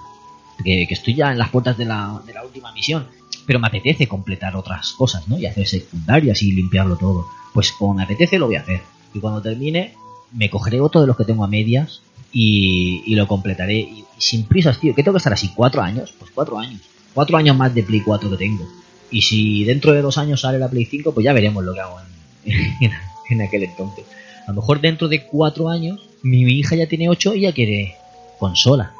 que, 0.64 0.86
que 0.88 0.94
estoy 0.94 1.14
ya 1.14 1.30
en 1.30 1.38
las 1.38 1.50
puertas 1.50 1.76
de 1.76 1.84
la, 1.84 2.20
de 2.26 2.32
la 2.32 2.44
última 2.44 2.72
misión, 2.72 3.06
pero 3.46 3.60
me 3.60 3.68
apetece 3.68 4.08
completar 4.08 4.56
otras 4.56 4.92
cosas, 4.92 5.28
¿no? 5.28 5.38
Y 5.38 5.46
hacer 5.46 5.66
secundarias 5.66 6.42
y 6.42 6.52
limpiarlo 6.52 6.96
todo. 6.96 7.26
Pues 7.52 7.72
como 7.72 7.94
me 7.94 8.02
apetece, 8.02 8.38
lo 8.38 8.46
voy 8.46 8.56
a 8.56 8.60
hacer. 8.60 8.80
Y 9.14 9.20
cuando 9.20 9.40
termine, 9.40 9.94
me 10.32 10.50
cogeré 10.50 10.80
otro 10.80 11.00
de 11.00 11.06
los 11.06 11.16
que 11.16 11.24
tengo 11.24 11.44
a 11.44 11.48
medias 11.48 12.02
y, 12.32 13.02
y 13.06 13.14
lo 13.14 13.28
completaré. 13.28 13.78
Y, 13.78 14.04
sin 14.18 14.44
prisas, 14.44 14.80
tío, 14.80 14.94
¿qué 14.94 15.02
tengo 15.02 15.14
que 15.14 15.18
estar 15.18 15.32
así? 15.32 15.50
¿Cuatro 15.54 15.82
años? 15.82 16.12
Pues 16.18 16.30
cuatro 16.34 16.58
años. 16.58 16.80
Cuatro 17.14 17.36
años 17.36 17.56
más 17.56 17.74
de 17.74 17.82
Play 17.82 18.00
4 18.00 18.30
que 18.30 18.36
tengo. 18.36 18.66
Y 19.10 19.22
si 19.22 19.64
dentro 19.64 19.92
de 19.92 20.02
dos 20.02 20.18
años 20.18 20.40
sale 20.40 20.58
la 20.58 20.68
Play 20.68 20.86
5, 20.86 21.14
pues 21.14 21.24
ya 21.24 21.32
veremos 21.32 21.64
lo 21.64 21.72
que 21.72 21.80
hago 21.80 21.98
en, 22.44 22.52
en, 22.80 22.92
en 23.30 23.42
aquel 23.42 23.62
entonces. 23.62 24.04
A 24.46 24.50
lo 24.50 24.60
mejor 24.60 24.80
dentro 24.80 25.08
de 25.08 25.24
cuatro 25.24 25.68
años, 25.68 26.05
mi, 26.26 26.44
mi 26.44 26.58
hija 26.58 26.76
ya 26.76 26.86
tiene 26.86 27.08
ocho 27.08 27.34
y 27.34 27.42
ya 27.42 27.52
quiere 27.52 27.96
consola. 28.38 28.94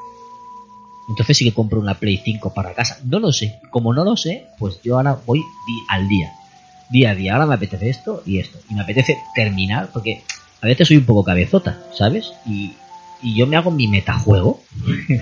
Entonces 1.09 1.37
sí 1.37 1.45
que 1.45 1.55
compro 1.55 1.81
una 1.81 1.95
Play 1.95 2.21
5 2.25 2.53
para 2.53 2.75
casa. 2.75 2.99
No 3.05 3.21
lo 3.21 3.33
sé. 3.33 3.61
Como 3.71 3.95
no 3.95 4.05
lo 4.05 4.17
sé, 4.17 4.47
pues 4.59 4.81
yo 4.83 4.97
ahora 4.97 5.19
voy 5.27 5.43
al 5.89 6.09
día. 6.09 6.33
Día 6.91 7.11
a 7.11 7.15
día. 7.15 7.35
Ahora 7.35 7.47
me 7.47 7.55
apetece 7.55 7.89
esto 7.89 8.23
y 8.27 8.39
esto. 8.39 8.59
Y 8.69 8.75
me 8.75 8.83
apetece 8.83 9.19
terminar 9.35 9.91
porque 9.93 10.23
a 10.61 10.67
veces 10.67 10.89
soy 10.89 10.97
un 10.97 11.05
poco 11.05 11.25
cabezota, 11.25 11.81
¿sabes? 11.97 12.33
Y, 12.45 12.73
y 13.23 13.37
yo 13.37 13.47
me 13.47 13.57
hago 13.57 13.71
mi 13.71 13.87
metajuego. 13.87 14.61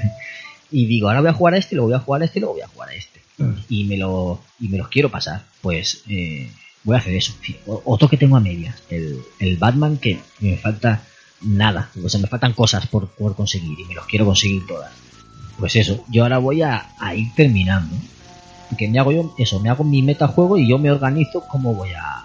y 0.71 0.87
digo, 0.87 1.09
ahora 1.09 1.21
voy 1.21 1.31
a 1.31 1.35
jugar 1.35 1.55
a 1.55 1.59
este, 1.59 1.75
luego 1.75 1.89
voy 1.89 1.97
a 1.97 2.01
jugar 2.01 2.23
a 2.23 2.25
este, 2.25 2.41
luego 2.41 2.55
voy 2.55 2.63
a 2.63 2.69
jugar 2.69 2.89
a 2.89 2.95
este. 2.95 3.21
Y 3.69 3.85
me, 3.85 3.97
lo, 3.97 4.41
y 4.61 4.69
me 4.69 4.79
los 4.79 4.89
quiero 4.89 5.11
pasar. 5.11 5.43
Pues 5.61 6.03
eh, 6.09 6.51
voy 6.83 6.95
a 6.97 6.99
hacer 6.99 7.15
eso. 7.15 7.35
Otro 7.67 8.09
que 8.09 8.17
tengo 8.17 8.37
a 8.37 8.41
medias. 8.41 8.83
El, 8.89 9.21
el 9.39 9.57
Batman 9.59 9.99
que 9.99 10.19
me 10.41 10.57
falta 10.57 11.03
nada. 11.43 11.91
O 12.05 12.09
sea, 12.09 12.21
me 12.21 12.27
faltan 12.29 12.53
cosas 12.53 12.87
por, 12.87 13.09
por 13.09 13.35
conseguir 13.37 13.79
y 13.79 13.85
me 13.85 13.95
los 13.95 14.07
quiero 14.07 14.25
conseguir 14.27 14.67
todas. 14.67 14.93
Pues 15.59 15.77
eso, 15.77 16.05
yo 16.11 16.23
ahora 16.25 16.39
voy 16.39 16.63
a, 16.63 16.89
a 16.99 17.15
ir 17.15 17.33
terminando. 17.35 17.95
Que 18.77 18.89
me 18.89 18.99
hago 18.99 19.13
yo, 19.13 19.35
eso, 19.39 19.61
me 19.61 19.69
hago 19.69 19.85
mi 19.85 20.03
metajuego 20.03 20.59
y 20.59 20.69
yo 20.69 20.79
me 20.79 20.91
organizo 20.91 21.45
cómo 21.49 21.75
voy 21.75 21.91
a, 21.93 22.25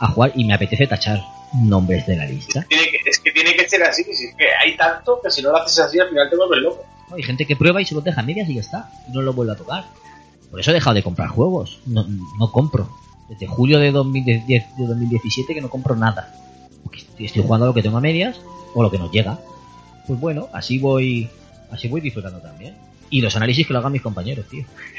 a 0.00 0.06
jugar 0.08 0.32
y 0.34 0.44
me 0.44 0.52
apetece 0.54 0.86
tachar 0.86 1.22
nombres 1.54 2.06
de 2.06 2.16
la 2.16 2.26
lista. 2.26 2.66
Tiene 2.68 2.84
que- 2.90 3.08
es 3.08 3.18
que 3.20 3.30
tiene 3.32 3.54
que 3.54 3.66
ser 3.68 3.82
así, 3.84 4.04
si 4.04 4.26
es 4.26 4.34
que 4.34 4.44
hay 4.62 4.76
tanto 4.76 5.18
que 5.24 5.30
si 5.30 5.40
no 5.40 5.50
lo 5.50 5.56
haces 5.56 5.78
así 5.78 5.98
al 5.98 6.08
final 6.10 6.28
te 6.28 6.36
vuelves 6.36 6.60
loco. 6.60 6.84
¿no? 7.08 7.16
Hay 7.16 7.22
gente 7.22 7.46
que 7.46 7.56
prueba 7.56 7.80
y 7.80 7.86
se 7.86 7.94
los 7.94 8.04
deja 8.04 8.20
a 8.20 8.24
medias 8.24 8.48
y 8.50 8.54
ya 8.56 8.60
está, 8.60 8.90
no 9.14 9.22
lo 9.22 9.32
vuelve 9.32 9.52
a 9.52 9.56
tocar. 9.56 9.86
Por 10.50 10.60
eso 10.60 10.72
he 10.72 10.74
dejado 10.74 10.92
de 10.94 11.02
comprar 11.02 11.28
juegos, 11.28 11.78
no, 11.86 12.04
no 12.38 12.52
compro. 12.52 12.90
Desde 13.30 13.46
julio 13.46 13.78
de, 13.78 13.90
2010 13.92 14.46
de 14.76 14.86
2017 14.86 15.54
que 15.54 15.60
no 15.62 15.70
compro 15.70 15.96
nada. 15.96 16.34
Estoy, 17.18 17.42
jugando 17.42 17.66
lo 17.66 17.74
que 17.74 17.82
tengo 17.82 17.98
a 17.98 18.00
medias 18.00 18.40
o 18.74 18.82
lo 18.82 18.90
que 18.90 18.98
nos 18.98 19.10
llega. 19.10 19.38
Pues 20.06 20.18
bueno, 20.20 20.48
así 20.52 20.78
voy, 20.78 21.28
así 21.70 21.88
voy 21.88 22.00
disfrutando 22.00 22.38
también. 22.40 22.76
Y 23.10 23.20
los 23.20 23.34
análisis 23.36 23.66
que 23.66 23.72
lo 23.72 23.78
hagan 23.78 23.92
mis 23.92 24.02
compañeros, 24.02 24.46
tío. 24.48 24.64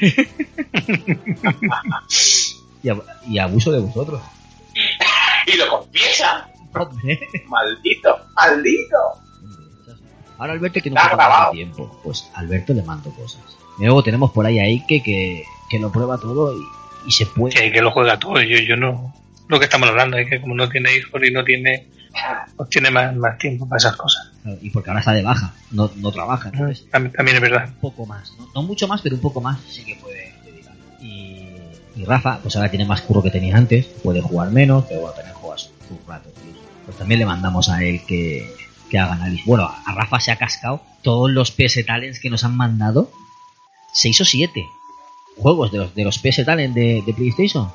y, 2.82 2.88
ab- 2.88 3.04
y 3.28 3.38
abuso 3.38 3.70
de 3.72 3.80
vosotros. 3.80 4.20
Y 5.46 5.56
lo 5.56 5.68
confiesa. 5.68 6.48
Hombre. 6.74 7.20
Maldito, 7.48 8.16
maldito. 8.34 8.96
Ahora 10.38 10.52
Alberto 10.54 10.80
que 10.80 10.90
no 10.90 10.94
grabado. 10.96 11.50
tiempo. 11.52 12.00
Pues 12.02 12.30
Alberto 12.34 12.72
le 12.72 12.82
mando 12.82 13.10
cosas. 13.10 13.42
Y 13.78 13.84
luego 13.84 14.02
tenemos 14.02 14.30
por 14.30 14.46
ahí 14.46 14.58
a 14.58 14.64
Ike 14.64 15.02
que, 15.02 15.44
que 15.68 15.78
lo 15.78 15.90
prueba 15.92 16.18
todo 16.18 16.56
y, 16.56 16.62
y 17.06 17.10
se 17.12 17.26
puede. 17.26 17.54
que, 17.54 17.72
que 17.72 17.82
lo 17.82 17.90
juega 17.90 18.18
todo. 18.18 18.40
Yo, 18.42 18.58
yo 18.58 18.76
no. 18.76 19.12
Lo 19.50 19.58
que 19.58 19.64
estamos 19.64 19.88
hablando 19.88 20.16
es 20.16 20.28
que 20.28 20.40
como 20.40 20.54
no 20.54 20.68
tiene 20.68 20.96
hijos 20.96 21.20
y 21.26 21.30
no 21.32 21.44
tiene. 21.44 21.88
Pues 22.56 22.68
tiene 22.70 22.90
más, 22.90 23.14
más 23.16 23.38
tiempo 23.38 23.68
para 23.68 23.78
esas 23.78 23.96
cosas. 23.96 24.30
Y 24.60 24.70
porque 24.70 24.90
ahora 24.90 25.00
está 25.00 25.12
de 25.12 25.22
baja, 25.22 25.52
no, 25.70 25.90
no 25.96 26.10
trabaja. 26.10 26.48
Entonces, 26.52 26.88
También, 26.90 27.12
también 27.12 27.36
es 27.36 27.42
verdad. 27.42 27.68
un 27.68 27.74
poco 27.80 28.06
más. 28.06 28.32
¿no? 28.38 28.48
No 28.54 28.62
mucho 28.62 28.88
más, 28.88 29.00
pero 29.02 29.14
un 29.16 29.20
poco 29.20 29.40
más 29.40 29.60
sí 29.68 29.84
que 29.84 29.96
puede 29.96 30.32
dedicar. 30.44 30.74
Y, 31.00 31.46
y 31.96 32.04
Rafa, 32.04 32.38
pues 32.42 32.56
ahora 32.56 32.68
tiene 32.70 32.84
más 32.84 33.00
curro 33.02 33.22
que 33.22 33.30
tenía 33.30 33.56
antes. 33.56 33.86
Puede 33.86 34.20
jugar 34.20 34.50
menos, 34.50 34.84
pero 34.88 35.00
bueno, 35.00 35.14
también 35.14 35.34
juega 35.36 35.58
sus 35.58 35.70
sus 35.88 36.06
ratos. 36.06 36.32
Pues 36.84 36.96
también 36.96 37.20
le 37.20 37.26
mandamos 37.26 37.68
a 37.68 37.82
él 37.84 38.00
que, 38.06 38.48
que 38.88 38.98
haga 38.98 39.12
análisis. 39.14 39.44
Bueno, 39.46 39.64
a 39.84 39.94
Rafa 39.94 40.20
se 40.20 40.30
ha 40.32 40.36
cascado 40.36 40.82
todos 41.02 41.30
los 41.30 41.50
PS 41.50 41.84
Talents 41.86 42.20
que 42.20 42.30
nos 42.30 42.44
han 42.44 42.56
mandado. 42.56 43.10
6 43.92 44.20
o 44.20 44.24
7 44.24 44.64
juegos 45.36 45.72
de 45.72 45.78
los, 45.78 45.94
de 45.94 46.04
los 46.04 46.18
PS 46.18 46.44
Talent 46.44 46.74
de, 46.74 47.02
de 47.06 47.14
PlayStation. 47.14 47.70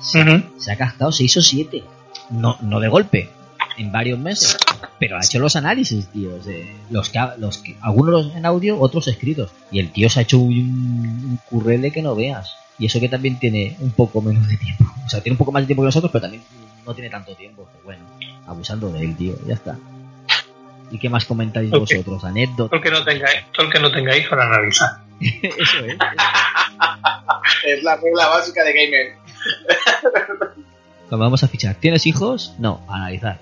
Se, 0.00 0.72
ha 0.72 0.76
cascado 0.76 1.12
6 1.12 1.36
o 1.36 1.42
7. 1.42 1.84
no, 2.30 2.56
no 2.60 2.80
de 2.80 2.88
golpe, 2.88 3.30
en 3.78 3.92
varios 3.92 4.18
meses, 4.18 4.56
pero 4.98 5.16
ha 5.16 5.20
hecho 5.20 5.38
los 5.38 5.56
análisis, 5.56 6.08
tío. 6.08 6.38
de 6.40 6.74
los 6.90 7.08
que, 7.10 7.20
los 7.38 7.58
que, 7.58 7.76
algunos 7.80 8.34
en 8.34 8.44
audio, 8.44 8.78
otros 8.78 9.08
escritos. 9.08 9.52
Y 9.70 9.78
el 9.78 9.90
tío 9.90 10.10
se 10.10 10.20
ha 10.20 10.22
hecho 10.22 10.38
un, 10.38 10.52
un 10.52 11.40
currele 11.48 11.90
que 11.90 12.02
no 12.02 12.14
veas. 12.14 12.56
Y 12.78 12.86
eso 12.86 13.00
que 13.00 13.08
también 13.08 13.38
tiene 13.38 13.76
un 13.80 13.90
poco 13.90 14.22
menos 14.22 14.46
de 14.48 14.56
tiempo. 14.56 14.84
O 15.08 15.10
sea, 15.10 15.22
tiene 15.22 15.32
un 15.34 15.38
poco 15.38 15.52
más 15.52 15.62
de 15.62 15.68
tiempo 15.68 15.82
que 15.82 15.86
nosotros, 15.86 16.12
pero 16.12 16.20
también 16.20 16.42
no 16.84 16.92
tiene 16.92 17.08
tanto 17.08 17.34
tiempo. 17.34 17.66
Pues 17.72 17.82
bueno, 17.82 18.04
abusando 18.46 18.90
de 18.92 19.00
él, 19.02 19.16
tío. 19.16 19.34
Ya 19.46 19.54
está. 19.54 19.78
¿Y 20.90 20.98
qué 20.98 21.08
más 21.08 21.24
comentáis 21.24 21.70
vosotros? 21.70 22.22
¿Anécdotas? 22.24 22.68
Todo 22.68 22.76
el 22.76 22.82
que 22.82 22.90
no 22.90 23.04
tenga, 23.04 23.26
el 23.30 23.72
que 23.72 23.78
no 23.78 23.90
tenga 23.90 24.14
hijos, 24.14 24.38
analizar. 24.38 24.90
eso 25.20 25.84
es. 25.86 25.96
Es 27.64 27.82
la 27.82 27.96
regla 27.96 28.28
básica 28.28 28.62
de 28.64 28.72
Gamer. 28.74 29.16
Cuando 31.08 31.24
vamos 31.24 31.42
a 31.42 31.48
fichar, 31.48 31.74
¿tienes 31.76 32.06
hijos? 32.06 32.54
No, 32.58 32.80
analizar. 32.88 33.38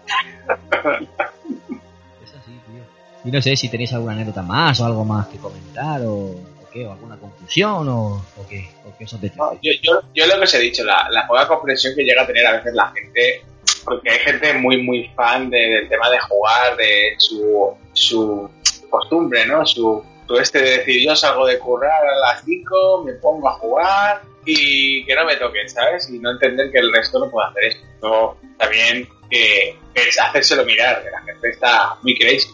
Es 2.22 2.30
así, 2.34 2.52
tío. 2.66 2.82
Y 3.24 3.30
no 3.30 3.42
sé 3.42 3.56
si 3.56 3.68
tenéis 3.68 3.92
alguna 3.92 4.12
anécdota 4.12 4.42
más 4.42 4.78
o 4.80 4.86
algo 4.86 5.04
más 5.04 5.26
que 5.28 5.38
comentar 5.38 6.00
o, 6.02 6.12
o 6.14 6.68
qué, 6.72 6.86
o 6.86 6.92
alguna 6.92 7.16
confusión 7.16 7.88
o, 7.88 8.06
o 8.36 8.46
qué, 8.48 8.68
o 8.84 8.96
qué 8.96 9.04
os. 9.04 9.12
No, 9.36 9.52
yo, 9.62 9.72
yo, 9.82 10.00
yo 10.14 10.26
lo 10.26 10.36
que 10.36 10.44
os 10.44 10.54
he 10.54 10.58
dicho, 10.60 10.84
la, 10.84 11.08
la 11.10 11.26
poca 11.26 11.48
comprensión 11.48 11.94
que 11.96 12.04
llega 12.04 12.22
a 12.22 12.26
tener 12.26 12.46
a 12.46 12.52
veces 12.52 12.72
la 12.74 12.88
gente, 12.92 13.44
porque 13.84 14.10
hay 14.10 14.18
gente 14.20 14.54
muy, 14.54 14.82
muy 14.82 15.08
fan 15.16 15.50
de- 15.50 15.58
del 15.58 15.88
tema 15.88 16.08
de 16.10 16.20
jugar, 16.20 16.76
de 16.76 17.14
su, 17.18 17.74
su 17.92 18.48
costumbre, 18.90 19.44
¿no? 19.46 19.66
Su, 19.66 20.04
su 20.28 20.34
este 20.36 20.60
de 20.60 20.70
decir, 20.78 21.04
yo 21.04 21.16
salgo 21.16 21.46
de 21.46 21.58
currar 21.58 21.90
a 22.06 22.16
las 22.32 22.44
5, 22.44 23.02
me 23.04 23.12
pongo 23.14 23.48
a 23.48 23.54
jugar 23.54 24.22
y 24.46 25.04
que 25.04 25.14
no 25.14 25.24
me 25.26 25.36
toquen, 25.36 25.68
¿sabes? 25.68 26.08
Y 26.08 26.18
no 26.18 26.30
entender 26.30 26.70
que 26.70 26.78
el 26.78 26.92
resto 26.92 27.18
no 27.18 27.30
puede 27.30 27.48
hacer 27.48 27.64
eso. 27.64 27.78
No, 28.02 28.36
también 28.58 29.08
que, 29.30 29.76
es 29.94 30.18
hacérselo 30.20 30.64
mirar, 30.64 31.02
que 31.02 31.10
la 31.10 31.20
gente 31.22 31.48
está 31.50 31.96
muy 32.02 32.16
crazy. 32.18 32.48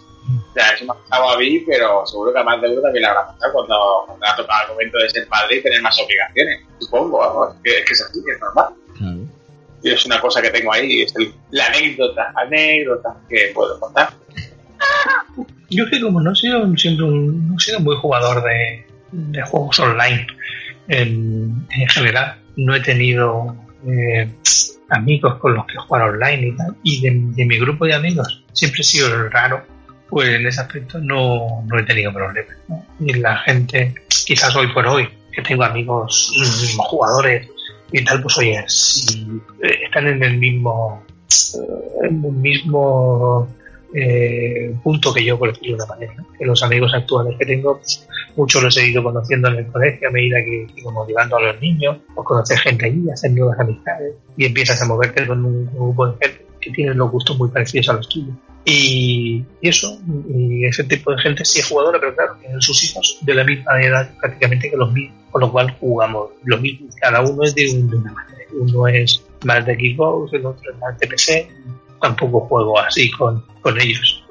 O 0.51 0.53
sea, 0.55 0.71
eso 0.71 0.85
me 0.85 0.93
ha 0.93 0.95
pasado 0.95 1.31
a 1.31 1.39
mí, 1.39 1.59
pero 1.67 2.07
seguro 2.07 2.33
que 2.33 2.39
a 2.39 2.45
más 2.45 2.61
de 2.63 2.69
uno 2.69 2.81
también 2.81 3.03
le 3.03 3.09
habrá 3.09 3.27
pasado 3.27 3.53
cuando, 3.53 4.05
cuando 4.07 4.27
ha 4.27 4.37
tocado 4.37 4.63
el 4.63 4.69
momento 4.71 4.99
de 4.99 5.11
ser 5.11 5.29
padre 5.29 5.57
y 5.57 5.63
tener 5.63 5.83
más 5.83 5.99
obligaciones. 6.01 6.61
Supongo, 6.79 7.19
vamos, 7.19 7.57
que, 7.63 7.85
que 7.85 7.93
es 7.93 8.01
así, 8.01 8.23
que 8.25 8.33
es 8.33 8.41
normal. 8.41 8.69
Claro. 8.97 9.19
Y 9.83 9.91
es 9.91 10.07
una 10.07 10.21
cosa 10.21 10.41
que 10.41 10.51
tengo 10.51 10.73
ahí, 10.73 11.03
es 11.03 11.15
el- 11.17 11.35
la 11.51 11.67
anécdota, 11.67 12.33
anécdota 12.37 13.17
que 13.29 13.51
puedo 13.53 13.79
contar. 13.81 14.11
Yo 15.71 15.85
que 15.91 16.01
como 16.01 16.21
no 16.21 16.33
he 16.33 16.37
sido 16.37 16.77
siempre 16.77 17.05
un, 17.07 17.49
no 17.49 17.57
he 17.57 17.61
sido 17.61 17.81
muy 17.81 17.97
jugador 17.97 18.43
de, 18.45 18.87
de 19.11 19.43
juegos 19.43 19.79
online 19.81 20.27
en, 20.89 21.67
en 21.71 21.89
general, 21.89 22.37
no 22.57 22.75
he 22.75 22.81
tenido 22.81 23.57
eh, 23.87 24.31
amigos 24.91 25.37
con 25.39 25.55
los 25.55 25.67
que 25.67 25.79
jugar 25.79 26.03
online 26.03 26.49
y 26.49 26.57
tal, 26.57 26.77
y 26.83 27.01
de, 27.01 27.45
mi 27.45 27.59
grupo 27.59 27.87
de 27.87 27.95
amigos 27.95 28.45
siempre 28.53 28.83
he 28.83 28.85
sido 28.85 29.29
raro, 29.29 29.65
pues 30.09 30.29
en 30.29 30.47
ese 30.47 30.61
aspecto 30.61 30.99
no, 30.99 31.65
no 31.67 31.79
he 31.79 31.83
tenido 31.85 32.13
problemas. 32.13 32.57
Y 33.01 33.15
la 33.15 33.39
gente, 33.39 33.95
quizás 34.27 34.55
hoy 34.55 34.69
por 34.73 34.87
hoy, 34.87 35.09
que 35.33 35.43
tengo 35.43 35.65
amigos 35.65 36.33
jugadores 36.77 37.49
y 37.91 38.05
tal, 38.05 38.23
pues 38.23 38.39
oye, 38.39 38.63
si, 38.69 39.41
eh, 39.63 39.81
están 39.85 40.07
en 40.07 40.23
el 40.23 40.37
mismo, 40.37 41.03
eh, 41.55 42.09
en 42.09 42.25
el 42.25 42.33
mismo 42.33 43.49
eh, 43.95 44.75
punto 44.83 45.13
que 45.13 45.25
yo, 45.25 45.39
por 45.39 45.53
decirlo 45.53 45.77
de 45.77 45.85
una 45.85 45.87
manera. 45.87 46.15
¿no? 46.17 46.27
Que 46.39 46.45
los 46.45 46.63
amigos 46.63 46.93
actuales 46.95 47.37
que 47.39 47.47
tengo, 47.47 47.79
pues, 47.79 48.09
muchos 48.37 48.63
los 48.63 48.77
he 48.77 48.89
ido 48.89 49.03
conociendo 49.03 49.49
en 49.49 49.57
el 49.57 49.67
colegio 49.67 50.09
a 50.09 50.11
medida 50.11 50.39
que 50.45 50.67
sigo 50.75 50.93
motivando 50.93 51.37
a 51.37 51.43
los 51.43 51.61
niños, 51.61 51.99
o 52.15 52.25
conocer 52.25 52.59
gente 52.59 52.87
allí, 52.87 53.11
hacer 53.11 53.33
nuevas 53.33 53.59
amistades, 53.61 54.15
y 54.37 54.47
empiezas 54.47 54.81
a 54.83 54.87
moverte 54.87 55.27
con 55.27 55.45
un 55.45 55.67
grupo 55.67 56.09
de 56.09 56.27
gente 56.27 56.47
que 56.61 56.71
tienen 56.71 56.97
los 56.97 57.11
gustos 57.11 57.37
muy 57.37 57.51
parecidos 57.51 57.89
a 57.91 57.95
los 57.95 58.09
tuyos. 58.09 58.35
Y, 58.65 59.45
eso, 59.61 60.01
y 60.29 60.65
ese 60.65 60.85
tipo 60.85 61.11
de 61.13 61.21
gente 61.21 61.45
sí 61.45 61.59
es 61.59 61.69
jugadora, 61.69 61.99
pero 61.99 62.15
claro, 62.15 62.37
tienen 62.41 62.61
sus 62.61 62.83
hijos 62.85 63.19
de 63.23 63.35
la 63.35 63.43
misma 63.43 63.83
edad 63.83 64.09
prácticamente 64.21 64.71
que 64.71 64.77
los 64.77 64.93
míos, 64.93 65.13
con 65.31 65.41
lo 65.41 65.51
cual 65.51 65.77
jugamos 65.81 66.31
lo 66.45 66.59
mismo. 66.59 66.89
Cada 67.01 67.23
uno 67.23 67.43
es 67.43 67.55
de, 67.57 67.65
de 67.65 67.97
una 67.97 68.13
manera. 68.13 68.39
Uno 68.53 68.87
es 68.87 69.25
más 69.45 69.67
de 69.67 69.75
Xbox, 69.75 70.33
el 70.35 70.47
otro 70.47 70.71
es 70.71 70.79
más 70.79 70.97
de 70.99 71.07
PC. 71.09 71.49
Tampoco 72.03 72.41
juego 72.41 72.79
así 72.79 73.11
con, 73.11 73.43
con 73.63 73.81
ellos. 73.81 74.23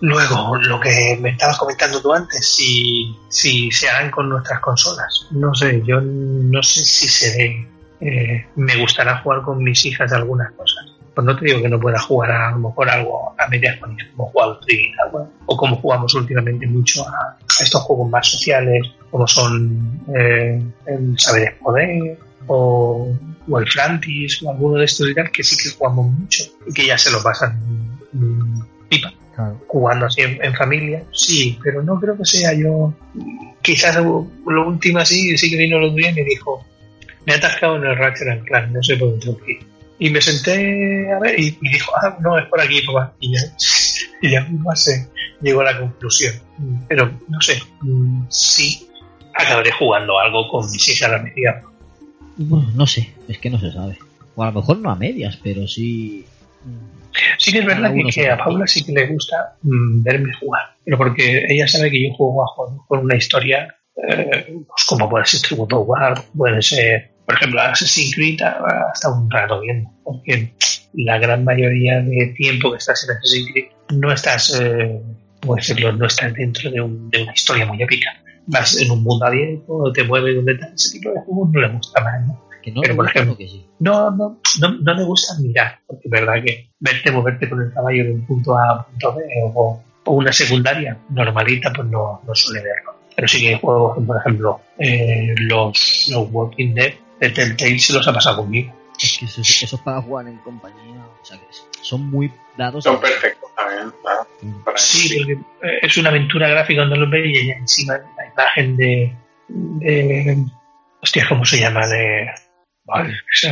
Luego, 0.00 0.56
lo 0.56 0.80
que 0.80 1.18
me 1.20 1.30
estabas 1.30 1.58
comentando 1.58 2.00
tú 2.00 2.12
antes, 2.12 2.46
si, 2.46 3.16
si 3.28 3.70
se 3.70 3.88
harán 3.88 4.10
con 4.10 4.28
nuestras 4.28 4.60
consolas. 4.60 5.26
No 5.30 5.54
sé, 5.54 5.82
yo 5.84 6.00
no 6.00 6.62
sé 6.62 6.84
si 6.84 7.08
seré. 7.08 7.68
eh, 8.00 8.46
me 8.56 8.76
gustará 8.76 9.18
jugar 9.18 9.42
con 9.42 9.62
mis 9.62 9.84
hijas 9.86 10.12
algunas 10.12 10.52
cosas. 10.52 10.84
Pues 11.14 11.24
no 11.24 11.36
te 11.38 11.46
digo 11.46 11.62
que 11.62 11.68
no 11.68 11.78
pueda 11.80 11.98
jugar 12.00 12.32
a, 12.32 12.50
lo 12.50 12.58
mejor 12.58 12.90
algo 12.90 13.34
a 13.38 13.46
medias 13.48 13.78
con 13.78 13.92
ellas, 13.92 14.08
como 14.16 14.28
jugar 14.30 14.48
al 14.48 14.60
Trivial, 14.60 15.28
o 15.46 15.56
como 15.56 15.76
jugamos 15.76 16.12
últimamente 16.14 16.66
mucho 16.66 17.02
a, 17.08 17.36
estos 17.60 17.80
juegos 17.82 18.10
más 18.10 18.26
sociales, 18.26 18.86
como 19.10 19.26
son 19.26 20.02
eh, 20.14 20.60
el 20.86 21.18
Saber 21.18 21.56
Poder, 21.60 22.18
o, 22.48 23.08
o 23.48 23.58
el 23.58 23.68
Frantis, 23.68 24.42
o 24.42 24.50
alguno 24.50 24.78
de 24.78 24.84
estos 24.86 25.08
y 25.10 25.14
tal, 25.14 25.30
que 25.30 25.42
sí 25.42 25.56
que 25.56 25.76
jugamos 25.76 26.06
mucho 26.06 26.44
y 26.66 26.72
que 26.72 26.86
ya 26.86 26.98
se 26.98 27.10
lo 27.10 27.22
pasan 27.22 27.58
mm, 28.12 28.62
pipa 28.88 29.12
Claro. 29.34 29.60
jugando 29.66 30.06
así 30.06 30.20
en, 30.20 30.38
en 30.44 30.54
familia, 30.54 31.02
sí, 31.12 31.58
pero 31.62 31.82
no 31.82 31.98
creo 31.98 32.16
que 32.16 32.24
sea 32.24 32.52
yo. 32.54 32.94
Quizás 33.62 33.96
lo 33.96 34.28
último 34.46 35.00
así, 35.00 35.36
sí 35.36 35.50
que 35.50 35.56
vino 35.56 35.78
el 35.78 35.84
otro 35.84 35.96
día 35.96 36.10
y 36.10 36.14
me 36.14 36.22
dijo, 36.22 36.64
me 37.26 37.32
he 37.32 37.36
atascado 37.36 37.76
en 37.76 37.84
el 37.84 37.96
Ratchet 37.96 38.28
and 38.28 38.44
Clank, 38.44 38.70
no 38.70 38.82
sé 38.82 38.96
por 38.96 39.10
dónde 39.10 39.24
tengo 39.26 39.38
que 39.38 39.52
ir. 39.52 39.66
Y 39.98 40.10
me 40.10 40.20
senté 40.20 41.12
a 41.12 41.18
ver 41.18 41.38
y, 41.38 41.58
y 41.60 41.68
dijo, 41.68 41.92
ah, 41.96 42.16
no, 42.20 42.38
es 42.38 42.46
por 42.46 42.60
aquí, 42.60 42.80
papá. 42.82 43.12
Y 43.20 43.34
ya, 43.34 43.40
y 44.22 44.30
ya 44.30 44.46
se 44.76 45.08
llegó 45.40 45.62
a 45.62 45.64
la 45.64 45.80
conclusión. 45.80 46.34
Pero 46.88 47.10
no 47.28 47.40
sé, 47.40 47.60
mm, 47.80 48.26
sí, 48.28 48.88
acabaré 49.34 49.72
jugando 49.72 50.18
algo 50.18 50.48
con 50.48 50.70
mis 50.70 50.88
hijas 50.88 51.10
a 51.10 51.18
medida. 51.18 51.62
Bueno, 52.36 52.70
no 52.74 52.86
sé, 52.86 53.12
es 53.28 53.38
que 53.38 53.50
no 53.50 53.58
se 53.58 53.72
sabe. 53.72 53.98
O 54.36 54.42
a 54.42 54.46
lo 54.46 54.60
mejor 54.60 54.78
no 54.78 54.90
a 54.90 54.96
medias, 54.96 55.38
pero 55.42 55.66
sí. 55.68 56.24
Sí 57.38 57.52
que 57.52 57.58
es 57.60 57.66
verdad 57.66 57.92
que, 57.94 58.02
que 58.10 58.28
a. 58.30 58.36
Paula 58.38 58.66
sí 58.66 58.84
que 58.84 58.92
le 58.92 59.06
gusta 59.06 59.56
mm, 59.62 60.02
verme 60.02 60.32
jugar, 60.34 60.62
pero 60.84 60.98
porque 60.98 61.44
ella 61.48 61.68
sabe 61.68 61.90
que 61.90 62.02
yo 62.08 62.14
juego 62.14 62.42
a 62.42 62.46
juegos 62.48 62.80
con 62.88 63.00
una 63.00 63.14
historia 63.16 63.74
eh, 64.08 64.46
pues 64.66 64.84
como 64.88 65.08
puede 65.08 65.24
ser 65.26 65.40
Tributo 65.42 65.80
War, 65.82 66.20
puede 66.36 66.60
ser, 66.62 67.12
por 67.24 67.36
ejemplo, 67.36 67.60
Assassin's 67.60 68.12
Creed 68.14 68.40
hasta 68.42 69.08
un 69.10 69.30
rato 69.30 69.60
viendo, 69.60 69.88
porque 70.02 70.52
la 70.94 71.18
gran 71.18 71.44
mayoría 71.44 72.00
de 72.00 72.34
tiempo 72.36 72.72
que 72.72 72.78
estás 72.78 73.04
en 73.04 73.16
Assassin's 73.16 73.52
Creed 73.52 73.66
no 73.96 74.10
estás, 74.12 74.58
eh, 74.60 75.00
¿cómo 75.40 75.54
decirlo? 75.54 75.92
No 75.92 76.06
estás 76.06 76.34
dentro 76.34 76.68
de, 76.72 76.80
un- 76.80 77.08
de 77.10 77.22
una 77.22 77.32
historia 77.32 77.66
muy 77.66 77.80
épica. 77.80 78.10
Vas 78.46 78.80
en 78.80 78.90
un 78.90 79.02
mundo 79.02 79.26
abierto, 79.26 79.92
te 79.92 80.04
mueves 80.04 80.36
donde 80.36 80.56
tal, 80.58 80.74
ese 80.74 80.98
tipo 80.98 81.10
de 81.10 81.20
juegos 81.20 81.50
no 81.52 81.60
le 81.60 81.68
gusta 81.68 82.02
más, 82.02 82.26
¿no? 82.26 82.40
Que 82.62 82.72
no, 82.72 82.80
Pero, 82.80 82.96
por 82.96 83.06
ejemplo, 83.06 83.36
que 83.36 83.46
sí. 83.48 83.66
no, 83.80 84.10
no, 84.10 84.38
no, 84.60 84.68
no 84.80 84.94
me 84.94 85.04
gusta 85.04 85.34
mirar, 85.40 85.80
porque 85.86 86.02
es 86.06 86.10
verdad 86.10 86.34
que 86.44 86.70
verte 86.80 87.10
moverte 87.10 87.48
con 87.48 87.60
el 87.60 87.72
caballo 87.72 88.04
de 88.04 88.12
un 88.12 88.26
punto 88.26 88.56
A 88.56 88.64
a 88.70 88.74
un 88.78 88.84
punto 88.84 89.14
B 89.16 89.24
o, 89.54 89.82
o 90.04 90.12
una 90.12 90.32
secundaria 90.32 90.98
normalita, 91.10 91.72
pues 91.74 91.88
no, 91.88 92.22
no 92.26 92.34
suele 92.34 92.62
verlo. 92.62 92.94
Pero 93.16 93.28
sí 93.28 93.40
que 93.40 93.48
hay 93.48 93.60
juegos, 93.60 93.98
por 94.04 94.16
ejemplo, 94.16 94.60
eh, 94.78 95.34
los, 95.38 96.06
los 96.10 96.28
Walking 96.32 96.74
Dead 96.74 96.94
de 97.20 97.30
Telltale 97.30 97.78
se 97.78 97.92
los 97.92 98.06
ha 98.08 98.12
pasado 98.12 98.38
conmigo. 98.38 98.72
Es 99.00 99.18
que 99.18 99.26
eso, 99.26 99.40
eso 99.40 99.76
es 99.76 99.82
para 99.82 100.00
jugar 100.02 100.26
en 100.26 100.38
compañía. 100.38 101.06
O 101.22 101.24
sea, 101.24 101.38
que 101.38 101.46
son 101.82 102.10
muy 102.10 102.32
dados. 102.56 102.84
Son 102.84 103.00
perfectos 103.00 103.43
también, 103.56 103.92
claro. 104.02 104.26
Para 104.64 104.78
Sí, 104.78 105.16
porque 105.18 105.32
eh, 105.68 105.78
es 105.82 105.96
una 105.96 106.10
aventura 106.10 106.48
gráfica 106.48 106.80
donde 106.82 106.96
lo 106.96 107.08
ves 107.10 107.26
y 107.26 107.50
encima 107.50 107.94
la 108.16 108.26
imagen 108.32 108.76
de, 108.76 109.12
de 109.48 110.44
hostia, 111.02 111.26
¿cómo 111.28 111.44
se 111.44 111.58
llama? 111.60 111.86
De, 111.86 112.26
vale, 112.84 113.14
se 113.32 113.50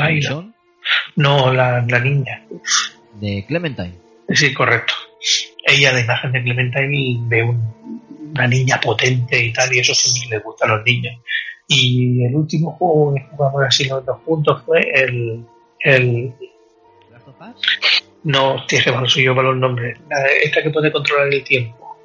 No, 1.17 1.53
la, 1.53 1.85
la 1.87 1.99
niña. 2.01 2.45
de 3.21 3.45
Clementine. 3.47 3.95
Sí, 4.31 4.53
correcto. 4.55 4.95
Ella, 5.65 5.93
la 5.93 6.01
imagen 6.01 6.33
de 6.33 6.43
Clementine, 6.43 7.19
ve 7.29 7.43
un- 7.43 8.01
una 8.35 8.47
niña 8.47 8.81
potente 8.81 9.39
y 9.45 9.53
tal, 9.53 9.73
y 9.75 9.79
eso 9.81 9.95
siempre 9.95 10.39
le 10.39 10.43
gusta 10.43 10.65
a 10.65 10.69
los 10.77 10.85
niños. 10.87 11.15
Y 11.69 12.25
el 12.25 12.35
último 12.35 12.73
juego 12.73 13.15
que 13.15 13.23
jugamos 13.31 13.63
así 13.67 13.85
los 13.85 14.05
dos 14.05 14.19
juntos 14.25 14.63
fue 14.65 14.81
el. 14.95 15.45
el 15.81 16.35
¿Last 17.11 17.29
of 17.29 17.37
Us? 17.41 18.02
No, 18.25 18.55
hostia, 18.55 18.83
que 18.85 18.93
malo 18.93 19.09
soy 19.09 19.25
yo 19.25 19.35
para 19.35 19.49
los 19.49 19.57
nombres. 19.59 19.99
La- 20.09 20.27
esta 20.43 20.63
que 20.63 20.71
puede 20.71 20.93
controlar 20.93 21.33
el 21.33 21.43
tiempo. 21.45 21.97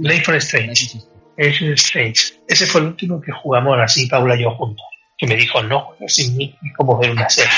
Life 0.00 0.24
for 0.24 0.34
Strange. 0.36 1.00
Es 1.36 1.60
Strange. 1.60 2.34
Ese 2.46 2.66
fue 2.66 2.80
el 2.82 2.88
último 2.88 3.20
que 3.20 3.32
jugamos 3.32 3.78
así, 3.80 4.06
Paula 4.06 4.36
y 4.36 4.42
yo 4.42 4.50
juntos. 4.52 4.84
Que 5.16 5.26
me 5.26 5.36
dijo, 5.36 5.62
no 5.62 5.90
sin 6.08 6.36
mí, 6.36 6.56
es 6.64 6.76
como 6.76 6.98
ver 6.98 7.10
una 7.12 7.28
serie. 7.30 7.50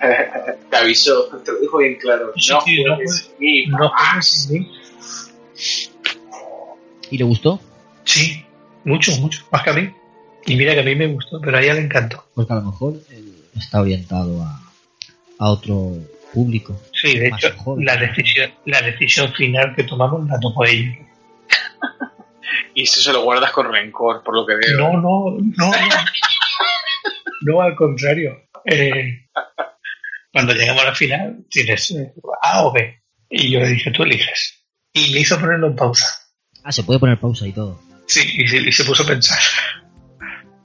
Te 0.70 0.76
avisó, 0.76 1.26
te 1.44 1.52
lo 1.52 1.60
dijo 1.60 1.78
bien 1.78 1.96
claro. 2.00 2.32
Sí, 2.36 2.50
no 2.52 2.60
sí, 2.62 2.82
no 2.84 2.94
juegues 2.96 3.30
ni 3.38 3.66
No 3.66 3.88
juegues 3.90 4.26
sin 4.26 4.52
mí. 4.60 4.70
¿Y 7.10 7.18
le 7.18 7.24
gustó? 7.24 7.60
Sí, 8.04 8.44
mucho, 8.84 9.12
mucho. 9.20 9.44
Más 9.52 9.62
que 9.62 9.70
a 9.70 9.72
mí. 9.74 9.90
Y 10.46 10.56
mira 10.56 10.74
que 10.74 10.80
a 10.80 10.82
mí 10.82 10.94
me 10.96 11.06
gustó, 11.06 11.40
pero 11.40 11.56
a 11.56 11.62
ella 11.62 11.74
le 11.74 11.80
encantó. 11.82 12.24
Porque 12.34 12.52
a 12.52 12.56
lo 12.56 12.62
mejor 12.62 12.94
él 13.10 13.34
está 13.56 13.80
orientado 13.80 14.42
a, 14.42 14.60
a 15.38 15.50
otro 15.50 15.92
público. 16.32 16.78
Sí, 17.04 17.18
de 17.18 17.28
hecho, 17.28 17.52
joven. 17.56 17.84
la 17.84 17.96
decisión, 17.96 18.50
la 18.64 18.80
decisión 18.80 19.32
final 19.34 19.74
que 19.76 19.84
tomamos 19.84 20.26
la 20.26 20.40
tomó 20.40 20.64
ella. 20.64 20.98
Y 22.76 22.82
eso 22.82 23.00
se 23.00 23.12
lo 23.12 23.22
guardas 23.22 23.52
con 23.52 23.72
rencor, 23.72 24.22
por 24.24 24.34
lo 24.34 24.44
que 24.46 24.56
veo. 24.56 24.78
No, 24.78 25.00
no, 25.00 25.36
no. 25.38 25.70
No, 27.42 27.60
al 27.60 27.76
contrario. 27.76 28.48
Eh, 28.64 29.26
cuando 30.32 30.54
llegamos 30.54 30.82
a 30.82 30.86
la 30.86 30.94
final, 30.94 31.44
tienes 31.50 31.90
eh, 31.90 32.12
A 32.40 32.64
o 32.64 32.72
B. 32.72 33.02
Y 33.28 33.50
yo 33.50 33.60
le 33.60 33.68
dije, 33.68 33.90
tú 33.90 34.02
eliges. 34.02 34.64
Y 34.92 35.12
me 35.12 35.20
hizo 35.20 35.38
ponerlo 35.38 35.66
en 35.66 35.76
pausa. 35.76 36.06
Ah, 36.62 36.72
se 36.72 36.84
puede 36.84 36.98
poner 36.98 37.18
pausa 37.18 37.46
y 37.46 37.52
todo. 37.52 37.80
Sí, 38.06 38.22
y 38.38 38.48
se, 38.48 38.56
y 38.56 38.72
se 38.72 38.84
puso 38.84 39.02
a 39.02 39.06
pensar 39.06 39.38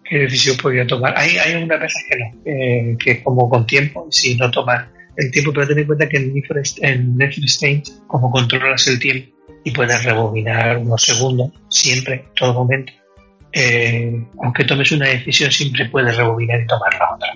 qué 0.10 0.20
decisión 0.20 0.58
podía 0.58 0.88
tomar. 0.88 1.18
Hay, 1.18 1.38
hay 1.38 1.54
algunas 1.54 1.80
veces 1.80 2.04
que 2.10 2.18
no, 2.18 2.42
eh, 2.46 2.98
que 2.98 3.24
como 3.24 3.50
con 3.50 3.68
tiempo, 3.68 4.08
y 4.10 4.14
si 4.14 4.36
no 4.36 4.50
tomas 4.50 4.88
el 5.20 5.32
tiempo, 5.32 5.52
pero 5.54 5.68
ten 5.68 5.80
en 5.80 5.86
cuenta 5.86 6.08
que 6.10 6.18
en 6.18 7.18
Netflix 7.18 7.54
Stage, 7.54 7.84
como 8.08 8.32
controlas 8.32 8.88
el 8.88 9.00
tiempo 9.00 9.36
y 9.64 9.72
puedes 9.72 10.04
rebobinar 10.04 10.78
unos 10.78 11.02
segundos, 11.02 11.52
siempre, 11.70 12.26
todo 12.36 12.54
momento, 12.54 12.94
eh, 13.54 14.26
aunque 14.44 14.64
tomes 14.64 14.92
una 14.92 15.08
decisión, 15.08 15.52
siempre 15.52 15.90
puedes 15.90 16.16
rebobinar 16.16 16.62
y 16.62 16.68
tomar 16.68 16.94
la 16.94 17.16
otra. 17.16 17.34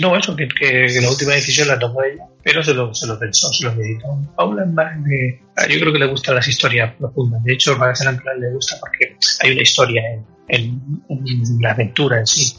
No, 0.00 0.16
eso, 0.16 0.34
que, 0.34 0.48
que- 0.48 0.88
la 1.02 1.10
última 1.10 1.34
decisión 1.34 1.68
la 1.68 1.78
tomó 1.78 2.02
ella, 2.02 2.24
pero 2.42 2.62
se 2.62 2.72
lo, 2.72 2.94
se 2.94 3.06
lo 3.06 3.18
pensó, 3.18 3.52
se 3.52 3.64
lo 3.66 3.74
meditó. 3.74 4.06
Paula 4.36 4.64
de- 4.64 5.40
ah, 5.56 5.66
yo 5.68 5.78
creo 5.80 5.92
que 5.92 5.98
le 5.98 6.06
gustan 6.06 6.36
las 6.36 6.48
historias 6.48 6.94
profundas. 6.94 7.42
De 7.44 7.52
hecho, 7.52 7.76
ser 7.94 8.08
Anclan 8.08 8.40
le 8.40 8.50
gusta 8.52 8.76
porque 8.80 9.16
hay 9.42 9.52
una 9.52 9.62
historia 9.62 10.02
en, 10.12 10.24
en- 10.48 10.80
en 11.10 11.60
la 11.60 11.72
aventura 11.72 12.18
en 12.20 12.26
sí. 12.26 12.56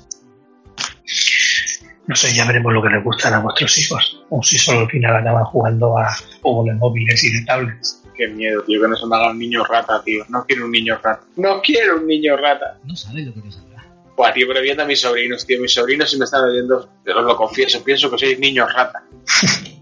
No 2.07 2.15
sé, 2.15 2.33
ya 2.33 2.45
veremos 2.45 2.73
lo 2.73 2.81
que 2.81 2.89
les 2.89 3.03
gustan 3.03 3.33
a 3.33 3.39
vuestros 3.39 3.77
hijos. 3.77 4.23
O 4.29 4.41
si 4.41 4.57
solo 4.57 4.81
al 4.81 4.89
final 4.89 5.15
acaban 5.15 5.45
jugando 5.45 5.97
a 5.97 6.09
juegos 6.41 6.65
de 6.65 6.73
móviles 6.73 7.23
y 7.23 7.39
de 7.39 7.45
tablets. 7.45 8.03
Qué 8.15 8.27
miedo, 8.27 8.63
tío, 8.63 8.81
que 8.81 8.87
no 8.87 8.95
se 8.95 9.05
me 9.07 9.15
haga 9.15 9.31
un 9.31 9.39
niño 9.39 9.63
rata, 9.63 10.01
tío. 10.03 10.25
No 10.29 10.45
quiero 10.45 10.65
un 10.65 10.71
niño 10.71 10.99
rata. 11.01 11.23
No 11.37 11.61
quiero 11.61 11.97
un 11.97 12.07
niño 12.07 12.35
rata. 12.37 12.79
No 12.83 12.95
sabes 12.95 13.25
lo 13.25 13.33
que 13.33 13.41
te 13.41 13.51
saldrá. 13.51 13.85
Buah, 14.17 14.33
tío, 14.33 14.47
pero 14.47 14.61
viendo 14.61 14.83
a 14.83 14.85
mis 14.85 14.99
sobrinos, 14.99 15.45
tío. 15.45 15.61
Mis 15.61 15.73
sobrinos, 15.73 16.09
si 16.09 16.17
me 16.17 16.25
están 16.25 16.43
oyendo, 16.43 16.89
te 17.03 17.11
os 17.13 17.23
lo 17.23 17.37
confieso, 17.37 17.83
pienso 17.83 18.11
que 18.11 18.17
sois 18.17 18.39
niños 18.39 18.73
rata. 18.73 19.03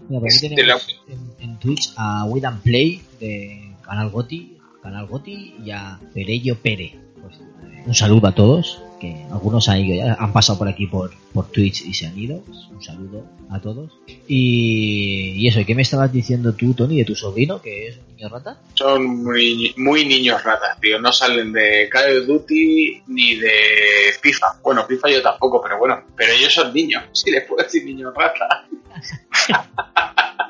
Mira, 0.08 0.22
aquí 0.24 0.48
tenemos 0.48 1.00
en, 1.08 1.34
en 1.40 1.58
Twitch 1.58 1.92
a 1.96 2.24
Wait 2.24 2.44
and 2.44 2.62
Play 2.62 3.02
de 3.18 3.74
Canal 3.84 4.10
Goti, 4.10 4.58
Canal 4.82 5.06
Goti 5.06 5.56
y 5.64 5.70
a 5.70 5.98
Perello 6.14 6.56
Pere. 6.56 6.98
Pues, 7.20 7.40
un 7.86 7.94
saludo 7.94 8.28
a 8.28 8.32
todos, 8.32 8.82
que 9.00 9.24
algunos 9.32 9.68
han, 9.68 9.78
ido 9.78 10.16
han 10.16 10.32
pasado 10.32 10.58
por 10.58 10.68
aquí 10.68 10.86
por, 10.86 11.10
por 11.32 11.50
Twitch 11.50 11.82
y 11.82 11.94
se 11.94 12.06
han 12.06 12.16
ido. 12.16 12.40
Pues, 12.42 12.58
un 12.70 12.82
saludo 12.82 13.24
a 13.50 13.60
todos. 13.60 13.90
Y, 14.28 15.32
y 15.36 15.48
eso, 15.48 15.60
¿y 15.60 15.64
qué 15.64 15.74
me 15.74 15.82
estabas 15.82 16.12
diciendo 16.12 16.54
tú, 16.54 16.74
Tony, 16.74 16.98
de 16.98 17.04
tu 17.04 17.16
sobrino, 17.16 17.60
que 17.60 17.88
es 17.88 17.96
un 17.96 18.14
niño 18.14 18.28
rata? 18.28 18.58
Son 18.74 19.24
muy, 19.24 19.74
muy 19.76 20.04
niños 20.04 20.44
ratas, 20.44 20.80
tío. 20.80 21.00
No 21.00 21.12
salen 21.12 21.52
de 21.52 21.88
Call 21.90 22.20
of 22.20 22.26
Duty 22.26 23.02
ni 23.08 23.36
de 23.36 23.50
FIFA. 24.20 24.60
Bueno, 24.62 24.86
FIFA 24.86 25.10
yo 25.10 25.22
tampoco, 25.22 25.60
pero 25.60 25.78
bueno. 25.78 26.04
Pero 26.16 26.32
ellos 26.32 26.52
son 26.54 26.72
niños. 26.72 27.02
Si 27.12 27.30
les 27.30 27.44
puedo 27.44 27.62
decir 27.62 27.84
niños 27.84 28.14
rata. 28.14 28.66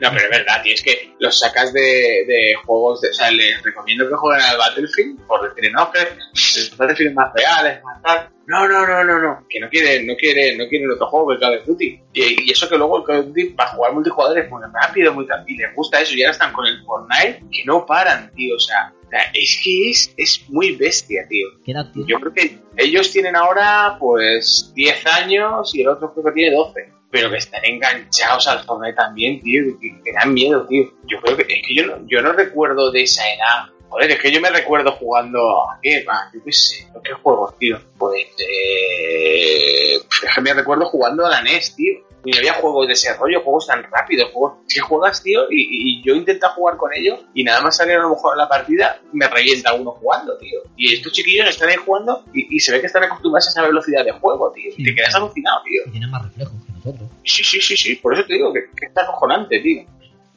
No, 0.00 0.10
pero 0.10 0.24
es 0.24 0.30
verdad, 0.30 0.62
tío, 0.62 0.74
es 0.74 0.82
que 0.82 1.14
los 1.18 1.38
sacas 1.38 1.72
de, 1.72 1.80
de 2.26 2.54
juegos, 2.64 3.00
de, 3.00 3.08
o 3.08 3.12
sea, 3.12 3.30
les 3.30 3.62
recomiendo 3.62 4.08
que 4.08 4.14
jueguen 4.14 4.44
al 4.44 4.58
Battlefield, 4.58 5.20
por 5.26 5.54
decir, 5.54 5.72
no, 5.72 5.90
que 5.90 6.00
el 6.00 6.76
Battlefield 6.76 7.10
es 7.10 7.14
más 7.14 7.32
real, 7.34 7.66
es 7.66 7.82
más 7.82 8.02
tal. 8.02 8.30
No, 8.46 8.68
no, 8.68 8.86
no, 8.86 9.02
no, 9.04 9.18
no, 9.18 9.46
que 9.48 9.58
no 9.58 9.70
quieren, 9.70 10.06
no 10.06 10.14
quieren, 10.16 10.58
no 10.58 10.68
quieren 10.68 10.90
otro 10.90 11.06
juego 11.06 11.28
que 11.28 11.34
el 11.34 11.40
Call 11.40 11.58
of 11.58 11.66
Duty. 11.66 12.00
Y, 12.12 12.42
y 12.42 12.50
eso 12.50 12.68
que 12.68 12.76
luego 12.76 12.98
el 12.98 13.04
Call 13.04 13.20
of 13.20 13.26
Duty 13.28 13.44
para 13.50 13.70
jugar 13.70 13.92
multijugador 13.94 14.38
es 14.38 14.50
muy 14.50 14.62
rápido, 14.72 15.14
muy 15.14 15.26
y 15.46 15.56
les 15.56 15.74
gusta 15.74 16.00
eso, 16.00 16.14
y 16.14 16.22
ahora 16.22 16.32
están 16.32 16.52
con 16.52 16.66
el 16.66 16.82
Fortnite, 16.84 17.42
que 17.50 17.64
no 17.64 17.86
paran, 17.86 18.30
tío, 18.34 18.56
o 18.56 18.60
sea, 18.60 18.92
es 19.32 19.60
que 19.62 19.90
es, 19.90 20.14
es 20.16 20.44
muy 20.48 20.76
bestia, 20.76 21.26
tío. 21.28 21.48
¿Qué 21.64 21.72
edad? 21.72 21.90
Yo 21.94 22.18
creo 22.20 22.32
que 22.32 22.58
ellos 22.76 23.10
tienen 23.12 23.36
ahora 23.36 23.96
pues 23.98 24.72
10 24.74 25.06
años 25.06 25.74
y 25.74 25.82
el 25.82 25.88
otro 25.88 26.12
creo 26.12 26.24
que 26.26 26.32
tiene 26.32 26.56
12. 26.56 26.92
Pero 27.14 27.30
que 27.30 27.36
están 27.36 27.64
enganchados 27.64 28.48
al 28.48 28.64
Fortnite 28.64 28.96
también, 28.96 29.40
tío, 29.40 29.62
que, 29.80 30.02
que 30.02 30.12
dan 30.12 30.34
miedo, 30.34 30.66
tío. 30.66 30.82
Yo 31.06 31.20
creo 31.20 31.36
que 31.36 31.42
es 31.42 31.62
que 31.64 31.72
yo 31.72 31.86
no, 31.86 32.04
yo 32.08 32.20
no 32.20 32.32
recuerdo 32.32 32.90
de 32.90 33.02
esa 33.02 33.22
edad. 33.32 33.72
Joder, 33.88 34.10
es 34.10 34.18
que 34.18 34.32
yo 34.32 34.40
me 34.40 34.50
recuerdo 34.50 34.90
jugando 34.90 35.38
a 35.70 35.78
qué, 35.80 36.04
a, 36.08 36.28
yo 36.34 36.40
qué 36.44 36.50
sé, 36.50 36.88
¿a 36.88 37.00
qué 37.00 37.12
juegos, 37.12 37.56
tío. 37.56 37.78
Pues 37.98 38.26
eh, 38.40 39.94
es 39.94 40.34
que 40.34 40.40
me 40.40 40.54
recuerdo 40.54 40.86
jugando 40.86 41.24
a 41.24 41.30
la 41.30 41.42
NES, 41.42 41.76
tío. 41.76 42.04
Y 42.24 42.36
había 42.36 42.54
juegos 42.54 42.88
de 42.88 42.94
ese 42.94 43.14
rollo, 43.14 43.42
juegos 43.42 43.68
tan 43.68 43.84
rápidos, 43.84 44.32
juegos 44.32 44.58
que 44.68 44.80
juegas, 44.80 45.22
tío, 45.22 45.42
y, 45.50 46.00
y 46.00 46.02
yo 46.02 46.16
intento 46.16 46.48
jugar 46.48 46.76
con 46.78 46.92
ellos 46.94 47.20
y 47.32 47.44
nada 47.44 47.60
más 47.60 47.76
salir 47.76 47.94
a 47.94 48.02
lo 48.02 48.10
mejor 48.10 48.34
en 48.34 48.38
la 48.38 48.48
partida 48.48 48.98
me 49.12 49.28
revienta 49.28 49.72
uno 49.74 49.92
jugando, 49.92 50.36
tío. 50.38 50.62
Y 50.76 50.94
estos 50.94 51.12
chiquillos 51.12 51.48
están 51.48 51.68
ahí 51.68 51.76
jugando 51.76 52.24
y, 52.34 52.56
y 52.56 52.58
se 52.58 52.72
ve 52.72 52.80
que 52.80 52.86
están 52.88 53.04
acostumbrados 53.04 53.46
a 53.46 53.50
esa 53.50 53.62
velocidad 53.62 54.04
de 54.04 54.10
juego, 54.10 54.50
tío. 54.50 54.72
Y 54.76 54.82
te 54.82 54.96
quedas 54.96 55.14
alucinado, 55.14 55.62
tío. 55.62 55.82
Y 55.86 55.90
tiene 55.92 56.08
más 56.08 56.24
reflejos 56.24 56.54
nosotros. 56.84 57.08
Sí, 57.24 57.42
sí, 57.44 57.60
sí, 57.60 57.76
sí, 57.76 57.96
por 57.96 58.14
eso 58.14 58.24
te 58.26 58.34
digo 58.34 58.52
que, 58.52 58.60
que 58.76 58.86
está 58.86 59.02
acojonante, 59.02 59.60
tío. 59.60 59.82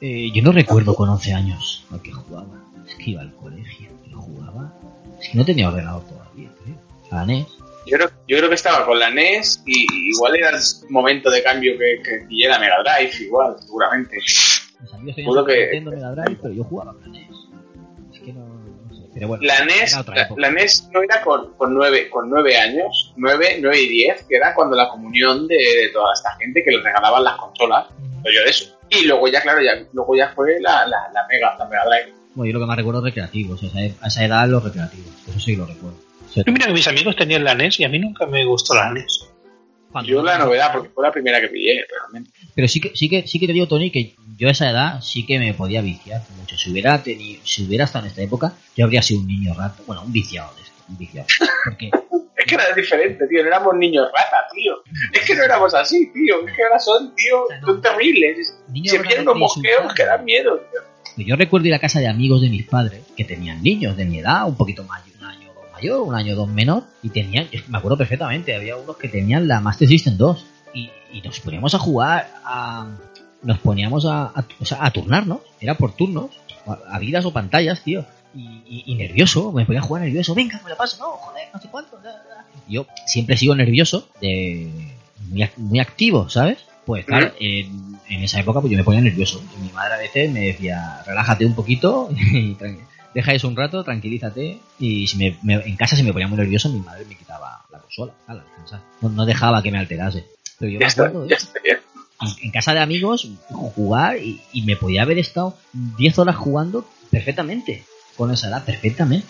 Eh, 0.02 0.30
yo 0.34 0.42
no 0.44 0.52
recuerdo 0.52 0.94
con 0.96 1.10
11 1.10 1.34
años 1.34 1.86
a 1.92 2.02
qué 2.02 2.12
jugaba. 2.12 2.48
Es 2.88 2.96
que 2.96 3.12
iba 3.12 3.22
al 3.22 3.34
colegio 3.36 3.90
y 4.08 4.12
jugaba. 4.14 4.74
Es 5.22 5.30
que 5.30 5.38
no 5.38 5.46
tenía 5.46 5.70
ordenador 5.70 6.04
todavía, 6.08 6.50
creo. 6.64 6.76
A 7.12 7.16
la 7.18 7.26
NES. 7.26 7.48
Yo 7.86 7.98
creo, 7.98 8.10
yo 8.28 8.38
creo 8.38 8.50
que 8.50 8.56
estaba 8.56 8.86
con 8.86 9.00
la 9.00 9.10
NES 9.10 9.64
y 9.66 9.86
igual 10.14 10.36
era 10.36 10.50
el 10.50 10.56
momento 10.90 11.30
de 11.32 11.42
cambio 11.42 11.78
que, 11.78 12.02
que 12.04 12.26
pillé 12.28 12.48
la 12.50 12.60
Mega 12.60 12.76
Drive, 12.84 13.24
igual, 13.24 13.56
seguramente. 13.60 14.18
Mis 14.18 14.94
amigos 14.94 15.46
tenían 15.46 15.46
que- 15.46 15.82
Mega 15.92 16.12
Drive, 16.12 16.38
pero 16.42 16.54
yo 16.54 16.64
jugaba 16.66 16.94
con 16.94 17.02
la 17.14 17.20
NES. 17.20 17.27
Pero 19.18 19.30
bueno, 19.30 19.44
La 19.44 19.66
NES, 19.66 19.94
la, 20.08 20.30
la 20.38 20.52
NES 20.52 20.90
no 20.94 21.02
era 21.02 21.22
con, 21.24 21.54
con, 21.58 21.74
nueve, 21.74 22.08
con 22.08 22.30
nueve 22.30 22.56
años, 22.56 23.14
nueve, 23.18 23.58
nueve 23.60 23.82
y 23.82 23.88
diez, 23.88 24.24
que 24.30 24.36
era 24.36 24.54
cuando 24.54 24.76
la 24.76 24.90
comunión 24.90 25.48
de, 25.48 25.56
de 25.56 25.90
toda 25.92 26.14
esta 26.14 26.36
gente 26.38 26.64
que 26.64 26.70
les 26.70 26.84
regalaban 26.84 27.24
las 27.24 27.36
consolas, 27.38 27.88
Ujú. 27.90 28.22
yo 28.34 28.44
de 28.44 28.50
eso. 28.50 28.78
Y 28.90 29.06
luego 29.06 29.28
ya, 29.28 29.42
claro, 29.42 29.62
ya, 29.62 29.72
luego 29.92 30.16
ya 30.16 30.30
fue 30.36 30.60
la, 30.62 30.86
la, 30.86 31.10
la 31.14 31.26
Mega, 31.28 31.56
la 31.58 31.66
Mega 31.66 31.84
Drive. 31.86 32.14
Bueno, 32.36 32.52
yo 32.52 32.54
lo 32.54 32.60
que 32.64 32.68
más 32.68 32.78
recuerdo 32.78 33.00
es 33.00 33.06
recreativos. 33.06 33.64
O 33.64 33.70
sea, 33.70 33.82
a 34.02 34.08
esa 34.08 34.24
edad 34.26 34.48
los 34.48 34.64
recreativos. 34.64 35.10
Eso 35.28 35.40
sí 35.40 35.56
lo 35.56 35.66
recuerdo. 35.66 35.98
Yo 36.36 36.44
mira 36.54 36.68
que 36.68 36.74
mis 36.74 36.88
amigos 36.88 37.16
tenían 37.16 37.44
la 37.44 37.56
NES 37.56 37.80
y 37.80 37.86
a 37.86 37.90
mí 37.90 37.98
nunca 37.98 38.28
me 38.28 38.46
gustó 38.46 38.76
la 38.76 38.92
NES. 38.92 39.28
Cuando- 39.98 40.12
Yo 40.12 40.24
la 40.24 40.38
novedad, 40.38 40.72
porque 40.72 40.90
fue 40.90 41.04
la 41.06 41.12
primera 41.12 41.42
que 41.42 41.48
pillé, 41.48 41.86
realmente. 41.90 42.32
Pero 42.56 42.68
sí 42.68 42.80
que, 42.80 42.96
sí 42.96 43.10
que, 43.10 43.28
sí 43.28 43.40
que 43.40 43.48
te 43.48 43.54
digo, 43.54 43.68
Tony, 43.68 43.92
que 43.92 44.16
yo 44.38 44.48
a 44.48 44.52
esa 44.52 44.70
edad 44.70 45.02
sí 45.02 45.26
que 45.26 45.40
me 45.40 45.54
podía 45.54 45.82
viciar 45.82 46.22
mucho. 46.38 46.58
Si 46.58 46.72
hubiera 46.72 47.02
tenido, 47.02 47.42
si 47.44 47.66
hubiera 47.66 47.86
estado 47.86 48.06
en 48.06 48.12
esta 48.12 48.22
época, 48.22 48.54
yo 48.76 48.86
habría 48.86 49.02
sido 49.02 49.22
un 49.22 49.28
niño 49.28 49.54
rato. 49.54 49.84
Bueno, 49.88 50.04
un 50.04 50.12
viciado 50.12 50.54
de 50.56 50.62
esto, 50.62 50.76
un 50.90 50.98
viciado. 50.98 51.28
Porque 51.66 51.90
Es 52.38 52.46
que 52.46 52.54
era 52.54 52.72
diferente, 52.76 53.28
tío, 53.28 53.42
no 53.42 53.48
éramos 53.48 53.76
niños 53.76 54.08
rata, 54.16 54.46
tío. 54.54 54.76
Es 55.12 55.26
que 55.26 55.36
no 55.36 55.42
éramos 55.44 55.74
así, 55.74 56.12
tío. 56.14 56.48
Es 56.48 56.56
que 56.56 56.64
ahora 56.64 56.80
son, 56.80 57.16
tío, 57.16 57.46
son 57.66 57.82
terribles. 57.82 58.60
Se 58.86 59.00
unos 59.00 59.34
te 59.34 59.40
mosqueos 59.40 59.94
que 59.96 60.06
dan 60.06 60.24
miedo, 60.24 60.56
tío. 60.72 60.82
Pues 61.16 61.26
yo 61.26 61.36
recuerdo 61.36 61.68
ir 61.68 61.74
a 61.74 61.80
casa 61.80 62.00
de 62.00 62.08
amigos 62.08 62.42
de 62.44 62.50
mis 62.50 62.64
padres 62.68 63.02
que 63.18 63.24
tenían 63.26 63.64
niños 63.64 63.98
de 63.98 64.06
mi 64.06 64.20
edad, 64.20 64.48
un 64.48 64.56
poquito 64.56 64.84
mayor, 64.84 65.17
mayor, 65.78 66.02
un 66.02 66.16
año 66.16 66.34
o 66.34 66.38
dos 66.38 66.50
menor, 66.50 66.84
y 67.04 67.10
tenían, 67.10 67.48
yo 67.52 67.60
me 67.68 67.78
acuerdo 67.78 67.98
perfectamente, 67.98 68.56
había 68.56 68.76
unos 68.76 68.98
que 68.98 69.08
tenían 69.10 69.48
la 69.48 69.60
Master 69.62 69.88
System 69.88 70.18
2 70.18 70.46
y, 70.74 70.90
y 71.14 71.22
nos 71.22 71.40
poníamos 71.40 71.74
a 71.76 71.80
jugar 71.80 72.30
a. 72.44 72.88
Nos 73.44 73.60
poníamos 73.60 74.06
a, 74.06 74.24
a, 74.24 74.46
o 74.60 74.66
sea, 74.66 74.84
a 74.84 74.92
turnarnos, 74.92 75.40
era 75.62 75.76
por 75.76 75.94
turnos, 75.96 76.32
a, 76.66 76.96
a 76.96 77.00
vidas 77.00 77.24
o 77.26 77.32
pantallas, 77.32 77.82
tío. 77.84 78.04
Y, 78.36 78.42
y- 78.68 78.84
y 78.88 78.96
nervioso, 78.96 79.52
me 79.52 79.66
ponía 79.66 79.80
a 79.80 79.84
jugar 79.84 80.04
nervioso, 80.04 80.34
venga, 80.36 80.60
me 80.64 80.70
la 80.72 80.76
paso, 80.76 80.98
no, 81.00 81.12
joder, 81.12 81.48
no 81.54 81.62
sé 81.62 81.68
cuánto. 81.70 81.98
da, 81.98 82.12
da. 82.12 82.46
Yo 82.68 82.86
siempre 83.06 83.36
he 83.36 83.38
sido 83.38 83.56
nervioso, 83.56 84.10
de, 84.22 84.70
muy, 85.30 85.48
muy 85.58 85.80
activo, 85.80 86.30
¿sabes? 86.30 86.58
Pues 86.86 87.06
claro, 87.06 87.32
en, 87.40 88.00
en 88.10 88.24
esa 88.24 88.40
época 88.40 88.60
pues 88.62 88.72
yo 88.72 88.78
me 88.78 88.84
ponía 88.84 89.02
nervioso. 89.02 89.42
Y 89.58 89.62
mi 89.64 89.72
madre 89.72 89.94
a 89.96 89.98
veces 89.98 90.32
me 90.32 90.42
decía, 90.42 91.02
relájate 91.06 91.46
un 91.46 91.54
poquito 91.54 92.10
y 92.16 92.56
tran- 92.56 92.80
deja 93.18 93.34
eso 93.34 93.48
un 93.48 93.56
rato, 93.56 93.84
tranquilízate. 93.84 94.60
Y 94.80 95.08
si 95.08 95.18
me, 95.18 95.38
me- 95.44 95.56
en 95.66 95.76
casa 95.76 95.96
si 95.96 96.04
me 96.04 96.14
ponía 96.14 96.28
muy 96.28 96.38
nervioso, 96.38 96.70
mi 96.70 96.80
madre 96.80 97.06
me 97.06 97.16
quitaba 97.18 97.66
la 97.72 97.80
consola, 97.80 98.14
descansar. 98.28 98.82
no, 99.02 99.10
no 99.10 99.26
dejaba 99.26 99.62
que 99.62 99.72
me 99.72 99.80
alterase. 99.80 100.26
Pero 100.60 100.72
yo 100.72 100.80
me 100.80 100.86
Ya 100.86 100.92
acuerdo 100.92 101.28
ya 101.28 101.36
está 101.36 101.60
bien. 101.64 101.78
En, 102.22 102.46
en 102.46 102.52
casa 102.52 102.74
de 102.74 102.80
amigos, 102.80 103.28
jugar 103.50 104.18
y, 104.18 104.42
y 104.54 104.62
me 104.64 104.76
podía 104.76 105.02
haber 105.04 105.20
estado 105.20 105.56
10 105.74 106.18
horas 106.20 106.36
jugando 106.36 106.88
perfectamente. 107.12 107.84
Con 108.16 108.32
esa 108.32 108.48
edad, 108.48 108.64
perfectamente. 108.66 109.28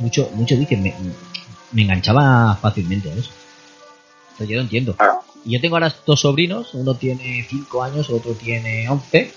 Mucho, 0.00 0.30
mucho 0.34 0.56
vicio, 0.56 0.76
me, 0.78 0.94
me 1.72 1.82
enganchaba 1.82 2.56
fácilmente 2.56 3.10
a 3.10 3.14
eso. 3.14 3.30
Entonces 4.32 4.48
yo 4.48 4.56
lo 4.56 4.62
entiendo. 4.62 4.96
Y 5.44 5.52
yo 5.52 5.60
tengo 5.60 5.76
ahora 5.76 5.94
dos 6.06 6.20
sobrinos, 6.20 6.74
uno 6.74 6.94
tiene 6.94 7.46
5 7.48 7.82
años, 7.82 8.10
otro 8.10 8.32
tiene 8.32 8.88
11. 8.88 9.32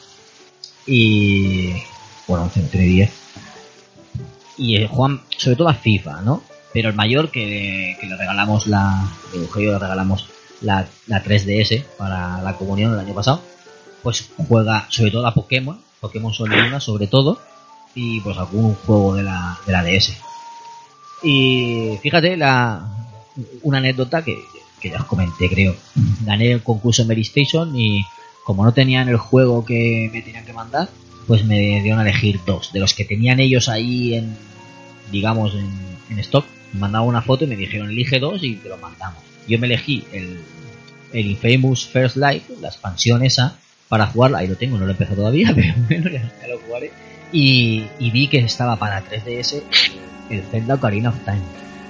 Y. 0.88 1.74
Bueno, 2.28 2.44
11, 2.46 2.62
no 2.62 2.68
tiene 2.68 2.88
10. 2.88 3.12
Y 4.58 4.78
eh, 4.78 4.88
juegan 4.88 5.22
sobre 5.38 5.56
todo 5.56 5.70
a 5.70 5.74
FIFA, 5.74 6.22
¿no? 6.22 6.43
Pero 6.74 6.89
el 6.89 6.95
mayor 6.95 7.30
que, 7.30 7.97
le 8.01 8.18
regalamos 8.18 8.68
la. 8.68 9.08
Eugenio 9.34 9.74
le 9.74 9.80
regalamos 9.80 10.28
la, 10.62 10.88
la 11.08 11.24
3DS 11.24 11.84
para 11.97 12.41
la 12.41 12.56
comunión 12.56 12.93
el 12.93 12.99
año 12.99 13.14
pasado. 13.14 13.41
pues 14.01 14.30
juega 14.47 14.88
sobre 14.89 15.12
todo 15.12 15.26
a 15.28 15.34
Pokémon, 15.34 15.80
Pokémon 16.01 16.34
Sol 16.34 16.51
y 16.51 16.62
Luna 16.62 16.80
sobre 16.80 17.08
todo, 17.08 17.39
y 17.95 18.20
pues 18.22 18.38
algún 18.38 18.76
juego 18.76 19.16
de 19.16 19.24
la, 19.24 19.58
de 19.66 19.72
la 19.72 19.84
DS. 19.84 20.14
Y 21.24 21.97
fíjate, 22.01 22.36
la, 22.36 22.86
una 23.62 23.78
anécdota 23.78 24.24
que, 24.24 24.38
que 24.82 24.89
ya 24.89 24.97
os 24.97 25.06
comenté, 25.06 25.49
creo. 25.49 25.76
Gané 26.22 26.51
el 26.51 26.64
concurso 26.64 27.06
Mary 27.06 27.22
Station 27.22 27.74
y 27.80 28.06
como 28.43 28.66
no 28.66 28.74
tenían 28.74 29.08
el 29.08 29.18
juego 29.18 29.64
que 29.64 30.10
me 30.12 30.22
tenían 30.22 30.45
que 30.45 30.54
mandar, 30.54 30.89
pues 31.28 31.43
me 31.45 31.82
dieron 31.82 31.99
a 31.99 32.03
elegir 32.03 32.39
dos. 32.45 32.71
De 32.74 32.80
los 32.80 32.93
que 32.93 33.05
tenían 33.05 33.39
ellos 33.39 33.69
ahí 33.69 34.15
en, 34.15 34.36
digamos, 35.11 35.53
en, 35.55 35.69
en 36.09 36.19
stock, 36.19 36.45
me 36.74 36.99
una 36.99 37.21
foto 37.21 37.45
y 37.45 37.47
me 37.47 37.55
dijeron, 37.55 37.89
elige 37.89 38.19
dos 38.19 38.43
y 38.43 38.55
te 38.55 38.69
lo 38.69 38.78
mandamos. 38.78 39.21
Yo 39.47 39.59
me 39.59 39.67
elegí 39.67 40.05
el, 40.11 40.39
el 41.11 41.28
Infamous 41.28 41.86
First 41.86 42.17
Life, 42.17 42.53
la 42.61 42.69
expansión 42.69 43.24
esa, 43.24 43.57
para 43.89 44.07
jugarla. 44.07 44.39
Ahí 44.39 44.47
lo 44.47 44.55
tengo, 44.55 44.78
no 44.78 44.86
lo 44.86 44.89
he 44.89 44.93
empezado 44.93 45.17
todavía, 45.17 45.51
pero 45.55 45.74
bueno, 45.88 46.09
ya, 46.09 46.32
ya 46.41 46.47
lo 46.47 46.59
jugaré. 46.59 46.91
Y, 47.32 47.86
y 47.99 48.11
vi 48.11 48.28
que 48.28 48.39
estaba 48.39 48.76
para 48.78 49.03
3DS 49.03 49.61
el 50.30 50.43
Zelda 50.43 50.76
Ocarina 50.76 51.09
of 51.09 51.19
Time. 51.26 51.41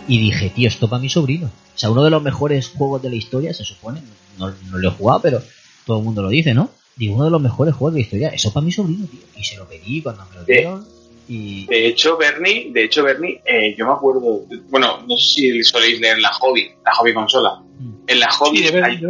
Y 0.08 0.20
dije, 0.20 0.50
tío, 0.50 0.68
esto 0.68 0.90
para 0.90 1.02
mi 1.02 1.10
sobrino. 1.10 1.48
O 1.48 1.78
sea, 1.78 1.90
uno 1.90 2.04
de 2.04 2.10
los 2.10 2.22
mejores 2.22 2.70
juegos 2.70 3.02
de 3.02 3.10
la 3.10 3.16
historia, 3.16 3.54
se 3.54 3.64
supone. 3.64 4.02
No, 4.38 4.50
no 4.70 4.78
lo 4.78 4.90
he 4.90 4.92
jugado, 4.92 5.22
pero 5.22 5.42
todo 5.86 6.00
el 6.00 6.04
mundo 6.04 6.22
lo 6.22 6.30
dice, 6.30 6.54
¿no? 6.54 6.70
Digo, 6.96 7.16
uno 7.16 7.26
de 7.26 7.32
los 7.32 7.42
mejores 7.42 7.74
juegos 7.74 7.94
de 7.94 8.00
la 8.00 8.04
historia. 8.04 8.30
Eso 8.30 8.54
para 8.54 8.66
mi 8.66 8.72
sobrino, 8.72 9.06
tío. 9.08 9.22
Y 9.36 9.44
se 9.44 9.58
lo 9.58 9.68
pedí 9.68 10.02
cuando 10.02 10.26
me 10.26 10.36
lo 10.36 10.44
dieron. 10.44 10.88
Y 11.28 11.66
De 11.68 11.88
hecho, 11.88 12.18
Bernie, 12.18 12.72
de 12.72 12.84
hecho, 12.84 13.04
Bernie, 13.04 13.42
eh, 13.46 13.74
yo 13.78 13.86
me 13.86 13.94
acuerdo, 13.94 14.42
bueno, 14.70 15.04
no 15.08 15.16
sé 15.16 15.36
si 15.36 15.64
soléis 15.64 16.00
leer 16.00 16.20
la 16.20 16.34
hobby, 16.34 16.70
la 16.86 16.94
hobby 16.94 17.14
consola. 17.14 17.62
Mm. 17.80 17.94
En 18.08 18.20
la 18.20 18.30
hobby 18.30 18.58
Sí, 18.58 18.68
hay, 18.76 19.02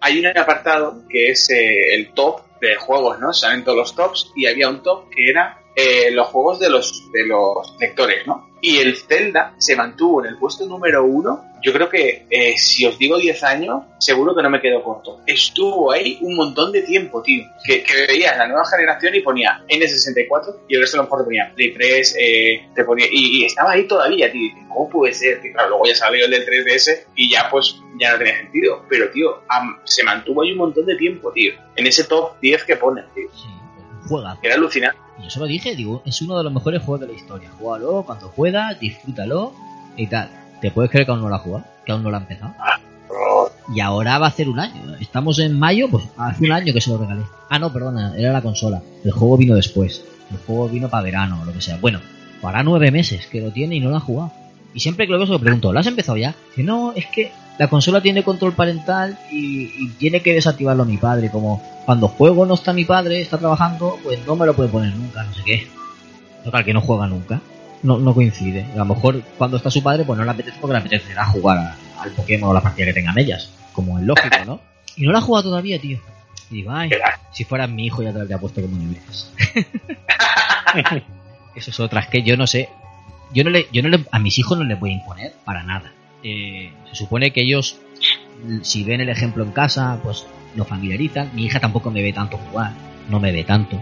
hay 0.00 0.18
un 0.18 0.38
apartado 0.38 1.02
que 1.08 1.30
es 1.30 1.50
eh, 1.50 1.94
el 1.94 2.12
top 2.12 2.40
de 2.60 2.76
juegos, 2.76 3.18
¿no? 3.20 3.32
Salen 3.32 3.62
todos 3.62 3.76
los 3.76 3.94
tops 3.94 4.32
y 4.34 4.46
había 4.46 4.68
un 4.70 4.82
top 4.82 5.10
que 5.10 5.28
era 5.28 5.58
eh, 5.76 6.10
los 6.12 6.28
juegos 6.28 6.60
de 6.60 6.70
los 6.70 7.10
de 7.12 7.26
los 7.26 7.76
lectores, 7.80 8.26
¿no? 8.26 8.50
Y 8.60 8.78
el 8.78 8.96
Zelda 8.96 9.54
se 9.58 9.76
mantuvo 9.76 10.24
en 10.24 10.30
el 10.30 10.38
puesto 10.38 10.66
número 10.66 11.04
uno. 11.04 11.44
Yo 11.62 11.72
creo 11.72 11.88
que 11.88 12.26
eh, 12.30 12.56
si 12.56 12.86
os 12.86 12.96
digo 12.98 13.18
10 13.18 13.42
años, 13.44 13.82
seguro 13.98 14.34
que 14.34 14.42
no 14.42 14.48
me 14.48 14.60
quedo 14.60 14.82
corto. 14.82 15.20
Estuvo 15.26 15.92
ahí 15.92 16.18
un 16.22 16.36
montón 16.36 16.72
de 16.72 16.82
tiempo, 16.82 17.22
tío. 17.22 17.44
Que, 17.64 17.82
que 17.82 18.06
veías 18.06 18.36
la 18.38 18.46
nueva 18.46 18.64
generación 18.64 19.14
y 19.14 19.20
ponía 19.20 19.62
N64 19.68 20.60
y 20.68 20.76
el 20.76 20.80
resto 20.80 20.96
a 20.96 20.98
lo 20.98 21.04
mejor 21.04 21.24
ponía 21.24 21.52
Play 21.54 21.74
3, 21.74 22.16
eh, 22.18 22.68
te 22.74 22.84
ponía, 22.84 23.06
y, 23.10 23.42
y 23.42 23.44
estaba 23.44 23.72
ahí 23.72 23.86
todavía, 23.86 24.30
tío. 24.32 24.50
¿Cómo 24.68 24.88
puede 24.88 25.12
ser? 25.12 25.40
Claro, 25.40 25.70
luego 25.70 25.86
ya 25.86 25.94
salió 25.94 26.24
el 26.24 26.30
del 26.30 26.46
3DS 26.46 27.06
y 27.16 27.30
ya 27.30 27.48
pues 27.50 27.76
ya 28.00 28.12
no 28.12 28.18
tenía 28.18 28.36
sentido. 28.36 28.82
Pero, 28.88 29.10
tío, 29.10 29.42
se 29.84 30.04
mantuvo 30.04 30.42
ahí 30.42 30.52
un 30.52 30.58
montón 30.58 30.86
de 30.86 30.96
tiempo, 30.96 31.32
tío. 31.32 31.52
En 31.76 31.86
ese 31.86 32.04
top 32.04 32.40
10 32.40 32.64
que 32.64 32.76
ponen, 32.76 33.04
tío. 33.14 33.28
sí, 33.34 33.48
juega. 34.08 34.38
Era 34.42 34.54
alucinante. 34.54 35.03
Y 35.18 35.24
yo 35.24 35.30
se 35.30 35.38
lo 35.38 35.46
dije, 35.46 35.76
digo, 35.76 36.02
es 36.04 36.20
uno 36.22 36.36
de 36.36 36.44
los 36.44 36.52
mejores 36.52 36.82
juegos 36.82 37.00
de 37.00 37.06
la 37.08 37.12
historia. 37.12 37.50
Júgalo 37.58 38.02
cuando 38.04 38.30
puedas, 38.30 38.78
disfrútalo 38.80 39.52
y 39.96 40.06
tal. 40.06 40.28
¿Te 40.60 40.70
puedes 40.70 40.90
creer 40.90 41.06
que 41.06 41.12
aún 41.12 41.22
no 41.22 41.28
lo 41.28 41.34
ha 41.34 41.38
jugado? 41.38 41.64
Que 41.84 41.92
aún 41.92 42.02
no 42.02 42.10
lo 42.10 42.16
ha 42.16 42.20
empezado. 42.20 42.54
Y 43.74 43.80
ahora 43.80 44.18
va 44.18 44.26
a 44.26 44.28
hacer 44.28 44.48
un 44.48 44.60
año. 44.60 44.96
Estamos 45.00 45.38
en 45.38 45.58
mayo, 45.58 45.88
pues 45.88 46.04
hace 46.16 46.44
un 46.44 46.52
año 46.52 46.72
que 46.72 46.80
se 46.80 46.90
lo 46.90 46.98
regalé. 46.98 47.22
Ah, 47.48 47.58
no, 47.58 47.72
perdona, 47.72 48.14
era 48.16 48.32
la 48.32 48.42
consola. 48.42 48.82
El 49.04 49.12
juego 49.12 49.36
vino 49.36 49.54
después. 49.54 50.02
El 50.30 50.38
juego 50.38 50.68
vino 50.68 50.88
para 50.88 51.02
verano 51.02 51.40
o 51.40 51.44
lo 51.44 51.52
que 51.52 51.60
sea. 51.60 51.78
Bueno, 51.78 52.00
para 52.40 52.62
nueve 52.62 52.90
meses 52.90 53.26
que 53.26 53.40
lo 53.40 53.50
tiene 53.50 53.76
y 53.76 53.80
no 53.80 53.90
lo 53.90 53.96
ha 53.96 54.00
jugado. 54.00 54.32
Y 54.74 54.80
siempre 54.80 55.06
que 55.06 55.12
lo 55.12 55.18
veo 55.18 55.26
se 55.26 55.32
lo 55.32 55.38
pregunto, 55.38 55.72
¿lo 55.72 55.80
has 55.80 55.86
empezado 55.86 56.18
ya? 56.18 56.34
Dice, 56.50 56.62
no, 56.62 56.92
es 56.92 57.06
que 57.06 57.32
la 57.58 57.68
consola 57.68 58.00
tiene 58.00 58.22
control 58.24 58.52
parental 58.52 59.18
y, 59.30 59.64
y 59.84 59.88
tiene 59.98 60.20
que 60.22 60.32
desactivarlo 60.34 60.84
mi 60.84 60.96
padre. 60.96 61.30
Como 61.30 61.62
cuando 61.86 62.08
juego 62.08 62.46
no 62.46 62.54
está 62.54 62.72
mi 62.72 62.84
padre, 62.84 63.20
está 63.20 63.38
trabajando, 63.38 63.98
pues 64.02 64.18
no 64.26 64.34
me 64.36 64.46
lo 64.46 64.54
puede 64.54 64.68
poner 64.68 64.94
nunca, 64.96 65.22
no 65.22 65.32
sé 65.34 65.42
qué. 65.44 65.66
Total, 66.44 66.64
que 66.64 66.74
no 66.74 66.80
juega 66.80 67.06
nunca. 67.06 67.40
No, 67.82 67.98
no 67.98 68.14
coincide. 68.14 68.64
A 68.74 68.76
lo 68.78 68.84
mejor 68.86 69.22
cuando 69.38 69.56
está 69.58 69.70
su 69.70 69.82
padre, 69.82 70.04
pues 70.04 70.18
no 70.18 70.24
le 70.24 70.30
apetece 70.30 70.56
porque 70.60 70.72
le 70.72 70.78
apetecerá 70.80 71.26
jugar 71.26 71.58
a- 71.58 71.76
al 72.02 72.10
Pokémon 72.12 72.50
o 72.50 72.54
la 72.54 72.60
partida 72.60 72.86
que 72.86 72.94
tengan 72.94 73.18
ellas. 73.18 73.50
Como 73.72 73.98
es 73.98 74.04
lógico, 74.04 74.36
¿no? 74.46 74.60
Y 74.96 75.04
no 75.06 75.12
la 75.12 75.18
ha 75.18 75.22
jugado 75.22 75.50
todavía, 75.50 75.78
tío. 75.80 75.98
Y 76.50 76.56
digo, 76.56 76.72
ay, 76.72 76.90
si 77.32 77.44
fuera 77.44 77.66
mi 77.66 77.86
hijo 77.86 78.02
ya 78.02 78.10
te 78.10 78.16
lo 78.16 78.22
habría 78.22 78.38
puesto 78.38 78.60
como 78.62 78.76
niveles. 78.76 79.30
Eso 81.54 81.70
es 81.70 81.80
otra, 81.80 82.00
es 82.00 82.08
que 82.08 82.22
yo 82.22 82.36
no 82.36 82.46
sé. 82.46 82.68
Yo 83.32 83.44
no 83.44 83.50
le, 83.50 83.68
yo 83.72 83.82
no 83.82 83.88
le, 83.88 84.04
a 84.10 84.18
mis 84.18 84.38
hijos 84.38 84.58
no 84.58 84.64
les 84.64 84.78
voy 84.78 84.90
a 84.90 84.94
imponer 84.94 85.32
para 85.44 85.62
nada. 85.62 85.92
Eh, 86.24 86.72
se 86.90 86.96
supone 86.96 87.32
que 87.32 87.42
ellos, 87.42 87.78
si 88.62 88.82
ven 88.82 89.00
el 89.00 89.10
ejemplo 89.10 89.44
en 89.44 89.52
casa, 89.52 90.00
pues 90.02 90.26
lo 90.56 90.64
familiarizan. 90.64 91.30
Mi 91.34 91.44
hija 91.44 91.60
tampoco 91.60 91.90
me 91.90 92.02
ve 92.02 92.12
tanto 92.12 92.38
jugar, 92.38 92.72
no 93.08 93.20
me 93.20 93.30
ve 93.30 93.44
tanto. 93.44 93.80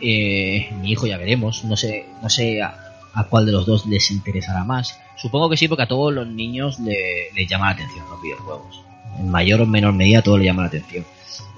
Eh, 0.00 0.68
mi 0.82 0.90
hijo 0.90 1.06
ya 1.06 1.16
veremos, 1.16 1.64
no 1.64 1.76
sé, 1.76 2.06
no 2.22 2.28
sé 2.28 2.60
a, 2.60 2.76
a 3.14 3.24
cuál 3.24 3.46
de 3.46 3.52
los 3.52 3.64
dos 3.64 3.86
les 3.86 4.10
interesará 4.10 4.64
más. 4.64 4.98
Supongo 5.16 5.48
que 5.48 5.56
sí, 5.56 5.68
porque 5.68 5.84
a 5.84 5.88
todos 5.88 6.12
los 6.12 6.26
niños 6.26 6.78
le, 6.80 7.30
les 7.34 7.48
llama 7.48 7.66
la 7.66 7.72
atención 7.72 8.04
los 8.10 8.20
videojuegos. 8.20 8.82
En 9.18 9.30
mayor 9.30 9.60
o 9.62 9.66
menor 9.66 9.94
medida 9.94 10.22
todo 10.22 10.36
le 10.36 10.44
llama 10.44 10.62
la 10.62 10.68
atención. 10.68 11.04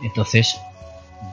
Entonces, 0.03 0.59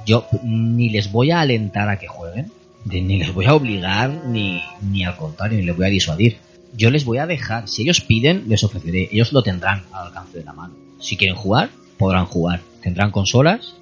yo 0.06 0.26
ni 0.42 0.90
les 0.90 1.12
voy 1.12 1.32
a 1.32 1.42
alentar 1.42 1.90
a 1.90 2.00
que 2.00 2.08
jueguen, 2.08 2.52
ni 2.86 3.20
les 3.20 3.34
voy 3.34 3.46
a 3.46 3.54
obligar, 3.54 4.10
ni, 4.28 4.64
ni 4.82 5.04
al 5.04 5.16
contrario, 5.16 5.58
ni 5.60 5.66
les 5.66 5.76
voy 5.76 5.86
a 5.86 5.90
disuadir. 5.90 6.38
Yo 6.76 6.90
les 6.90 7.06
voy 7.06 7.20
a 7.20 7.28
dejar, 7.28 7.68
si 7.68 7.84
ellos 7.84 8.02
piden, 8.02 8.46
les 8.48 8.64
ofreceré, 8.64 9.10
ellos 9.12 9.32
lo 9.32 9.44
tendrán 9.44 9.84
al 9.92 10.08
alcance 10.08 10.40
de 10.40 10.44
la 10.44 10.54
mano. 10.54 10.74
Si 11.00 11.18
quieren 11.18 11.36
jugar, 11.36 11.70
podrán 11.98 12.26
jugar. 12.26 12.62
Tendrán 12.82 13.12
consolas 13.12 13.76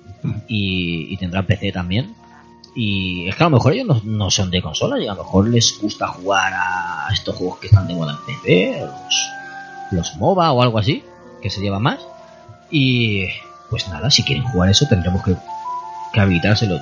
y, 0.47 1.15
tendrán 1.17 1.45
PC 1.45 1.71
también. 1.71 2.13
Y 2.75 3.27
es 3.27 3.35
que 3.35 3.43
a 3.43 3.47
lo 3.47 3.57
mejor 3.57 3.73
ellos 3.73 4.03
no, 4.03 4.29
son 4.29 4.49
de 4.51 4.61
consolas 4.61 4.99
y 5.01 5.07
a 5.07 5.13
lo 5.13 5.23
mejor 5.23 5.49
les 5.49 5.77
gusta 5.79 6.07
jugar 6.07 6.53
a 6.53 7.07
estos 7.11 7.35
juegos 7.35 7.59
que 7.59 7.67
están 7.67 7.87
de 7.87 7.95
moda 7.95 8.17
en 8.17 8.41
PC, 8.41 8.79
los, 8.79 9.29
los 9.91 10.15
MOBA 10.17 10.51
o 10.51 10.61
algo 10.61 10.79
así, 10.79 11.03
que 11.41 11.49
se 11.49 11.61
lleva 11.61 11.79
más. 11.79 11.99
Y 12.69 13.25
pues 13.69 13.87
nada, 13.89 14.09
si 14.09 14.23
quieren 14.23 14.43
jugar 14.45 14.69
eso 14.69 14.85
tendremos 14.87 15.23
que, 15.23 15.35
que 16.13 16.19
habilitárselo. 16.19 16.79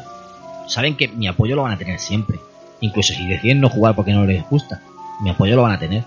Saben 0.68 0.96
que 0.96 1.08
mi 1.08 1.28
apoyo 1.28 1.56
lo 1.56 1.64
van 1.64 1.72
a 1.72 1.78
tener 1.78 2.00
siempre. 2.00 2.40
Incluso 2.82 3.14
si 3.14 3.28
deciden 3.28 3.62
no 3.62 3.70
jugar 3.70 3.96
porque 3.96 4.14
no 4.14 4.26
les 4.26 4.48
gusta, 4.48 4.82
mi 5.20 5.30
apoyo 5.30 5.56
lo 5.56 5.64
van 5.64 5.74
a 5.74 5.80
tener. 5.80 6.04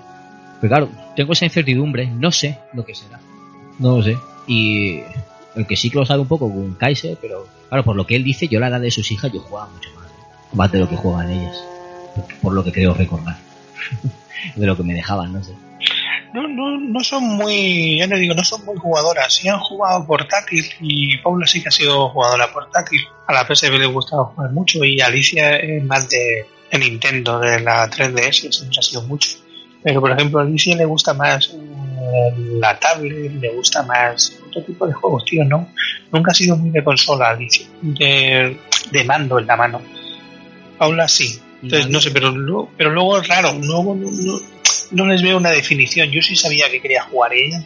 Pero 0.60 0.70
claro, 0.70 0.88
tengo 1.16 1.32
esa 1.32 1.44
incertidumbre, 1.44 2.06
no 2.06 2.30
sé 2.30 2.58
lo 2.72 2.84
que 2.84 2.94
será. 2.94 3.20
No 3.78 3.96
lo 3.96 4.02
sé. 4.02 4.16
Y 4.46 5.00
el 5.54 5.66
que 5.66 5.76
sí 5.76 5.90
que 5.90 5.98
lo 5.98 6.06
sabe 6.06 6.20
un 6.20 6.28
poco 6.28 6.48
con 6.48 6.74
Kaiser, 6.74 7.18
pero 7.20 7.46
claro, 7.68 7.84
por 7.84 7.96
lo 7.96 8.06
que 8.06 8.16
él 8.16 8.24
dice, 8.24 8.48
yo 8.48 8.60
la 8.60 8.68
edad 8.68 8.80
de 8.80 8.90
sus 8.90 9.10
hijas 9.10 9.32
yo 9.32 9.40
jugaba 9.40 9.68
mucho 9.70 9.90
más. 9.96 10.06
¿eh? 10.06 10.54
Más 10.54 10.72
de 10.72 10.78
lo 10.78 10.88
que 10.88 10.96
juegan 10.96 11.30
ellas. 11.30 11.62
Por 12.40 12.52
lo 12.52 12.64
que 12.64 12.72
creo 12.72 12.94
recordar. 12.94 13.38
de 14.56 14.66
lo 14.66 14.76
que 14.76 14.82
me 14.82 14.94
dejaban, 14.94 15.32
no 15.32 15.42
sé. 15.42 15.54
No, 16.32 16.48
no, 16.48 16.80
no 16.80 17.00
son 17.00 17.24
muy, 17.24 17.98
ya 17.98 18.06
no 18.06 18.16
digo, 18.16 18.34
no 18.34 18.44
son 18.44 18.64
muy 18.64 18.76
jugadoras. 18.76 19.34
Sí 19.34 19.48
han 19.48 19.58
jugado 19.58 20.06
portátil 20.06 20.64
y 20.80 21.18
Paula 21.18 21.46
sí 21.46 21.62
que 21.62 21.68
ha 21.68 21.72
sido 21.72 22.08
jugadora 22.08 22.50
portátil. 22.52 23.00
A 23.26 23.34
la 23.34 23.46
PSP 23.46 23.78
le 23.78 23.86
gustaba 23.86 24.24
jugar 24.24 24.50
mucho 24.52 24.82
y 24.84 25.00
Alicia 25.00 25.56
es 25.56 25.84
más 25.84 26.08
de, 26.08 26.46
de 26.72 26.78
Nintendo, 26.78 27.38
de 27.38 27.60
la 27.60 27.88
3DS, 27.88 28.50
siempre 28.50 28.78
ha 28.78 28.82
sido 28.82 29.02
mucho. 29.02 29.30
Pero 29.82 30.00
por 30.00 30.10
ejemplo 30.12 30.40
a 30.40 30.44
le 30.44 30.84
gusta 30.84 31.12
más 31.12 31.54
eh, 31.54 32.34
la 32.58 32.78
tablet, 32.78 33.32
le 33.40 33.50
gusta 33.50 33.82
más 33.82 34.38
otro 34.48 34.62
tipo 34.62 34.86
de 34.86 34.92
juegos, 34.92 35.24
tío, 35.24 35.44
¿no? 35.44 35.68
Nunca 36.10 36.30
ha 36.30 36.34
sido 36.34 36.56
muy 36.56 36.70
de 36.70 36.82
consola 36.82 37.30
Alicia, 37.30 37.66
de, 37.82 38.56
de 38.90 39.04
mando 39.04 39.38
en 39.38 39.46
la 39.46 39.56
mano. 39.56 39.82
Paula 40.78 41.06
sí. 41.08 41.40
Entonces, 41.62 41.90
no 41.90 42.00
sé, 42.00 42.10
pero 42.10 42.32
pero 42.76 42.90
luego 42.90 43.20
es 43.20 43.28
raro, 43.28 43.52
luego 43.52 43.94
no, 43.94 44.10
no, 44.10 44.40
no 44.90 45.06
les 45.06 45.22
veo 45.22 45.36
una 45.36 45.50
definición. 45.50 46.10
Yo 46.10 46.20
sí 46.20 46.34
sabía 46.34 46.68
que 46.70 46.80
quería 46.80 47.04
jugar 47.04 47.32
ella, 47.34 47.64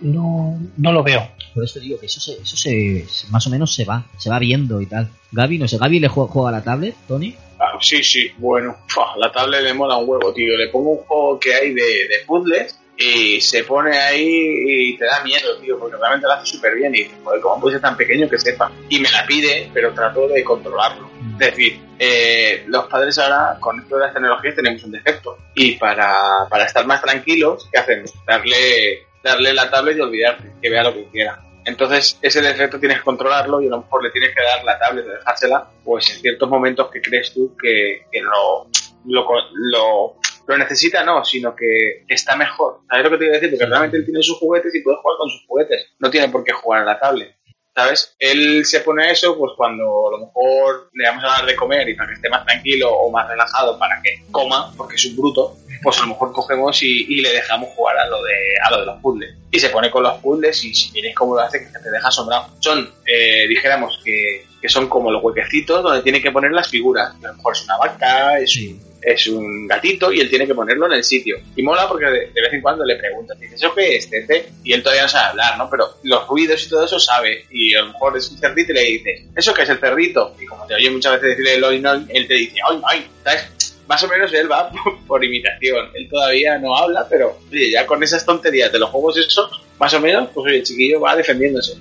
no, 0.00 0.58
no 0.76 0.92
lo 0.92 1.02
veo. 1.02 1.28
Por 1.52 1.64
eso 1.64 1.80
digo 1.80 1.98
que 1.98 2.06
eso 2.06 2.20
se, 2.20 2.40
eso 2.40 2.56
se, 2.56 3.06
más 3.30 3.46
o 3.46 3.50
menos 3.50 3.74
se 3.74 3.84
va, 3.84 4.06
se 4.16 4.30
va 4.30 4.38
viendo 4.38 4.80
y 4.80 4.86
tal. 4.86 5.10
Gaby, 5.32 5.58
no 5.58 5.68
sé, 5.68 5.78
Gaby 5.78 6.00
le 6.00 6.08
juega, 6.08 6.30
juega 6.30 6.48
a 6.48 6.52
la 6.52 6.62
tablet, 6.62 6.94
Tony. 7.06 7.34
Ah, 7.60 7.78
sí, 7.78 8.02
sí, 8.02 8.32
bueno, 8.38 8.74
la 9.16 9.30
tablet 9.30 9.62
le 9.62 9.74
mola 9.74 9.96
un 9.96 10.08
huevo, 10.08 10.32
tío. 10.32 10.56
Le 10.56 10.68
pongo 10.68 10.92
un 10.92 10.98
juego 11.04 11.38
que 11.38 11.54
hay 11.54 11.74
de, 11.74 12.08
de 12.08 12.24
puzzles 12.26 12.80
y 12.96 13.40
se 13.40 13.64
pone 13.64 13.96
ahí 13.98 14.28
y 14.28 14.96
te 14.98 15.06
da 15.06 15.22
miedo, 15.22 15.56
tío, 15.58 15.78
porque 15.78 15.96
realmente 15.96 16.26
lo 16.26 16.34
hace 16.34 16.46
súper 16.46 16.74
bien 16.74 16.94
y 16.94 17.04
dices, 17.04 17.18
joder, 17.24 17.40
¿cómo 17.40 17.60
puede 17.60 17.74
ser 17.74 17.82
tan 17.82 17.96
pequeño 17.96 18.28
que 18.28 18.38
sepa? 18.38 18.70
Y 18.88 19.00
me 19.00 19.10
la 19.10 19.24
pide, 19.26 19.70
pero 19.72 19.92
trato 19.94 20.28
de 20.28 20.44
controlarlo. 20.44 21.10
Es 21.32 21.38
decir, 21.38 21.80
eh, 21.98 22.64
los 22.66 22.86
padres 22.86 23.18
ahora 23.18 23.56
con 23.58 23.80
esto 23.80 23.96
de 23.96 24.04
las 24.04 24.12
tecnologías 24.12 24.54
tenemos 24.54 24.82
un 24.84 24.92
defecto 24.92 25.38
y 25.54 25.76
para, 25.76 26.46
para 26.50 26.64
estar 26.64 26.86
más 26.86 27.00
tranquilos, 27.00 27.68
¿qué 27.72 27.78
hacemos? 27.78 28.12
Darle, 28.26 29.06
darle 29.22 29.54
la 29.54 29.70
tablet 29.70 29.96
y 29.96 30.00
olvidarte, 30.00 30.52
que 30.60 30.70
vea 30.70 30.82
lo 30.82 30.94
que 30.94 31.04
quiera. 31.10 31.42
Entonces, 31.64 32.18
ese 32.22 32.40
defecto 32.40 32.78
tienes 32.78 32.98
que 32.98 33.04
controlarlo 33.04 33.60
y 33.60 33.66
a 33.66 33.70
lo 33.70 33.82
mejor 33.82 34.02
le 34.02 34.10
tienes 34.10 34.34
que 34.34 34.42
dar 34.42 34.64
la 34.64 34.78
tablet 34.78 35.06
o 35.06 35.10
dejársela, 35.10 35.68
pues 35.84 36.10
en 36.10 36.20
ciertos 36.20 36.48
momentos 36.48 36.90
que 36.90 37.02
crees 37.02 37.32
tú 37.34 37.56
que, 37.56 38.06
que 38.10 38.20
lo, 38.22 38.68
lo, 39.06 39.26
lo, 39.52 40.16
lo 40.46 40.58
necesita, 40.58 41.04
no, 41.04 41.24
sino 41.24 41.54
que 41.54 42.04
está 42.08 42.36
mejor. 42.36 42.80
¿Sabes 42.88 43.04
lo 43.04 43.10
que 43.10 43.16
te 43.18 43.24
iba 43.24 43.32
a 43.32 43.38
decir? 43.38 43.50
Porque 43.50 43.66
realmente 43.66 43.96
él 43.98 44.04
tiene 44.04 44.22
sus 44.22 44.38
juguetes 44.38 44.74
y 44.74 44.80
puede 44.82 44.98
jugar 44.98 45.18
con 45.18 45.28
sus 45.28 45.46
juguetes. 45.46 45.86
No 45.98 46.10
tiene 46.10 46.28
por 46.28 46.44
qué 46.44 46.52
jugar 46.52 46.82
a 46.82 46.84
la 46.84 46.98
tablet. 46.98 47.36
¿Sabes? 47.82 48.14
Él 48.18 48.64
se 48.64 48.80
pone 48.80 49.04
a 49.04 49.10
eso, 49.10 49.36
pues 49.38 49.52
cuando 49.56 49.84
a 50.08 50.10
lo 50.12 50.26
mejor 50.26 50.90
le 50.94 51.08
vamos 51.08 51.24
a 51.24 51.28
dar 51.28 51.46
de 51.46 51.56
comer 51.56 51.88
y 51.88 51.94
para 51.94 52.08
que 52.08 52.14
esté 52.14 52.28
más 52.28 52.44
tranquilo 52.44 52.92
o 52.92 53.10
más 53.10 53.28
relajado 53.28 53.78
para 53.78 54.00
que 54.02 54.22
coma, 54.30 54.72
porque 54.76 54.96
es 54.96 55.04
un 55.06 55.16
bruto, 55.16 55.56
pues 55.82 55.98
a 55.98 56.02
lo 56.02 56.08
mejor 56.08 56.32
cogemos 56.32 56.82
y, 56.82 57.06
y 57.08 57.20
le 57.20 57.32
dejamos 57.32 57.70
jugar 57.74 57.96
a 57.98 58.08
lo 58.08 58.22
de 58.22 58.34
a 58.64 58.70
lo 58.70 58.80
de 58.80 58.86
los 58.86 59.00
puzzles. 59.00 59.34
Y 59.50 59.58
se 59.58 59.70
pone 59.70 59.90
con 59.90 60.02
los 60.02 60.18
puzzles 60.18 60.64
y 60.64 60.74
si 60.74 60.92
tienes 60.92 61.14
cómo 61.14 61.34
lo 61.34 61.40
hace, 61.40 61.58
que 61.58 61.78
te 61.78 61.90
deja 61.90 62.08
asombrado. 62.08 62.48
Son, 62.60 62.92
eh, 63.06 63.46
dijéramos 63.48 64.00
que, 64.04 64.46
que 64.60 64.68
son 64.68 64.88
como 64.88 65.10
los 65.10 65.22
huequecitos 65.22 65.82
donde 65.82 66.02
tiene 66.02 66.20
que 66.20 66.30
poner 66.30 66.52
las 66.52 66.68
figuras. 66.68 67.14
A 67.14 67.28
lo 67.28 67.34
mejor 67.34 67.54
es 67.54 67.64
una 67.64 67.78
vaca, 67.78 68.38
es 68.38 68.50
Sí. 68.50 68.80
Es 69.02 69.26
un 69.28 69.66
gatito 69.66 70.12
y 70.12 70.20
él 70.20 70.28
tiene 70.28 70.46
que 70.46 70.54
ponerlo 70.54 70.86
en 70.86 70.92
el 70.92 71.04
sitio. 71.04 71.38
Y 71.56 71.62
mola 71.62 71.88
porque 71.88 72.06
de, 72.06 72.20
de 72.32 72.40
vez 72.42 72.52
en 72.52 72.60
cuando 72.60 72.84
le 72.84 72.96
preguntas, 72.96 73.38
dices, 73.40 73.56
¿eso 73.62 73.74
qué 73.74 73.96
es, 73.96 74.08
Tete? 74.10 74.50
Y 74.64 74.72
él 74.72 74.82
todavía 74.82 75.02
no 75.04 75.08
sabe 75.08 75.30
hablar, 75.30 75.58
¿no? 75.58 75.68
Pero 75.70 75.86
los 76.02 76.26
ruidos 76.28 76.64
y 76.66 76.68
todo 76.70 76.84
eso 76.84 76.98
sabe. 77.00 77.44
Y 77.50 77.74
a 77.74 77.80
lo 77.82 77.88
mejor 77.92 78.16
es 78.16 78.30
un 78.30 78.38
cerdito 78.38 78.72
y 78.72 78.74
le 78.74 78.82
dices, 78.82 79.22
¿eso 79.36 79.54
qué 79.54 79.62
es 79.62 79.68
el 79.70 79.78
cerdito? 79.78 80.34
Y 80.40 80.46
como 80.46 80.66
te 80.66 80.74
oye 80.74 80.90
muchas 80.90 81.12
veces 81.14 81.30
decirle 81.30 81.54
el 81.54 81.64
oin, 81.64 81.86
oin, 81.86 82.06
él 82.10 82.26
te 82.28 82.34
dice, 82.34 82.56
¡ay, 82.68 82.80
ay! 82.86 83.06
¿Sabes? 83.24 83.76
Más 83.88 84.02
o 84.04 84.08
menos 84.08 84.32
él 84.32 84.50
va 84.50 84.70
por, 84.84 84.98
por 85.06 85.24
imitación. 85.24 85.88
Él 85.94 86.08
todavía 86.08 86.58
no 86.58 86.76
habla, 86.76 87.06
pero 87.08 87.38
oye, 87.50 87.70
ya 87.72 87.86
con 87.86 88.02
esas 88.02 88.24
tonterías 88.24 88.70
de 88.72 88.78
los 88.78 88.90
juegos 88.90 89.16
esos, 89.16 89.62
más 89.78 89.92
o 89.94 90.00
menos, 90.00 90.28
pues 90.34 90.46
oye, 90.46 90.56
el 90.58 90.62
chiquillo 90.62 91.00
va 91.00 91.16
defendiéndose. 91.16 91.74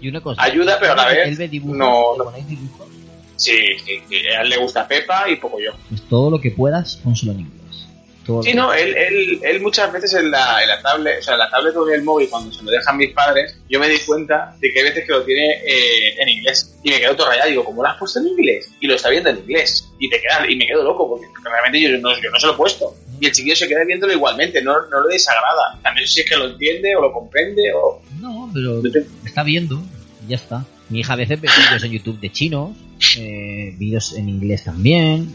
Y 0.00 0.08
una 0.08 0.20
cosa. 0.22 0.42
Ayuda, 0.42 0.78
pero 0.80 0.92
a 0.92 0.96
la 0.96 1.08
vez 1.08 1.38
no- 1.38 2.16
¿le 2.16 2.24
no. 2.24 2.32
Sí, 3.40 3.56
sí, 3.86 4.02
sí, 4.06 4.16
a 4.26 4.42
él 4.42 4.50
le 4.50 4.58
gusta 4.58 4.86
Pepa 4.86 5.26
y 5.30 5.36
poco 5.36 5.58
yo. 5.60 5.72
Pues 5.88 6.02
todo 6.08 6.30
lo 6.30 6.38
que 6.38 6.50
puedas, 6.50 6.96
pónselo 6.96 7.32
en 7.32 7.40
inglés. 7.40 7.86
Todo 8.26 8.42
Sí, 8.42 8.52
no, 8.52 8.74
él, 8.74 8.94
él, 8.94 9.40
él 9.42 9.62
muchas 9.62 9.90
veces 9.90 10.12
en 10.12 10.30
la, 10.30 10.62
en 10.62 10.68
la 10.68 10.82
tablet, 10.82 11.20
o 11.20 11.22
sea, 11.22 11.34
en 11.34 11.38
la 11.38 11.50
tablet 11.50 11.74
o 11.74 11.88
en 11.88 11.94
el 11.94 12.02
móvil, 12.04 12.28
cuando 12.28 12.52
se 12.52 12.62
lo 12.62 12.70
dejan 12.70 12.98
mis 12.98 13.12
padres, 13.12 13.56
yo 13.70 13.80
me 13.80 13.88
di 13.88 13.98
cuenta 14.00 14.54
de 14.60 14.70
que 14.70 14.78
hay 14.78 14.84
veces 14.84 15.06
que 15.06 15.12
lo 15.12 15.22
tiene 15.22 15.54
eh, 15.66 16.20
en 16.20 16.28
inglés. 16.28 16.76
Y 16.84 16.90
me 16.90 17.00
quedo 17.00 17.16
todo 17.16 17.28
rayado, 17.28 17.48
digo, 17.48 17.64
¿cómo 17.64 17.82
lo 17.82 17.88
has 17.88 17.96
puesto 17.96 18.20
en 18.20 18.28
inglés? 18.28 18.70
Y 18.78 18.86
lo 18.86 18.94
está 18.94 19.08
viendo 19.08 19.30
en 19.30 19.38
inglés. 19.38 19.88
Y 19.98 20.10
te 20.10 20.20
quedas, 20.20 20.46
y 20.46 20.56
me 20.56 20.66
quedo 20.66 20.84
loco, 20.84 21.08
porque 21.08 21.26
realmente 21.42 21.80
yo 21.80 21.98
no, 21.98 22.22
yo 22.22 22.30
no 22.30 22.38
se 22.38 22.46
lo 22.46 22.52
he 22.52 22.56
puesto. 22.56 22.94
Y 23.20 23.26
el 23.26 23.32
chiquillo 23.32 23.56
se 23.56 23.68
queda 23.68 23.84
viéndolo 23.84 24.12
igualmente, 24.12 24.60
no, 24.60 24.86
no 24.88 25.00
lo 25.00 25.08
desagrada. 25.08 25.78
También 25.82 26.06
si 26.06 26.20
es 26.20 26.28
que 26.28 26.36
lo 26.36 26.46
entiende 26.46 26.94
o 26.94 27.00
lo 27.00 27.12
comprende 27.12 27.72
o... 27.74 28.02
No, 28.20 28.50
pero 28.52 28.82
está 29.24 29.42
viendo 29.42 29.82
ya 30.30 30.36
está. 30.36 30.64
Mi 30.88 31.00
hija 31.00 31.12
a 31.12 31.16
veces 31.16 31.40
ve 31.40 31.48
vídeos 31.48 31.82
en 31.84 31.92
YouTube 31.92 32.20
de 32.20 32.30
chinos, 32.30 32.76
eh, 33.18 33.74
vídeos 33.78 34.12
en 34.14 34.28
inglés 34.28 34.64
también. 34.64 35.28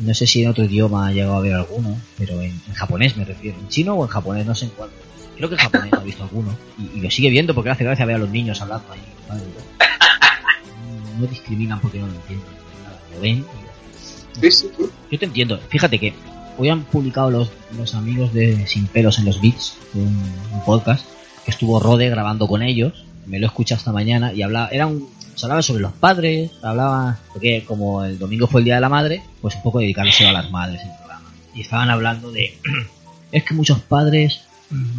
No 0.00 0.12
sé 0.12 0.26
si 0.26 0.42
en 0.42 0.48
otro 0.50 0.64
idioma 0.64 1.06
ha 1.08 1.12
llegado 1.12 1.36
a 1.36 1.40
ver 1.40 1.54
alguno, 1.54 1.96
pero 2.18 2.40
en, 2.42 2.50
en 2.66 2.74
japonés 2.74 3.16
me 3.16 3.24
refiero. 3.24 3.56
¿En 3.58 3.68
chino 3.68 3.94
o 3.94 4.04
en 4.04 4.10
japonés? 4.10 4.44
No 4.46 4.54
sé 4.54 4.64
en 4.66 4.72
cuál. 4.72 4.90
Creo 5.36 5.48
que 5.48 5.54
en 5.54 5.60
japonés 5.60 5.92
ha 5.92 6.00
visto 6.02 6.22
alguno. 6.24 6.56
Y, 6.78 6.98
y 6.98 7.00
lo 7.00 7.10
sigue 7.10 7.30
viendo 7.30 7.54
porque 7.54 7.70
hace 7.70 7.84
gracia 7.84 8.04
ver 8.04 8.16
a 8.16 8.18
los 8.18 8.30
niños 8.30 8.60
hablando 8.60 8.92
ahí. 8.92 9.00
No, 9.28 11.20
no 11.20 11.26
discriminan 11.26 11.80
porque 11.80 11.98
no 11.98 12.06
lo 12.06 12.14
entienden. 12.14 12.46
Nada, 12.82 12.98
Lo 13.14 13.20
ven 13.20 13.38
y 13.38 13.64
Sí, 14.40 14.50
sí, 14.50 14.70
sí. 14.76 14.84
yo 15.12 15.18
te 15.18 15.24
entiendo. 15.26 15.58
Fíjate 15.68 15.98
que 16.00 16.12
hoy 16.58 16.68
han 16.68 16.82
publicado 16.84 17.30
los, 17.30 17.50
los 17.76 17.94
amigos 17.94 18.32
de 18.34 18.66
Sin 18.66 18.86
Pelos 18.88 19.18
en 19.20 19.26
los 19.26 19.40
Beats, 19.40 19.76
un, 19.94 20.02
un 20.52 20.64
podcast, 20.64 21.06
que 21.44 21.52
estuvo 21.52 21.78
Rode 21.78 22.08
grabando 22.10 22.48
con 22.48 22.62
ellos. 22.62 23.04
Me 23.26 23.38
lo 23.38 23.46
he 23.46 23.48
escuchado 23.48 23.78
esta 23.78 23.92
mañana 23.92 24.32
y 24.32 24.42
hablaba, 24.42 24.68
era 24.68 24.86
un, 24.88 25.08
se 25.34 25.46
hablaba 25.46 25.62
sobre 25.62 25.82
los 25.82 25.92
padres, 25.92 26.50
hablaba, 26.62 27.18
porque 27.32 27.64
como 27.64 28.04
el 28.04 28.18
domingo 28.18 28.46
fue 28.46 28.60
el 28.60 28.64
Día 28.66 28.76
de 28.76 28.80
la 28.80 28.88
Madre, 28.88 29.22
pues 29.40 29.54
un 29.56 29.62
poco 29.62 29.78
dedicarse 29.80 30.26
a 30.26 30.32
las 30.32 30.50
madres 30.50 30.80
en 30.82 30.90
el 30.90 30.96
programa. 30.96 31.32
Y 31.54 31.60
estaban 31.62 31.90
hablando 31.90 32.30
de, 32.32 32.58
es 33.32 33.44
que 33.44 33.54
muchos 33.54 33.80
padres 33.80 34.42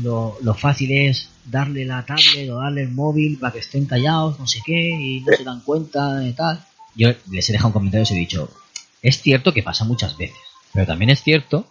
lo, 0.01 0.37
lo 0.41 0.53
fácil 0.53 0.91
es 0.91 1.29
darle 1.45 1.85
la 1.85 2.05
tablet 2.05 2.49
o 2.49 2.55
darle 2.59 2.81
el 2.83 2.89
móvil 2.91 3.37
para 3.37 3.53
que 3.53 3.59
estén 3.59 3.85
callados, 3.85 4.39
no 4.39 4.47
sé 4.47 4.59
qué, 4.65 4.89
y 4.91 5.21
no 5.21 5.35
se 5.35 5.43
dan 5.43 5.61
cuenta 5.61 6.15
de 6.15 6.33
tal. 6.33 6.63
Yo 6.95 7.09
les 7.31 7.49
he 7.49 7.51
dejado 7.53 7.67
un 7.69 7.73
comentario 7.73 8.01
y 8.01 8.03
les 8.03 8.11
he 8.11 8.15
dicho, 8.15 8.49
es 9.01 9.21
cierto 9.21 9.53
que 9.53 9.63
pasa 9.63 9.83
muchas 9.85 10.17
veces, 10.17 10.37
pero 10.73 10.85
también 10.85 11.09
es 11.11 11.21
cierto 11.21 11.67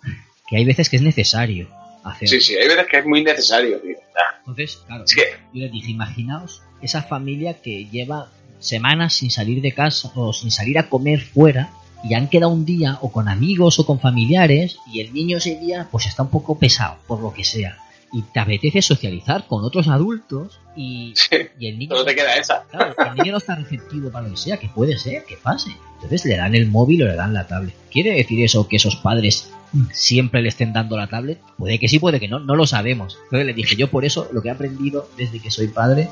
que 0.49 0.57
hay 0.59 0.65
veces 0.65 0.89
que 0.91 0.97
es 0.97 1.03
necesario 1.03 1.69
hacer. 2.05 2.29
Sí, 2.29 2.41
sí, 2.41 2.55
hay 2.55 2.69
veces 2.69 2.87
que 2.91 2.99
es 2.99 3.07
muy 3.07 3.25
necesario, 3.25 3.79
tío. 3.81 3.97
Entonces, 4.41 4.83
claro, 4.87 5.05
que- 5.07 5.39
yo 5.55 5.63
les 5.65 5.73
dije, 5.73 5.91
imaginaos 5.91 6.61
esa 6.83 7.03
familia 7.03 7.63
que 7.63 7.87
lleva 7.87 8.29
semanas 8.59 9.15
sin 9.15 9.31
salir 9.31 9.61
de 9.61 9.73
casa 9.73 10.11
o 10.15 10.33
sin 10.33 10.51
salir 10.51 10.79
a 10.79 10.89
comer 10.89 11.21
fuera 11.21 11.71
y 12.05 12.15
han 12.15 12.29
quedado 12.29 12.53
un 12.53 12.65
día 12.65 12.99
o 13.01 13.11
con 13.11 13.29
amigos 13.29 13.79
o 13.79 13.87
con 13.87 13.99
familiares 13.99 14.79
y 14.93 15.01
el 15.01 15.13
niño 15.13 15.39
ese 15.39 15.57
día 15.57 15.89
pues 15.91 16.07
está 16.07 16.23
un 16.23 16.31
poco 16.31 16.59
pesado, 16.59 16.99
por 17.07 17.21
lo 17.21 17.33
que 17.33 17.45
sea. 17.45 17.79
Y 18.13 18.23
te 18.23 18.39
apetece 18.39 18.81
socializar 18.81 19.47
con 19.49 19.65
otros 19.65 19.89
adultos 19.89 20.61
y, 20.77 21.15
sí, 21.17 21.37
y 21.59 21.67
el 21.67 21.79
niño... 21.79 21.97
solo 21.97 22.05
te 22.05 22.15
queda 22.15 22.37
esa. 22.37 22.63
Claro, 22.71 22.95
el 23.11 23.15
niño 23.17 23.33
no 23.33 23.39
está 23.39 23.57
receptivo 23.57 24.11
para 24.11 24.29
lo 24.29 24.35
que 24.35 24.41
sea, 24.41 24.59
que 24.59 24.69
puede 24.69 24.97
ser, 24.99 25.25
que 25.25 25.37
pase. 25.37 25.71
Entonces 25.95 26.25
le 26.27 26.37
dan 26.37 26.55
el 26.55 26.67
móvil 26.67 27.03
o 27.03 27.07
le 27.07 27.17
dan 27.17 27.35
la 27.35 27.47
tablet. 27.47 27.75
¿Quiere 27.91 28.13
decir 28.13 28.45
eso 28.45 28.69
que 28.69 28.77
esos 28.77 28.97
padres 28.97 29.51
siempre 29.93 30.43
le 30.43 30.51
estén 30.51 30.73
dando 30.73 30.97
la 30.97 31.09
tablet? 31.09 31.41
Puede 31.57 31.81
que 31.81 31.89
sí, 31.89 31.99
puede 31.99 32.21
que 32.21 32.29
no, 32.29 32.39
no 32.39 32.55
lo 32.55 32.67
sabemos. 32.67 33.19
Entonces 33.25 33.47
le 33.47 33.55
dije, 33.55 33.75
yo 33.75 33.91
por 33.91 34.05
eso 34.05 34.29
lo 34.31 34.43
que 34.43 34.49
he 34.49 34.53
aprendido 34.53 35.09
desde 35.17 35.41
que 35.41 35.51
soy 35.51 35.69
padre 35.69 36.09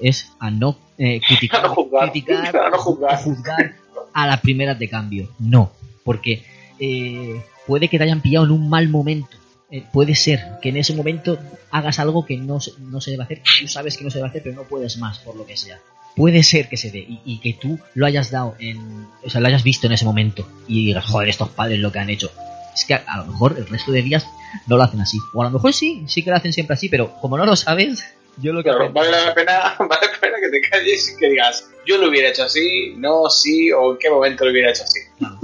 es 0.00 0.32
a 0.38 0.50
no 0.50 0.76
eh, 0.98 1.20
criticar, 1.26 1.60
A 1.64 1.68
no 1.68 1.74
juzgar, 1.74 2.10
criticar 2.12 2.56
a 2.66 2.70
no 2.70 2.78
juzgar. 2.78 3.14
o 3.14 3.22
juzgar 3.22 3.74
a 4.14 4.26
las 4.26 4.40
primeras 4.40 4.78
de 4.78 4.88
cambio. 4.88 5.28
No, 5.38 5.70
porque 6.04 6.44
eh, 6.78 7.42
puede 7.66 7.88
que 7.88 7.98
te 7.98 8.04
hayan 8.04 8.20
pillado 8.20 8.46
en 8.46 8.52
un 8.52 8.68
mal 8.68 8.88
momento. 8.88 9.36
Eh, 9.70 9.84
puede 9.92 10.14
ser 10.14 10.58
que 10.62 10.70
en 10.70 10.78
ese 10.78 10.94
momento 10.94 11.38
hagas 11.70 11.98
algo 11.98 12.24
que 12.24 12.36
no, 12.38 12.58
se- 12.60 12.72
no 12.78 13.00
se 13.00 13.10
debe 13.10 13.24
hacer. 13.24 13.42
Tú 13.60 13.68
sabes 13.68 13.96
que 13.98 14.04
no 14.04 14.10
se 14.10 14.18
debe 14.18 14.28
hacer, 14.30 14.42
pero 14.42 14.56
no 14.56 14.62
puedes 14.64 14.96
más, 14.98 15.18
por 15.18 15.36
lo 15.36 15.44
que 15.46 15.56
sea. 15.56 15.78
Puede 16.16 16.42
ser 16.42 16.68
que 16.68 16.76
se 16.78 16.90
dé 16.90 16.98
y, 17.00 17.20
y 17.24 17.38
que 17.38 17.52
tú 17.52 17.78
lo 17.94 18.06
hayas 18.06 18.30
dado 18.30 18.56
en. 18.58 19.06
O 19.24 19.30
sea, 19.30 19.40
lo 19.40 19.46
hayas 19.48 19.62
visto 19.62 19.86
en 19.86 19.92
ese 19.92 20.04
momento 20.06 20.48
y 20.66 20.86
digas, 20.86 21.04
joder, 21.04 21.28
estos 21.28 21.50
padres 21.50 21.78
lo 21.80 21.92
que 21.92 21.98
han 21.98 22.10
hecho. 22.10 22.32
Es 22.74 22.84
que 22.86 22.94
a, 22.94 23.04
a 23.06 23.18
lo 23.18 23.26
mejor 23.26 23.56
el 23.58 23.66
resto 23.68 23.92
de 23.92 24.02
días 24.02 24.26
no 24.66 24.76
lo 24.78 24.82
hacen 24.82 25.00
así. 25.00 25.18
O 25.34 25.42
a 25.42 25.44
lo 25.44 25.50
mejor 25.50 25.72
sí, 25.74 26.02
sí 26.08 26.22
que 26.22 26.30
lo 26.30 26.36
hacen 26.36 26.52
siempre 26.54 26.74
así, 26.74 26.88
pero 26.88 27.12
como 27.20 27.36
no 27.36 27.44
lo 27.44 27.54
sabes, 27.54 28.02
yo 28.40 28.52
lo 28.52 28.62
que 28.62 28.70
Claro, 28.70 28.92
vale 28.92 29.10
la 29.10 29.34
pena, 29.34 29.74
vale 29.78 30.06
la 30.12 30.20
pena 30.20 30.36
que 30.40 30.48
te 30.50 30.60
calles 30.68 31.12
y 31.14 31.16
que 31.18 31.28
digas, 31.30 31.68
yo 31.86 31.98
lo 31.98 32.08
hubiera 32.08 32.28
hecho 32.28 32.44
así, 32.44 32.94
no, 32.96 33.28
sí, 33.30 33.70
o 33.72 33.92
en 33.92 33.98
qué 33.98 34.10
momento 34.10 34.44
lo 34.44 34.50
hubiera 34.50 34.70
hecho 34.70 34.84
así. 34.84 35.00
Claro. 35.18 35.38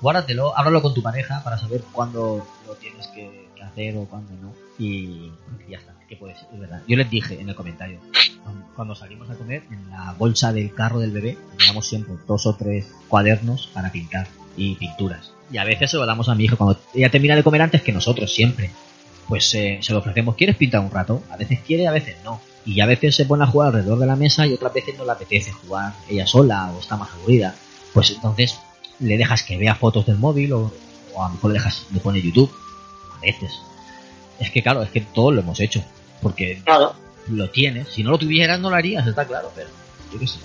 Guárdatelo, 0.00 0.56
háblalo 0.56 0.80
con 0.82 0.94
tu 0.94 1.02
pareja 1.02 1.42
para 1.42 1.58
saber 1.58 1.82
cuándo 1.92 2.46
lo 2.66 2.74
tienes 2.74 3.06
que, 3.08 3.48
que 3.56 3.62
hacer 3.62 3.96
o 3.96 4.04
cuándo 4.04 4.32
no. 4.40 4.54
Y 4.78 5.32
ya 5.68 5.78
está, 5.78 5.92
que 6.08 6.16
puedes, 6.16 6.38
es 6.52 6.58
verdad. 6.60 6.82
Yo 6.86 6.96
les 6.96 7.10
dije 7.10 7.40
en 7.40 7.48
el 7.48 7.54
comentario, 7.56 7.98
cuando- 8.76 8.94
salimos 8.94 9.28
a 9.28 9.34
comer, 9.34 9.62
en 9.70 9.90
la 9.90 10.14
bolsa 10.16 10.52
del 10.52 10.72
carro 10.72 11.00
del 11.00 11.10
bebé, 11.10 11.36
llevamos 11.58 11.86
siempre 11.88 12.14
dos 12.26 12.46
o 12.46 12.54
tres 12.54 12.86
cuadernos 13.08 13.66
para 13.74 13.90
pintar 13.90 14.28
y 14.56 14.76
pinturas. 14.76 15.32
Y 15.50 15.58
a 15.58 15.64
veces 15.64 15.90
se 15.90 15.96
lo 15.96 16.06
damos 16.06 16.28
a 16.28 16.34
mi 16.36 16.44
hija 16.44 16.54
cuando 16.56 16.78
ella 16.94 17.10
termina 17.10 17.34
de 17.34 17.42
comer 17.42 17.62
antes 17.62 17.82
que 17.82 17.92
nosotros, 17.92 18.32
siempre. 18.32 18.70
Pues 19.28 19.54
eh, 19.54 19.78
se 19.82 19.92
lo 19.92 19.98
ofrecemos, 19.98 20.34
¿quieres 20.36 20.56
pintar 20.56 20.80
un 20.80 20.90
rato? 20.90 21.22
A 21.30 21.36
veces 21.36 21.60
quiere, 21.66 21.86
a 21.86 21.92
veces 21.92 22.16
no. 22.24 22.40
Y 22.64 22.80
a 22.80 22.86
veces 22.86 23.14
se 23.14 23.24
pone 23.26 23.44
a 23.44 23.46
jugar 23.46 23.68
alrededor 23.68 23.98
de 23.98 24.06
la 24.06 24.16
mesa 24.16 24.46
y 24.46 24.54
otras 24.54 24.72
veces 24.72 24.96
no 24.98 25.04
le 25.04 25.12
apetece 25.12 25.52
jugar 25.52 25.92
ella 26.08 26.26
sola 26.26 26.70
o 26.74 26.80
está 26.80 26.96
más 26.96 27.10
aburrida. 27.12 27.54
Pues 27.92 28.10
entonces 28.10 28.58
le 29.00 29.16
dejas 29.16 29.42
que 29.42 29.56
vea 29.58 29.74
fotos 29.74 30.06
del 30.06 30.16
móvil 30.18 30.52
o, 30.54 30.72
o 31.14 31.24
a 31.24 31.28
lo 31.28 31.34
mejor 31.34 31.50
le 31.52 31.58
dejas 31.58 31.86
le 31.92 32.00
pone 32.00 32.20
YouTube. 32.22 32.50
A 33.16 33.20
veces. 33.20 33.52
Es 34.38 34.50
que 34.50 34.62
claro, 34.62 34.82
es 34.82 34.90
que 34.90 35.00
todo 35.00 35.30
lo 35.32 35.40
hemos 35.40 35.60
hecho. 35.60 35.82
Porque 36.22 36.60
Claro. 36.64 36.94
lo 37.28 37.48
tienes. 37.50 37.88
Si 37.88 38.02
no 38.02 38.10
lo 38.10 38.18
tuvieras 38.18 38.58
no 38.60 38.70
lo 38.70 38.76
harías, 38.76 39.06
está 39.06 39.26
claro, 39.26 39.50
pero 39.54 39.68
yo 40.12 40.18
qué 40.18 40.26
sé. 40.26 40.38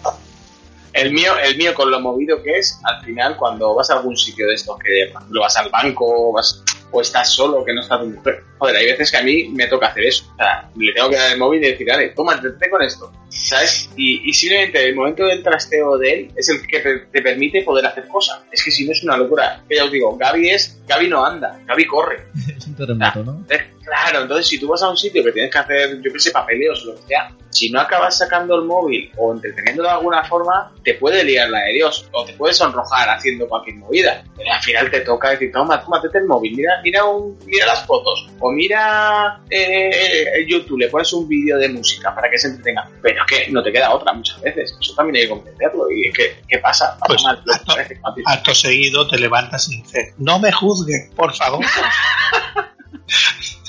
El 0.94 1.12
mío, 1.12 1.32
el 1.44 1.58
mío 1.58 1.74
con 1.74 1.90
lo 1.90 2.00
movido 2.00 2.42
que 2.44 2.58
es, 2.60 2.80
al 2.84 3.04
final 3.04 3.36
cuando 3.36 3.74
vas 3.74 3.90
a 3.90 3.96
algún 3.96 4.16
sitio 4.16 4.48
de 4.48 4.54
estos 4.54 4.78
que 4.78 5.04
ejemplo, 5.06 5.42
vas 5.42 5.58
al 5.58 5.70
banco 5.72 6.32
vas, 6.32 6.62
o 6.94 7.02
estás 7.02 7.34
solo, 7.34 7.66
que 7.66 7.74
no 7.74 7.82
está 7.82 8.00
tu 8.00 8.06
mujer. 8.06 8.44
Joder, 8.60 8.76
hay 8.76 8.86
veces 8.86 9.12
que 9.12 9.18
a 9.18 9.24
mí 9.24 9.50
me 9.50 9.68
toca 9.68 9.88
hacer 9.88 10.06
eso. 10.06 10.32
O 10.32 10.36
sea, 10.38 10.70
le 10.78 10.94
tengo 10.94 11.10
que 11.10 11.16
dar 11.18 11.32
el 11.32 11.40
móvil 11.40 11.64
y 11.64 11.72
decir, 11.72 11.88
dale, 11.88 12.10
toma, 12.10 12.40
te 12.40 12.70
con 12.70 12.82
esto. 12.82 13.12
¿Sabes? 13.30 13.90
Y, 13.98 14.30
y 14.30 14.34
simplemente 14.34 14.88
el 14.88 14.96
momento 14.96 15.26
del 15.26 15.42
trasteo 15.42 15.98
de 15.98 16.14
él 16.14 16.32
es 16.36 16.48
el 16.50 16.66
que 16.68 16.80
te, 16.80 16.98
te 17.00 17.22
permite 17.22 17.64
poder 17.64 17.86
hacer 17.88 18.08
cosas. 18.08 18.42
Es 18.52 18.64
que 18.64 18.72
si 18.72 18.86
no 18.86 18.92
es 18.92 19.04
una 19.04 19.18
locura. 19.18 19.64
Que 19.68 19.76
ya 19.76 19.86
os 19.86 19.92
digo, 19.92 20.16
Gaby 20.16 20.50
es, 20.50 20.80
Gaby 20.88 21.10
no 21.10 21.26
anda, 21.26 21.60
Gaby 21.66 21.86
corre. 21.88 22.28
Es 22.58 22.68
un 22.68 22.76
terremoto, 22.76 23.24
¿no? 23.24 23.46
Claro, 23.84 24.22
entonces 24.22 24.48
si 24.48 24.60
tú 24.60 24.68
vas 24.68 24.82
a 24.82 24.90
un 24.90 24.98
sitio 24.98 25.24
que 25.24 25.32
tienes 25.32 25.52
que 25.52 25.60
hacer, 25.60 26.02
yo 26.02 26.12
qué 26.12 26.20
sé, 26.20 26.32
papeleos 26.32 26.84
o 26.84 26.92
lo 26.92 26.96
que 26.96 27.08
sea, 27.08 27.30
si 27.50 27.70
no 27.70 27.80
acabas 27.80 28.18
sacando 28.18 28.56
el 28.56 28.64
móvil 28.64 29.12
o 29.18 29.34
entreteniéndolo 29.34 29.90
de 29.90 29.96
alguna 29.96 30.24
forma, 30.24 30.72
te 30.84 30.96
puede 30.96 31.24
liar 31.24 31.50
la 31.50 31.60
de 31.60 31.74
Dios 31.74 32.08
o 32.12 32.26
te 32.26 32.34
puedes 32.34 32.58
sonrojar 32.58 33.10
haciendo 33.10 33.48
cualquier 33.48 33.76
movida. 33.76 34.24
Pero 34.36 34.52
al 34.52 34.62
final 34.62 34.90
te 34.90 35.02
toca 35.02 35.32
decir, 35.32 35.52
toma, 35.52 35.82
toma, 35.84 36.02
tete 36.02 36.18
el 36.18 36.26
móvil, 36.26 36.56
mira, 36.56 36.82
mira, 36.84 37.06
un, 37.06 37.38
mira 37.46 37.66
las 37.66 37.86
fotos 37.86 38.28
o 38.40 38.52
mira 38.52 39.42
eh, 39.50 40.46
YouTube, 40.48 40.80
le 40.80 40.90
pones 40.90 41.12
un 41.14 41.28
vídeo 41.28 41.58
de 41.58 41.70
música 41.70 42.14
para 42.16 42.30
que 42.30 42.38
se 42.38 42.48
entretenga. 42.48 42.90
Pero 43.02 43.22
es 43.22 43.28
que 43.28 43.52
no 43.52 43.62
te 43.62 43.72
queda 43.72 43.94
otra 43.94 44.14
muchas 44.14 44.42
veces, 44.42 44.76
eso 44.80 44.96
también 44.96 45.18
hay 45.18 45.22
que 45.24 45.30
comprenderlo. 45.30 45.92
¿Y 45.92 46.12
qué, 46.12 46.42
qué 46.48 46.58
pasa? 46.60 46.98
Pues, 47.06 47.24
mal, 47.24 47.44
que 47.44 47.52
acto-. 47.52 48.22
Acto 48.26 48.56
seguido 48.56 49.08
te 49.08 49.18
levantas 49.20 49.70
y 49.70 49.82
dices, 49.82 50.14
no 50.18 50.40
me 50.40 50.52
juzgue, 50.52 51.10
por 51.16 51.34
favor. 51.36 51.64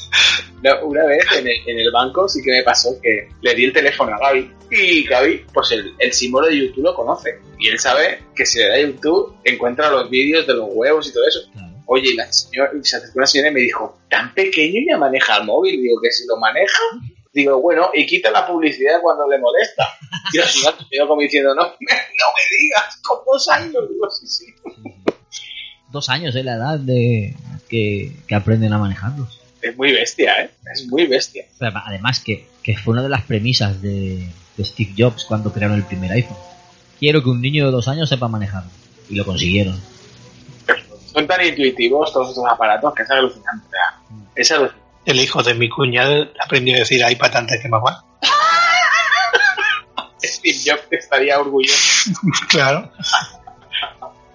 No, 0.63 0.87
una 0.87 1.05
vez 1.05 1.25
en 1.37 1.47
el, 1.47 1.57
en 1.67 1.79
el 1.79 1.91
banco 1.93 2.29
sí 2.29 2.43
que 2.43 2.51
me 2.51 2.63
pasó 2.63 2.99
que 3.03 3.29
le 3.43 3.55
di 3.55 3.65
el 3.65 3.73
teléfono 3.73 4.15
a 4.15 4.19
Gaby 4.19 4.51
y 4.71 5.05
Gaby, 5.05 5.45
pues 5.53 5.73
el, 5.73 5.95
el 5.99 6.13
símbolo 6.13 6.47
de 6.49 6.57
YouTube 6.57 6.85
lo 6.85 6.95
conoce 6.95 7.39
y 7.59 7.69
él 7.69 7.79
sabe 7.79 8.21
que 8.35 8.45
si 8.45 8.59
le 8.59 8.69
da 8.69 8.79
YouTube 8.79 9.37
encuentra 9.45 9.91
los 9.91 10.11
vídeos 10.11 10.47
de 10.47 10.55
los 10.55 10.69
huevos 10.71 11.09
y 11.09 11.13
todo 11.13 11.27
eso. 11.27 11.41
Oye, 11.87 12.11
y 12.11 12.15
la 12.15 12.31
señora, 12.33 12.71
se 12.83 12.97
acercó 12.97 13.19
una 13.19 13.27
señora 13.27 13.51
y 13.51 13.55
me 13.55 13.61
dijo, 13.61 13.99
¿tan 14.09 14.33
pequeño 14.35 14.81
ya 14.89 14.97
maneja 14.97 15.37
el 15.39 15.45
móvil? 15.45 15.81
Digo, 15.81 16.01
que 16.03 16.11
si 16.11 16.27
lo 16.27 16.37
maneja. 16.37 16.83
Digo, 17.33 17.61
bueno, 17.61 17.91
y 17.93 18.07
quita 18.07 18.31
la 18.31 18.47
publicidad 18.47 19.01
cuando 19.03 19.29
le 19.29 19.39
molesta. 19.39 19.89
Y 20.33 20.39
la 20.39 20.47
señora 20.47 20.77
me 20.91 21.07
como 21.07 21.21
diciendo, 21.21 21.55
no, 21.55 21.63
no 21.63 21.71
me 21.71 22.59
digas, 22.59 23.01
con 23.03 23.19
dos 23.27 23.49
años. 23.49 23.89
Digo, 23.91 24.11
sí, 24.11 24.27
sí. 24.27 24.47
Dos 25.91 26.09
años 26.09 26.35
es 26.35 26.45
la 26.45 26.55
edad 26.55 26.79
de 26.79 27.35
que, 27.69 28.13
que 28.27 28.35
aprenden 28.35 28.73
a 28.73 28.79
manejarlos. 28.79 29.44
Es 29.65 29.77
muy 29.79 29.93
bestia, 29.93 30.43
¿eh? 30.43 30.51
Es 30.73 30.87
muy 30.89 31.07
bestia. 31.07 31.45
Pero 31.59 31.73
además 31.85 32.21
que, 32.21 32.49
que 32.63 32.77
fue 32.77 32.93
una 32.93 33.03
de 33.03 33.09
las 33.09 33.23
premisas 33.23 33.81
de, 33.81 34.29
de 34.57 34.65
Steve 34.65 34.93
Jobs 34.97 35.25
cuando 35.25 35.53
crearon 35.53 35.77
el 35.79 35.85
primer 35.85 36.13
iPhone. 36.13 36.37
Quiero 37.01 37.23
que 37.23 37.31
un 37.31 37.41
niño 37.41 37.67
de 37.67 37.73
dos 37.73 37.89
años 37.89 38.09
sepa 38.09 38.29
manejarlo. 38.29 38.71
Y 39.09 39.15
lo 39.15 39.25
consiguieron. 39.25 39.81
Son 41.13 41.27
tan 41.27 41.45
intuitivos 41.47 42.13
todos 42.13 42.31
estos 42.31 42.45
aparatos 42.51 42.93
que 42.95 43.03
es 43.03 43.11
alucinante. 43.11 43.67
o 43.67 43.71
sea, 43.71 44.01
Es 44.35 44.51
alucinante. 44.51 44.85
El 45.07 45.21
hijo 45.21 45.43
de 45.43 45.55
mi 45.55 45.69
cuñado 45.69 46.29
aprendió 46.43 46.77
a 46.77 46.79
decir 46.81 47.03
iPad 47.09 47.37
antes 47.37 47.61
que 47.61 47.69
mamá. 47.69 48.05
Steve 50.23 50.57
Jobs 50.65 50.87
estaría 50.91 51.39
orgulloso. 51.39 52.11
Claro, 52.49 52.91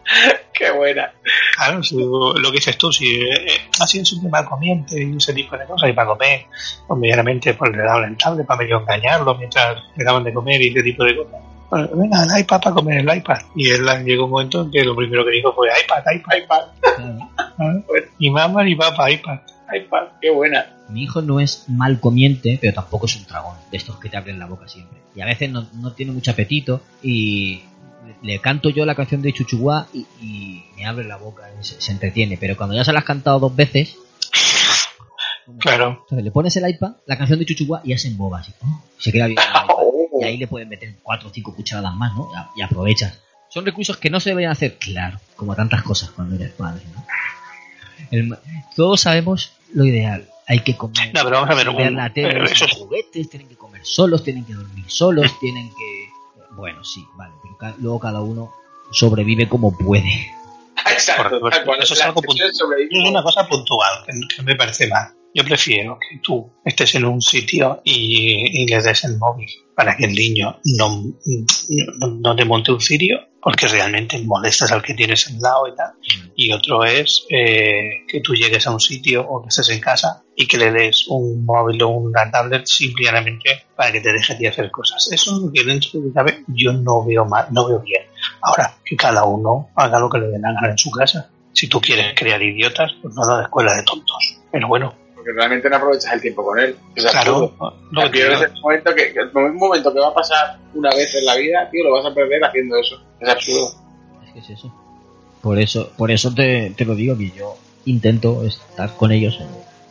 Qué 0.53 0.71
buena. 0.71 1.11
claro, 1.55 1.81
si- 1.83 1.95
lo 1.97 2.33
que 2.51 2.51
dices 2.57 2.77
tú, 2.77 2.91
si 2.91 3.21
eh, 3.21 3.47
ha 3.81 3.87
sido 3.87 4.03
siempre 4.05 4.29
mal 4.29 4.45
comiente 4.45 5.01
y 5.01 5.15
ese 5.17 5.33
tipo 5.33 5.57
de 5.57 5.65
cosas, 5.65 5.89
y 5.89 5.93
para 5.93 6.07
comer, 6.09 6.45
pues 6.87 6.99
medianamente 6.99 7.53
pues, 7.53 7.71
le 7.71 7.77
daban 7.83 8.09
el 8.11 8.17
tablet 8.17 8.45
para 8.45 8.59
medio 8.59 8.79
engañarlo 8.79 9.35
mientras 9.35 9.77
le 9.95 10.03
daban 10.03 10.23
de 10.23 10.33
comer 10.33 10.61
y 10.61 10.69
ese 10.69 10.83
tipo 10.83 11.03
de 11.05 11.15
cosas. 11.15 11.39
Bueno, 11.69 11.87
venga, 11.93 12.23
el 12.23 12.41
iPad 12.41 12.61
para 12.61 12.75
comer 12.75 12.99
el 13.07 13.17
iPad. 13.17 13.37
Y 13.55 13.69
él 13.69 13.85
llegó 14.03 14.25
un 14.25 14.31
momento 14.31 14.63
en 14.63 14.71
que 14.71 14.83
lo 14.83 14.95
primero 14.95 15.23
que 15.23 15.31
dijo 15.31 15.53
fue 15.53 15.69
iPad, 15.85 16.03
iPad, 16.15 16.37
iPad, 16.37 16.63
¿sabes? 17.57 17.83
Ni 18.19 18.29
mamá 18.31 18.63
ni 18.63 18.75
papá, 18.75 19.11
iPad. 19.11 19.39
iPad, 19.73 20.07
qué 20.19 20.31
buena. 20.31 20.65
Mi 20.89 21.03
hijo 21.03 21.21
no 21.21 21.39
es 21.39 21.65
mal 21.69 21.99
comiente, 21.99 22.57
pero 22.59 22.73
tampoco 22.73 23.05
es 23.05 23.15
un 23.17 23.25
dragón, 23.27 23.55
de 23.69 23.77
estos 23.77 23.99
que 23.99 24.09
te 24.09 24.17
abren 24.17 24.39
la 24.39 24.47
boca 24.47 24.67
siempre. 24.67 24.97
Y 25.15 25.21
a 25.21 25.25
veces 25.25 25.51
no, 25.51 25.67
no 25.75 25.91
tiene 25.93 26.11
mucho 26.11 26.31
apetito 26.31 26.81
y 27.03 27.61
le 28.21 28.39
canto 28.39 28.69
yo 28.69 28.85
la 28.85 28.95
canción 28.95 29.21
de 29.21 29.33
Chuchuá 29.33 29.87
y, 29.93 30.05
y 30.21 30.63
me 30.75 30.85
abre 30.85 31.05
la 31.05 31.17
boca 31.17 31.43
y 31.59 31.63
se, 31.63 31.79
se 31.81 31.91
entretiene. 31.91 32.37
Pero 32.37 32.55
cuando 32.57 32.75
ya 32.75 32.83
se 32.83 32.91
la 32.93 32.99
has 32.99 33.05
cantado 33.05 33.39
dos 33.39 33.55
veces, 33.55 33.95
Claro. 35.59 36.01
entonces 36.03 36.23
le 36.23 36.31
pones 36.31 36.55
el 36.57 36.69
iPad, 36.69 36.91
la 37.07 37.17
canción 37.17 37.39
de 37.39 37.45
Chuchuá 37.45 37.81
y 37.83 37.89
ya 37.89 37.97
se 37.97 38.07
emboba 38.07 38.39
así. 38.39 38.53
Se 38.99 39.11
queda 39.11 39.25
bien. 39.27 39.39
Y 40.21 40.23
ahí 40.23 40.37
le 40.37 40.47
pueden 40.47 40.69
meter 40.69 40.95
cuatro 41.01 41.29
o 41.29 41.31
cinco 41.33 41.55
cucharadas 41.55 41.95
más, 41.95 42.13
¿no? 42.15 42.29
Y, 42.55 42.61
aprovechas. 42.61 43.19
Son 43.49 43.65
recursos 43.65 43.97
que 43.97 44.11
no 44.11 44.19
se 44.19 44.29
deberían 44.29 44.51
hacer, 44.51 44.77
claro, 44.77 45.19
como 45.35 45.55
tantas 45.55 45.81
cosas 45.81 46.11
cuando 46.11 46.35
eres 46.35 46.51
padre, 46.51 46.83
¿no? 46.93 47.03
El 48.11 48.37
todos 48.75 49.01
sabemos 49.01 49.53
lo 49.73 49.85
ideal. 49.85 50.27
Hay 50.47 50.59
que 50.59 50.75
comer. 50.77 51.11
No, 51.15 51.23
pero 51.23 51.37
vamos 51.37 51.49
a 51.49 51.55
ver, 51.55 51.69
un- 51.69 51.95
la 51.95 52.11
tele, 52.13 52.43
es- 52.43 52.71
juguetes, 52.77 53.29
tienen 53.29 53.47
que 53.49 53.55
comer 53.55 53.81
solos, 53.83 54.23
tienen 54.23 54.45
que 54.45 54.53
dormir 54.53 54.85
solos, 54.87 55.31
tienen 55.39 55.67
que... 55.69 55.98
Bueno, 56.59 56.83
sí, 56.83 57.05
vale, 57.15 57.33
pero 57.41 57.57
ca- 57.57 57.75
luego 57.79 57.99
cada 57.99 58.21
uno 58.21 58.53
sobrevive 58.91 59.47
como 59.49 59.75
puede. 59.77 60.27
Exacto. 60.91 61.39
Por- 61.39 61.53
eso 61.81 61.93
es 61.93 62.01
algo 62.01 62.21
una 63.09 63.23
cosa 63.23 63.47
puntual 63.47 64.05
que, 64.05 64.35
que 64.35 64.41
me 64.43 64.55
parece 64.55 64.87
mal. 64.87 65.13
Yo 65.33 65.43
prefiero 65.43 65.99
que 65.99 66.17
tú 66.23 66.51
estés 66.65 66.95
en 66.95 67.05
un 67.05 67.21
sitio 67.21 67.81
y, 67.83 68.63
y 68.63 68.67
le 68.67 68.81
des 68.81 69.03
el 69.03 69.17
móvil 69.19 69.47
para 69.75 69.95
que 69.95 70.05
el 70.05 70.13
niño 70.15 70.59
no, 70.79 71.03
no, 71.99 72.07
no 72.07 72.35
te 72.35 72.45
monte 72.45 72.71
un 72.71 72.81
cirio 72.81 73.19
porque 73.41 73.67
realmente 73.67 74.17
molestas 74.19 74.71
al 74.71 74.81
que 74.81 74.95
tienes 74.95 75.27
al 75.27 75.39
lado 75.39 75.67
y 75.67 75.75
tal. 75.75 75.91
Y 76.35 76.51
otro 76.51 76.83
es 76.83 77.25
eh, 77.29 78.03
que 78.07 78.21
tú 78.21 78.33
llegues 78.33 78.65
a 78.65 78.71
un 78.71 78.79
sitio 78.79 79.21
o 79.29 79.41
que 79.43 79.49
estés 79.49 79.69
en 79.69 79.79
casa 79.79 80.23
y 80.41 80.47
que 80.47 80.57
le 80.57 80.71
des 80.71 81.05
un 81.09 81.43
móvil 81.45 81.83
o 81.83 81.89
una 81.89 82.31
tablet 82.31 82.65
simplemente 82.65 83.65
para 83.75 83.91
que 83.91 83.99
te 83.99 84.13
deje 84.13 84.35
de 84.35 84.47
hacer 84.47 84.71
cosas. 84.71 85.09
Eso 85.11 85.35
es 85.35 85.41
lo 85.41 85.51
que 85.51 85.65
dentro 85.65 85.99
de 85.99 86.13
cabe 86.13 86.45
yo 86.47 86.71
no 86.71 87.03
veo 87.05 87.25
mal, 87.25 87.47
no 87.51 87.67
veo 87.67 87.81
bien. 87.81 88.03
Ahora, 88.41 88.73
que 88.85 88.95
cada 88.95 89.25
uno 89.25 89.69
haga 89.75 89.99
lo 89.99 90.09
que 90.09 90.19
le 90.19 90.27
dé 90.27 90.39
la 90.39 90.53
gana 90.53 90.69
en 90.71 90.77
su 90.77 90.89
casa. 90.91 91.29
Si 91.51 91.67
tú 91.67 91.81
quieres 91.81 92.13
crear 92.15 92.41
idiotas, 92.41 92.89
pues 93.01 93.13
no 93.15 93.35
la 93.35 93.43
escuela 93.43 93.75
de 93.75 93.83
tontos. 93.83 94.15
Pero 94.49 94.69
bueno, 94.69 94.93
Porque 95.13 95.33
realmente 95.33 95.69
no 95.69 95.75
aprovechas 95.75 96.13
el 96.13 96.21
tiempo 96.21 96.45
con 96.45 96.57
él. 96.57 96.73
Es 96.95 97.03
claro, 97.05 97.35
absurdo. 97.43 97.75
lo 97.91 98.01
que 98.03 98.07
te 98.07 98.11
Pierdes 98.13 98.39
digo. 98.39 98.53
el 98.55 98.61
momento 98.61 98.95
que, 98.95 99.13
que 99.13 99.19
el 99.19 99.31
momento 99.33 99.93
que 99.93 99.99
va 99.99 100.07
a 100.07 100.13
pasar 100.13 100.57
una 100.73 100.89
vez 100.95 101.13
en 101.15 101.25
la 101.25 101.35
vida, 101.35 101.69
tío, 101.69 101.83
lo 101.83 101.91
vas 101.91 102.05
a 102.05 102.13
perder 102.15 102.45
haciendo 102.45 102.77
eso. 102.77 102.95
Es 103.19 103.27
absurdo. 103.27 103.73
Es 104.25 104.31
que 104.31 104.39
es 104.39 104.49
eso. 104.51 104.73
Por 105.41 105.59
eso, 105.59 105.91
por 105.97 106.11
eso 106.11 106.33
te, 106.33 106.69
te 106.77 106.85
lo 106.85 106.95
digo 106.95 107.17
que 107.17 107.29
yo 107.31 107.57
intento 107.83 108.45
estar 108.45 108.95
con 108.95 109.11
ellos 109.11 109.37
en 109.41 109.47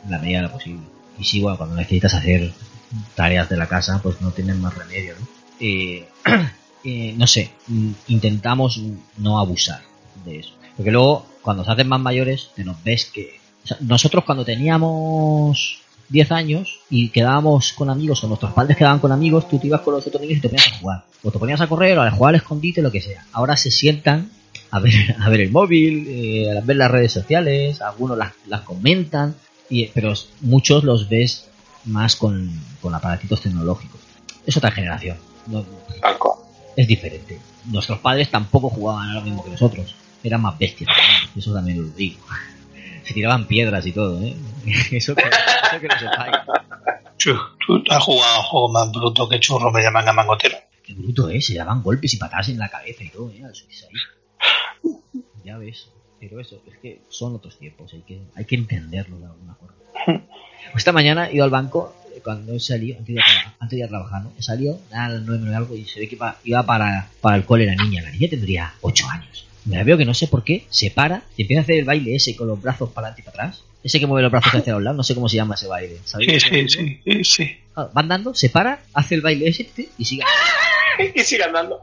la 0.08 0.18
medida 0.18 0.38
de 0.38 0.42
lo 0.44 0.52
posible. 0.52 0.82
Y 1.18 1.24
sí, 1.24 1.40
bueno, 1.40 1.58
cuando 1.58 1.76
necesitas 1.76 2.14
hacer 2.14 2.52
tareas 3.14 3.48
de 3.48 3.56
la 3.56 3.66
casa, 3.66 4.00
pues 4.02 4.20
no 4.20 4.30
tienen 4.30 4.60
más 4.60 4.74
remedio, 4.76 5.14
¿no? 5.18 5.26
Eh, 5.60 6.08
eh, 6.84 7.14
no 7.16 7.26
sé, 7.26 7.50
mm, 7.66 7.90
intentamos 8.08 8.80
no 9.16 9.38
abusar 9.38 9.80
de 10.24 10.40
eso. 10.40 10.52
Porque 10.76 10.92
luego, 10.92 11.26
cuando 11.42 11.64
se 11.64 11.72
hacen 11.72 11.88
más 11.88 12.00
mayores, 12.00 12.50
te 12.54 12.64
nos 12.64 12.82
ves 12.84 13.06
que... 13.06 13.40
nosotros 13.80 14.24
cuando 14.24 14.44
teníamos 14.44 15.80
10 16.08 16.32
años 16.32 16.80
y 16.88 17.08
quedábamos 17.10 17.72
con 17.72 17.90
amigos, 17.90 18.22
o 18.22 18.28
nuestros 18.28 18.52
padres 18.52 18.76
quedaban 18.76 19.00
con 19.00 19.12
amigos, 19.12 19.48
tú 19.48 19.58
te 19.58 19.66
ibas 19.66 19.80
con 19.80 19.94
los 19.94 20.06
otros 20.06 20.22
niños 20.22 20.38
y 20.38 20.40
te 20.40 20.48
ponías 20.48 20.68
a 20.68 20.78
jugar. 20.78 21.04
O 21.22 21.30
te 21.30 21.38
ponías 21.38 21.60
a 21.60 21.66
correr, 21.66 21.98
o 21.98 22.02
a 22.02 22.10
jugar 22.10 22.34
al 22.34 22.40
escondite, 22.40 22.80
lo 22.80 22.92
que 22.92 23.00
sea. 23.00 23.26
Ahora 23.32 23.56
se 23.56 23.70
sientan 23.70 24.30
a 24.70 24.80
ver, 24.80 24.92
a 25.20 25.28
ver 25.28 25.40
el 25.40 25.50
móvil, 25.50 26.06
eh, 26.08 26.56
a 26.56 26.60
ver 26.60 26.76
las 26.76 26.90
redes 26.90 27.12
sociales, 27.12 27.80
algunos 27.80 28.16
las, 28.16 28.32
las 28.46 28.62
comentan, 28.62 29.34
y, 29.70 29.86
pero 29.88 30.14
muchos 30.40 30.84
los 30.84 31.08
ves 31.08 31.48
más 31.84 32.16
con, 32.16 32.50
con 32.80 32.94
aparatitos 32.94 33.42
tecnológicos. 33.42 34.00
Es 34.46 34.56
otra 34.56 34.70
generación. 34.70 35.16
No, 35.46 35.64
es 36.76 36.86
diferente. 36.86 37.40
Nuestros 37.66 37.98
padres 37.98 38.30
tampoco 38.30 38.70
jugaban 38.70 39.10
a 39.10 39.14
lo 39.14 39.22
mismo 39.22 39.44
que 39.44 39.50
nosotros. 39.50 39.94
Eran 40.22 40.42
más 40.42 40.58
bestias. 40.58 40.88
también, 40.88 41.30
Eso 41.36 41.52
también 41.52 41.82
lo 41.82 41.88
digo. 41.88 42.20
Se 43.04 43.14
tiraban 43.14 43.46
piedras 43.46 43.84
y 43.86 43.92
todo, 43.92 44.22
¿eh? 44.22 44.36
Eso 44.92 45.14
que, 45.14 45.22
eso 45.22 45.80
que 45.80 45.88
lo 45.88 45.98
sepáis. 45.98 46.36
Tú 47.16 47.82
has 47.90 48.04
jugado 48.04 48.34
a 48.34 48.38
un 48.38 48.44
juego 48.44 48.68
más 48.68 48.92
bruto 48.92 49.28
que 49.28 49.40
churro, 49.40 49.72
me 49.72 49.82
llaman 49.82 50.08
a 50.08 50.12
mangotero. 50.12 50.58
Qué 50.84 50.92
bruto 50.94 51.28
es, 51.28 51.46
se 51.46 51.54
daban 51.54 51.82
golpes 51.82 52.14
y 52.14 52.16
patadas 52.18 52.50
en 52.50 52.58
la 52.58 52.68
cabeza 52.68 53.02
y 53.02 53.08
todo, 53.08 53.30
¿eh? 53.30 53.42
Al. 53.44 53.52
Ya 55.44 55.56
ves. 55.56 55.88
Pero 56.20 56.40
eso, 56.40 56.60
es 56.70 56.78
que 56.78 57.00
son 57.08 57.34
otros 57.34 57.58
tiempos, 57.58 57.92
hay 57.92 58.00
que, 58.00 58.20
hay 58.34 58.44
que 58.44 58.56
entenderlo 58.56 59.18
de 59.18 59.26
alguna 59.26 59.54
forma. 59.54 59.74
Esta 60.76 60.92
mañana 60.92 61.28
he 61.28 61.36
ido 61.36 61.44
al 61.44 61.50
banco, 61.50 61.94
eh, 62.14 62.20
cuando 62.22 62.54
he 62.54 62.60
salido, 62.60 62.98
antes 62.98 63.14
de, 63.14 63.14
ir 63.14 63.20
a 63.20 63.24
trabajar, 63.24 63.54
antes 63.60 63.70
de 63.70 63.78
ir 63.78 63.84
a 63.84 63.88
trabajar, 63.88 64.22
¿no? 64.22 64.32
He 64.38 64.42
salido 64.42 64.80
a 64.92 65.08
las 65.08 65.22
9 65.22 65.54
algo 65.54 65.76
y 65.76 65.84
se 65.84 66.00
ve 66.00 66.08
que 66.08 66.16
iba, 66.16 66.38
iba 66.44 66.62
para, 66.64 67.08
para 67.20 67.36
el 67.36 67.44
cole 67.44 67.66
la 67.66 67.76
niña. 67.76 68.02
La 68.02 68.10
niña 68.10 68.28
tendría 68.28 68.74
8 68.80 69.08
años. 69.08 69.46
Me 69.64 69.76
la 69.76 69.84
veo 69.84 69.98
que 69.98 70.04
no 70.04 70.14
sé 70.14 70.28
por 70.28 70.44
qué, 70.44 70.66
se 70.70 70.90
para 70.90 71.22
y 71.36 71.42
empieza 71.42 71.60
a 71.60 71.62
hacer 71.62 71.78
el 71.78 71.84
baile 71.84 72.14
ese 72.14 72.34
con 72.34 72.48
los 72.48 72.60
brazos 72.60 72.90
para 72.90 73.08
adelante 73.08 73.22
y 73.22 73.24
para 73.30 73.46
atrás. 73.46 73.64
Ese 73.82 74.00
que 74.00 74.06
mueve 74.06 74.22
los 74.22 74.32
brazos 74.32 74.54
hacia 74.54 74.72
los 74.72 74.82
lados, 74.82 74.96
no 74.96 75.04
sé 75.04 75.14
cómo 75.14 75.28
se 75.28 75.36
llama 75.36 75.54
ese 75.54 75.68
baile. 75.68 75.98
¿Sabéis? 76.04 76.42
Sí, 76.42 76.68
sí, 76.68 77.00
sí, 77.04 77.24
sí. 77.24 77.56
Ah, 77.76 77.88
Va 77.96 78.00
andando, 78.00 78.34
se 78.34 78.50
para, 78.50 78.82
hace 78.92 79.14
el 79.14 79.20
baile 79.20 79.48
ese 79.48 79.70
y 79.96 80.04
sigue. 80.04 80.24
y 81.14 81.20
sigue 81.20 81.44
andando. 81.44 81.78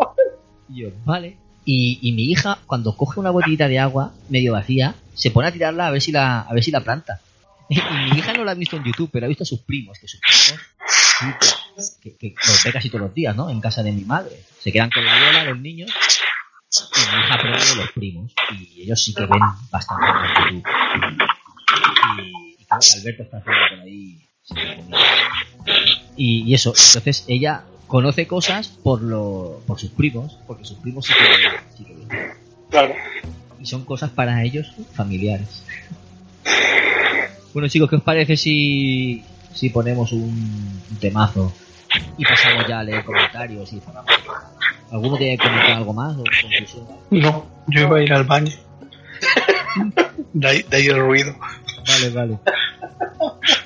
Y 0.69 0.81
yo, 0.81 0.89
vale. 1.05 1.37
Y, 1.65 2.11
mi 2.11 2.25
hija, 2.31 2.59
cuando 2.67 2.95
coge 2.95 3.19
una 3.19 3.31
botellita 3.31 3.67
de 3.67 3.79
agua 3.79 4.13
medio 4.29 4.53
vacía, 4.53 4.95
se 5.15 5.31
pone 5.31 5.47
a 5.47 5.51
tirarla 5.51 5.87
a 5.87 5.91
ver 5.91 6.01
si 6.01 6.11
la, 6.11 6.41
a 6.41 6.53
ver 6.53 6.63
si 6.63 6.71
la 6.71 6.81
planta. 6.81 7.19
Y 7.67 7.77
mi 7.77 8.19
hija 8.19 8.33
no 8.33 8.43
la 8.43 8.51
ha 8.51 8.55
visto 8.55 8.77
en 8.77 8.83
YouTube, 8.83 9.09
pero 9.11 9.25
ha 9.25 9.29
visto 9.29 9.43
a 9.43 9.47
sus 9.47 9.61
primos, 9.61 9.97
que 9.97 10.07
sus 10.07 10.19
primos, 10.19 11.97
que, 11.99 12.15
que 12.15 12.35
los 12.45 12.63
ve 12.63 12.71
casi 12.71 12.89
todos 12.89 13.01
los 13.01 13.13
días, 13.15 13.35
¿no? 13.35 13.49
En 13.49 13.59
casa 13.59 13.81
de 13.81 13.91
mi 13.91 14.03
madre. 14.05 14.39
Se 14.59 14.71
quedan 14.71 14.91
con 14.91 15.03
la 15.03 15.17
abuela, 15.17 15.45
los 15.45 15.59
niños, 15.59 15.89
y 15.89 16.99
mi 16.99 17.23
hija 17.23 17.33
aprende 17.33 17.65
de 17.65 17.75
los 17.75 17.91
primos. 17.91 18.33
Y 18.51 18.83
ellos 18.83 19.03
sí 19.03 19.15
que 19.15 19.25
ven 19.25 19.41
bastante 19.71 20.05
en 20.05 20.57
YouTube. 20.57 20.69
Y, 22.19 22.61
y 22.61 22.65
que 22.65 22.65
Alberto 22.69 23.23
está 23.23 23.37
haciendo 23.37 23.61
por 23.71 23.79
ahí. 23.79 24.29
Y, 26.15 26.43
y 26.43 26.53
eso, 26.53 26.69
entonces 26.69 27.25
ella 27.27 27.63
conoce 27.87 28.27
cosas 28.27 28.67
por 28.67 29.01
lo, 29.01 29.61
por 29.67 29.79
sus 29.79 29.91
primos, 29.91 30.37
porque 30.47 30.65
sus 30.65 30.77
primos 30.77 31.05
sí 31.05 31.13
que, 31.13 31.77
sí 31.77 31.83
que 31.83 31.93
ven. 31.93 32.07
Claro. 32.69 32.93
Y 33.59 33.65
son 33.65 33.85
cosas 33.85 34.11
para 34.11 34.43
ellos 34.43 34.73
familiares. 34.93 35.63
Bueno 37.53 37.67
chicos, 37.69 37.89
¿qué 37.89 37.95
os 37.95 38.03
parece 38.03 38.35
si, 38.35 39.23
si 39.53 39.69
ponemos 39.69 40.11
un, 40.11 40.81
un 40.91 40.97
temazo 40.99 41.53
y 42.17 42.25
pasamos 42.25 42.67
ya 42.67 42.79
a 42.79 42.83
leer 42.83 43.05
comentarios 43.05 43.71
y 43.71 43.79
cerramos? 43.79 44.11
¿Alguno 44.91 45.17
tiene 45.17 45.37
que 45.37 45.47
comentar 45.47 45.71
algo 45.71 45.93
más 45.93 46.15
o 46.15 46.23
conclusión? 46.41 46.85
No, 47.11 47.45
yo 47.67 47.81
iba 47.81 47.97
a 47.97 48.03
ir 48.03 48.13
al 48.13 48.23
baño. 48.25 48.51
De 50.33 50.47
ahí, 50.49 50.63
de 50.63 50.77
ahí 50.77 50.87
el 50.87 50.99
ruido. 50.99 51.33
Vale, 51.87 52.09
vale. 52.09 52.39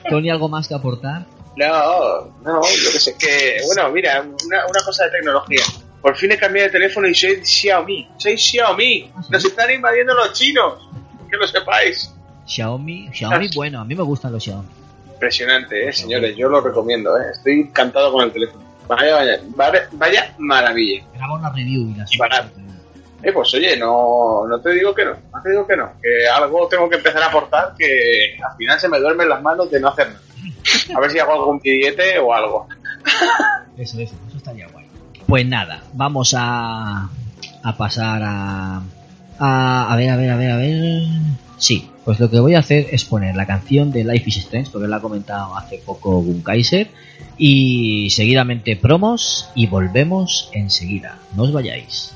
Tony, 0.10 0.30
¿algo 0.30 0.50
más 0.50 0.68
que 0.68 0.76
aportar? 0.76 1.26
No, 1.60 2.34
no, 2.42 2.56
lo 2.56 2.62
que 2.62 3.00
sé 3.00 3.16
que, 3.18 3.58
bueno, 3.66 3.92
mira, 3.92 4.22
una, 4.22 4.66
una 4.66 4.82
cosa 4.86 5.04
de 5.04 5.12
tecnología. 5.12 5.62
Por 6.02 6.16
fin 6.16 6.32
he 6.32 6.38
cambiado 6.38 6.68
de 6.68 6.72
teléfono 6.72 7.06
y 7.06 7.14
soy 7.14 7.46
Xiaomi. 7.46 8.08
Soy 8.18 8.38
Xiaomi. 8.38 9.12
Nos 9.30 9.44
están 9.44 9.70
invadiendo 9.70 10.14
los 10.14 10.32
chinos. 10.32 10.88
Que 11.30 11.36
lo 11.36 11.46
sepáis. 11.46 12.16
Xiaomi, 12.48 13.10
Xiaomi, 13.14 13.50
bueno, 13.54 13.82
a 13.82 13.86
mí 13.86 13.94
me 13.94 14.04
gustan 14.04 14.32
los 14.32 14.42
Xiaomi. 14.42 14.70
Impresionante, 15.12 15.90
eh, 15.90 15.92
señores. 15.92 16.34
Yo 16.38 16.48
lo 16.48 16.62
recomiendo, 16.62 17.18
eh. 17.18 17.26
Estoy 17.34 17.60
encantado 17.60 18.14
con 18.14 18.24
el 18.24 18.32
teléfono. 18.32 18.64
Vaya, 18.88 19.16
vaya, 19.16 19.42
vaya, 19.50 19.90
vaya 19.92 20.36
maravilla. 20.38 21.04
Graba 21.14 21.34
una 21.34 21.50
review 21.50 21.94
y 22.10 22.18
barato. 22.18 22.58
Eh, 23.22 23.34
pues 23.34 23.54
oye, 23.54 23.76
no, 23.76 24.48
no 24.48 24.62
te 24.62 24.72
digo 24.72 24.96
que 24.96 25.04
no, 25.04 25.12
no 25.12 25.42
te 25.44 25.50
digo 25.50 25.68
que 25.68 25.76
no, 25.76 25.92
que 26.02 26.26
algo 26.30 26.70
tengo 26.70 26.90
que 26.90 26.96
empezar 26.96 27.22
a 27.22 27.26
aportar 27.26 27.74
que 27.78 28.38
al 28.42 28.56
final 28.56 28.80
se 28.80 28.88
me 28.88 28.98
duermen 28.98 29.28
las 29.28 29.42
manos 29.42 29.70
de 29.70 29.82
no 29.82 29.90
hacer 29.90 30.08
nada. 30.08 30.22
A 30.96 31.00
ver 31.00 31.12
si 31.12 31.20
hago 31.20 31.34
algún 31.34 31.60
pillete 31.60 32.20
o 32.20 32.34
algo. 32.34 32.68
Eso, 33.78 34.00
eso, 34.00 34.16
eso 34.28 34.38
estaría 34.38 34.68
guay. 34.68 34.86
Pues 35.28 35.46
nada, 35.46 35.84
vamos 35.94 36.34
a, 36.38 37.10
a 37.64 37.78
pasar 37.78 38.22
a, 38.24 38.82
a. 39.40 39.94
A 39.94 39.96
ver, 39.96 40.10
a 40.10 40.16
ver, 40.16 40.32
a 40.32 40.38
ver, 40.38 40.52
a 40.52 40.58
ver. 40.58 41.04
Sí, 41.58 41.90
pues 42.06 42.20
lo 42.20 42.30
que 42.30 42.40
voy 42.40 42.56
a 42.56 42.60
hacer 42.60 42.88
es 42.92 43.04
poner 43.06 43.36
la 43.36 43.46
canción 43.46 43.92
de 43.92 44.04
Life 44.04 44.30
is 44.30 44.38
Strange, 44.38 44.72
porque 44.72 44.88
la 44.88 44.98
ha 44.98 45.02
comentado 45.02 45.56
hace 45.56 45.78
poco 45.78 46.22
Gun 46.22 46.42
Kaiser, 46.42 46.90
y 47.38 48.10
seguidamente 48.12 48.76
promos, 48.76 49.50
y 49.56 49.68
volvemos 49.68 50.50
enseguida. 50.54 51.20
No 51.36 51.44
os 51.44 51.52
vayáis. 51.52 52.16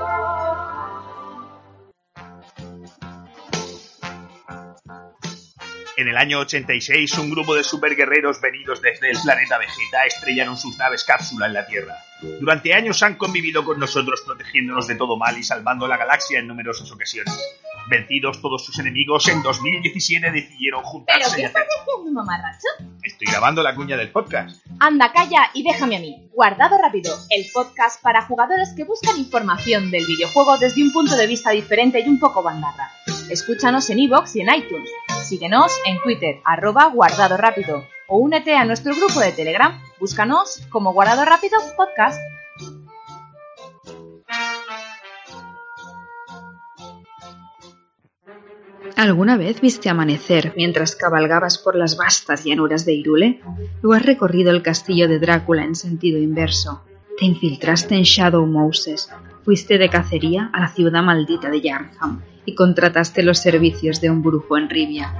En 6.01 6.07
el 6.07 6.17
año 6.17 6.39
86, 6.39 7.15
un 7.19 7.29
grupo 7.29 7.53
de 7.53 7.63
superguerreros 7.63 8.41
venidos 8.41 8.81
desde 8.81 9.11
el 9.11 9.19
planeta 9.21 9.59
Vegeta 9.59 10.03
estrellaron 10.07 10.57
sus 10.57 10.75
naves 10.79 11.03
cápsula 11.03 11.45
en 11.45 11.53
la 11.53 11.67
Tierra. 11.67 11.95
Durante 12.39 12.73
años 12.73 13.03
han 13.03 13.17
convivido 13.17 13.63
con 13.63 13.79
nosotros 13.79 14.23
protegiéndonos 14.25 14.87
de 14.87 14.95
todo 14.95 15.15
mal 15.15 15.37
y 15.37 15.43
salvando 15.43 15.87
la 15.87 15.97
galaxia 15.97 16.39
en 16.39 16.47
numerosas 16.47 16.91
ocasiones. 16.91 17.39
Vencidos 17.87 18.41
todos 18.41 18.65
sus 18.65 18.79
enemigos, 18.79 19.27
en 19.27 19.43
2017 19.43 20.31
decidieron 20.31 20.81
¿Pero 20.81 20.91
juntarse 20.91 21.35
qué 21.35 21.41
y 21.43 21.45
estás 21.45 21.61
hacer... 21.67 21.77
diciendo, 21.85 22.11
mamarracho? 22.13 22.67
Estoy 23.03 23.27
grabando 23.27 23.61
la 23.61 23.75
cuña 23.75 23.95
del 23.95 24.09
podcast. 24.09 24.59
Anda, 24.79 25.11
calla 25.11 25.51
y 25.53 25.61
déjame 25.61 25.97
a 25.97 25.99
mí. 25.99 26.29
Guardado 26.33 26.79
rápido, 26.79 27.15
el 27.29 27.45
podcast 27.53 28.01
para 28.01 28.23
jugadores 28.23 28.73
que 28.75 28.85
buscan 28.85 29.19
información 29.19 29.91
del 29.91 30.07
videojuego 30.07 30.57
desde 30.57 30.81
un 30.81 30.91
punto 30.91 31.15
de 31.15 31.27
vista 31.27 31.51
diferente 31.51 31.99
y 31.99 32.09
un 32.09 32.19
poco 32.19 32.41
bandarra. 32.41 32.89
Escúchanos 33.31 33.89
en 33.89 33.99
iVoox 33.99 34.35
y 34.35 34.41
en 34.41 34.53
iTunes. 34.53 34.91
Síguenos 35.23 35.71
en 35.85 36.01
Twitter, 36.01 36.41
arroba 36.43 36.87
guardado 36.87 37.37
rápido. 37.37 37.87
O 38.09 38.17
únete 38.17 38.57
a 38.57 38.65
nuestro 38.65 38.93
grupo 38.93 39.21
de 39.21 39.31
Telegram. 39.31 39.81
Búscanos 40.01 40.67
como 40.69 40.91
Guardado 40.91 41.23
Rápido 41.23 41.57
Podcast. 41.77 42.19
¿Alguna 48.97 49.37
vez 49.37 49.61
viste 49.61 49.87
amanecer 49.87 50.51
mientras 50.57 50.97
cabalgabas 50.97 51.57
por 51.57 51.77
las 51.77 51.95
vastas 51.95 52.43
llanuras 52.43 52.83
de 52.83 52.95
Irule? 52.95 53.41
¿O 53.81 53.93
has 53.93 54.05
recorrido 54.05 54.51
el 54.51 54.61
castillo 54.61 55.07
de 55.07 55.19
Drácula 55.19 55.63
en 55.63 55.75
sentido 55.75 56.19
inverso? 56.19 56.83
¿Te 57.17 57.23
infiltraste 57.23 57.95
en 57.95 58.03
Shadow 58.03 58.45
Moses? 58.45 59.09
¿Fuiste 59.45 59.77
de 59.77 59.89
cacería 59.89 60.49
a 60.51 60.59
la 60.59 60.67
ciudad 60.67 61.01
maldita 61.01 61.49
de 61.49 61.61
Yarnham 61.61 62.23
y 62.45 62.55
contrataste 62.55 63.23
los 63.23 63.39
servicios 63.39 64.01
de 64.01 64.09
un 64.09 64.21
brujo 64.21 64.57
en 64.57 64.69
Rivia? 64.69 65.13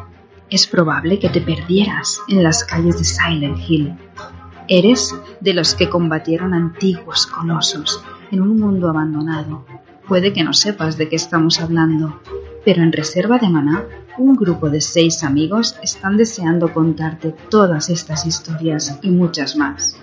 Es 0.49 0.67
probable 0.67 1.19
que 1.19 1.29
te 1.29 1.41
perdieras 1.41 2.19
en 2.27 2.43
las 2.43 2.63
calles 2.63 2.97
de 2.97 3.05
Silent 3.05 3.57
Hill. 3.67 3.95
Eres 4.67 5.15
de 5.39 5.53
los 5.53 5.75
que 5.75 5.89
combatieron 5.89 6.53
antiguos 6.53 7.25
colosos 7.25 8.03
en 8.31 8.41
un 8.41 8.59
mundo 8.59 8.89
abandonado. 8.89 9.65
Puede 10.07 10.33
que 10.33 10.43
no 10.43 10.53
sepas 10.53 10.97
de 10.97 11.07
qué 11.09 11.15
estamos 11.15 11.61
hablando, 11.61 12.21
pero 12.65 12.83
en 12.83 12.91
Reserva 12.91 13.37
de 13.37 13.49
Maná 13.49 13.85
Un 14.17 14.35
grupo 14.35 14.69
de 14.69 14.81
seis 14.81 15.23
amigos 15.23 15.77
están 15.81 16.17
deseando 16.17 16.73
contarte 16.73 17.33
todas 17.49 17.89
estas 17.89 18.25
historias 18.25 18.99
y 19.01 19.09
muchas 19.09 19.55
más. 19.55 19.95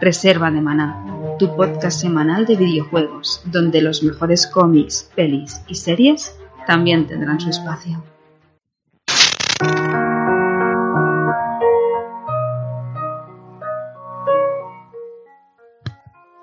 Reserva 0.00 0.50
de 0.52 0.60
Maná, 0.60 1.36
tu 1.40 1.56
podcast 1.56 2.00
semanal 2.00 2.46
de 2.46 2.54
videojuegos, 2.54 3.42
donde 3.46 3.82
los 3.82 4.04
mejores 4.04 4.46
cómics, 4.46 5.10
pelis 5.16 5.60
y 5.66 5.74
series 5.74 6.38
también 6.68 7.08
tendrán 7.08 7.40
su 7.40 7.50
espacio. 7.50 8.02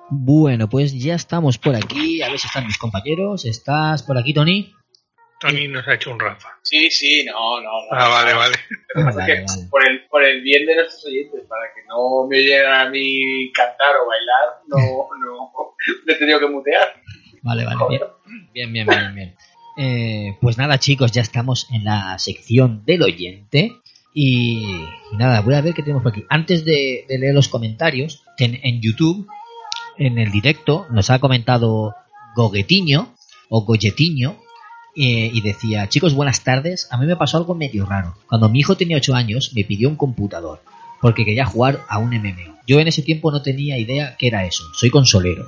Bueno, 0.09 0.67
pues 0.67 0.93
ya 0.93 1.15
estamos 1.15 1.57
por 1.57 1.75
aquí. 1.75 2.21
A 2.21 2.29
ver 2.29 2.39
si 2.39 2.47
están 2.47 2.65
mis 2.65 2.77
compañeros. 2.77 3.45
¿Estás 3.45 4.03
por 4.03 4.17
aquí, 4.17 4.33
Tony? 4.33 4.73
Tony 5.45 5.67
nos 5.67 5.87
ha 5.87 5.93
hecho 5.93 6.11
un 6.11 6.19
Rafa. 6.19 6.49
Sí, 6.63 6.89
sí, 6.89 7.23
no, 7.25 7.61
no. 7.61 7.69
no. 7.69 7.87
Ah, 7.91 8.09
vale, 8.09 8.33
vale. 8.33 8.55
Lo 8.93 9.01
que 9.01 9.05
pasa 9.05 9.19
es 9.21 9.25
que 9.25 9.33
Vale, 9.33 9.45
vale. 9.47 9.69
Por, 9.69 9.87
el, 9.87 10.05
por 10.07 10.23
el 10.23 10.41
bien 10.41 10.65
de 10.65 10.75
nuestros 10.75 11.05
oyentes, 11.05 11.41
para 11.47 11.73
que 11.73 11.81
no 11.87 12.27
me 12.27 12.37
oyeran 12.37 12.87
a 12.87 12.89
mí 12.89 13.51
cantar 13.51 13.95
o 13.97 14.07
bailar, 14.07 14.61
no, 14.67 14.77
no, 15.25 15.75
me 16.05 16.13
he 16.13 16.15
tenido 16.15 16.39
que 16.39 16.47
mutear. 16.47 16.93
Vale, 17.41 17.65
vale, 17.65 17.79
bien. 17.89 18.01
Bien, 18.53 18.73
bien, 18.73 18.87
bien, 18.87 19.15
bien. 19.15 19.35
Eh, 19.77 20.37
pues 20.41 20.57
nada, 20.57 20.79
chicos, 20.79 21.11
ya 21.11 21.21
estamos 21.21 21.67
en 21.71 21.83
la 21.83 22.17
sección 22.17 22.83
del 22.85 23.03
oyente. 23.03 23.71
Y, 24.13 24.87
y 25.11 25.17
nada, 25.17 25.41
voy 25.41 25.55
a 25.55 25.61
ver 25.61 25.73
qué 25.73 25.81
tenemos 25.81 26.01
por 26.01 26.13
aquí. 26.13 26.25
Antes 26.29 26.63
de, 26.63 27.05
de 27.07 27.17
leer 27.19 27.35
los 27.35 27.49
comentarios, 27.49 28.23
en, 28.37 28.59
en 28.63 28.81
YouTube, 28.81 29.27
en 29.97 30.17
el 30.17 30.31
directo, 30.31 30.87
nos 30.89 31.09
ha 31.09 31.19
comentado 31.19 31.93
Goguetiño 32.35 33.13
o 33.49 33.61
Goyetiño. 33.61 34.37
Eh, 34.95 35.29
y 35.33 35.41
decía, 35.41 35.89
chicos, 35.89 36.13
buenas 36.13 36.43
tardes. 36.43 36.87
A 36.91 36.97
mí 36.97 37.05
me 37.05 37.15
pasó 37.15 37.37
algo 37.37 37.55
medio 37.55 37.85
raro. 37.85 38.15
Cuando 38.27 38.49
mi 38.49 38.59
hijo 38.59 38.77
tenía 38.77 38.97
8 38.97 39.13
años, 39.15 39.51
me 39.53 39.63
pidió 39.63 39.89
un 39.89 39.95
computador 39.95 40.61
porque 41.01 41.25
quería 41.25 41.45
jugar 41.45 41.85
a 41.87 41.99
un 41.99 42.09
MMO. 42.09 42.57
Yo 42.65 42.79
en 42.79 42.87
ese 42.87 43.01
tiempo 43.01 43.31
no 43.31 43.41
tenía 43.41 43.77
idea 43.77 44.15
qué 44.17 44.27
era 44.27 44.45
eso. 44.45 44.63
Soy 44.73 44.89
consolero. 44.89 45.45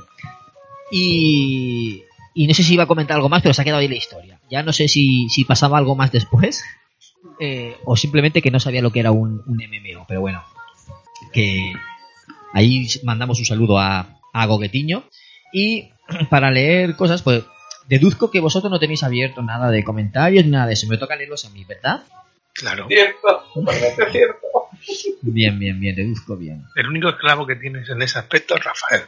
Y, 0.92 2.04
y 2.34 2.48
no 2.48 2.54
sé 2.54 2.64
si 2.64 2.74
iba 2.74 2.84
a 2.84 2.88
comentar 2.88 3.16
algo 3.16 3.30
más, 3.30 3.42
pero 3.42 3.54
se 3.54 3.62
ha 3.62 3.66
quedado 3.66 3.80
ahí 3.80 3.88
la 3.88 3.96
historia. 3.96 4.40
Ya 4.52 4.64
no 4.64 4.74
sé 4.74 4.88
si, 4.88 5.28
pasaba 5.48 5.78
algo 5.78 5.96
más 5.96 6.12
después 6.12 6.64
eh, 7.40 7.78
o 7.86 7.96
simplemente 7.96 8.42
que 8.42 8.52
no 8.52 8.60
sabía 8.60 8.82
lo 8.82 8.92
que 8.92 9.00
era 9.00 9.12
un, 9.12 9.42
un 9.48 9.56
MMO. 9.56 10.06
Pero 10.08 10.22
bueno, 10.22 10.44
que 11.34 11.74
ahí 12.54 12.88
mandamos 13.04 13.40
un 13.40 13.46
saludo 13.46 13.80
a, 13.80 14.20
a 14.34 14.46
Goguetiño. 14.46 15.06
Y 15.54 15.90
para 16.30 16.52
leer 16.52 16.96
cosas, 16.96 17.22
pues 17.22 17.46
deduzco 17.88 18.32
que 18.32 18.40
vosotros 18.40 18.72
no 18.72 18.80
tenéis 18.80 19.04
abierto 19.04 19.42
nada 19.42 19.72
de 19.72 19.84
comentarios 19.84 20.46
ni 20.46 20.52
nada 20.52 20.68
de 20.68 20.74
eso. 20.74 20.88
Me 20.88 20.98
toca 20.98 21.16
leerlos 21.16 21.46
a 21.46 21.50
mí, 21.50 21.64
¿verdad? 21.66 22.04
Claro. 22.54 22.88
Cierto, 22.88 23.44
totalmente 23.54 24.12
cierto. 24.12 24.48
Bien, 25.22 25.60
bien, 25.60 25.80
bien, 25.80 25.96
deduzco 25.96 26.36
bien. 26.36 26.64
El 26.76 26.88
único 26.88 27.10
esclavo 27.10 27.46
que 27.46 27.56
tienes 27.56 27.90
en 27.90 28.02
ese 28.02 28.20
aspecto 28.20 28.56
es 28.56 28.64
Rafael. 28.64 29.02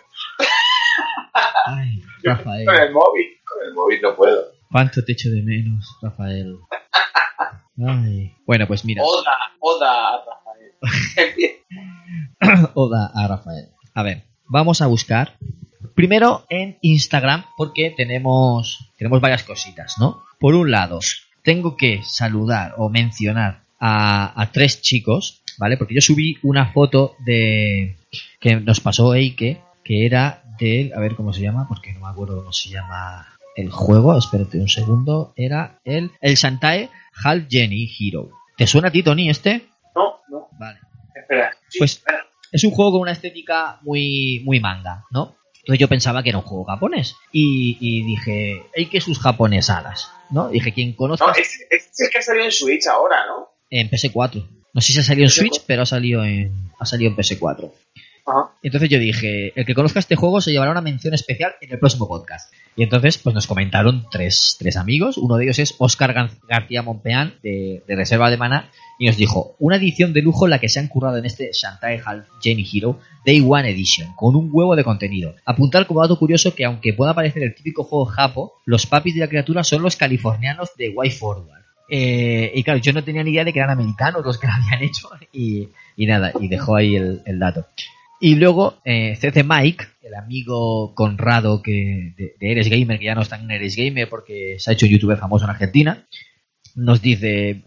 Ay, 1.65 2.01
Rafael. 2.23 2.65
Con 2.65 2.76
el 2.76 2.91
móvil, 2.91 3.26
con 3.43 3.68
el 3.68 3.73
móvil 3.73 4.01
no 4.01 4.15
puedo. 4.15 4.51
¿Cuánto 4.72 5.03
te 5.03 5.14
echo 5.14 5.30
de 5.30 5.41
menos, 5.41 5.85
Rafael? 6.01 6.57
Ay. 7.88 8.35
Bueno, 8.45 8.68
pues 8.68 8.85
mira. 8.85 9.03
Oda, 9.03 9.38
oda 9.60 10.10
a 10.10 10.26
Rafael. 10.26 11.60
Oda 12.73 13.11
a 13.14 13.27
Rafael. 13.27 13.69
A 13.93 14.03
ver, 14.03 14.23
vamos 14.45 14.81
a 14.81 14.88
buscar. 14.88 15.38
Primero 15.95 16.45
en 16.49 16.77
Instagram, 16.81 17.45
porque 17.57 17.91
tenemos, 17.95 18.91
tenemos 18.97 19.21
varias 19.21 19.43
cositas, 19.43 19.95
¿no? 19.99 20.23
Por 20.39 20.55
un 20.55 20.71
lado, 20.71 20.99
tengo 21.43 21.75
que 21.77 22.01
saludar 22.03 22.75
o 22.77 22.89
mencionar 22.89 23.63
a, 23.79 24.39
a 24.41 24.51
tres 24.51 24.81
chicos, 24.81 25.41
¿vale? 25.57 25.77
Porque 25.77 25.95
yo 25.95 26.01
subí 26.01 26.37
una 26.43 26.71
foto 26.71 27.15
de 27.25 27.97
que 28.39 28.55
nos 28.57 28.79
pasó 28.79 29.13
Eike, 29.13 29.61
que 29.83 30.05
era 30.05 30.43
del, 30.59 30.93
a 30.93 30.99
ver 30.99 31.15
cómo 31.15 31.33
se 31.33 31.41
llama, 31.41 31.67
porque 31.67 31.93
no 31.93 32.01
me 32.01 32.07
acuerdo 32.07 32.37
cómo 32.37 32.51
se 32.53 32.69
llama 32.69 33.27
el 33.55 33.69
juego, 33.71 34.17
espérate 34.17 34.59
un 34.59 34.69
segundo, 34.69 35.33
era 35.35 35.79
el, 35.83 36.11
el 36.21 36.35
Shantae 36.35 36.89
Half 37.23 37.45
Jenny 37.49 37.89
Hero. 37.99 38.29
¿Te 38.57 38.67
suena 38.67 38.89
a 38.89 38.91
ti, 38.91 39.03
Tony, 39.03 39.29
este? 39.29 39.67
No, 39.95 40.19
no, 40.29 40.47
Vale. 40.59 40.79
espera. 41.15 41.51
Sí, 41.69 41.79
Pues- 41.79 41.91
espera. 41.97 42.25
es 42.51 42.63
un 42.63 42.71
juego 42.71 42.91
con 42.93 43.01
una 43.01 43.11
estética 43.11 43.79
muy, 43.81 44.41
muy 44.45 44.59
manga, 44.59 45.05
¿no? 45.11 45.35
Entonces 45.60 45.80
yo 45.80 45.88
pensaba 45.88 46.23
que 46.23 46.30
era 46.30 46.40
un 46.40 46.44
juego 46.45 46.65
japonés. 46.65 47.15
Y, 47.31 47.77
y 47.80 48.03
dije, 48.03 48.64
hay 48.76 48.86
que 48.88 49.02
sus 49.02 49.19
japonesadas, 49.19 50.10
¿no? 50.31 50.49
Dije, 50.49 50.73
quien 50.73 50.94
conozca 50.94 51.27
No, 51.27 51.34
es, 51.34 51.65
es 51.69 51.90
el 51.99 52.10
que 52.10 52.18
ha 52.18 52.22
salido 52.22 52.45
en 52.45 52.52
Switch 52.52 52.88
ahora, 52.88 53.26
¿no? 53.27 53.49
en 53.69 53.90
PS4. 53.90 54.48
No 54.73 54.81
sé 54.81 54.94
si 54.94 54.99
ha 54.99 55.03
salido 55.03 55.26
en 55.26 55.31
PS4. 55.31 55.36
Switch, 55.36 55.61
pero 55.65 55.84
ha 55.84 55.86
salido 55.86 56.23
en, 56.23 56.72
ha 56.80 56.86
salido 56.86 57.11
en 57.11 57.18
PS4. 57.18 57.72
Entonces 58.61 58.89
yo 58.89 58.99
dije, 58.99 59.53
el 59.55 59.65
que 59.65 59.73
conozca 59.73 59.99
este 59.99 60.15
juego 60.15 60.41
se 60.41 60.51
llevará 60.51 60.71
una 60.71 60.81
mención 60.81 61.13
especial 61.13 61.53
en 61.61 61.71
el 61.71 61.79
próximo 61.79 62.07
podcast. 62.07 62.53
Y 62.75 62.83
entonces 62.83 63.17
pues 63.17 63.33
nos 63.33 63.47
comentaron 63.47 64.05
tres, 64.11 64.55
tres 64.59 64.77
amigos. 64.77 65.17
Uno 65.17 65.37
de 65.37 65.45
ellos 65.45 65.59
es 65.59 65.75
Oscar 65.79 66.13
Gar- 66.13 66.31
García 66.47 66.81
Monpeán, 66.81 67.35
de, 67.43 67.83
Reserva 67.87 68.29
de 68.29 68.37
Mana, 68.37 68.69
y 68.97 69.07
nos 69.07 69.17
dijo, 69.17 69.55
una 69.59 69.77
edición 69.77 70.13
de 70.13 70.21
lujo 70.21 70.47
la 70.47 70.59
que 70.59 70.69
se 70.69 70.79
han 70.79 70.87
currado 70.87 71.17
en 71.17 71.25
este 71.25 71.51
Shantae 71.53 72.01
Half 72.05 72.25
Jenny 72.41 72.67
Hero 72.71 72.99
Day 73.25 73.43
One 73.45 73.69
Edition, 73.69 74.13
con 74.15 74.35
un 74.35 74.49
huevo 74.51 74.75
de 74.75 74.83
contenido. 74.83 75.35
Apuntar 75.45 75.87
como 75.87 76.01
dato 76.01 76.17
curioso 76.19 76.53
que 76.53 76.65
aunque 76.65 76.93
pueda 76.93 77.13
parecer 77.13 77.43
el 77.43 77.55
típico 77.55 77.83
juego 77.83 78.05
japo, 78.05 78.53
los 78.65 78.85
papis 78.85 79.15
de 79.15 79.21
la 79.21 79.27
criatura 79.27 79.63
son 79.63 79.81
los 79.81 79.95
californianos 79.95 80.69
de 80.77 80.89
Way 80.89 81.11
Forward. 81.11 81.59
Eh, 81.91 82.51
y 82.53 82.61
claro, 82.63 82.79
yo 82.79 82.93
no 82.93 83.03
tenía 83.03 83.23
ni 83.23 83.31
idea 83.31 83.43
de 83.43 83.51
que 83.51 83.59
eran 83.59 83.71
americanos 83.71 84.23
los 84.23 84.37
que 84.37 84.45
lo 84.45 84.53
habían 84.53 84.83
hecho 84.83 85.09
y, 85.33 85.69
nada, 86.05 86.31
y 86.39 86.47
dejó 86.47 86.75
ahí 86.75 86.95
el 86.95 87.39
dato. 87.39 87.65
Y 88.19 88.35
luego 88.35 88.79
eh, 88.83 89.15
CC 89.15 89.43
Mike, 89.43 89.85
el 90.01 90.15
amigo 90.15 90.93
Conrado 90.93 91.61
que, 91.61 92.13
de, 92.17 92.35
de 92.39 92.51
Eres 92.51 92.69
Gamer, 92.69 92.99
que 92.99 93.05
ya 93.05 93.15
no 93.15 93.21
está 93.21 93.37
en 93.37 93.49
Eres 93.49 93.75
Gamer 93.75 94.09
porque 94.09 94.55
se 94.59 94.69
ha 94.69 94.73
hecho 94.73 94.85
un 94.85 94.91
youtuber 94.91 95.17
famoso 95.17 95.45
en 95.45 95.51
Argentina, 95.51 96.05
nos 96.75 97.01
dice, 97.01 97.63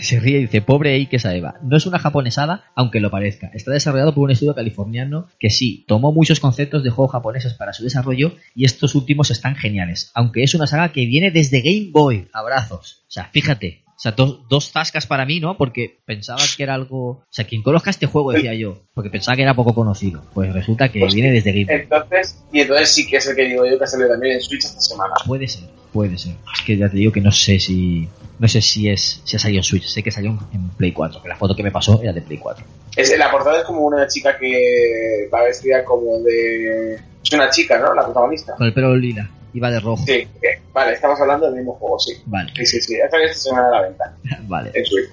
se 0.00 0.20
ríe 0.20 0.38
y 0.38 0.42
dice, 0.42 0.62
pobre 0.62 0.94
Eike 0.94 1.18
Saeva, 1.18 1.56
no 1.62 1.76
es 1.76 1.86
una 1.86 1.98
japonesada, 1.98 2.64
aunque 2.74 3.00
lo 3.00 3.10
parezca. 3.10 3.50
Está 3.54 3.72
desarrollado 3.72 4.14
por 4.14 4.24
un 4.24 4.30
estudio 4.30 4.54
californiano 4.54 5.28
que 5.38 5.50
sí, 5.50 5.84
tomó 5.88 6.12
muchos 6.12 6.40
conceptos 6.40 6.82
de 6.82 6.90
juegos 6.90 7.12
japoneses 7.12 7.54
para 7.54 7.72
su 7.72 7.84
desarrollo 7.84 8.36
y 8.54 8.64
estos 8.64 8.94
últimos 8.94 9.30
están 9.30 9.56
geniales, 9.56 10.10
aunque 10.14 10.42
es 10.42 10.54
una 10.54 10.66
saga 10.66 10.92
que 10.92 11.06
viene 11.06 11.30
desde 11.30 11.60
Game 11.60 11.90
Boy. 11.90 12.28
Abrazos. 12.32 13.02
O 13.08 13.10
sea, 13.10 13.28
fíjate, 13.32 13.81
sea, 14.02 14.12
dos, 14.12 14.40
dos 14.48 14.70
zascas 14.72 15.06
para 15.06 15.24
mí, 15.24 15.38
¿no? 15.38 15.56
Porque 15.56 16.00
pensaba 16.04 16.40
que 16.56 16.62
era 16.62 16.74
algo... 16.74 17.08
O 17.10 17.24
sea, 17.30 17.46
quien 17.46 17.62
conozca 17.62 17.90
este 17.90 18.06
juego, 18.06 18.32
decía 18.32 18.52
yo, 18.54 18.82
porque 18.94 19.10
pensaba 19.10 19.36
que 19.36 19.42
era 19.42 19.54
poco 19.54 19.74
conocido. 19.74 20.22
Pues 20.34 20.52
resulta 20.52 20.90
que 20.90 20.98
Pues 21.00 21.14
viene 21.14 21.30
desde 21.30 21.52
Game. 21.52 21.66
Entonces, 21.82 22.42
y 22.52 22.60
entonces 22.60 22.88
sí 22.90 23.06
que 23.06 23.18
es 23.18 23.26
el 23.28 23.36
que 23.36 23.44
digo 23.44 23.64
yo 23.64 23.78
que 23.78 23.84
ha 23.84 23.86
salido 23.86 24.10
también 24.10 24.34
en 24.34 24.40
Switch 24.40 24.64
esta 24.64 24.80
semana. 24.80 25.14
Puede 25.26 25.46
ser, 25.46 25.68
puede 25.92 26.18
ser. 26.18 26.34
Es 26.54 26.62
que 26.66 26.76
ya 26.76 26.88
te 26.88 26.96
digo 26.96 27.12
que 27.12 27.20
no 27.20 27.30
sé 27.32 27.58
si... 27.60 28.08
No 28.38 28.48
sé 28.48 28.60
si 28.60 28.88
es 28.88 29.20
si 29.24 29.36
ha 29.36 29.38
salido 29.38 29.60
en 29.60 29.64
Switch. 29.64 29.84
Sé 29.84 30.02
que 30.02 30.10
salió 30.10 30.30
en- 30.30 30.60
en 30.60 30.68
Play 30.70 30.90
4, 30.92 31.22
que 31.22 31.28
la 31.28 31.36
foto 31.36 31.54
que 31.54 31.62
me 31.62 31.70
pasó 31.70 32.00
era 32.02 32.12
de 32.12 32.22
Play 32.22 32.38
4. 32.38 32.64
Es, 32.96 33.16
la 33.16 33.30
portada 33.30 33.60
es 33.60 33.64
como 33.64 33.82
una 33.86 34.08
chica 34.08 34.36
que 34.36 35.28
va 35.32 35.44
vestida 35.44 35.84
como 35.84 36.18
de... 36.18 36.94
Es 37.22 37.32
una 37.32 37.50
chica, 37.50 37.78
¿no? 37.78 37.94
La 37.94 38.02
protagonista. 38.04 38.56
Con 38.56 38.66
el 38.66 38.72
pelo 38.74 38.96
lila. 38.96 39.30
Iba 39.54 39.70
de 39.70 39.80
rojo. 39.80 40.02
Sí, 40.06 40.12
eh, 40.12 40.28
vale, 40.72 40.92
estamos 40.94 41.20
hablando 41.20 41.46
del 41.46 41.56
mismo 41.56 41.74
juego, 41.74 41.98
sí. 41.98 42.14
Vale, 42.26 42.52
Sí, 42.54 42.66
sí, 42.66 42.80
sí. 42.80 42.94
Esta 42.94 43.22
esta 43.22 43.38
semana 43.38 43.68
a 43.68 43.70
la 43.70 43.82
venta 43.82 44.16
vale. 44.48 44.70
en 44.74 44.84
Switch. 44.86 45.10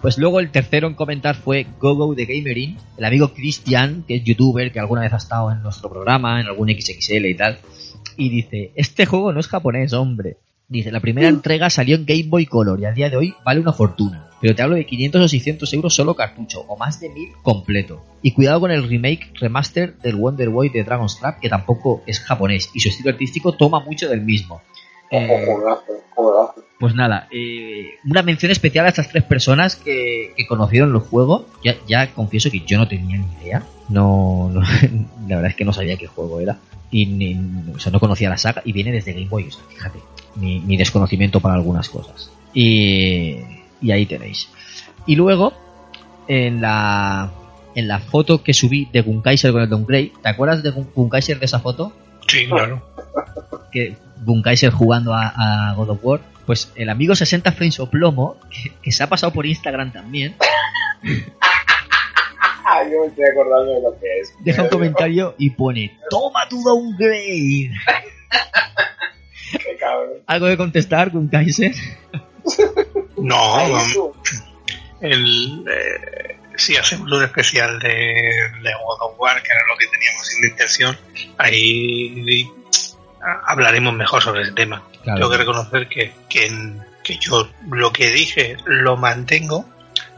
Pues 0.00 0.16
luego 0.18 0.40
el 0.40 0.50
tercero 0.50 0.88
en 0.88 0.94
comentar 0.94 1.34
fue 1.36 1.66
GoGo 1.78 2.14
de 2.14 2.24
Gamerin, 2.24 2.78
el 2.96 3.04
amigo 3.04 3.34
Cristian, 3.34 4.02
que 4.08 4.16
es 4.16 4.24
youtuber, 4.24 4.72
que 4.72 4.80
alguna 4.80 5.02
vez 5.02 5.12
ha 5.12 5.16
estado 5.18 5.50
en 5.52 5.62
nuestro 5.62 5.90
programa, 5.90 6.40
en 6.40 6.46
algún 6.46 6.68
XXL 6.70 7.26
y 7.26 7.36
tal. 7.36 7.58
Y 8.16 8.30
dice, 8.30 8.72
este 8.76 9.04
juego 9.06 9.32
no 9.32 9.40
es 9.40 9.48
japonés, 9.48 9.92
hombre. 9.92 10.38
Dice, 10.72 10.90
la 10.90 11.00
primera 11.00 11.28
entrega 11.28 11.68
salió 11.68 11.96
en 11.96 12.06
Game 12.06 12.24
Boy 12.28 12.46
Color 12.46 12.80
y 12.80 12.86
a 12.86 12.92
día 12.92 13.10
de 13.10 13.16
hoy 13.18 13.34
vale 13.44 13.60
una 13.60 13.74
fortuna. 13.74 14.28
Pero 14.40 14.54
te 14.54 14.62
hablo 14.62 14.74
de 14.76 14.86
500 14.86 15.20
o 15.22 15.28
600 15.28 15.72
euros 15.74 15.94
solo 15.94 16.14
cartucho, 16.14 16.62
o 16.66 16.78
más 16.78 16.98
de 16.98 17.10
1000 17.10 17.28
completo. 17.42 18.02
Y 18.22 18.32
cuidado 18.32 18.58
con 18.60 18.70
el 18.70 18.88
remake 18.88 19.32
remaster 19.38 19.98
del 19.98 20.16
Wonder 20.16 20.48
Boy 20.48 20.70
de 20.70 20.82
Dragon's 20.82 21.18
Trap, 21.18 21.40
que 21.40 21.50
tampoco 21.50 22.02
es 22.06 22.20
japonés, 22.20 22.70
y 22.72 22.80
su 22.80 22.88
estilo 22.88 23.10
artístico 23.10 23.52
toma 23.52 23.80
mucho 23.80 24.08
del 24.08 24.22
mismo. 24.22 24.62
Eh, 25.10 25.44
pues 26.80 26.94
nada, 26.94 27.28
eh, 27.30 27.90
una 28.08 28.22
mención 28.22 28.50
especial 28.50 28.86
a 28.86 28.88
estas 28.88 29.10
tres 29.10 29.24
personas 29.24 29.76
que, 29.76 30.32
que 30.36 30.46
conocieron 30.46 30.90
el 30.90 31.00
juego. 31.00 31.46
Ya, 31.62 31.76
ya 31.86 32.12
confieso 32.14 32.50
que 32.50 32.60
yo 32.60 32.78
no 32.78 32.88
tenía 32.88 33.18
ni 33.18 33.26
idea. 33.44 33.62
No, 33.90 34.50
no- 34.50 34.62
la 35.28 35.36
verdad 35.36 35.50
es 35.50 35.54
que 35.56 35.66
no 35.66 35.72
sabía 35.74 35.98
qué 35.98 36.06
juego 36.06 36.40
era. 36.40 36.58
Y 36.90 37.06
ni, 37.06 37.38
o 37.74 37.78
sea, 37.78 37.92
no 37.92 38.00
conocía 38.00 38.28
la 38.30 38.38
saga 38.38 38.62
y 38.64 38.72
viene 38.72 38.90
desde 38.90 39.12
Game 39.12 39.28
Boy. 39.28 39.44
O 39.48 39.50
sea, 39.50 39.62
fíjate, 39.68 39.98
mi, 40.36 40.60
mi 40.60 40.76
desconocimiento 40.76 41.40
para 41.40 41.54
algunas 41.54 41.88
cosas. 41.88 42.30
Y, 42.54 43.38
y 43.80 43.90
ahí 43.92 44.06
tenéis. 44.06 44.48
Y 45.06 45.16
luego, 45.16 45.52
en 46.28 46.60
la, 46.60 47.30
en 47.74 47.88
la 47.88 47.98
foto 47.98 48.42
que 48.42 48.54
subí 48.54 48.88
de 48.92 49.00
Gunkaiser 49.02 49.52
con 49.52 49.62
el 49.62 49.68
Downgrade, 49.68 50.12
¿te 50.22 50.28
acuerdas 50.28 50.62
de 50.62 50.70
Gun- 50.72 50.88
Gunkaiser 50.94 51.38
de 51.38 51.46
esa 51.46 51.58
foto? 51.60 51.92
Sí, 52.28 52.46
claro. 52.46 52.82
que 53.72 53.96
Gunkaiser 54.24 54.70
jugando 54.70 55.12
a, 55.14 55.32
a 55.70 55.74
God 55.74 55.90
of 55.90 55.98
War. 56.02 56.20
Pues 56.46 56.72
el 56.76 56.90
amigo 56.90 57.14
60 57.14 57.52
Frames 57.52 57.78
o 57.80 57.88
Plomo, 57.90 58.36
que, 58.50 58.72
que 58.82 58.90
se 58.92 59.02
ha 59.02 59.08
pasado 59.08 59.32
por 59.32 59.46
Instagram 59.46 59.92
también, 59.92 60.34
yo 61.04 63.00
me 63.00 63.06
estoy 63.06 63.24
acordando 63.30 63.72
de 63.74 63.80
lo 63.82 63.98
que 63.98 64.06
es. 64.20 64.32
deja 64.40 64.62
un 64.62 64.68
comentario 64.68 65.34
y 65.38 65.50
pone: 65.50 65.96
¡Toma 66.10 66.40
tu 66.48 66.62
downgrade! 66.62 67.70
Qué 69.52 69.76
cabrón. 69.78 70.18
¿Algo 70.26 70.46
de 70.46 70.56
contestar 70.56 71.12
con 71.12 71.28
Kaiser? 71.28 71.72
No, 73.16 73.68
tú. 73.92 74.12
el, 75.00 75.64
eh, 75.70 76.36
si 76.56 76.76
hacemos 76.76 77.10
un 77.10 77.22
especial 77.22 77.78
de, 77.78 77.88
de 77.88 78.70
God 78.84 78.98
of 79.00 79.18
War, 79.18 79.42
que 79.42 79.48
era 79.50 79.66
lo 79.66 79.76
que 79.76 79.86
teníamos 79.86 80.36
en 80.36 80.50
intención, 80.50 80.98
ahí 81.38 82.50
ah, 83.22 83.42
hablaremos 83.46 83.94
mejor 83.94 84.22
sobre 84.22 84.42
ese 84.42 84.52
tema. 84.52 84.82
Claro. 85.02 85.18
Tengo 85.18 85.30
que 85.30 85.36
reconocer 85.38 85.88
que, 85.88 86.12
que, 86.28 87.18
yo 87.18 87.48
lo 87.70 87.92
que 87.92 88.10
dije 88.10 88.56
lo 88.64 88.96
mantengo. 88.96 89.64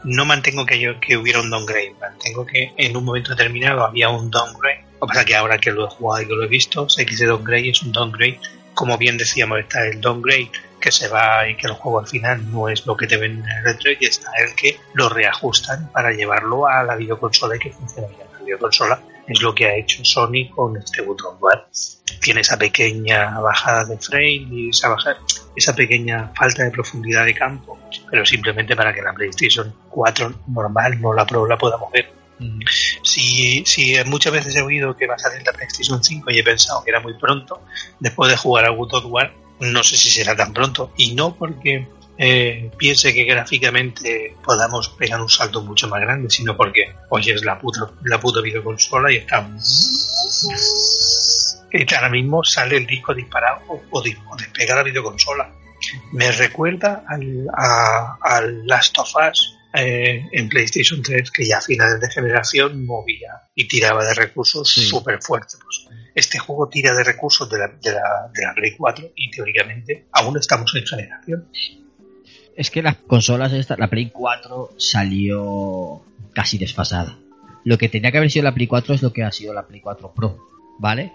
No 0.03 0.23
mantengo 0.23 0.67
que, 0.67 0.79
yo, 0.79 0.99
que 0.99 1.17
hubiera 1.17 1.41
un 1.41 1.49
downgrade, 1.49 1.95
mantengo 1.99 2.45
que 2.45 2.73
en 2.77 2.95
un 2.95 3.05
momento 3.05 3.31
determinado 3.31 3.83
había 3.83 4.09
un 4.09 4.29
downgrade. 4.29 4.85
Lo 5.01 5.07
que 5.07 5.07
pasa 5.07 5.19
es 5.21 5.25
que 5.25 5.35
ahora 5.35 5.57
que 5.57 5.71
lo 5.71 5.87
he 5.87 5.89
jugado 5.89 6.21
y 6.21 6.27
que 6.27 6.33
lo 6.33 6.43
he 6.43 6.47
visto, 6.47 6.87
sé 6.87 7.05
que 7.05 7.15
ese 7.15 7.25
downgrade 7.25 7.69
es 7.69 7.81
un 7.81 7.91
downgrade. 7.91 8.39
Como 8.75 8.97
bien 8.97 9.17
decíamos, 9.17 9.59
está 9.59 9.85
el 9.87 9.99
downgrade 10.01 10.51
que 10.79 10.91
se 10.91 11.07
va 11.07 11.47
y 11.47 11.55
que 11.55 11.65
el 11.67 11.73
juego 11.73 11.99
al 11.99 12.07
final 12.07 12.51
no 12.51 12.69
es 12.69 12.85
lo 12.85 12.95
que 12.95 13.07
te 13.07 13.17
ven 13.17 13.39
en 13.43 13.49
el 13.49 13.65
E3 13.77 13.97
y 14.01 14.05
está 14.05 14.29
el 14.45 14.53
que 14.55 14.77
lo 14.93 15.09
reajustan 15.09 15.89
para 15.91 16.11
llevarlo 16.11 16.67
a 16.67 16.83
la 16.83 16.95
videoconsola 16.95 17.55
y 17.55 17.59
que 17.59 17.71
funcione 17.71 18.07
bien. 18.09 18.27
La 18.33 18.39
videoconsola 18.39 19.01
es 19.27 19.41
lo 19.41 19.55
que 19.55 19.65
ha 19.65 19.75
hecho 19.75 20.03
Sony 20.05 20.49
con 20.53 20.77
este 20.77 21.01
of 21.25 21.41
War. 21.41 21.67
Tiene 22.21 22.41
esa 22.41 22.57
pequeña 22.57 23.39
bajada 23.39 23.85
de 23.85 23.97
frame 23.97 24.47
y 24.51 24.69
esa, 24.69 24.89
baja- 24.89 25.17
esa 25.55 25.75
pequeña 25.75 26.31
falta 26.35 26.63
de 26.63 26.69
profundidad 26.71 27.25
de 27.25 27.33
campo, 27.33 27.79
pero 28.11 28.23
simplemente 28.25 28.75
para 28.75 28.93
que 28.93 29.01
la 29.01 29.13
PlayStation 29.13 29.73
4 29.89 30.41
normal, 30.47 31.01
no 31.01 31.13
la 31.13 31.25
la 31.47 31.57
podamos 31.57 31.91
ver. 31.91 32.11
Si, 33.05 33.63
si 33.65 33.95
muchas 34.05 34.33
veces 34.33 34.55
he 34.55 34.61
oído 34.61 34.95
que 34.97 35.07
va 35.07 35.15
a 35.15 35.19
salir 35.19 35.43
la 35.45 35.53
PlayStation 35.53 36.03
5 36.03 36.31
y 36.31 36.39
he 36.39 36.43
pensado 36.43 36.83
que 36.83 36.91
era 36.91 36.99
muy 36.99 37.13
pronto, 37.13 37.61
después 37.99 38.31
de 38.31 38.37
jugar 38.37 38.65
a 38.65 38.69
God 38.69 38.93
of 38.95 39.05
War, 39.07 39.33
no 39.59 39.83
sé 39.83 39.95
si 39.95 40.09
será 40.09 40.35
tan 40.35 40.53
pronto. 40.53 40.91
Y 40.97 41.13
no 41.15 41.35
porque 41.35 41.87
eh, 42.17 42.71
piense 42.77 43.13
que 43.13 43.25
gráficamente 43.25 44.35
podamos 44.43 44.89
pegar 44.89 45.21
un 45.21 45.29
salto 45.29 45.61
mucho 45.61 45.87
más 45.87 46.01
grande, 46.01 46.29
sino 46.29 46.55
porque, 46.55 46.95
oye, 47.09 47.33
es 47.33 47.43
la 47.43 47.59
puta, 47.59 47.89
la 48.03 48.19
puta 48.19 48.41
videoconsola 48.41 49.11
y 49.11 49.17
está. 49.17 49.47
Y 51.71 51.93
ahora 51.93 52.09
mismo 52.09 52.43
sale 52.43 52.77
el 52.77 52.87
disco 52.87 53.13
disparado 53.13 53.61
o, 53.67 53.81
o, 53.91 53.99
o 53.99 54.35
despega 54.37 54.75
la 54.75 54.83
videoconsola. 54.83 55.51
Me 56.13 56.31
recuerda 56.31 57.03
al, 57.07 57.47
al 58.21 58.65
Last 58.65 58.97
of 58.97 59.11
Us 59.29 59.54
eh, 59.77 60.25
en 60.31 60.49
PlayStation 60.49 61.01
3, 61.01 61.31
que 61.31 61.45
ya 61.45 61.57
a 61.57 61.61
finales 61.61 61.99
de 61.99 62.09
generación 62.09 62.85
movía 62.85 63.41
y 63.53 63.67
tiraba 63.67 64.05
de 64.05 64.13
recursos 64.13 64.69
Sí. 64.71 64.81
súper 64.85 65.21
fuertes. 65.21 65.59
Pues, 65.61 65.87
este 66.15 66.39
juego 66.39 66.69
tira 66.69 66.93
de 66.93 67.03
recursos 67.03 67.49
de 67.49 67.57
la, 67.59 67.67
de, 67.67 67.91
la, 67.91 68.31
de 68.33 68.43
la 68.43 68.53
Play 68.53 68.71
4 68.77 69.11
y 69.15 69.31
teóricamente 69.31 70.05
aún 70.11 70.37
estamos 70.37 70.73
en 70.75 70.85
generación. 70.85 71.47
Es 72.55 72.71
que 72.71 72.81
las 72.81 72.95
consolas, 72.95 73.51
esta, 73.51 73.75
la 73.77 73.89
Play 73.89 74.11
4 74.11 74.71
salió 74.77 76.01
casi 76.33 76.57
desfasada. 76.57 77.17
Lo 77.65 77.77
que 77.77 77.89
tenía 77.89 78.11
que 78.11 78.17
haber 78.19 78.31
sido 78.31 78.43
la 78.43 78.53
Play 78.53 78.67
4 78.67 78.95
es 78.95 79.01
lo 79.01 79.11
que 79.11 79.23
ha 79.23 79.31
sido 79.31 79.53
la 79.53 79.67
Play 79.67 79.81
4 79.81 80.13
Pro, 80.15 80.37
¿vale? 80.79 81.13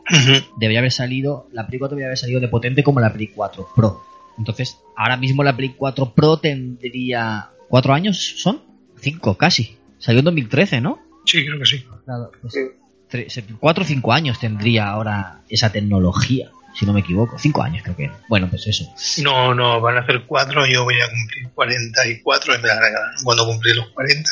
Debería 0.58 0.80
haber 0.80 0.92
salido, 0.92 1.48
la 1.52 1.66
Play 1.66 1.78
4 1.78 1.94
debería 1.96 2.08
haber 2.08 2.18
salido 2.18 2.40
de 2.40 2.48
potente 2.48 2.82
como 2.82 3.00
la 3.00 3.12
Play 3.12 3.28
4 3.28 3.68
Pro. 3.74 4.02
Entonces, 4.36 4.78
ahora 4.96 5.16
mismo 5.16 5.42
la 5.42 5.56
Play 5.56 5.74
4 5.76 6.12
Pro 6.14 6.36
tendría... 6.38 7.50
¿Cuatro 7.70 7.94
años 7.94 8.34
son? 8.36 8.60
Cinco, 9.00 9.36
casi. 9.38 9.78
Salió 9.98 10.18
en 10.18 10.24
2013, 10.24 10.80
¿no? 10.80 10.98
Sí, 11.24 11.46
creo 11.46 11.56
que 11.60 11.66
sí. 11.66 11.84
Claro, 12.04 12.32
pues, 12.42 12.52
Sí. 12.52 12.60
tres- 13.08 13.44
cuatro 13.60 13.84
o 13.84 13.86
cinco 13.86 14.12
años 14.12 14.40
tendría 14.40 14.88
ahora 14.88 15.42
esa 15.48 15.70
tecnología, 15.70 16.50
si 16.74 16.84
no 16.84 16.92
me 16.92 17.00
equivoco. 17.00 17.38
Cinco 17.38 17.62
años 17.62 17.82
creo 17.84 17.94
que 17.94 18.04
era. 18.06 18.18
Bueno, 18.28 18.48
pues 18.50 18.66
eso. 18.66 18.92
No, 19.22 19.54
no, 19.54 19.80
van 19.80 19.98
a 19.98 20.00
hacer 20.00 20.24
4, 20.26 20.66
yo 20.66 20.82
voy 20.82 20.96
a 21.00 21.08
cumplir 21.08 21.48
44 21.54 22.56
y 22.56 22.58
me 22.58 22.66
la 22.68 22.80
regalan 22.80 23.14
cuando 23.22 23.46
cumplí 23.46 23.72
los 23.72 23.88
40. 23.90 24.28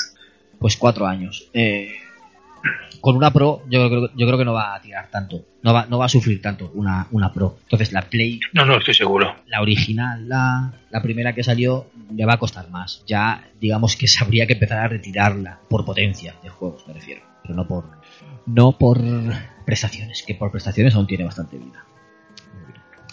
Pues 0.58 0.76
cuatro 0.76 1.06
años. 1.06 1.48
Eh, 1.52 1.92
con 3.00 3.16
una 3.16 3.32
Pro, 3.32 3.62
yo 3.68 3.88
creo, 3.88 4.08
yo 4.16 4.26
creo 4.26 4.38
que 4.38 4.44
no 4.44 4.52
va 4.52 4.74
a 4.74 4.80
tirar 4.80 5.08
tanto. 5.10 5.44
No 5.62 5.72
va, 5.72 5.86
no 5.86 5.98
va 5.98 6.06
a 6.06 6.08
sufrir 6.08 6.40
tanto 6.42 6.70
una, 6.74 7.06
una 7.10 7.32
Pro. 7.32 7.56
Entonces 7.62 7.92
la 7.92 8.02
Play, 8.02 8.40
No, 8.52 8.64
no, 8.64 8.76
estoy 8.78 8.94
seguro. 8.94 9.34
la 9.46 9.60
original, 9.62 10.28
la, 10.28 10.72
la 10.90 11.02
primera 11.02 11.34
que 11.34 11.42
salió, 11.44 11.86
le 12.14 12.24
va 12.26 12.34
a 12.34 12.38
costar 12.38 12.70
más. 12.70 13.02
Ya, 13.06 13.44
digamos 13.60 13.96
que 13.96 14.06
se 14.08 14.22
habría 14.24 14.46
que 14.46 14.54
empezar 14.54 14.78
a 14.78 14.88
retirarla 14.88 15.60
por 15.68 15.84
potencia 15.84 16.34
de 16.42 16.48
juegos, 16.48 16.86
me 16.86 16.94
refiero. 16.94 17.22
Pero 17.42 17.54
no 17.54 17.66
por, 17.66 17.84
no 18.46 18.72
por 18.72 19.00
prestaciones, 19.64 20.22
que 20.26 20.34
por 20.34 20.50
prestaciones 20.50 20.94
aún 20.94 21.06
tiene 21.06 21.24
bastante 21.24 21.56
vida. 21.58 21.84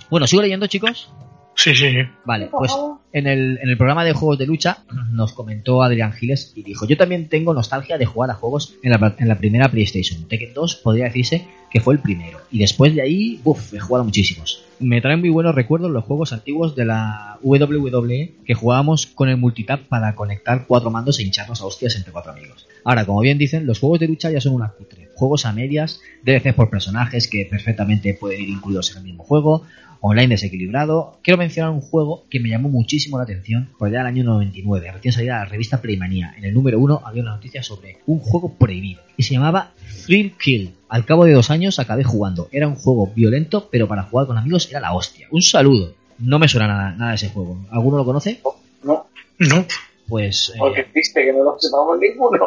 Bueno, 0.10 0.28
sigo 0.28 0.42
leyendo, 0.42 0.68
chicos. 0.68 1.12
Sí, 1.56 1.73
sí, 1.73 1.90
sí. 1.91 1.98
Vale, 2.26 2.49
pues 2.52 2.73
en 3.14 3.27
el, 3.27 3.57
en 3.61 3.69
el 3.69 3.77
programa 3.77 4.03
de 4.03 4.14
juegos 4.14 4.38
de 4.38 4.45
lucha 4.45 4.80
nos 5.11 5.34
comentó 5.34 5.82
Adrián 5.82 6.11
Giles 6.11 6.52
y 6.56 6.64
dijo, 6.64 6.86
yo 6.86 6.98
también 6.98 7.30
tengo 7.30 7.53
nostalgia 7.53 7.98
de 7.98 8.06
jugar 8.06 8.30
a 8.30 8.34
juegos 8.34 8.76
en 8.84 8.91
la, 8.91 9.15
en 9.18 9.27
la 9.27 9.38
primera 9.38 9.69
PlayStation. 9.69 10.27
Tekken 10.27 10.53
2 10.53 10.76
podría 10.76 11.06
decirse 11.06 11.48
que 11.72 11.80
fue 11.80 11.94
el 11.94 12.02
primero. 12.02 12.40
Y 12.52 12.60
después 12.60 12.94
de 12.94 13.02
ahí, 13.02 13.40
uff, 13.44 13.73
he 13.73 13.80
jugado 13.80 14.03
muchísimos. 14.03 14.64
Me 14.80 15.02
traen 15.02 15.22
muy 15.22 15.30
buenos 15.30 15.56
recuerdos 15.56 15.91
los 15.91 16.03
juegos 16.03 16.34
antiguos 16.34 16.76
de 16.76 16.86
la 16.86 17.40
WWE 17.41 18.34
que 18.45 18.53
jugábamos 18.53 19.07
con 19.07 19.30
el 19.30 19.38
multitap 19.38 19.82
para 19.88 20.15
conectar 20.15 20.65
cuatro 20.68 20.91
mandos 20.91 21.19
e 21.19 21.23
hincharnos 21.23 21.61
a 21.61 21.65
hostias 21.65 21.95
entre 21.95 22.11
cuatro 22.11 22.34
amigos. 22.34 22.68
Ahora, 22.84 23.06
como 23.06 23.22
bien 23.22 23.38
dicen, 23.38 23.65
los 23.65 23.80
juegos 23.80 23.99
de 23.99 24.07
lucha 24.07 24.30
ya 24.30 24.41
son 24.41 24.53
una 24.53 24.69
cutre. 24.69 25.10
Juegos 25.15 25.45
a 25.45 25.53
medias, 25.53 26.02
DLCs 26.23 26.53
por 26.53 26.69
personajes 26.69 27.30
que 27.30 27.48
perfectamente 27.49 28.14
pueden 28.14 28.41
ir 28.41 28.49
incluidos 28.49 28.91
en 28.91 28.98
el 28.98 29.03
mismo 29.03 29.23
juego, 29.23 29.64
online 30.07 30.30
desequilibrado. 30.30 31.18
Quiero 31.22 31.38
mencionar 31.38 31.72
un 31.72 31.82
juego 31.82 32.23
que 32.30 32.40
me 32.40 32.49
llamó 32.49 32.69
muchísimo 32.69 33.18
la 33.18 33.23
atención 33.23 33.69
por 33.77 33.88
allá 33.88 33.99
del 33.99 34.07
año 34.07 34.23
99, 34.23 34.91
recién 34.91 35.11
salida 35.14 35.40
la 35.40 35.45
revista 35.45 35.82
Playmania. 35.82 36.34
En 36.38 36.45
el 36.45 36.53
número 36.53 36.80
1 36.80 37.02
había 37.06 37.22
una 37.23 37.36
noticia 37.36 37.64
sobre 37.64 37.98
un 38.06 38.19
juego 38.19 38.53
prohibido 38.53 39.02
y 39.18 39.23
se 39.23 39.34
llamaba 39.34 39.72
Thrill 40.06 40.34
Kill. 40.38 40.73
Al 40.90 41.06
cabo 41.06 41.26
de 41.26 41.34
dos 41.34 41.49
años 41.52 41.80
acabé 41.80 42.03
jugando. 42.03 42.48
Era 42.52 42.68
un 42.68 42.76
juego 42.76 43.11
violento, 43.15 43.69
pero 43.72 43.88
para 43.88 44.03
jugar 44.03 44.27
con 44.27 44.38
amigos 44.38 44.69
era 44.69 44.80
la 44.80 44.94
hostia. 44.94 45.27
Un 45.32 45.41
saludo. 45.41 45.94
No 46.19 46.40
me 46.40 46.48
suena 46.48 46.68
nada, 46.68 46.91
nada 46.91 47.14
ese 47.15 47.30
juego. 47.30 47.57
¿Alguno 47.72 47.98
lo 47.98 48.06
conoce? 48.06 48.40
No, 48.84 49.07
No, 49.40 49.65
Pues, 50.07 50.52
eh, 50.56 50.57
porque 50.60 50.84
triste 50.84 51.26
que 51.26 51.34
no 51.34 51.44
lo 51.44 51.57
sepamos 51.60 51.98
ninguno. 51.99 52.40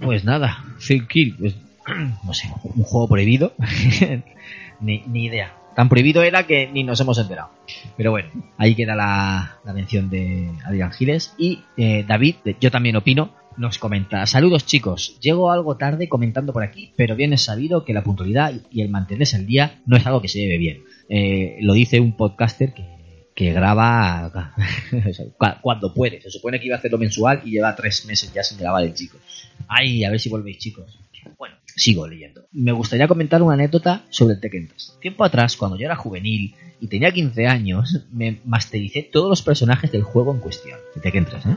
pues 0.00 0.24
nada. 0.24 0.64
Thrill 0.84 1.06
Kill, 1.06 1.36
pues 1.38 1.54
no 2.24 2.34
sé, 2.34 2.50
un 2.62 2.82
juego 2.82 3.08
prohibido. 3.08 3.52
ni, 4.80 5.02
ni 5.06 5.24
idea. 5.26 5.54
Tan 5.74 5.88
prohibido 5.88 6.22
era 6.22 6.46
que 6.46 6.68
ni 6.68 6.84
nos 6.84 7.00
hemos 7.00 7.18
enterado. 7.18 7.50
Pero 7.96 8.10
bueno, 8.10 8.30
ahí 8.58 8.74
queda 8.74 8.94
la, 8.94 9.58
mención 9.74 10.08
de 10.10 10.50
Adrián 10.64 10.92
Giles. 10.92 11.34
Y 11.38 11.60
eh, 11.76 12.04
David, 12.06 12.36
yo 12.60 12.70
también 12.70 12.96
opino, 12.96 13.34
nos 13.56 13.78
comenta, 13.78 14.26
saludos 14.26 14.66
chicos, 14.66 15.18
llego 15.20 15.50
algo 15.50 15.76
tarde 15.76 16.08
comentando 16.08 16.52
por 16.52 16.62
aquí, 16.64 16.92
pero 16.96 17.14
bien 17.16 17.32
es 17.32 17.42
sabido 17.42 17.84
que 17.84 17.92
la 17.92 18.02
puntualidad 18.02 18.52
y 18.70 18.80
el 18.82 18.88
mantenerse 18.88 19.36
al 19.36 19.46
día 19.46 19.80
no 19.86 19.96
es 19.96 20.06
algo 20.06 20.20
que 20.20 20.28
se 20.28 20.40
lleve 20.40 20.58
bien. 20.58 20.82
Eh, 21.08 21.58
lo 21.60 21.74
dice 21.74 22.00
un 22.00 22.16
podcaster 22.16 22.72
que, 22.74 22.84
que 23.34 23.52
graba 23.52 24.30
cu- 25.38 25.60
cuando 25.60 25.92
puede. 25.94 26.20
Se 26.20 26.30
supone 26.30 26.58
que 26.58 26.66
iba 26.66 26.76
a 26.76 26.78
hacerlo 26.78 26.98
mensual 26.98 27.42
y 27.44 27.50
lleva 27.52 27.74
tres 27.76 28.06
meses 28.06 28.32
ya 28.32 28.42
sin 28.42 28.58
grabar 28.58 28.82
el 28.84 28.94
chico. 28.94 29.18
Ay, 29.68 30.04
a 30.04 30.10
ver 30.10 30.20
si 30.20 30.28
volvéis 30.28 30.58
chicos. 30.58 30.98
Bueno, 31.38 31.56
sigo 31.76 32.06
leyendo. 32.06 32.46
Me 32.52 32.72
gustaría 32.72 33.08
comentar 33.08 33.42
una 33.42 33.54
anécdota 33.54 34.04
sobre 34.10 34.34
el 34.34 34.40
Tekken 34.40 34.68
3. 34.68 34.98
Tiempo 35.00 35.24
atrás, 35.24 35.56
cuando 35.56 35.76
yo 35.76 35.86
era 35.86 35.96
juvenil 35.96 36.54
y 36.80 36.86
tenía 36.86 37.12
15 37.12 37.46
años, 37.46 38.00
me 38.12 38.40
mastericé 38.44 39.02
todos 39.02 39.28
los 39.28 39.42
personajes 39.42 39.90
del 39.92 40.02
juego 40.02 40.32
en 40.32 40.40
cuestión. 40.40 40.78
De 40.94 41.00
Tekken 41.00 41.24
3, 41.24 41.46
¿eh? 41.46 41.56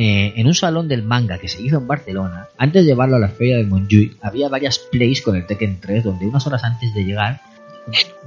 Eh, 0.00 0.34
en 0.36 0.46
un 0.46 0.54
salón 0.54 0.86
del 0.86 1.02
manga 1.02 1.38
que 1.38 1.48
se 1.48 1.60
hizo 1.60 1.78
en 1.78 1.88
Barcelona, 1.88 2.46
antes 2.56 2.84
de 2.84 2.90
llevarlo 2.90 3.16
a 3.16 3.18
la 3.18 3.30
feria 3.30 3.56
de 3.56 3.64
Montjuic, 3.64 4.16
había 4.22 4.48
varias 4.48 4.78
plays 4.78 5.22
con 5.22 5.34
el 5.34 5.44
Tekken 5.44 5.80
3 5.80 6.04
donde 6.04 6.26
unas 6.26 6.46
horas 6.46 6.62
antes 6.62 6.94
de 6.94 7.04
llegar, 7.04 7.40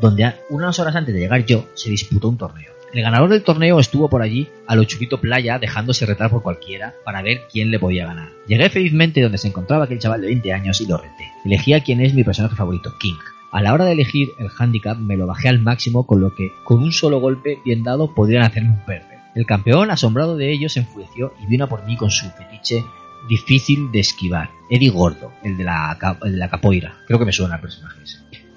donde 0.02 0.34
unas 0.50 0.78
horas 0.80 0.98
antes 0.98 1.14
de 1.14 1.22
llegar 1.22 1.46
yo, 1.46 1.70
se 1.76 1.90
disputó 1.90 2.28
un 2.28 2.38
torneo. 2.38 2.74
El 2.94 3.04
ganador 3.04 3.30
del 3.30 3.44
torneo 3.44 3.80
estuvo 3.80 4.10
por 4.10 4.22
allí 4.22 4.50
a 4.68 4.76
lo 4.76 4.84
Chuquito 4.84 5.22
Playa 5.22 5.60
dejándose 5.60 6.06
retar 6.06 6.30
por 6.30 6.42
cualquiera 6.44 6.94
para 7.06 7.22
ver 7.22 7.44
quién 7.50 7.72
le 7.72 7.80
podía 7.80 8.06
ganar. 8.06 8.30
Llegué 8.48 8.70
felizmente 8.70 9.22
donde 9.22 9.38
se 9.38 9.48
encontraba 9.48 9.86
aquel 9.86 10.00
chaval 10.00 10.20
de 10.20 10.28
20 10.28 10.52
años 10.52 10.82
y 10.82 10.88
lo 10.88 10.98
reté. 10.98 11.32
Elegí 11.46 11.74
a 11.74 11.84
quien 11.84 12.02
es 12.02 12.14
mi 12.14 12.26
personaje 12.26 12.58
favorito, 12.58 12.94
King. 13.00 13.16
A 13.54 13.62
la 13.62 13.74
hora 13.74 13.86
de 13.86 13.94
elegir 13.94 14.28
el 14.40 14.50
handicap 14.58 14.98
me 14.98 15.16
lo 15.16 15.26
bajé 15.26 15.48
al 15.48 15.60
máximo 15.60 16.06
con 16.06 16.20
lo 16.20 16.36
que 16.36 16.52
con 16.66 16.84
un 16.84 16.92
solo 16.92 17.22
golpe 17.22 17.60
bien 17.64 17.84
dado 17.84 18.14
podrían 18.14 18.44
hacerme 18.44 18.72
un 18.72 18.86
perder. 18.86 19.20
El 19.36 19.46
campeón, 19.46 19.90
asombrado 19.90 20.36
de 20.36 20.52
ello, 20.52 20.68
se 20.68 20.82
enfureció 20.82 21.34
y 21.42 21.46
vino 21.46 21.66
a 21.66 21.70
por 21.70 21.86
mí 21.86 21.96
con 21.96 22.12
su 22.12 22.30
fetiche 22.32 22.84
difícil 23.30 23.92
de 23.92 24.00
esquivar. 24.00 24.50
Eddie 24.70 24.90
Gordo, 24.90 25.32
el 25.44 25.58
de 25.58 25.64
la, 25.64 25.98
el 26.24 26.32
de 26.34 26.38
la. 26.38 26.50
Creo 27.08 27.20
que 27.20 27.26
me 27.26 27.32
suena 27.32 27.56
el 27.56 27.62
personaje. 27.62 28.02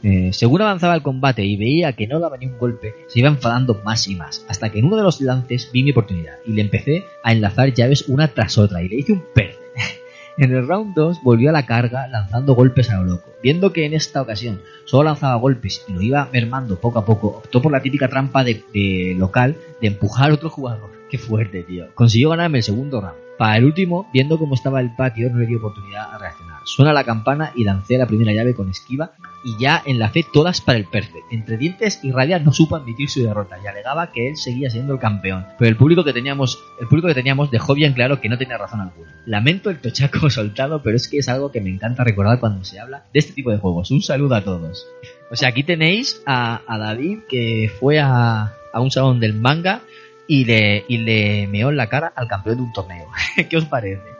Eh, 0.04 0.34
según 0.34 0.60
avanzaba 0.60 0.94
el 0.94 1.02
combate 1.02 1.42
y 1.46 1.56
veía 1.56 1.94
que 1.94 2.06
no 2.06 2.20
daba 2.20 2.36
ni 2.36 2.44
un 2.44 2.58
golpe, 2.58 2.94
se 3.08 3.20
iba 3.20 3.28
enfadando 3.28 3.80
más 3.86 4.06
y 4.06 4.14
más, 4.14 4.44
hasta 4.48 4.70
que 4.70 4.78
en 4.78 4.84
uno 4.84 4.96
de 4.96 5.02
los 5.02 5.22
lances 5.22 5.70
vi 5.72 5.82
mi 5.82 5.92
oportunidad 5.92 6.34
y 6.44 6.52
le 6.52 6.60
empecé 6.60 7.04
a 7.22 7.32
enlazar 7.32 7.72
llaves 7.72 8.06
una 8.06 8.28
tras 8.28 8.58
otra 8.58 8.82
y 8.82 8.88
le 8.88 8.96
hice 8.96 9.12
un 9.12 9.24
perde. 9.34 9.56
En 10.36 10.52
el 10.52 10.66
round 10.66 10.96
2 10.96 11.22
volvió 11.22 11.50
a 11.50 11.52
la 11.52 11.64
carga 11.64 12.08
lanzando 12.08 12.56
golpes 12.56 12.90
a 12.90 12.96
lo 12.96 13.04
loco. 13.04 13.30
Viendo 13.40 13.72
que 13.72 13.86
en 13.86 13.94
esta 13.94 14.20
ocasión 14.20 14.60
solo 14.84 15.04
lanzaba 15.04 15.36
golpes 15.36 15.84
y 15.86 15.92
lo 15.92 16.02
iba 16.02 16.28
mermando 16.32 16.80
poco 16.80 16.98
a 16.98 17.04
poco, 17.04 17.28
optó 17.28 17.62
por 17.62 17.70
la 17.70 17.80
típica 17.80 18.08
trampa 18.08 18.42
de, 18.42 18.64
de 18.74 19.14
local 19.16 19.56
de 19.80 19.86
empujar 19.86 20.32
a 20.32 20.34
otro 20.34 20.50
jugador. 20.50 20.90
Qué 21.08 21.18
fuerte, 21.18 21.62
tío. 21.62 21.86
Consiguió 21.94 22.30
ganarme 22.30 22.58
el 22.58 22.64
segundo 22.64 23.00
round. 23.00 23.16
Para 23.38 23.58
el 23.58 23.64
último, 23.64 24.10
viendo 24.12 24.36
cómo 24.36 24.56
estaba 24.56 24.80
el 24.80 24.94
patio, 24.96 25.30
no 25.30 25.38
le 25.38 25.46
dio 25.46 25.58
oportunidad 25.58 26.12
a 26.12 26.18
reaccionar. 26.18 26.53
Suena 26.64 26.92
la 26.92 27.04
campana 27.04 27.52
y 27.54 27.64
lancé 27.64 27.98
la 27.98 28.06
primera 28.06 28.32
llave 28.32 28.54
con 28.54 28.70
esquiva 28.70 29.12
y 29.44 29.56
ya 29.58 29.82
enlacé 29.84 30.24
todas 30.32 30.62
para 30.62 30.78
el 30.78 30.86
perfect. 30.86 31.30
Entre 31.30 31.58
dientes 31.58 32.00
y 32.02 32.10
rabia 32.10 32.38
no 32.38 32.52
supo 32.52 32.76
admitir 32.76 33.10
su 33.10 33.22
derrota 33.22 33.58
y 33.62 33.66
alegaba 33.66 34.10
que 34.10 34.28
él 34.28 34.36
seguía 34.36 34.70
siendo 34.70 34.94
el 34.94 34.98
campeón. 34.98 35.46
Pero 35.58 35.68
el 35.68 35.76
público 35.76 36.02
que 36.02 36.14
teníamos, 36.14 36.58
el 36.80 36.88
público 36.88 37.08
que 37.08 37.14
teníamos 37.14 37.50
dejó 37.50 37.74
bien 37.74 37.92
claro 37.92 38.20
que 38.20 38.30
no 38.30 38.38
tenía 38.38 38.56
razón 38.56 38.80
alguna. 38.80 39.14
Lamento 39.26 39.68
el 39.68 39.80
tochaco 39.80 40.30
soltado, 40.30 40.82
pero 40.82 40.96
es 40.96 41.06
que 41.08 41.18
es 41.18 41.28
algo 41.28 41.52
que 41.52 41.60
me 41.60 41.70
encanta 41.70 42.02
recordar 42.02 42.40
cuando 42.40 42.64
se 42.64 42.80
habla 42.80 43.04
de 43.12 43.18
este 43.18 43.34
tipo 43.34 43.50
de 43.50 43.58
juegos. 43.58 43.90
Un 43.90 44.02
saludo 44.02 44.34
a 44.34 44.42
todos. 44.42 44.86
O 45.30 45.36
sea, 45.36 45.50
aquí 45.50 45.62
tenéis 45.62 46.22
a, 46.26 46.62
David 46.66 47.20
que 47.28 47.70
fue 47.78 48.00
a, 48.00 48.54
un 48.74 48.90
salón 48.90 49.20
del 49.20 49.34
manga 49.34 49.82
y 50.26 50.46
le 50.46 51.46
meó 51.48 51.68
en 51.68 51.76
la 51.76 51.88
cara 51.88 52.12
al 52.16 52.28
campeón 52.28 52.56
de 52.56 52.62
un 52.62 52.72
torneo. 52.72 53.08
¿Qué 53.50 53.56
os 53.58 53.66
parece? 53.66 54.13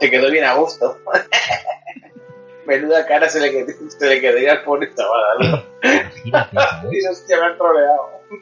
Se 0.00 0.10
quedó 0.10 0.30
bien 0.30 0.44
a 0.44 0.54
gusto. 0.54 0.98
Menuda 2.66 3.06
cara 3.06 3.28
se 3.28 3.40
le, 3.40 3.50
quedó, 3.50 3.66
se 3.88 4.08
le 4.08 4.20
quedaría 4.20 4.52
al 4.52 4.62
pobre 4.64 4.90
chaval. 4.94 5.38
¿no? 5.50 5.62
Imagínate. 6.24 6.88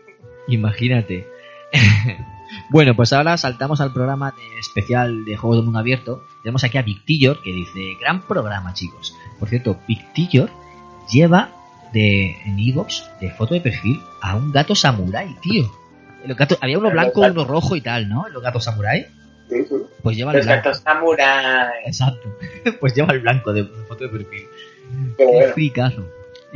Imagínate. 0.49 1.27
bueno, 2.71 2.95
pues 2.97 3.13
ahora 3.13 3.37
saltamos 3.37 3.81
al 3.83 3.93
programa 3.93 4.31
de 4.31 4.59
especial 4.61 5.25
de 5.25 5.37
juegos 5.37 5.59
de 5.59 5.65
mundo 5.65 5.79
abierto. 5.79 6.25
Tenemos 6.43 6.65
aquí 6.65 6.79
a 6.79 6.83
Victillor 6.83 7.43
que 7.43 7.53
dice, 7.53 7.81
gran 8.01 8.23
programa 8.27 8.73
chicos. 8.73 9.15
Por 9.39 9.49
cierto, 9.51 9.77
Victillor 9.87 10.51
lleva 11.11 11.51
de, 11.93 12.31
en 12.47 12.59
Evox 12.59 13.09
de 13.21 13.31
foto 13.31 13.55
de 13.55 13.61
perfil 13.61 14.01
a 14.23 14.37
un 14.37 14.53
gato 14.53 14.75
samurái, 14.75 15.37
tío. 15.43 15.71
Los 16.25 16.37
gatos- 16.39 16.59
había 16.63 16.79
uno 16.79 16.89
blanco, 16.91 17.21
uno 17.21 17.45
rojo 17.45 17.77
y 17.77 17.83
tal, 17.83 18.09
¿no? 18.09 18.27
Los 18.31 18.43
gatos 18.43 18.65
samurái. 18.65 19.07
Sí, 19.49 19.65
sí. 19.69 19.75
Pues 20.03 20.17
lleva 20.17 20.33
el 20.33 20.39
Los 20.39 20.47
blanco. 20.47 20.75
samurai. 20.75 21.83
Exacto. 21.87 22.37
pues 22.81 22.95
lleva 22.95 23.13
el 23.13 23.21
blanco 23.21 23.53
de 23.53 23.65
foto 23.65 24.05
de 24.05 24.11
perfil. 24.11 24.47
Qué 25.17 25.17
Qué 25.17 25.25
bueno. 25.27 25.53
fricazo. 25.55 26.05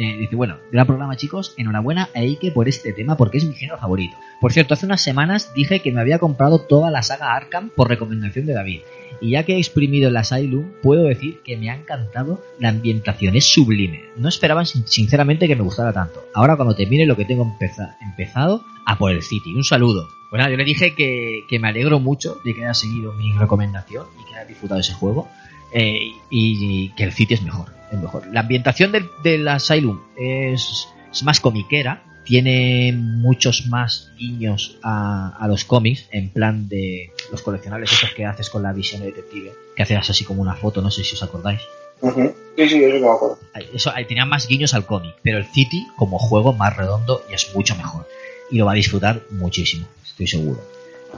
Eh, 0.00 0.16
dice, 0.16 0.36
bueno, 0.36 0.58
gran 0.70 0.86
programa 0.86 1.16
chicos, 1.16 1.54
enhorabuena 1.56 2.08
a 2.14 2.20
Eike 2.20 2.52
por 2.52 2.68
este 2.68 2.92
tema 2.92 3.16
porque 3.16 3.38
es 3.38 3.44
mi 3.44 3.54
género 3.54 3.78
favorito. 3.78 4.16
Por 4.40 4.52
cierto, 4.52 4.74
hace 4.74 4.86
unas 4.86 5.02
semanas 5.02 5.52
dije 5.54 5.80
que 5.80 5.90
me 5.90 6.00
había 6.00 6.20
comprado 6.20 6.60
toda 6.60 6.90
la 6.92 7.02
saga 7.02 7.34
Arkham 7.34 7.70
por 7.74 7.88
recomendación 7.88 8.46
de 8.46 8.54
David. 8.54 8.80
Y 9.20 9.30
ya 9.30 9.42
que 9.42 9.54
he 9.54 9.58
exprimido 9.58 10.08
el 10.08 10.16
Asylum, 10.16 10.66
puedo 10.80 11.02
decir 11.02 11.40
que 11.44 11.56
me 11.56 11.68
ha 11.70 11.74
encantado 11.74 12.40
la 12.60 12.68
ambientación, 12.68 13.34
es 13.34 13.52
sublime. 13.52 14.02
No 14.16 14.28
esperaba 14.28 14.64
sin- 14.64 14.86
sinceramente 14.86 15.48
que 15.48 15.56
me 15.56 15.62
gustara 15.64 15.92
tanto. 15.92 16.22
Ahora 16.32 16.54
cuando 16.54 16.76
termine 16.76 17.04
lo 17.04 17.16
que 17.16 17.24
tengo 17.24 17.42
empeza- 17.44 17.96
empezado, 18.00 18.62
a 18.86 18.96
por 18.96 19.10
el 19.10 19.22
City. 19.22 19.52
Un 19.54 19.64
saludo. 19.64 20.08
Pues 20.30 20.38
nada, 20.38 20.50
yo 20.52 20.56
le 20.56 20.64
dije 20.64 20.94
que, 20.94 21.40
que 21.48 21.58
me 21.58 21.66
alegro 21.68 21.98
mucho 21.98 22.36
de 22.44 22.54
que 22.54 22.62
haya 22.64 22.74
seguido 22.74 23.12
mi 23.14 23.32
recomendación 23.32 24.06
y 24.20 24.24
que 24.30 24.36
haya 24.38 24.44
disfrutado 24.46 24.80
ese 24.80 24.92
juego. 24.94 25.28
eh, 25.74 26.12
y 26.30 26.88
que 26.90 27.02
el 27.04 27.12
City 27.12 27.34
es 27.34 27.42
mejor, 27.42 27.66
es 27.90 27.98
mejor. 27.98 28.26
La 28.28 28.40
ambientación 28.40 28.92
del, 28.92 29.08
del 29.22 29.46
Asylum 29.48 30.00
es, 30.16 30.88
es 31.12 31.22
más 31.22 31.40
comiquera, 31.40 32.02
tiene 32.24 32.92
muchos 32.92 33.66
más 33.66 34.12
guiños 34.18 34.78
a, 34.82 35.34
a 35.38 35.48
los 35.48 35.64
cómics, 35.64 36.06
en 36.10 36.28
plan 36.28 36.68
de 36.68 37.10
los 37.32 37.40
coleccionables 37.42 37.90
esos 37.92 38.12
que 38.12 38.26
haces 38.26 38.50
con 38.50 38.62
la 38.62 38.72
visión 38.72 39.00
de 39.00 39.06
detective, 39.06 39.52
que 39.74 39.82
haces 39.82 40.10
así 40.10 40.24
como 40.24 40.42
una 40.42 40.54
foto, 40.54 40.82
no 40.82 40.90
sé 40.90 41.04
si 41.04 41.14
os 41.14 41.22
acordáis. 41.22 41.62
Sí, 42.02 42.68
sí, 42.68 42.84
eso 42.84 43.00
me 43.00 43.10
acuerdo. 43.10 43.38
Eso 43.72 43.92
tenía 44.06 44.24
más 44.24 44.46
guiños 44.46 44.74
al 44.74 44.84
cómic, 44.84 45.14
pero 45.22 45.38
el 45.38 45.46
City 45.46 45.86
como 45.96 46.18
juego 46.18 46.52
más 46.52 46.76
redondo 46.76 47.22
y 47.30 47.34
es 47.34 47.54
mucho 47.54 47.74
mejor. 47.76 48.06
Y 48.50 48.58
lo 48.58 48.66
va 48.66 48.72
a 48.72 48.76
disfrutar 48.76 49.22
muchísimo, 49.30 49.86
estoy 50.04 50.26
seguro. 50.26 50.60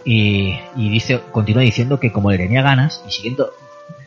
Y, 0.05 0.55
y 0.77 0.91
dice, 0.91 1.21
continúa 1.33 1.63
diciendo 1.63 1.99
que 1.99 2.13
como 2.13 2.31
le 2.31 2.39
tenía 2.39 2.63
ganas 2.63 3.03
y 3.09 3.11
siguiendo, 3.11 3.53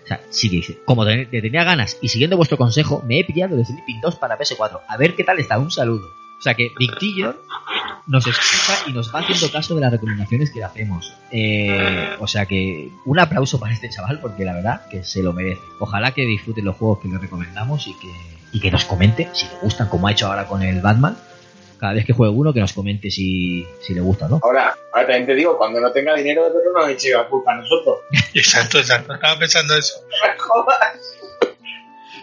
o 0.03 0.07
sea, 0.07 0.21
sigue 0.29 0.57
dice, 0.57 0.79
como 0.85 1.05
te- 1.05 1.25
tenía 1.25 1.63
ganas 1.63 1.97
y 2.01 2.09
siguiendo 2.09 2.35
vuestro 2.37 2.57
consejo, 2.57 3.03
me 3.07 3.19
he 3.19 3.23
pillado 3.23 3.55
el 3.57 3.65
Sleeping 3.65 4.01
2 4.01 4.15
para 4.17 4.37
PS4. 4.37 4.81
A 4.87 4.97
ver 4.97 5.15
qué 5.15 5.23
tal 5.23 5.39
está, 5.39 5.57
un 5.59 5.71
saludo. 5.71 6.07
O 6.39 6.41
sea 6.43 6.55
que 6.55 6.71
Victillor 6.77 7.41
nos 8.05 8.27
escucha 8.27 8.73
y 8.87 8.91
nos 8.91 9.15
va 9.15 9.19
haciendo 9.21 9.49
caso 9.49 9.75
de 9.75 9.81
las 9.81 9.91
recomendaciones 9.93 10.51
que 10.51 10.59
le 10.59 10.65
hacemos. 10.65 11.13
Eh, 11.31 12.09
o 12.19 12.27
sea 12.27 12.45
que 12.45 12.91
un 13.05 13.17
aplauso 13.19 13.59
para 13.61 13.73
este 13.73 13.89
chaval 13.89 14.19
porque 14.19 14.43
la 14.43 14.53
verdad 14.53 14.81
que 14.89 15.03
se 15.05 15.23
lo 15.23 15.31
merece. 15.31 15.61
Ojalá 15.79 16.11
que 16.11 16.25
disfrute 16.25 16.61
los 16.61 16.75
juegos 16.75 16.99
que 16.99 17.07
le 17.07 17.17
recomendamos 17.17 17.87
y 17.87 17.93
que, 17.93 18.11
y 18.51 18.59
que 18.59 18.71
nos 18.71 18.83
comente 18.83 19.29
si 19.31 19.45
le 19.45 19.53
gustan, 19.61 19.87
como 19.87 20.07
ha 20.07 20.11
hecho 20.11 20.27
ahora 20.27 20.45
con 20.47 20.61
el 20.63 20.81
Batman. 20.81 21.17
Cada 21.83 21.95
vez 21.95 22.05
que 22.05 22.13
juegue 22.13 22.33
uno, 22.33 22.53
que 22.53 22.61
nos 22.61 22.71
comente 22.71 23.11
si, 23.11 23.67
si 23.81 23.93
le 23.93 23.99
gusta 23.99 24.27
o 24.27 24.29
no. 24.29 24.39
Ahora, 24.41 24.73
ahora 24.93 25.05
también 25.05 25.25
te 25.25 25.35
digo, 25.35 25.57
cuando 25.57 25.81
no 25.81 25.91
tenga 25.91 26.15
dinero, 26.15 26.43
pero 26.47 26.71
no 26.71 26.79
nos 26.79 26.89
eche 26.89 27.11
la 27.11 27.27
culpa 27.27 27.51
a 27.51 27.55
nosotros. 27.57 27.97
Exacto, 28.33 28.79
exacto. 28.79 29.13
Estaba 29.13 29.37
pensando 29.37 29.75
eso. 29.75 29.95
No 29.99 30.15
me 30.25 30.39
jodas. 30.39 31.17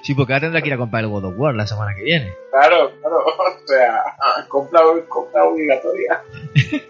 Sí, 0.01 0.15
porque 0.15 0.33
ahora 0.33 0.47
tendrá 0.47 0.63
que 0.63 0.69
ir 0.69 0.73
a 0.73 0.79
comprar 0.79 1.05
el 1.05 1.11
God 1.11 1.27
of 1.27 1.35
War 1.37 1.55
la 1.55 1.67
semana 1.67 1.95
que 1.95 2.05
viene. 2.05 2.33
Claro, 2.51 2.91
claro. 3.03 3.19
O 3.63 3.69
sea, 3.69 4.47
compra, 4.49 4.81
compra 5.07 5.45
obligatoria. 5.45 6.23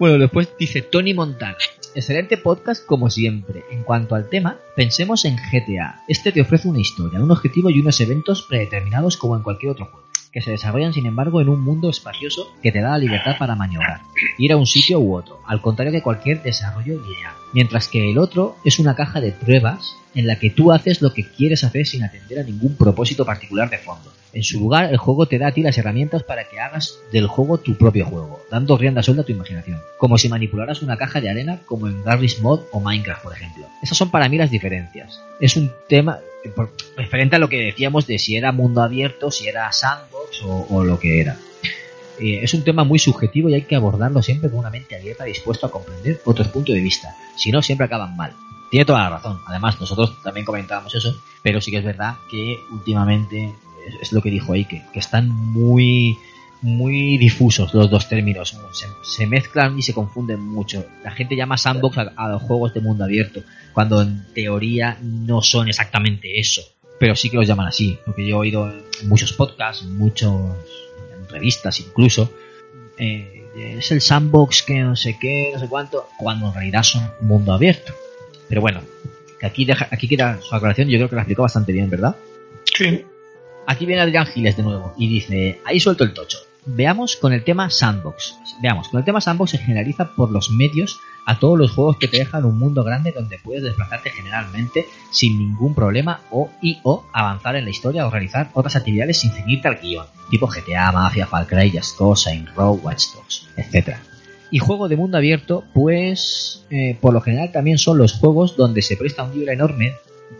Bueno, 0.00 0.18
después 0.18 0.48
dice 0.58 0.82
Tony 0.82 1.14
Montana. 1.14 1.56
Excelente 1.94 2.36
podcast 2.36 2.84
como 2.84 3.10
siempre. 3.10 3.62
En 3.70 3.84
cuanto 3.84 4.16
al 4.16 4.28
tema, 4.28 4.58
pensemos 4.74 5.24
en 5.24 5.36
GTA. 5.36 6.02
Este 6.08 6.32
te 6.32 6.40
ofrece 6.40 6.66
una 6.66 6.80
historia, 6.80 7.20
un 7.20 7.30
objetivo 7.30 7.70
y 7.70 7.78
unos 7.78 8.00
eventos 8.00 8.42
predeterminados 8.42 9.16
como 9.16 9.36
en 9.36 9.44
cualquier 9.44 9.70
otro 9.70 9.84
juego, 9.84 10.08
que 10.32 10.40
se 10.40 10.50
desarrollan 10.50 10.94
sin 10.94 11.06
embargo 11.06 11.40
en 11.40 11.48
un 11.48 11.60
mundo 11.60 11.90
espacioso 11.90 12.54
que 12.62 12.72
te 12.72 12.80
da 12.80 12.92
la 12.92 12.98
libertad 12.98 13.36
para 13.38 13.54
maniobrar, 13.54 14.00
ir 14.38 14.52
a 14.52 14.56
un 14.56 14.66
sitio 14.66 14.98
u 14.98 15.14
otro, 15.14 15.40
al 15.46 15.60
contrario 15.60 15.92
que 15.92 16.02
cualquier 16.02 16.42
desarrollo 16.42 17.00
lineal. 17.00 17.34
Mientras 17.52 17.88
que 17.88 18.10
el 18.10 18.18
otro 18.18 18.56
es 18.64 18.78
una 18.78 18.96
caja 18.96 19.20
de 19.20 19.32
pruebas 19.32 19.96
en 20.14 20.26
la 20.26 20.38
que 20.38 20.50
tú 20.50 20.72
haces 20.72 21.02
lo 21.02 21.12
que 21.12 21.30
quieres 21.30 21.64
hacer 21.64 21.86
sin 21.86 22.02
atender 22.02 22.38
a 22.38 22.44
ningún 22.44 22.76
propósito 22.76 23.24
particular 23.24 23.68
de 23.68 23.78
fondo. 23.78 24.10
En 24.32 24.42
su 24.42 24.58
lugar, 24.58 24.90
el 24.90 24.96
juego 24.96 25.26
te 25.26 25.38
da 25.38 25.48
a 25.48 25.52
ti 25.52 25.62
las 25.62 25.76
herramientas 25.76 26.22
para 26.22 26.48
que 26.48 26.58
hagas 26.58 26.98
del 27.12 27.26
juego 27.26 27.58
tu 27.58 27.76
propio 27.76 28.06
juego, 28.06 28.40
dando 28.50 28.78
rienda 28.78 29.02
suelta 29.02 29.22
a 29.22 29.26
tu 29.26 29.32
imaginación, 29.32 29.78
como 29.98 30.16
si 30.16 30.30
manipularas 30.30 30.80
una 30.80 30.96
caja 30.96 31.20
de 31.20 31.28
arena 31.28 31.60
como 31.66 31.86
en 31.86 32.02
Garry's 32.02 32.40
Mod 32.40 32.60
o 32.72 32.80
Minecraft, 32.80 33.22
por 33.22 33.34
ejemplo. 33.34 33.66
Esas 33.82 33.98
son 33.98 34.10
para 34.10 34.30
mí 34.30 34.38
las 34.38 34.50
diferencias. 34.50 35.20
Es 35.38 35.56
un 35.58 35.70
tema 35.86 36.20
por- 36.50 36.72
referente 36.96 37.36
a 37.36 37.38
lo 37.38 37.48
que 37.48 37.58
decíamos 37.60 38.06
de 38.06 38.18
si 38.18 38.36
era 38.36 38.52
mundo 38.52 38.82
abierto, 38.82 39.30
si 39.30 39.48
era 39.48 39.70
sandbox 39.72 40.42
o, 40.44 40.84
lo 40.84 40.98
que 40.98 41.20
era. 41.20 41.38
Eh, 42.18 42.40
es 42.42 42.54
un 42.54 42.62
tema 42.62 42.84
muy 42.84 42.98
subjetivo 42.98 43.48
y 43.48 43.54
hay 43.54 43.62
que 43.62 43.76
abordarlo 43.76 44.22
siempre 44.22 44.50
con 44.50 44.60
una 44.60 44.70
mente 44.70 44.96
abierta 44.96 45.24
dispuesto 45.24 45.66
a 45.66 45.70
comprender 45.70 46.20
otros 46.24 46.48
puntos 46.48 46.74
de 46.74 46.80
vista. 46.80 47.16
Si 47.36 47.50
no, 47.50 47.62
siempre 47.62 47.86
acaban 47.86 48.16
mal. 48.16 48.34
Tiene 48.70 48.84
toda 48.84 49.00
la 49.02 49.10
razón. 49.10 49.40
Además, 49.46 49.78
nosotros 49.80 50.22
también 50.22 50.46
comentábamos 50.46 50.94
eso, 50.94 51.14
pero 51.42 51.60
sí 51.60 51.70
que 51.70 51.78
es 51.78 51.84
verdad 51.84 52.16
que 52.30 52.58
últimamente 52.70 53.54
es, 54.00 54.12
lo 54.12 54.22
que 54.22 54.30
dijo 54.30 54.54
Eike, 54.54 54.84
que 54.92 54.98
están 54.98 55.28
muy 55.28 56.18
muy 56.62 57.18
difusos 57.18 57.74
los 57.74 57.90
dos 57.90 58.08
términos, 58.08 58.56
se, 58.72 58.86
se 59.02 59.26
mezclan 59.26 59.78
y 59.78 59.82
se 59.82 59.92
confunden 59.92 60.40
mucho. 60.40 60.86
La 61.04 61.10
gente 61.10 61.36
llama 61.36 61.58
sandbox 61.58 61.98
a, 61.98 62.12
a 62.16 62.28
los 62.28 62.42
juegos 62.42 62.72
de 62.72 62.80
mundo 62.80 63.04
abierto, 63.04 63.42
cuando 63.72 64.00
en 64.00 64.24
teoría 64.32 64.96
no 65.02 65.42
son 65.42 65.68
exactamente 65.68 66.38
eso, 66.38 66.62
pero 66.98 67.16
sí 67.16 67.30
que 67.30 67.36
los 67.36 67.46
llaman 67.46 67.66
así, 67.66 67.98
porque 68.06 68.26
yo 68.26 68.36
he 68.36 68.38
oído 68.38 68.70
en 68.70 69.08
muchos 69.08 69.32
podcasts, 69.32 69.82
en 69.82 69.98
muchos 69.98 70.32
en 70.32 71.28
revistas 71.28 71.80
incluso, 71.80 72.32
eh, 72.96 73.42
es 73.56 73.90
el 73.90 74.00
sandbox 74.00 74.62
que 74.62 74.80
no 74.80 74.96
sé 74.96 75.18
qué, 75.20 75.50
no 75.52 75.58
sé 75.58 75.68
cuánto, 75.68 76.08
cuando 76.18 76.48
en 76.48 76.54
realidad 76.54 76.82
son 76.82 77.10
mundo 77.20 77.52
abierto. 77.52 77.92
Pero 78.48 78.60
bueno, 78.60 78.82
que 79.38 79.46
aquí 79.46 79.64
deja, 79.64 79.88
aquí 79.90 80.08
queda 80.08 80.40
su 80.40 80.54
aclaración, 80.54 80.88
yo 80.88 80.98
creo 80.98 81.08
que 81.08 81.16
la 81.16 81.22
explicó 81.22 81.42
bastante 81.42 81.72
bien, 81.72 81.90
¿verdad? 81.90 82.16
Sí. 82.64 83.04
Aquí 83.66 83.86
viene 83.86 84.02
Adrián 84.02 84.26
Giles 84.26 84.56
de 84.56 84.62
nuevo 84.62 84.94
y 84.96 85.08
dice, 85.08 85.60
ahí 85.64 85.80
suelto 85.80 86.04
el 86.04 86.14
tocho. 86.14 86.38
Veamos 86.64 87.16
con 87.16 87.32
el 87.32 87.42
tema 87.42 87.70
sandbox. 87.70 88.36
Veamos, 88.62 88.88
con 88.88 88.98
el 88.98 89.04
tema 89.04 89.20
sandbox 89.20 89.50
se 89.50 89.58
generaliza 89.58 90.14
por 90.14 90.30
los 90.30 90.50
medios 90.50 91.00
a 91.26 91.38
todos 91.40 91.58
los 91.58 91.72
juegos 91.72 91.96
que 91.98 92.06
te 92.06 92.18
dejan 92.18 92.44
un 92.44 92.56
mundo 92.56 92.84
grande 92.84 93.10
donde 93.12 93.38
puedes 93.38 93.64
desplazarte 93.64 94.10
generalmente 94.10 94.86
sin 95.10 95.38
ningún 95.38 95.74
problema 95.74 96.20
o 96.30 96.50
y 96.60 96.78
o 96.84 97.04
avanzar 97.12 97.56
en 97.56 97.64
la 97.64 97.70
historia 97.70 98.06
o 98.06 98.10
realizar 98.10 98.50
otras 98.54 98.76
actividades 98.76 99.18
sin 99.18 99.32
ceñirte 99.32 99.66
al 99.66 99.80
guion, 99.80 100.06
tipo 100.30 100.46
GTA, 100.46 100.92
Mafia, 100.92 101.26
Far 101.26 101.46
Cry, 101.48 101.70
Just 101.70 101.98
Cause, 101.98 102.24
Saints 102.24 102.54
Row, 102.54 102.78
Watch 102.80 103.06
Dogs, 103.14 103.48
etc. 103.56 103.96
Y 104.52 104.60
juego 104.60 104.88
de 104.88 104.96
mundo 104.96 105.16
abierto, 105.16 105.64
pues 105.74 106.64
eh, 106.70 106.96
por 107.00 107.12
lo 107.12 107.20
general 107.20 107.50
también 107.50 107.78
son 107.78 107.98
los 107.98 108.12
juegos 108.12 108.56
donde 108.56 108.82
se 108.82 108.96
presta 108.96 109.24
un 109.24 109.34
libre 109.34 109.54
enorme 109.54 109.94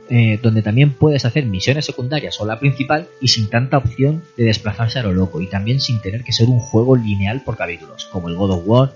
eh, 0.09 0.39
donde 0.43 0.63
también 0.63 0.93
puedes 0.93 1.25
hacer 1.25 1.47
misiones 1.47 1.87
secundarias 1.87 2.41
o 2.41 2.47
la 2.47 2.59
principal 2.59 3.09
y 3.21 3.29
sin 3.29 3.49
tanta 3.49 3.79
opción 3.79 4.23
de 4.37 4.45
desplazarse 4.45 4.99
a 4.99 5.03
lo 5.03 5.13
loco 5.13 5.41
y 5.41 5.47
también 5.47 5.81
sin 5.81 6.01
tener 6.01 6.23
que 6.23 6.33
ser 6.33 6.49
un 6.49 6.59
juego 6.59 6.97
lineal 6.97 7.43
por 7.43 7.57
capítulos, 7.57 8.07
como 8.13 8.29
el 8.29 8.37
God 8.37 8.51
of 8.51 8.63
War, 8.67 8.93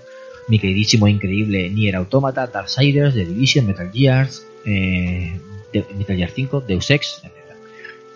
mi 0.47 0.59
queridísimo 0.59 1.07
e 1.07 1.11
increíble 1.11 1.69
Nier 1.69 1.95
Automata, 1.95 2.47
Darksiders, 2.47 3.15
The 3.15 3.25
Division, 3.25 3.65
Metal 3.67 3.91
Gears, 3.91 4.45
eh, 4.65 5.39
Metal 5.73 6.15
Gear 6.15 6.29
5, 6.29 6.61
Deus 6.61 6.89
Ex, 6.91 7.21
etc. 7.23 7.33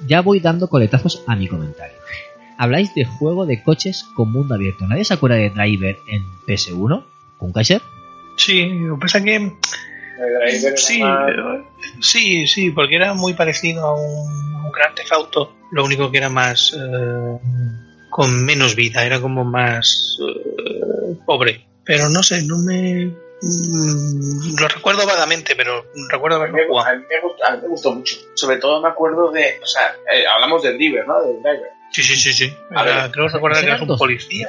Ya 0.08 0.22
voy 0.22 0.40
dando 0.40 0.68
coletazos 0.68 1.24
a 1.28 1.36
mi 1.36 1.48
comentario. 1.48 1.98
Habláis 2.58 2.94
de 2.94 3.06
juego 3.06 3.45
de 3.45 3.64
coches 3.64 4.06
con 4.16 4.32
mundo 4.32 4.56
abierto. 4.56 4.86
¿Nadie 4.88 5.06
se 5.06 5.14
acuerda 5.14 5.38
de 5.38 5.49
Driver 5.49 5.98
en 6.08 6.24
PS1? 6.48 7.03
¿Con 7.38 7.52
Kaiser? 7.52 7.82
Sí, 8.38 8.66
lo 8.66 8.95
que 8.95 9.02
pasa 9.02 9.18
es 9.18 9.24
que 9.24 9.52
driver 10.30 10.77
sí, 10.77 10.99
más- 11.02 11.26
pero- 11.26 11.68
sí, 12.02 12.48
sí, 12.48 12.72
porque 12.72 12.95
era 12.95 13.14
muy 13.14 13.34
parecido 13.34 13.85
a 13.85 13.93
un, 13.95 14.56
a 14.56 14.65
un 14.65 14.72
Grand 14.72 14.95
Theft 14.95 15.11
Auto, 15.14 15.56
lo 15.72 15.84
único 15.85 16.11
que 16.11 16.18
era 16.18 16.30
más 16.30 16.73
eh, 16.77 17.38
con 18.10 18.45
menos 18.45 18.76
vida, 18.76 19.06
era 19.06 19.19
como 19.22 19.43
más 19.43 20.18
eh, 20.22 21.15
pobre. 21.26 21.65
Pero 21.84 22.10
no 22.10 22.22
sé, 22.23 22.43
no 22.43 22.57
me 22.57 23.06
mm, 23.41 24.60
lo 24.60 24.68
recuerdo 24.68 25.06
vagamente, 25.07 25.56
pero 25.56 25.85
recuerdo 26.10 26.38
haberlo 26.38 26.56
me, 26.56 26.61
a, 26.80 26.95
mí 26.95 27.06
me 27.10 27.22
gustó, 27.22 27.45
a 27.45 27.52
mí 27.52 27.61
me 27.64 27.68
gustó 27.69 27.91
mucho. 27.93 28.15
Sobre 28.35 28.57
todo 28.57 28.81
me 28.81 28.89
acuerdo 28.89 29.31
de. 29.31 29.60
O 29.64 29.65
sea, 29.65 29.95
eh, 30.14 30.26
hablamos 30.27 30.61
del 30.61 30.77
Driver, 30.77 31.07
¿no? 31.07 31.22
Del 31.23 31.41
Driver. 31.41 31.72
Sí, 31.92 32.02
sí, 32.04 32.16
sí, 32.16 32.34
sí. 32.34 32.58
A 32.76 32.84
Era- 32.84 33.02
ver, 33.04 33.12
creo 33.12 33.28
recordar 33.28 33.60
que 33.62 33.68
eras 33.68 33.82
un 33.82 33.88
dos- 33.90 34.00
policía. 34.00 34.48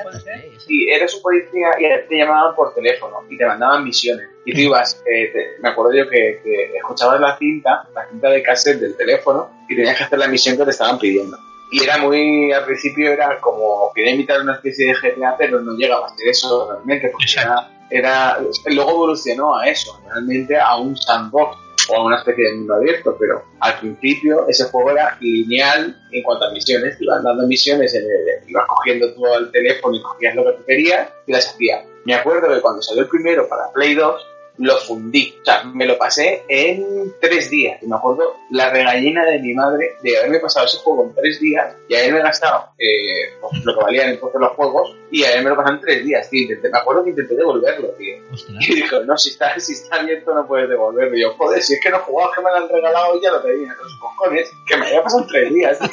Y 0.68 0.88
eres 0.90 1.14
un 1.14 1.22
policía 1.22 1.70
y 1.78 2.08
te 2.08 2.16
llamaban 2.16 2.54
por 2.54 2.72
teléfono 2.74 3.16
y 3.28 3.36
te 3.36 3.44
mandaban 3.44 3.84
misiones. 3.84 4.28
Y 4.44 4.52
tú 4.54 4.60
ibas, 4.60 5.02
eh, 5.06 5.30
te- 5.32 5.60
me 5.60 5.70
acuerdo 5.70 5.92
yo 5.94 6.08
que, 6.08 6.40
que 6.42 6.76
escuchabas 6.76 7.20
la 7.20 7.36
cinta, 7.38 7.88
la 7.94 8.08
cinta 8.08 8.28
de 8.30 8.42
cassette 8.42 8.78
del 8.80 8.96
teléfono 8.96 9.50
y 9.68 9.74
tenías 9.76 9.96
que 9.96 10.04
hacer 10.04 10.18
la 10.18 10.28
misión 10.28 10.56
que 10.56 10.64
te 10.64 10.70
estaban 10.70 10.98
pidiendo. 10.98 11.36
Y 11.72 11.82
era 11.82 11.98
muy, 11.98 12.52
al 12.52 12.64
principio 12.66 13.10
era 13.12 13.40
como, 13.40 13.90
quería 13.94 14.12
imitar 14.12 14.40
una 14.40 14.54
especie 14.54 14.86
de 14.88 14.94
GTA, 14.94 15.36
pero 15.38 15.60
no 15.60 15.72
llegaba 15.76 16.06
a 16.06 16.16
ser 16.16 16.28
eso 16.28 16.70
realmente, 16.70 17.08
porque 17.08 17.24
Exacto. 17.24 17.64
era, 17.90 18.36
era, 18.36 18.38
luego 18.66 18.90
evolucionó 18.90 19.56
a 19.56 19.66
eso, 19.68 19.98
realmente 20.06 20.56
a 20.58 20.76
un 20.76 20.94
sandbox 20.96 21.56
o 21.90 21.96
a 21.96 22.04
una 22.04 22.18
especie 22.18 22.44
de 22.44 22.54
mundo 22.54 22.74
abierto, 22.74 23.16
pero 23.18 23.42
al 23.60 23.78
principio 23.80 24.46
ese 24.48 24.64
juego 24.64 24.90
era 24.92 25.16
lineal 25.20 25.96
en 26.10 26.22
cuanto 26.22 26.46
a 26.46 26.50
misiones, 26.52 26.96
iban 27.00 27.22
dando 27.24 27.46
misiones, 27.46 27.94
en 27.94 28.04
el- 28.04 28.48
ibas 28.48 28.66
cogiendo 28.68 29.12
todo 29.14 29.38
el 29.38 29.50
teléfono 29.50 29.96
y 29.96 30.02
cogías 30.02 30.34
lo 30.34 30.44
que 30.44 30.52
tú 30.52 30.64
querías 30.66 31.08
y 31.26 31.32
las 31.32 31.48
hacías. 31.48 31.84
Me 32.04 32.14
acuerdo 32.14 32.52
que 32.52 32.60
cuando 32.60 32.82
salió 32.82 33.02
el 33.02 33.08
primero 33.08 33.48
para 33.48 33.70
Play 33.72 33.94
2, 33.94 34.26
lo 34.62 34.76
fundí, 34.78 35.34
o 35.40 35.44
sea, 35.44 35.64
me 35.64 35.86
lo 35.86 35.98
pasé 35.98 36.44
en 36.48 37.12
tres 37.20 37.50
días, 37.50 37.82
y 37.82 37.86
me 37.86 37.96
acuerdo 37.96 38.36
la 38.50 38.70
regañina 38.70 39.24
de 39.24 39.38
mi 39.38 39.54
madre 39.54 39.92
de 40.02 40.18
haberme 40.18 40.38
pasado 40.40 40.66
ese 40.66 40.78
juego 40.78 41.04
en 41.04 41.14
tres 41.14 41.40
días 41.40 41.74
y 41.88 41.94
haberme 41.96 42.20
gastado 42.20 42.66
eh, 42.78 43.34
pues, 43.40 43.64
lo 43.64 43.76
que 43.76 43.84
valían 43.84 44.10
entonces 44.10 44.40
los 44.40 44.52
juegos 44.52 44.96
y 45.10 45.24
haberme 45.24 45.50
lo 45.50 45.56
pasado 45.56 45.74
en 45.76 45.80
tres 45.82 46.04
días, 46.04 46.28
tío. 46.30 46.42
Intenté- 46.48 46.70
me 46.70 46.78
acuerdo 46.78 47.04
que 47.04 47.10
intenté 47.10 47.34
devolverlo, 47.36 47.88
tío. 47.98 48.16
Y 48.60 48.74
dijo, 48.76 49.00
no, 49.04 49.16
si 49.18 49.30
está, 49.30 49.58
si 49.60 49.72
está 49.74 49.96
abierto 50.00 50.34
no 50.34 50.46
puedes 50.46 50.68
devolverlo. 50.68 51.16
Y 51.16 51.20
yo, 51.22 51.32
joder, 51.34 51.62
si 51.62 51.74
es 51.74 51.80
que 51.82 51.90
no 51.90 51.98
jugaba, 51.98 52.32
que 52.34 52.40
me 52.42 52.50
lo 52.50 52.56
han 52.56 52.68
regalado 52.68 53.16
y 53.18 53.22
ya 53.22 53.30
lo 53.30 53.42
tenía. 53.42 53.74
Los 53.82 53.94
cojones, 54.00 54.50
que 54.66 54.76
me 54.76 54.86
había 54.86 55.02
pasado 55.02 55.22
en 55.22 55.28
tres 55.28 55.52
días. 55.54 55.78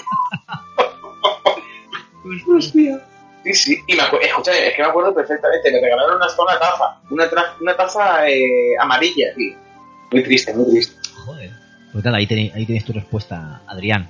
Hostia. 2.55 3.05
Sí, 3.43 3.53
sí. 3.53 3.77
Y 3.87 3.95
me 3.95 4.03
escúchame, 4.03 4.67
es 4.67 4.75
que 4.75 4.81
me 4.81 4.87
acuerdo 4.89 5.13
perfectamente. 5.13 5.71
Me 5.71 5.79
regalaron 5.81 6.17
una 6.17 6.29
sola 6.29 6.59
taza. 6.59 6.99
Una, 7.09 7.29
tra- 7.29 7.53
una 7.61 7.75
taza 7.75 8.29
eh, 8.29 8.75
amarilla, 8.79 9.33
tío. 9.35 9.55
Muy 10.11 10.23
triste, 10.23 10.53
muy 10.53 10.69
triste. 10.71 10.95
Joder. 11.25 11.51
Pues 11.91 12.03
nada, 12.03 12.17
ahí 12.17 12.27
tenéis, 12.27 12.53
ahí 12.53 12.65
tenéis 12.65 12.85
tu 12.85 12.93
respuesta, 12.93 13.61
Adrián. 13.67 14.09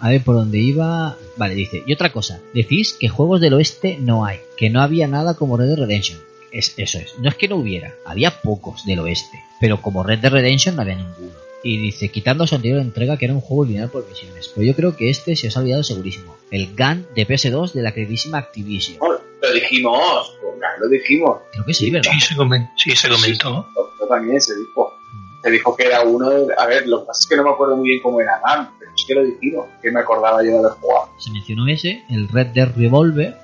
A 0.00 0.10
ver 0.10 0.22
por 0.22 0.34
dónde 0.34 0.58
iba. 0.58 1.16
Vale, 1.36 1.54
dice. 1.54 1.82
Y 1.86 1.92
otra 1.92 2.10
cosa. 2.12 2.38
Decís 2.52 2.94
que 2.98 3.08
juegos 3.08 3.40
del 3.40 3.54
oeste 3.54 3.96
no 4.00 4.24
hay. 4.24 4.38
Que 4.56 4.68
no 4.68 4.82
había 4.82 5.06
nada 5.06 5.34
como 5.34 5.56
Red 5.56 5.68
Dead 5.68 5.78
Redemption. 5.78 6.18
Es, 6.52 6.74
eso 6.76 6.98
es. 6.98 7.14
No 7.18 7.28
es 7.28 7.36
que 7.36 7.48
no 7.48 7.56
hubiera. 7.56 7.92
Había 8.04 8.30
pocos 8.42 8.84
del 8.84 8.98
oeste. 8.98 9.40
Pero 9.60 9.80
como 9.80 10.02
Red 10.02 10.18
Dead 10.18 10.32
Redemption 10.32 10.76
no 10.76 10.82
había 10.82 10.96
ninguno. 10.96 11.32
Y 11.62 11.76
dice, 11.76 12.08
quitando 12.10 12.46
su 12.46 12.54
anterior 12.54 12.80
entrega 12.80 13.18
que 13.18 13.26
era 13.26 13.34
un 13.34 13.40
juego 13.42 13.66
lineal 13.66 13.90
por 13.90 14.08
misiones. 14.08 14.50
Pero 14.54 14.66
yo 14.66 14.74
creo 14.74 14.96
que 14.96 15.10
este 15.10 15.36
se 15.36 15.48
os 15.48 15.56
ha 15.56 15.60
olvidado 15.60 15.82
segurísimo. 15.82 16.34
El 16.50 16.74
GAN 16.74 17.06
de 17.14 17.26
PS2 17.26 17.72
de 17.72 17.82
la 17.82 17.92
queridísima 17.92 18.38
Activision. 18.38 18.98
Bueno, 18.98 19.18
lo 19.42 19.52
dijimos, 19.52 20.36
pues, 20.40 20.54
lo 20.80 20.88
dijimos. 20.88 21.38
Creo 21.52 21.64
que 21.66 21.74
sí, 21.74 21.90
¿verdad? 21.90 22.10
Sí, 22.12 22.20
se, 22.20 22.34
comen- 22.34 22.70
sí, 22.76 22.90
se 22.96 23.08
comentó. 23.10 23.66
Yo 24.00 24.06
también 24.08 24.40
se 24.40 24.56
dijo. 24.56 24.94
Se 25.42 25.50
dijo 25.50 25.74
que 25.76 25.84
era 25.84 26.02
uno 26.02 26.28
de... 26.30 26.54
A 26.58 26.66
ver, 26.66 26.86
lo 26.86 27.00
que 27.00 27.06
pasa 27.06 27.20
es 27.22 27.26
que 27.26 27.36
no 27.36 27.44
me 27.44 27.50
acuerdo 27.50 27.76
muy 27.76 27.88
bien 27.88 28.02
cómo 28.02 28.20
era 28.20 28.40
GAN, 28.44 28.70
pero 28.78 28.90
sí 28.94 29.06
que 29.06 29.14
lo 29.14 29.24
dijimos, 29.24 29.66
que 29.82 29.90
me 29.90 30.00
acordaba 30.00 30.42
yo 30.44 30.50
de 30.50 30.58
haber 30.58 30.72
jugado. 30.72 31.08
Se 31.18 31.30
mencionó 31.30 31.66
ese, 31.68 32.04
el 32.10 32.28
Red 32.28 32.48
Dead 32.48 32.68
Revolver 32.76 33.36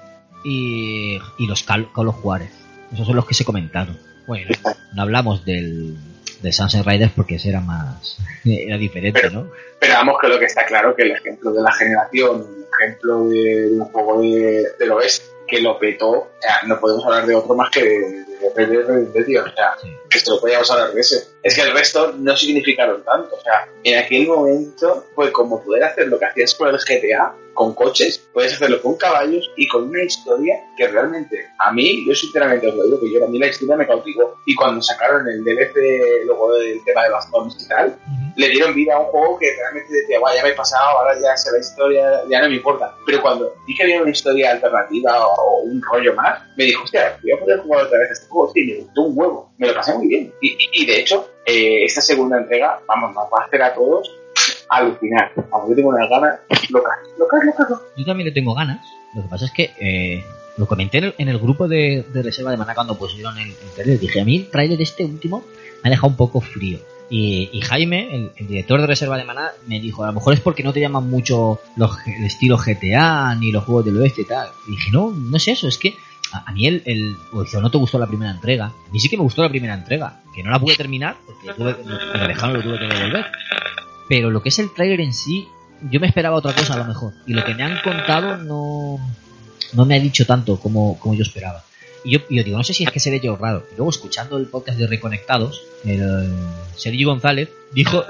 y, 0.45 1.19
y 1.39 1.47
los 1.47 1.63
Call, 1.63 1.89
of 1.95 2.17
Juarez. 2.17 2.53
Esos 2.93 3.07
son 3.07 3.17
los 3.17 3.25
que 3.27 3.33
se 3.35 3.45
comentaron. 3.47 3.99
Bueno, 4.27 4.51
no 4.95 5.03
hablamos 5.03 5.45
del, 5.47 5.97
del 6.47 6.53
Sunset 6.53 6.87
Riders 6.87 7.13
porque 7.15 7.35
ese 7.35 7.49
era 7.49 7.61
más... 7.61 8.19
era 8.45 8.79
diferente, 8.79 9.31
¿no? 9.31 9.51
Pero 9.81 9.95
vamos, 9.95 10.17
que 10.21 10.29
lo 10.29 10.39
que 10.39 10.45
está 10.45 10.65
claro 10.65 10.95
que 10.95 11.03
el 11.03 11.11
ejemplo 11.11 11.53
de 11.53 11.61
la 11.61 11.73
generación, 11.73 12.47
el 12.57 12.85
ejemplo 12.85 13.29
de, 13.29 13.71
de 13.71 13.81
un 13.81 13.85
juego 13.87 14.23
de, 14.23 14.65
del 14.79 14.93
oeste 14.93 15.27
que 15.49 15.61
lo 15.61 15.79
petó, 15.79 16.11
o 16.11 16.31
sea, 16.41 16.63
no 16.67 16.79
podemos 16.79 17.05
hablar 17.05 17.27
de 17.27 17.35
otro 17.35 17.55
más 17.55 17.71
que 17.71 17.83
de, 17.83 18.67
de 18.67 18.83
Redemption, 18.83 19.49
o 19.49 19.53
sea, 19.53 19.75
Sí. 19.81 19.89
Que 20.17 20.19
esto 20.19 20.35
lo 20.35 20.41
podíamos 20.41 20.71
hablar 20.71 20.93
de 20.93 21.01
ese. 21.01 21.29
Es 21.43 21.55
que 21.55 21.63
el 21.63 21.73
resto 21.73 22.13
no 22.17 22.37
significaron 22.37 23.05
tanto, 23.05 23.37
o 23.37 23.41
sea, 23.41 23.69
en 23.85 23.99
aquel 23.99 24.27
momento 24.27 25.07
fue 25.15 25.31
como 25.31 25.63
poder 25.63 25.85
hacer 25.85 26.09
lo 26.09 26.19
que 26.19 26.25
hacías 26.25 26.55
con 26.55 26.69
el 26.69 26.79
GTA, 26.79 27.35
con 27.57 27.75
coches, 27.75 28.23
puedes 28.33 28.53
hacerlo 28.53 28.81
con 28.83 28.97
caballos 28.97 29.51
y 29.57 29.67
con 29.67 29.89
una 29.89 30.03
historia 30.03 30.63
que 30.77 30.87
realmente, 30.89 31.49
a 31.59 31.73
mí, 31.73 32.05
yo 32.07 32.15
sinceramente 32.15 32.69
os 32.69 32.75
lo 32.75 32.85
digo, 32.85 33.01
que 33.01 33.13
yo 33.13 33.25
a 33.25 33.29
mí 33.29 33.39
la 33.39 33.47
historia 33.47 33.77
me 33.77 33.87
cautivó. 33.87 34.37
Y 34.45 34.55
cuando 34.55 34.83
sacaron 34.83 35.27
el 35.27 35.43
DLC, 35.43 36.25
luego 36.27 36.55
del 36.55 36.85
tema 36.85 37.05
de 37.05 37.11
bastones 37.11 37.57
y 37.59 37.69
tal, 37.69 37.99
le 38.37 38.49
dieron 38.51 38.75
vida 38.75 38.95
a 38.95 39.01
un 39.01 39.07
juego 39.07 39.39
que 39.39 39.55
realmente 39.57 39.93
decía, 39.95 40.21
"Buah, 40.21 40.35
ya 40.35 40.43
me 40.43 40.51
he 40.51 40.55
pasado, 40.55 40.99
ahora 40.99 41.19
ya 41.19 41.35
sé 41.37 41.51
la 41.51 41.59
historia, 41.59 42.23
ya 42.29 42.43
no 42.43 42.51
me 42.51 42.57
importa. 42.57 42.95
Pero 43.07 43.23
cuando 43.23 43.55
vi 43.67 43.75
que 43.75 43.85
había 43.85 44.03
una 44.03 44.11
historia 44.11 44.53
alternativa 44.53 45.27
o 45.27 45.63
un 45.63 45.81
rollo 45.83 46.15
más, 46.15 46.43
me 46.57 46.65
dijo, 46.65 46.85
hostia, 46.85 47.19
voy 47.23 47.33
a 47.33 47.39
poder 47.39 47.61
jugar 47.61 47.87
otra 47.87 47.99
vez 47.99 48.11
este 48.11 48.27
juego, 48.29 48.53
sí, 48.53 48.65
me 48.65 48.75
gustó 48.81 49.03
un 49.03 49.19
huevo, 49.19 49.53
me 49.59 49.67
lo 49.69 49.75
pasé 49.75 49.95
muy 49.97 50.09
bien. 50.09 50.33
Y, 50.41 50.57
y- 50.73 50.87
de 50.87 51.01
hecho, 51.01 51.29
eh, 51.45 51.85
esta 51.85 52.01
segunda 52.01 52.39
entrega, 52.39 52.81
vamos, 52.87 53.15
nos 53.15 53.25
va 53.25 53.43
a 53.43 53.47
hacer 53.47 53.63
a 53.63 53.75
todos 53.75 54.11
alucinar. 54.69 55.33
Vamos, 55.51 55.69
yo 55.71 55.77
tengo 55.77 55.89
unas 55.91 56.09
ganas 56.09 56.41
locas, 56.71 56.99
locas, 57.19 57.41
locas. 57.45 57.81
Yo 57.97 58.05
también 58.05 58.27
le 58.29 58.33
tengo 58.33 58.55
ganas. 58.55 58.85
Lo 59.15 59.23
que 59.23 59.29
pasa 59.29 59.45
es 59.47 59.53
que 59.53 59.71
eh, 59.81 60.25
lo 60.57 60.67
comenté 60.67 61.15
en 61.17 61.29
el, 61.29 61.39
grupo 61.39 61.69
de, 61.69 62.05
de 62.13 62.23
reserva 62.23 62.51
de 62.51 62.57
Maná 62.57 62.75
cuando 62.75 62.99
pusieron 62.99 63.39
el, 63.39 63.49
el 63.49 63.71
trailer. 63.75 63.99
Dije, 63.99 64.21
a 64.21 64.25
mí 64.25 64.37
el 64.37 64.51
trailer 64.51 64.81
este 64.83 65.05
último 65.05 65.45
me 65.83 65.89
ha 65.89 65.91
dejado 65.91 66.09
un 66.09 66.17
poco 66.17 66.41
frío. 66.41 66.79
Y, 67.09 67.49
y 67.53 67.61
Jaime, 67.61 68.13
el, 68.15 68.33
el 68.37 68.49
director 68.49 68.81
de 68.81 68.87
reserva 68.89 69.17
de 69.17 69.25
Maná, 69.25 69.53
me 69.69 69.79
dijo, 69.81 70.03
a 70.03 70.09
lo 70.09 70.13
mejor 70.15 70.35
es 70.35 70.41
porque 70.41 70.65
no 70.65 70.73
te 70.73 70.81
llaman 70.81 71.09
mucho 71.09 71.61
los, 71.77 71.97
el 72.07 72.25
estilo 72.25 72.57
GTA 72.59 73.35
ni 73.37 73.53
los 73.53 73.65
juegos 73.65 73.85
del 73.85 73.97
oeste 73.99 74.23
y 74.23 74.25
tal. 74.25 74.49
Y 74.67 74.73
dije, 74.73 74.91
no, 74.93 75.13
no 75.13 75.37
es 75.37 75.47
eso, 75.49 75.69
es 75.69 75.79
que 75.79 75.95
a, 76.33 76.53
mí 76.53 76.67
el, 76.67 76.83
el 76.85 77.17
o 77.33 77.43
dice, 77.43 77.61
no 77.61 77.71
te 77.71 77.79
gustó 77.79 77.99
la 77.99 78.07
primera 78.07 78.31
entrega. 78.31 78.67
A 78.67 78.93
mí 78.93 79.01
sí 79.01 79.09
que 79.09 79.17
me 79.17 79.23
gustó 79.23 79.43
la 79.43 79.49
primera 79.49 79.75
entrega, 79.75 80.21
que 80.35 80.43
no 80.43 80.51
la 80.51 80.59
pude 80.59 80.77
terminar 80.77 81.17
porque 81.25 81.53
tuve, 81.53 81.77
me 82.15 82.29
dejaron, 82.29 82.57
lo 82.57 82.63
tuve 82.63 82.79
que 82.79 82.87
devolver. 82.87 83.27
Pero 84.09 84.31
lo 84.31 84.43
que 84.43 84.51
es 84.51 84.59
el 84.59 84.73
trailer 84.73 85.01
en 85.01 85.13
sí, 85.13 85.49
yo 85.91 86.01
me 86.01 86.07
esperaba 86.07 86.37
otra 86.37 86.55
cosa 86.55 86.75
a 86.75 86.79
lo 86.79 86.85
mejor. 86.85 87.13
Y 87.27 87.35
lo 87.35 87.45
que 87.45 87.55
me 87.55 87.63
han 87.63 87.81
contado 87.83 88.37
no, 88.39 88.99
no 89.73 89.85
me 89.85 89.97
ha 89.97 90.01
dicho 90.01 90.27
tanto 90.27 90.59
como, 90.59 90.99
como 90.99 91.15
yo 91.15 91.23
esperaba. 91.23 91.65
Y 92.05 92.13
yo, 92.13 92.21
yo 92.31 92.45
digo, 92.45 92.57
no 92.57 92.65
sé 92.65 92.73
si 92.73 92.85
es 92.85 92.91
que 92.91 93.01
seré 93.01 93.21
yo 93.21 93.37
raro. 93.37 93.67
Y 93.73 93.77
luego 93.77 93.91
escuchando 93.91 94.37
el 94.39 94.47
podcast 94.47 94.79
de 94.79 94.87
Reconectados, 94.87 95.63
el 95.85 96.33
Sergio 96.77 97.09
González 97.09 97.51
dijo 97.73 98.05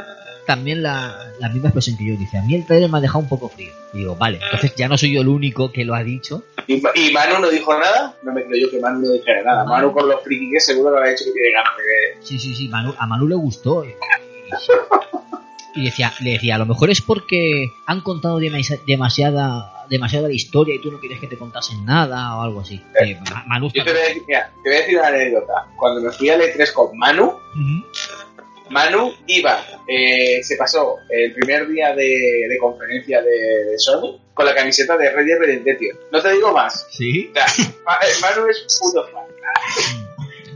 también 0.46 0.82
la, 0.82 1.32
la 1.40 1.48
misma 1.48 1.68
expresión 1.68 1.96
que 1.96 2.06
yo. 2.06 2.16
Dice, 2.16 2.38
a 2.38 2.42
mí 2.42 2.54
el 2.54 2.64
trailer 2.66 2.90
me 2.90 2.98
ha 2.98 3.00
dejado 3.00 3.18
un 3.20 3.28
poco 3.28 3.48
frío. 3.48 3.72
Y 3.92 3.98
digo, 3.98 4.14
vale, 4.16 4.38
entonces 4.42 4.74
ya 4.76 4.88
no 4.88 4.96
soy 4.96 5.12
yo 5.12 5.20
el 5.22 5.28
único 5.28 5.72
que 5.72 5.84
lo 5.84 5.94
ha 5.94 6.02
dicho. 6.02 6.42
¿Y, 6.66 6.74
y 6.94 7.12
Manu 7.12 7.38
no 7.40 7.48
dijo 7.50 7.72
nada? 7.78 8.14
No 8.22 8.32
me 8.32 8.44
creo 8.44 8.66
yo 8.66 8.70
que 8.70 8.80
Manu 8.80 9.00
no 9.06 9.12
dijera 9.12 9.42
nada. 9.42 9.64
Manu 9.64 9.92
con 9.92 10.08
los 10.08 10.22
friki 10.22 10.50
que 10.50 10.60
seguro 10.60 10.90
que 10.92 10.96
habrá 10.98 11.10
dicho 11.10 11.24
que 11.24 11.32
tiene 11.32 11.50
ganas 11.52 11.72
de 11.76 11.82
ver. 11.82 12.24
Sí, 12.24 12.38
sí, 12.38 12.54
sí, 12.54 12.68
Manu- 12.68 12.94
a 12.98 13.06
Manu 13.06 13.26
le 13.28 13.34
gustó. 13.34 13.84
Y, 13.84 13.94
y 15.74 15.84
decía, 15.84 16.12
le 16.20 16.32
decía, 16.32 16.54
a 16.54 16.58
lo 16.58 16.66
mejor 16.66 16.88
es 16.90 17.02
porque 17.02 17.68
han 17.86 18.00
contado 18.00 18.38
demasi- 18.40 18.80
demasiada 18.86 19.72
demasiada 19.88 20.26
la 20.26 20.34
historia 20.34 20.74
y 20.74 20.80
tú 20.80 20.90
no 20.90 20.98
quieres 20.98 21.20
que 21.20 21.28
te 21.28 21.36
contasen 21.38 21.84
nada 21.84 22.36
o 22.36 22.42
algo 22.42 22.60
así. 22.62 22.82
Eh, 23.00 23.16
Ma- 23.30 23.44
Manu 23.46 23.70
Yo 23.72 23.84
te 23.84 23.92
voy, 23.92 24.00
a 24.00 24.04
decir, 24.08 24.24
mira, 24.26 24.50
te 24.64 24.68
voy 24.68 24.78
a 24.78 24.80
decir 24.80 24.98
una 24.98 25.06
anécdota. 25.08 25.52
Cuando 25.76 26.00
me 26.00 26.10
fui 26.10 26.28
al 26.28 26.40
E3 26.40 26.72
con 26.72 26.98
Manu. 26.98 27.34
Manu 28.70 29.12
iba, 29.26 29.64
eh, 29.88 30.42
se 30.42 30.56
pasó 30.56 30.96
el 31.08 31.32
primer 31.34 31.68
día 31.68 31.94
de, 31.94 32.46
de 32.48 32.58
conferencia 32.60 33.22
de, 33.22 33.64
de 33.70 33.78
Sony 33.78 34.18
con 34.34 34.44
la 34.46 34.54
camiseta 34.54 34.96
de 34.96 35.10
Red 35.10 35.26
Dead 35.26 35.38
Redemption. 35.38 35.98
No 36.12 36.20
te 36.20 36.32
digo 36.32 36.52
más. 36.52 36.86
Sí. 36.90 37.30
O 37.30 37.34
sea, 37.34 37.46
Ma- 37.84 37.98
eh, 38.02 38.12
Manu 38.20 38.48
es 38.48 38.66
puto 38.80 39.06
fan. 39.08 39.24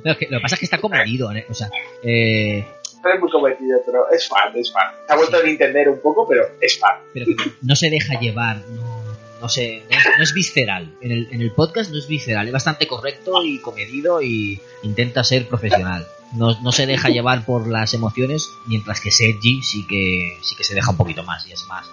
No, 0.04 0.12
es 0.12 0.18
que 0.18 0.26
lo 0.30 0.38
que 0.38 0.42
pasa 0.42 0.54
es 0.54 0.58
que 0.60 0.64
está 0.66 0.78
comedido, 0.78 1.30
¿eh? 1.32 1.44
o 1.48 1.54
sea, 1.54 1.70
eh, 2.02 2.64
no 3.04 3.12
es 3.14 3.20
muy 3.20 3.30
cometido, 3.30 3.80
pero 3.84 4.10
es 4.10 4.26
fan, 4.28 4.56
es 4.56 4.72
fan. 4.72 4.92
Se 5.06 5.12
ha 5.12 5.16
vuelto 5.16 5.36
a 5.36 5.40
entender 5.40 5.88
un 5.88 6.00
poco, 6.00 6.26
pero 6.28 6.46
es 6.60 6.78
fan. 6.78 6.96
Pero 7.12 7.26
no 7.62 7.76
se 7.76 7.90
deja 7.90 8.18
llevar, 8.18 8.56
no, 8.68 9.16
no 9.40 9.48
sé, 9.48 9.82
no 9.90 9.98
es, 9.98 10.04
no 10.18 10.22
es 10.22 10.32
visceral. 10.34 10.94
En 11.02 11.12
el, 11.12 11.28
en 11.30 11.40
el 11.42 11.52
podcast 11.52 11.90
no 11.90 11.98
es 11.98 12.08
visceral, 12.08 12.46
es 12.46 12.52
bastante 12.52 12.86
correcto 12.86 13.42
y 13.44 13.58
comedido 13.60 14.20
y 14.22 14.60
intenta 14.82 15.22
ser 15.22 15.46
profesional. 15.46 16.06
No, 16.32 16.60
no 16.60 16.72
se 16.72 16.86
deja 16.86 17.08
llevar 17.08 17.44
por 17.44 17.68
las 17.68 17.92
emociones, 17.94 18.50
mientras 18.66 19.00
que 19.00 19.10
Sergi 19.10 19.62
sí 19.62 19.86
que 19.86 20.38
sí 20.42 20.54
que 20.54 20.64
se 20.64 20.74
deja 20.74 20.90
un 20.90 20.96
poquito 20.96 21.24
más 21.24 21.46
y 21.48 21.52
es 21.52 21.64
más 21.66 21.86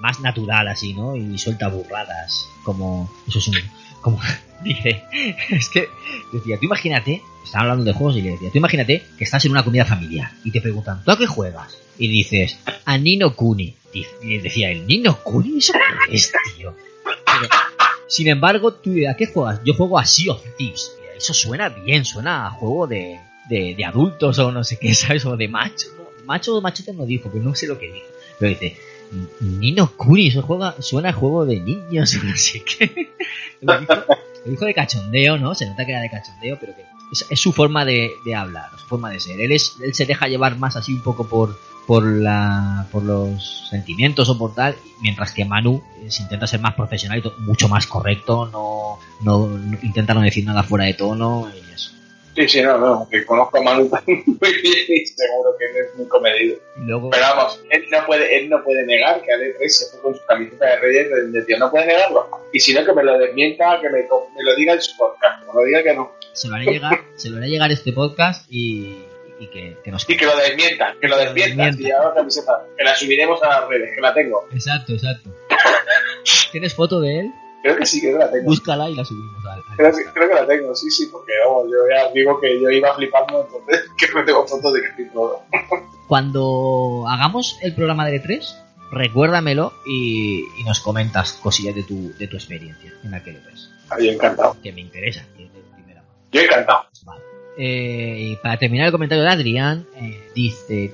más 0.00 0.20
natural 0.20 0.68
así, 0.68 0.94
¿no? 0.94 1.16
Y 1.16 1.38
suelta 1.38 1.68
burradas, 1.68 2.48
como 2.64 3.10
eso 3.26 3.38
es 3.38 3.48
un 3.48 3.54
como 4.00 4.20
dice, 4.62 5.04
es 5.50 5.68
que 5.68 5.88
decía, 6.32 6.58
tú 6.58 6.66
imagínate, 6.66 7.22
están 7.44 7.62
hablando 7.62 7.84
de 7.84 7.92
juegos 7.92 8.16
y 8.16 8.22
le 8.22 8.30
decía, 8.30 8.50
tú 8.50 8.58
imagínate 8.58 9.04
que 9.16 9.24
estás 9.24 9.44
en 9.44 9.52
una 9.52 9.64
comida 9.64 9.84
familiar 9.84 10.30
y 10.44 10.50
te 10.50 10.60
preguntan, 10.60 11.02
¿tú 11.04 11.10
a 11.10 11.18
qué 11.18 11.26
juegas? 11.26 11.78
Y 11.98 12.08
dices, 12.08 12.58
a 12.84 12.98
Nino 12.98 13.34
Kuni. 13.34 13.74
Y 13.92 14.38
decía 14.38 14.70
el 14.70 14.86
Nino 14.86 15.18
Kuni, 15.22 15.58
¿eso 15.58 15.72
qué 15.72 16.14
es, 16.14 16.32
tío? 16.56 16.74
Sin 18.06 18.28
embargo, 18.28 18.74
¿tú 18.74 18.92
a 19.10 19.14
qué 19.14 19.26
juegas? 19.26 19.60
Yo 19.64 19.74
juego 19.74 19.98
a 19.98 20.04
Sea 20.04 20.32
of 20.32 20.42
Thieves. 20.56 20.92
Eso 21.16 21.34
suena 21.34 21.68
bien, 21.68 22.04
suena 22.04 22.46
a 22.46 22.50
juego 22.50 22.86
de, 22.86 23.18
de, 23.48 23.84
adultos 23.84 24.38
o 24.38 24.52
no 24.52 24.64
sé 24.64 24.78
qué, 24.78 24.94
¿sabes? 24.94 25.24
O 25.26 25.36
de 25.36 25.48
macho. 25.48 25.86
Macho 26.24 26.56
o 26.56 26.60
machete 26.60 26.92
no 26.92 27.06
dijo, 27.06 27.30
pero 27.32 27.42
no 27.44 27.54
sé 27.54 27.66
lo 27.66 27.78
que 27.78 27.90
dijo. 27.90 28.06
Pero 28.38 28.50
dice, 28.50 28.76
Nino 29.40 29.90
Kuni, 29.96 30.28
eso 30.28 30.42
juega, 30.42 30.80
suena 30.80 31.08
a 31.10 31.12
juego 31.12 31.46
de 31.46 31.58
niños, 31.60 32.14
no 32.24 32.36
sé 32.36 32.62
qué. 32.62 33.10
Lo 33.60 33.80
dijo, 34.44 34.64
de 34.64 34.74
cachondeo, 34.74 35.38
¿no? 35.38 35.54
Se 35.54 35.66
nota 35.66 35.84
que 35.84 35.92
era 35.92 36.02
de 36.02 36.10
cachondeo, 36.10 36.58
pero 36.60 36.74
que 36.76 36.82
es, 37.30 37.40
su 37.40 37.52
forma 37.52 37.84
de, 37.84 38.10
hablar, 38.36 38.70
su 38.78 38.86
forma 38.86 39.10
de 39.10 39.20
ser. 39.20 39.40
Él, 39.40 39.52
es, 39.52 39.76
él 39.82 39.94
se 39.94 40.06
deja 40.06 40.28
llevar 40.28 40.58
más 40.58 40.76
así 40.76 40.92
un 40.92 41.02
poco 41.02 41.26
por, 41.26 41.58
por, 41.86 42.04
la, 42.04 42.86
por 42.92 43.02
los 43.02 43.68
sentimientos 43.70 44.28
o 44.28 44.38
por 44.38 44.54
tal, 44.54 44.76
mientras 45.00 45.32
que 45.32 45.44
Manu 45.44 45.82
eh, 46.02 46.10
se 46.10 46.22
intenta 46.22 46.46
ser 46.46 46.60
más 46.60 46.74
profesional 46.74 47.22
y 47.24 47.40
mucho 47.42 47.68
más 47.68 47.86
correcto, 47.86 48.46
no, 48.52 48.98
no, 49.22 49.46
no- 49.48 49.78
intenta 49.82 50.12
no 50.14 50.20
decir 50.20 50.44
nada 50.44 50.62
fuera 50.62 50.84
de 50.84 50.94
tono 50.94 51.48
y 51.54 51.72
eso. 51.72 51.92
Sí, 52.38 52.48
sí, 52.48 52.62
no, 52.62 52.78
no, 52.78 53.08
que 53.10 53.26
conozco 53.26 53.58
a 53.58 53.62
Manu 53.62 53.90
muy 54.06 54.52
bien 54.62 54.84
y 54.88 55.06
seguro 55.06 55.56
que 55.58 55.64
él 55.64 55.86
es 55.86 55.94
muy 55.96 56.06
comedido. 56.06 56.56
Luego, 56.76 57.10
Pero 57.10 57.22
vamos, 57.34 57.60
él 57.68 57.84
no 57.90 58.06
puede, 58.06 58.38
él 58.38 58.48
no 58.48 58.62
puede 58.62 58.86
negar 58.86 59.20
que 59.22 59.32
Ale 59.32 59.54
3 59.54 59.76
se 59.76 59.86
fue 59.90 60.00
con 60.02 60.14
su 60.14 60.24
camiseta 60.24 60.66
de 60.66 60.76
Reyes 60.76 61.10
de, 61.10 61.26
de 61.32 61.42
tío, 61.42 61.58
no 61.58 61.68
puede 61.68 61.86
negarlo. 61.86 62.28
Y 62.52 62.60
si 62.60 62.72
no, 62.74 62.84
que 62.84 62.92
me 62.92 63.02
lo 63.02 63.18
desmienta, 63.18 63.80
que 63.80 63.90
me, 63.90 64.06
lo 64.08 64.54
diga 64.56 64.74
en 64.74 64.80
su 64.80 64.96
podcast, 64.96 65.40
que 65.40 65.48
me 65.48 65.52
lo 65.52 65.64
diga 65.64 65.82
que 65.82 65.94
no. 65.94 66.12
se 66.32 66.46
lo 66.48 66.54
hará 66.54 66.64
llegar, 66.64 67.00
se 67.16 67.30
lo 67.30 67.38
hará 67.38 67.46
llegar 67.46 67.72
este 67.72 67.92
podcast 67.92 68.46
y, 68.48 69.04
y 69.40 69.48
que, 69.48 69.76
que 69.82 69.90
nos 69.90 70.08
Y 70.08 70.16
que 70.16 70.24
lo 70.24 70.36
desmienta, 70.36 70.94
que 71.00 71.08
lo 71.08 71.16
Que 71.16 71.24
lo 71.24 71.32
desmienta. 71.32 71.64
desmienta. 71.64 71.98
Si 72.02 72.06
la 72.06 72.14
camiseta, 72.14 72.66
que 72.76 72.84
la 72.84 72.94
subiremos 72.94 73.42
a 73.42 73.48
las 73.48 73.68
redes, 73.68 73.90
que 73.96 74.00
la 74.00 74.14
tengo. 74.14 74.46
Exacto, 74.52 74.92
exacto. 74.92 75.28
¿Tienes 76.52 76.72
foto 76.72 77.00
de 77.00 77.20
él? 77.20 77.30
Creo 77.62 77.76
que 77.76 77.86
sí, 77.86 78.00
que 78.00 78.12
la 78.12 78.30
tengo. 78.30 78.44
Búscala 78.44 78.88
y 78.88 78.94
la 78.94 79.04
subimos 79.04 79.44
al, 79.44 79.58
al 79.58 79.76
Creo 79.76 79.92
que, 79.92 80.04
creo 80.12 80.28
que 80.28 80.34
la 80.34 80.46
tengo, 80.46 80.74
sí, 80.74 80.90
sí, 80.90 81.06
porque 81.06 81.32
vamos, 81.44 81.64
yo 81.70 81.76
ya 81.92 82.10
digo 82.12 82.40
que 82.40 82.60
yo 82.60 82.70
iba 82.70 82.94
flipando, 82.94 83.44
entonces 83.44 83.90
que 83.98 84.06
no 84.14 84.24
tengo 84.24 84.46
fotos 84.46 84.74
de 84.74 84.80
que 84.82 84.86
estoy 84.88 85.08
todo. 85.10 85.42
Cuando 86.06 87.04
hagamos 87.08 87.58
el 87.62 87.74
programa 87.74 88.06
de 88.06 88.22
E3, 88.22 88.54
recuérdamelo 88.90 89.72
y, 89.86 90.44
y 90.58 90.64
nos 90.64 90.80
comentas 90.80 91.32
cosillas 91.34 91.74
de 91.74 91.82
tu, 91.82 92.14
de 92.16 92.26
tu 92.28 92.36
experiencia 92.36 92.92
en 93.02 93.14
aquel 93.14 93.42
E3. 93.42 93.68
Yo 94.00 94.12
encantado. 94.12 94.56
Que 94.62 94.72
me 94.72 94.80
interesa, 94.80 95.24
que 95.36 95.44
es 95.44 95.52
de 95.52 95.60
primera 95.74 96.02
mano. 96.02 96.14
Yo 96.32 96.40
encantado. 96.42 96.84
Eh, 97.60 98.18
y 98.20 98.36
para 98.36 98.56
terminar 98.56 98.86
el 98.86 98.92
comentario 98.92 99.24
de 99.24 99.30
Adrián, 99.30 99.84
eh, 99.96 100.30
dice. 100.32 100.92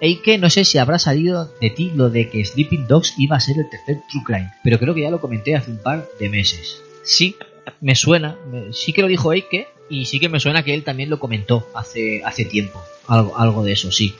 Eike, 0.00 0.36
no 0.36 0.50
sé 0.50 0.66
si 0.66 0.76
habrá 0.76 0.98
salido 0.98 1.50
de 1.60 1.70
ti 1.70 1.90
lo 1.94 2.10
de 2.10 2.28
que 2.28 2.44
Sleeping 2.44 2.86
Dogs 2.86 3.14
iba 3.16 3.36
a 3.36 3.40
ser 3.40 3.56
el 3.58 3.70
tercer 3.70 4.02
True 4.10 4.22
Crime, 4.24 4.52
pero 4.62 4.78
creo 4.78 4.94
que 4.94 5.00
ya 5.00 5.10
lo 5.10 5.20
comenté 5.20 5.56
hace 5.56 5.70
un 5.70 5.78
par 5.78 6.06
de 6.18 6.28
meses. 6.28 6.82
Sí, 7.02 7.36
me 7.80 7.94
suena, 7.94 8.36
sí 8.72 8.92
que 8.92 9.00
lo 9.00 9.08
dijo 9.08 9.32
Eike, 9.32 9.68
y 9.88 10.04
sí 10.04 10.20
que 10.20 10.28
me 10.28 10.40
suena 10.40 10.62
que 10.62 10.74
él 10.74 10.84
también 10.84 11.08
lo 11.08 11.18
comentó 11.18 11.68
hace, 11.74 12.22
hace 12.24 12.44
tiempo. 12.44 12.82
Algo, 13.08 13.36
algo 13.38 13.64
de 13.64 13.72
eso, 13.72 13.90
sí. 13.90 14.14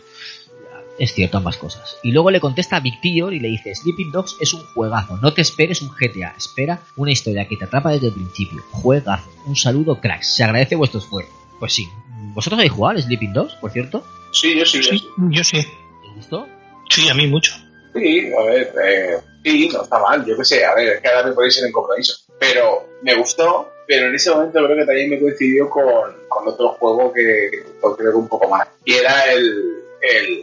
Es 1.01 1.15
cierto, 1.15 1.39
ambas 1.39 1.57
cosas. 1.57 1.97
Y 2.03 2.13
luego 2.13 2.31
le 2.31 2.41
contesta 2.41 2.77
a 2.77 2.81
Victor 2.81 3.33
y 3.33 3.41
le 3.41 3.49
dice, 3.49 3.75
Sleeping 3.75 4.13
Dogs 4.13 4.37
es 4.39 4.53
un 4.53 4.63
juegazo, 4.75 5.17
no 5.17 5.33
te 5.33 5.41
esperes 5.41 5.81
un 5.81 5.89
GTA, 5.89 6.35
espera 6.37 6.79
una 6.95 7.11
historia 7.11 7.49
que 7.49 7.57
te 7.57 7.65
atrapa 7.65 7.91
desde 7.91 8.09
el 8.09 8.13
principio. 8.13 8.63
Juegazo. 8.71 9.31
Un 9.47 9.57
saludo, 9.57 9.99
cracks. 9.99 10.37
Se 10.37 10.45
agradece 10.45 10.77
vuestro 10.77 11.01
esfuerzo. 11.01 11.33
Pues 11.59 11.73
sí. 11.73 11.89
¿Vosotros 12.35 12.59
habéis 12.59 12.73
jugado 12.73 12.99
al 12.99 13.03
Sleeping 13.03 13.33
Dogs, 13.33 13.55
por 13.55 13.71
cierto? 13.73 14.05
Sí, 14.31 14.55
yo 14.59 14.67
sí, 14.67 14.83
yo 14.83 14.91
Sí, 14.91 14.99
sí. 14.99 15.09
yo 15.31 15.43
sí. 15.43 15.63
¿Te 15.63 16.15
gustó? 16.17 16.47
Sí, 16.91 17.09
a 17.09 17.15
mí 17.15 17.27
mucho. 17.27 17.55
Sí, 17.95 18.31
a 18.39 18.45
ver, 18.45 18.75
eh, 18.85 19.17
sí, 19.43 19.71
no 19.73 19.83
está 19.83 19.99
mal, 20.01 20.25
yo 20.27 20.37
qué 20.37 20.45
sé, 20.45 20.67
a 20.67 20.75
ver, 20.75 20.97
es 20.97 21.01
que 21.01 21.09
ahora 21.09 21.29
me 21.29 21.33
podéis 21.33 21.57
ir 21.59 21.65
en 21.65 21.73
compromiso. 21.73 22.15
Pero 22.39 22.87
me 23.03 23.15
gustó, 23.15 23.73
pero 23.89 24.09
en 24.09 24.15
ese 24.15 24.31
momento 24.31 24.63
creo 24.63 24.77
que 24.77 24.85
también 24.85 25.09
me 25.09 25.19
coincidió 25.19 25.71
con, 25.71 25.85
con 26.29 26.47
otro 26.47 26.69
juego 26.73 27.11
que 27.11 27.23
que 27.23 27.97
creo 27.97 28.13
que 28.13 28.19
un 28.19 28.29
poco 28.29 28.49
más. 28.51 28.69
Y 28.85 28.93
era 28.93 29.33
el, 29.33 29.80
el, 30.03 30.35
eh, 30.39 30.43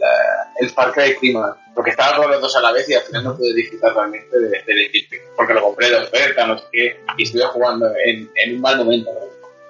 el 0.60 0.70
Far 0.70 0.92
Cry 0.92 1.14
Prima, 1.18 1.56
porque 1.74 1.90
estaba 1.90 2.16
con 2.16 2.30
los 2.30 2.40
dos 2.40 2.54
a 2.56 2.60
la 2.60 2.72
vez 2.72 2.88
y 2.88 2.94
al 2.94 3.02
final 3.02 3.24
no 3.24 3.36
pude 3.36 3.54
disfrutar 3.54 3.94
realmente 3.94 4.38
de- 4.38 4.62
del 4.66 4.78
equipo, 4.86 5.16
porque 5.36 5.54
lo 5.54 5.62
compré 5.62 5.90
de 5.90 5.96
oferta, 5.96 6.46
no 6.46 6.58
sé 6.58 6.64
qué, 6.72 7.00
y 7.16 7.22
estuve 7.24 7.42
jugando 7.44 7.86
en, 8.04 8.30
en 8.34 8.54
un 8.56 8.60
mal 8.60 8.76
momento. 8.78 9.10
¿no? 9.12 9.20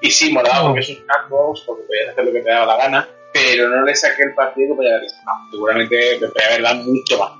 Y 0.00 0.10
sí, 0.10 0.32
molaba 0.32 0.62
porque 0.68 0.80
es 0.80 0.88
un 0.90 1.04
sandbox, 1.06 1.60
porque 1.66 1.82
podías 1.84 2.08
hacer 2.10 2.24
lo 2.24 2.32
que 2.32 2.40
te 2.40 2.50
daba 2.50 2.66
la 2.66 2.76
gana, 2.84 3.08
pero 3.32 3.68
no 3.68 3.84
le 3.84 3.94
saqué 3.94 4.22
el 4.22 4.34
partido 4.34 4.68
que 4.68 4.76
podía 4.76 4.96
haber 4.96 5.10
sacado. 5.10 5.38
Seguramente 5.50 6.18
me 6.20 6.28
podía 6.28 6.46
haber 6.48 6.62
dado 6.62 6.76
mucho 6.84 7.18
más. 7.18 7.30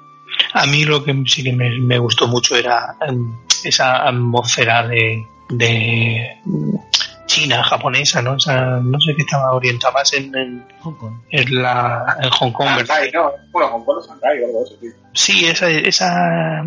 A 0.53 0.67
mí 0.67 0.85
lo 0.85 1.03
que 1.05 1.15
sí 1.27 1.43
que 1.43 1.53
me, 1.53 1.71
me 1.81 1.99
gustó 1.99 2.27
mucho 2.29 2.57
era 2.57 2.97
em, 3.07 3.33
esa 3.65 4.07
atmósfera 4.09 4.87
de, 4.87 5.25
de 5.51 6.37
China, 7.29 7.63
japonesa, 7.63 8.21
¿no? 8.23 8.35
Esa, 8.37 8.81
no 8.81 8.99
sé 9.01 9.15
qué 9.15 9.23
estaba 9.23 9.53
orientada 9.53 9.93
más 9.93 10.13
en, 10.15 10.35
en, 10.35 10.67
Hong 10.81 10.95
Kong. 10.97 11.15
en 11.31 11.55
la, 11.63 12.17
en 12.21 12.31
Hong 12.31 12.51
Kong, 12.53 12.67
¿verdad? 12.77 12.97
Shanghai, 12.97 13.11
no, 13.13 13.33
bueno, 13.53 13.69
Hong 13.69 13.85
Kong 13.85 13.99
o 13.99 14.07
Shanghai 14.07 14.43
o 14.43 14.47
algo 14.47 14.59
de 14.59 14.65
eso, 14.65 14.77
sí. 14.81 14.89
Sí, 15.15 15.47
esa, 15.47 15.71
esa, 15.71 16.65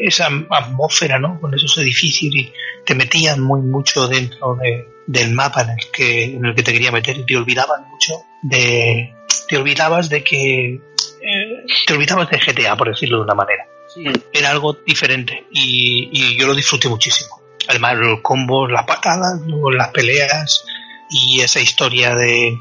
esa 0.00 0.28
atmósfera, 0.50 1.18
¿no? 1.18 1.40
Con 1.40 1.52
esos 1.54 1.76
edificios 1.78 2.34
y 2.34 2.52
te 2.86 2.94
metían 2.94 3.40
muy 3.40 3.60
mucho 3.60 4.06
dentro 4.06 4.54
de, 4.56 4.86
del 5.06 5.32
mapa 5.32 5.62
en 5.62 5.70
el 5.70 5.90
que 5.92 6.24
en 6.36 6.44
el 6.44 6.54
que 6.54 6.62
te 6.62 6.72
quería 6.72 6.92
meter 6.92 7.16
y 7.16 7.26
te 7.26 7.36
olvidaban 7.36 7.88
mucho 7.88 8.22
de 8.42 9.14
te 9.48 9.56
olvidabas 9.56 10.08
de 10.08 10.22
que 10.22 10.74
eh, 11.20 11.64
te 11.86 11.94
olvidabas 11.94 12.28
de 12.30 12.38
GTA 12.38 12.76
por 12.76 12.88
decirlo 12.88 13.18
de 13.18 13.24
una 13.24 13.34
manera 13.34 13.64
Sí. 13.88 14.04
era 14.32 14.50
algo 14.50 14.72
diferente 14.72 15.46
y, 15.50 16.08
y 16.10 16.38
yo 16.38 16.46
lo 16.46 16.54
disfruté 16.54 16.88
muchísimo 16.88 17.41
además 17.68 17.96
los 17.96 18.20
combos 18.20 18.70
las 18.70 18.84
patadas 18.84 19.40
las 19.74 19.88
peleas 19.88 20.64
y 21.10 21.40
esa 21.40 21.60
historia 21.60 22.14
de, 22.14 22.58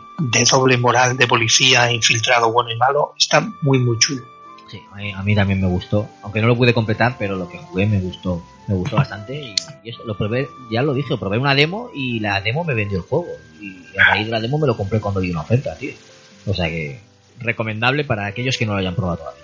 doble 0.49 0.77
moral 0.77 1.17
de 1.17 1.27
policía 1.27 1.91
infiltrado 1.91 2.51
bueno 2.51 2.71
y 2.71 2.77
malo 2.77 3.13
está 3.17 3.41
muy 3.61 3.79
muy 3.79 3.97
chulo 3.99 4.31
Sí, 4.71 4.81
a 4.89 5.21
mí, 5.21 5.33
a 5.33 5.35
también 5.35 5.59
me 5.59 5.67
gustó, 5.67 6.07
aunque 6.21 6.39
no 6.39 6.47
lo 6.47 6.55
pude 6.55 6.73
completar, 6.73 7.17
pero 7.19 7.35
lo 7.35 7.49
que 7.49 7.57
jugué 7.57 7.85
me 7.85 7.99
gustó, 7.99 8.41
me 8.67 8.75
gustó 8.75 8.95
bastante 8.95 9.53
y, 9.83 9.89
eso, 9.89 10.05
lo 10.05 10.15
probé, 10.15 10.47
ya 10.71 10.81
lo 10.81 10.93
dije, 10.93 11.17
probé 11.17 11.37
una 11.37 11.53
demo 11.53 11.89
y 11.93 12.21
la 12.21 12.39
demo 12.39 12.63
me 12.63 12.73
vendió 12.73 12.99
el 12.99 13.03
juego 13.03 13.27
y 13.59 13.85
a 13.99 14.05
raíz 14.05 14.27
de 14.27 14.31
la 14.31 14.39
demo 14.39 14.57
me 14.57 14.67
lo 14.67 14.77
compré 14.77 15.01
cuando 15.01 15.19
vi 15.19 15.29
una 15.29 15.41
oferta, 15.41 15.75
tío. 15.75 15.91
O 16.45 16.53
sea 16.53 16.69
que 16.69 17.01
recomendable 17.39 18.05
para 18.05 18.27
aquellos 18.27 18.57
que 18.57 18.65
no 18.65 18.71
lo 18.71 18.79
hayan 18.79 18.95
probado 18.95 19.17
todavía. 19.17 19.43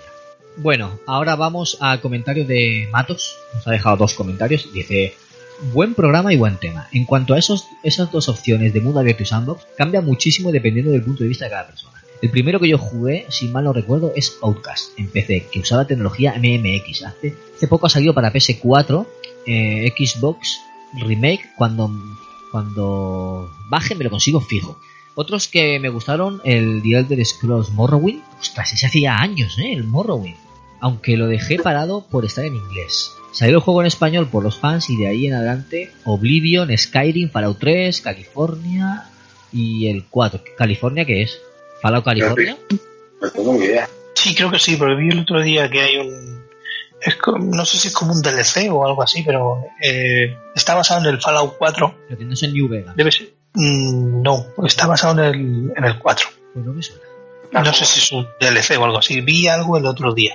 Bueno, 0.56 0.98
ahora 1.06 1.36
vamos 1.36 1.76
al 1.80 2.00
comentario 2.00 2.46
de 2.46 2.88
Matos, 2.90 3.36
nos 3.54 3.68
ha 3.68 3.70
dejado 3.70 3.98
dos 3.98 4.14
comentarios, 4.14 4.72
dice 4.72 5.14
Buen 5.60 5.94
programa 5.94 6.32
y 6.32 6.36
buen 6.36 6.56
tema. 6.56 6.86
En 6.92 7.04
cuanto 7.04 7.34
a 7.34 7.38
esos, 7.38 7.66
esas 7.82 8.12
dos 8.12 8.28
opciones 8.28 8.72
de 8.72 8.80
mundo 8.80 9.00
abierto 9.00 9.24
y 9.24 9.26
sandbox, 9.26 9.66
cambia 9.76 10.00
muchísimo 10.00 10.52
dependiendo 10.52 10.92
del 10.92 11.02
punto 11.02 11.24
de 11.24 11.28
vista 11.28 11.46
de 11.46 11.50
cada 11.50 11.66
persona. 11.66 12.00
El 12.22 12.30
primero 12.30 12.60
que 12.60 12.68
yo 12.68 12.78
jugué, 12.78 13.26
si 13.28 13.48
mal 13.48 13.64
no 13.64 13.72
recuerdo, 13.72 14.12
es 14.14 14.38
Outcast 14.40 14.96
en 14.98 15.08
PC, 15.08 15.48
que 15.50 15.58
usaba 15.58 15.84
tecnología 15.84 16.34
MMX. 16.36 17.02
Hace, 17.02 17.34
hace 17.56 17.66
poco 17.66 17.86
ha 17.86 17.90
salido 17.90 18.14
para 18.14 18.32
PS4, 18.32 19.06
eh, 19.46 19.92
Xbox 19.96 20.60
Remake, 20.94 21.50
cuando, 21.56 21.90
cuando 22.52 23.50
baje 23.68 23.96
me 23.96 24.04
lo 24.04 24.10
consigo 24.10 24.40
fijo. 24.40 24.78
Otros 25.16 25.48
que 25.48 25.80
me 25.80 25.88
gustaron, 25.88 26.40
el 26.44 26.82
The 26.82 26.98
Elder 26.98 27.26
Scrolls 27.26 27.70
Morrowind. 27.70 28.22
Ostras, 28.40 28.72
ese 28.72 28.86
hacía 28.86 29.16
años, 29.16 29.58
¿eh? 29.58 29.72
El 29.72 29.82
Morrowind. 29.82 30.36
Aunque 30.78 31.16
lo 31.16 31.26
dejé 31.26 31.58
parado 31.58 32.06
por 32.08 32.24
estar 32.24 32.44
en 32.44 32.54
inglés. 32.54 33.10
Salió 33.38 33.56
el 33.58 33.62
juego 33.62 33.82
en 33.82 33.86
español 33.86 34.28
por 34.28 34.42
los 34.42 34.58
fans 34.58 34.90
y 34.90 34.96
de 34.96 35.06
ahí 35.06 35.26
en 35.28 35.34
adelante 35.34 35.92
Oblivion, 36.04 36.76
Skyrim, 36.76 37.30
Fallout 37.30 37.58
3, 37.60 38.00
California 38.00 39.04
y 39.52 39.88
el 39.88 40.04
4. 40.10 40.42
¿California 40.56 41.04
qué 41.04 41.22
es? 41.22 41.38
¿Fallout 41.80 42.04
California? 42.04 42.56
No 43.22 43.30
tengo 43.30 43.52
ni 43.52 43.64
idea. 43.64 43.88
Sí, 44.14 44.34
creo 44.34 44.50
que 44.50 44.58
sí, 44.58 44.74
porque 44.76 44.96
vi 44.96 45.10
el 45.10 45.20
otro 45.20 45.40
día 45.40 45.70
que 45.70 45.80
hay 45.80 45.98
un... 45.98 46.42
Es 47.00 47.14
co- 47.14 47.38
no 47.38 47.64
sé 47.64 47.78
si 47.78 47.86
es 47.86 47.94
como 47.94 48.12
un 48.12 48.22
DLC 48.22 48.68
o 48.72 48.84
algo 48.84 49.04
así, 49.04 49.22
pero 49.22 49.64
eh, 49.80 50.36
está 50.56 50.74
basado 50.74 51.00
en 51.02 51.14
el 51.14 51.20
Fallout 51.20 51.54
4. 51.58 51.94
Lo 52.08 52.16
tienes 52.16 52.42
en 52.42 52.52
New 52.54 52.68
Vegas. 52.68 52.96
Debe 52.96 53.12
ser... 53.12 53.28
Mm, 53.54 54.20
no, 54.22 54.46
está 54.66 54.88
basado 54.88 55.22
en 55.22 55.24
el, 55.24 55.72
en 55.76 55.84
el 55.84 55.96
4. 56.00 56.28
Pues 56.54 56.66
no 56.66 56.72
me 56.72 56.82
suena. 56.82 57.02
No 57.52 57.72
sé 57.72 57.84
si 57.84 58.00
es 58.00 58.10
un 58.12 58.26
DLC 58.40 58.76
o 58.80 58.84
algo 58.84 58.98
así. 58.98 59.20
Vi 59.20 59.46
algo 59.46 59.78
el 59.78 59.86
otro 59.86 60.12
día. 60.12 60.34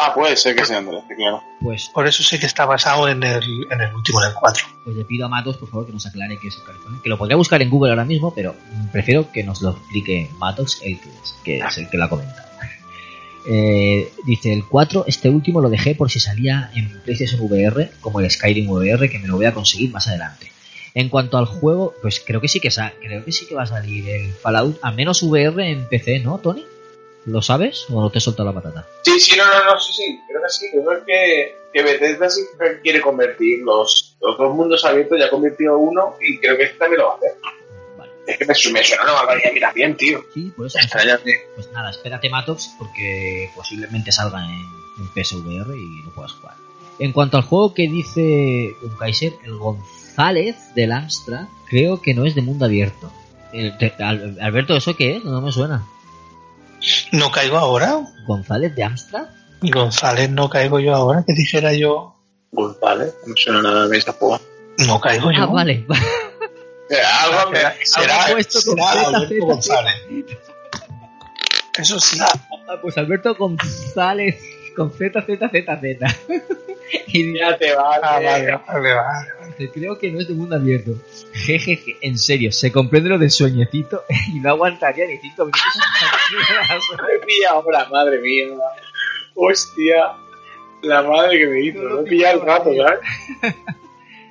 Ah, 0.00 0.14
puede 0.14 0.36
ser 0.36 0.54
que 0.54 0.64
sea 0.64 0.78
un 0.78 0.86
DLC, 0.86 1.16
claro. 1.16 1.42
Pues, 1.60 1.88
Por 1.92 2.06
eso 2.06 2.22
sé 2.22 2.38
que 2.38 2.46
está 2.46 2.64
basado 2.64 3.08
en 3.08 3.20
el, 3.24 3.66
en 3.68 3.80
el 3.80 3.92
último, 3.92 4.22
en 4.22 4.28
el 4.28 4.34
4. 4.34 4.66
pues 4.84 4.96
le 4.96 5.04
pido 5.04 5.26
a 5.26 5.28
Matos, 5.28 5.56
por 5.56 5.68
favor, 5.68 5.86
que 5.86 5.92
nos 5.92 6.06
aclare 6.06 6.38
qué 6.40 6.46
es 6.46 6.56
el 6.56 6.62
California. 6.62 7.00
Que 7.02 7.08
lo 7.08 7.18
podría 7.18 7.36
buscar 7.36 7.60
en 7.62 7.68
Google 7.68 7.90
ahora 7.90 8.04
mismo, 8.04 8.32
pero 8.32 8.54
prefiero 8.92 9.32
que 9.32 9.42
nos 9.42 9.60
lo 9.60 9.70
explique 9.70 10.30
Matos, 10.38 10.80
el 10.84 11.00
que 11.00 11.08
es, 11.08 11.34
que 11.42 11.58
es 11.58 11.78
el 11.78 11.90
que 11.90 11.96
lo 11.98 12.04
ha 12.04 12.08
comentado. 12.08 12.48
Eh, 13.50 14.12
dice, 14.24 14.52
el 14.52 14.66
4, 14.66 15.04
este 15.06 15.30
último 15.30 15.62
lo 15.62 15.70
dejé 15.70 15.94
por 15.94 16.10
si 16.10 16.20
salía 16.20 16.70
en 16.74 17.00
PlayStation 17.00 17.40
VR, 17.40 17.92
como 18.02 18.20
el 18.20 18.30
Skyrim 18.30 18.68
VR, 18.68 19.08
que 19.08 19.18
me 19.18 19.26
lo 19.26 19.36
voy 19.36 19.46
a 19.46 19.54
conseguir 19.54 19.90
más 19.90 20.06
adelante. 20.06 20.52
En 20.92 21.08
cuanto 21.08 21.38
al 21.38 21.46
juego, 21.46 21.94
pues 22.02 22.20
creo 22.20 22.42
que 22.42 22.48
sí 22.48 22.60
que 22.60 22.68
creo 23.00 23.24
que 23.24 23.32
sí 23.32 23.46
que 23.46 23.54
va 23.54 23.62
a 23.62 23.66
salir 23.66 24.06
el 24.06 24.32
Fallout, 24.34 24.78
al 24.82 24.94
menos 24.96 25.22
VR 25.22 25.70
en 25.70 25.88
PC, 25.88 26.18
¿no, 26.18 26.36
Tony? 26.38 26.66
¿Lo 27.28 27.42
sabes 27.42 27.86
o 27.90 28.00
no 28.00 28.10
te 28.10 28.18
he 28.18 28.20
soltado 28.20 28.48
la 28.52 28.54
patata? 28.60 28.86
Sí, 29.02 29.18
sí, 29.20 29.36
no, 29.36 29.44
no, 29.46 29.64
no, 29.74 29.80
sí, 29.80 29.92
sí, 29.92 30.20
creo 30.28 30.40
que 30.42 30.48
sí. 30.48 30.66
Creo 30.70 31.04
que, 31.04 31.56
que 31.72 31.82
Bethesda 31.82 32.28
que 32.58 32.80
quiere 32.80 33.00
convertir 33.00 33.60
los, 33.62 34.16
los 34.20 34.38
dos 34.38 34.54
mundos 34.54 34.84
abiertos, 34.84 35.18
ya 35.18 35.26
ha 35.26 35.30
convertido 35.30 35.76
uno 35.78 36.14
y 36.20 36.38
creo 36.38 36.56
que 36.56 36.64
este 36.64 36.78
también 36.78 37.00
lo 37.02 37.08
va 37.08 37.14
a 37.14 37.16
hacer. 37.16 37.30
Vale. 37.98 38.12
Es 38.26 38.38
que 38.38 38.44
me, 38.44 38.54
me 38.78 38.84
suena 38.84 39.02
una 39.04 39.12
barbaridad, 39.12 39.50
mira 39.52 39.72
bien, 39.72 39.96
tío. 39.96 40.24
Sí. 40.32 40.52
Extrañate. 40.58 41.48
Pues 41.54 41.70
nada, 41.72 41.90
espérate 41.90 42.30
Matox 42.30 42.70
porque 42.78 43.50
posiblemente 43.54 44.10
salga 44.12 44.44
en, 44.44 44.50
en 44.98 45.08
PSVR 45.24 45.76
y 45.76 46.02
lo 46.04 46.10
puedas 46.14 46.32
jugar. 46.32 46.54
En 46.98 47.12
cuanto 47.12 47.36
al 47.36 47.44
juego 47.44 47.74
que 47.74 47.88
dice 47.88 48.74
un 48.82 48.96
Kaiser, 48.98 49.34
el 49.44 49.56
González 49.58 50.56
del 50.74 50.92
Amstrad, 50.92 51.46
creo 51.68 52.00
que 52.02 52.14
no 52.14 52.24
es 52.24 52.34
de 52.34 52.40
mundo 52.42 52.64
abierto. 52.64 53.12
El- 53.52 53.74
Alberto, 54.40 54.76
¿eso 54.76 54.96
qué 54.96 55.16
es? 55.16 55.24
No 55.24 55.40
me 55.40 55.52
suena. 55.52 55.86
No 57.12 57.30
caigo 57.30 57.56
ahora. 57.58 57.98
¿González 58.26 58.74
de 58.74 58.84
Amstrad? 58.84 59.26
González, 59.62 60.30
no 60.30 60.48
caigo 60.48 60.78
yo 60.80 60.94
ahora. 60.94 61.24
Que 61.26 61.32
dijera 61.34 61.72
yo, 61.72 62.14
vale, 62.80 63.06
no 63.26 63.34
me 63.34 63.36
suena 63.36 63.62
nada 63.62 63.88
de 63.88 63.98
esta 63.98 64.12
juego. 64.12 64.40
no 64.86 65.00
caigo 65.00 65.30
yo. 65.32 65.42
Ah, 65.42 65.46
vale. 65.46 65.84
Algo 67.22 67.50
me- 67.50 67.58
Será, 67.58 67.74
será, 67.84 68.22
Algo 68.22 68.34
puesto 68.34 68.58
con 68.64 68.78
será 68.78 68.92
Z, 68.92 69.06
Alberto 69.08 69.28
Z, 69.34 69.44
González. 69.46 69.94
Eso 71.78 72.00
sí. 72.00 72.18
Ah, 72.20 72.32
Pues 72.80 72.96
Alberto 72.98 73.34
González 73.34 74.36
con 74.76 74.90
Z, 74.92 75.22
Z, 75.26 75.48
Z, 75.50 75.80
Z. 75.80 76.06
Y 77.08 77.38
Ya 77.38 77.58
te 77.58 77.74
va, 77.74 77.96
Ah, 77.96 78.12
vale, 78.20 78.58
vale, 78.66 78.94
vale. 78.94 79.28
Creo 79.66 79.98
que 79.98 80.10
no 80.10 80.20
es 80.20 80.28
de 80.28 80.34
mundo 80.34 80.56
abierto. 80.56 80.92
Jejeje, 81.32 81.96
en 82.00 82.18
serio, 82.18 82.52
se 82.52 82.70
comprende 82.70 83.10
lo 83.10 83.18
del 83.18 83.30
sueñecito 83.30 84.04
y 84.32 84.40
no 84.40 84.50
aguantaría 84.50 85.06
ni 85.06 85.16
cinco 85.18 85.44
minutos. 85.44 85.62
Me 86.90 87.26
pilla 87.26 87.50
ahora, 87.50 87.88
madre 87.88 88.20
mía. 88.20 88.46
Hostia. 89.34 90.12
La 90.82 91.02
madre 91.02 91.38
que 91.38 91.46
me 91.48 91.60
hizo. 91.64 91.82
No 91.82 91.88
lo 91.88 92.02
Me 92.02 92.08
pilla 92.08 92.30
el 92.32 92.40
rato. 92.40 92.70
¿sabes? 92.74 93.56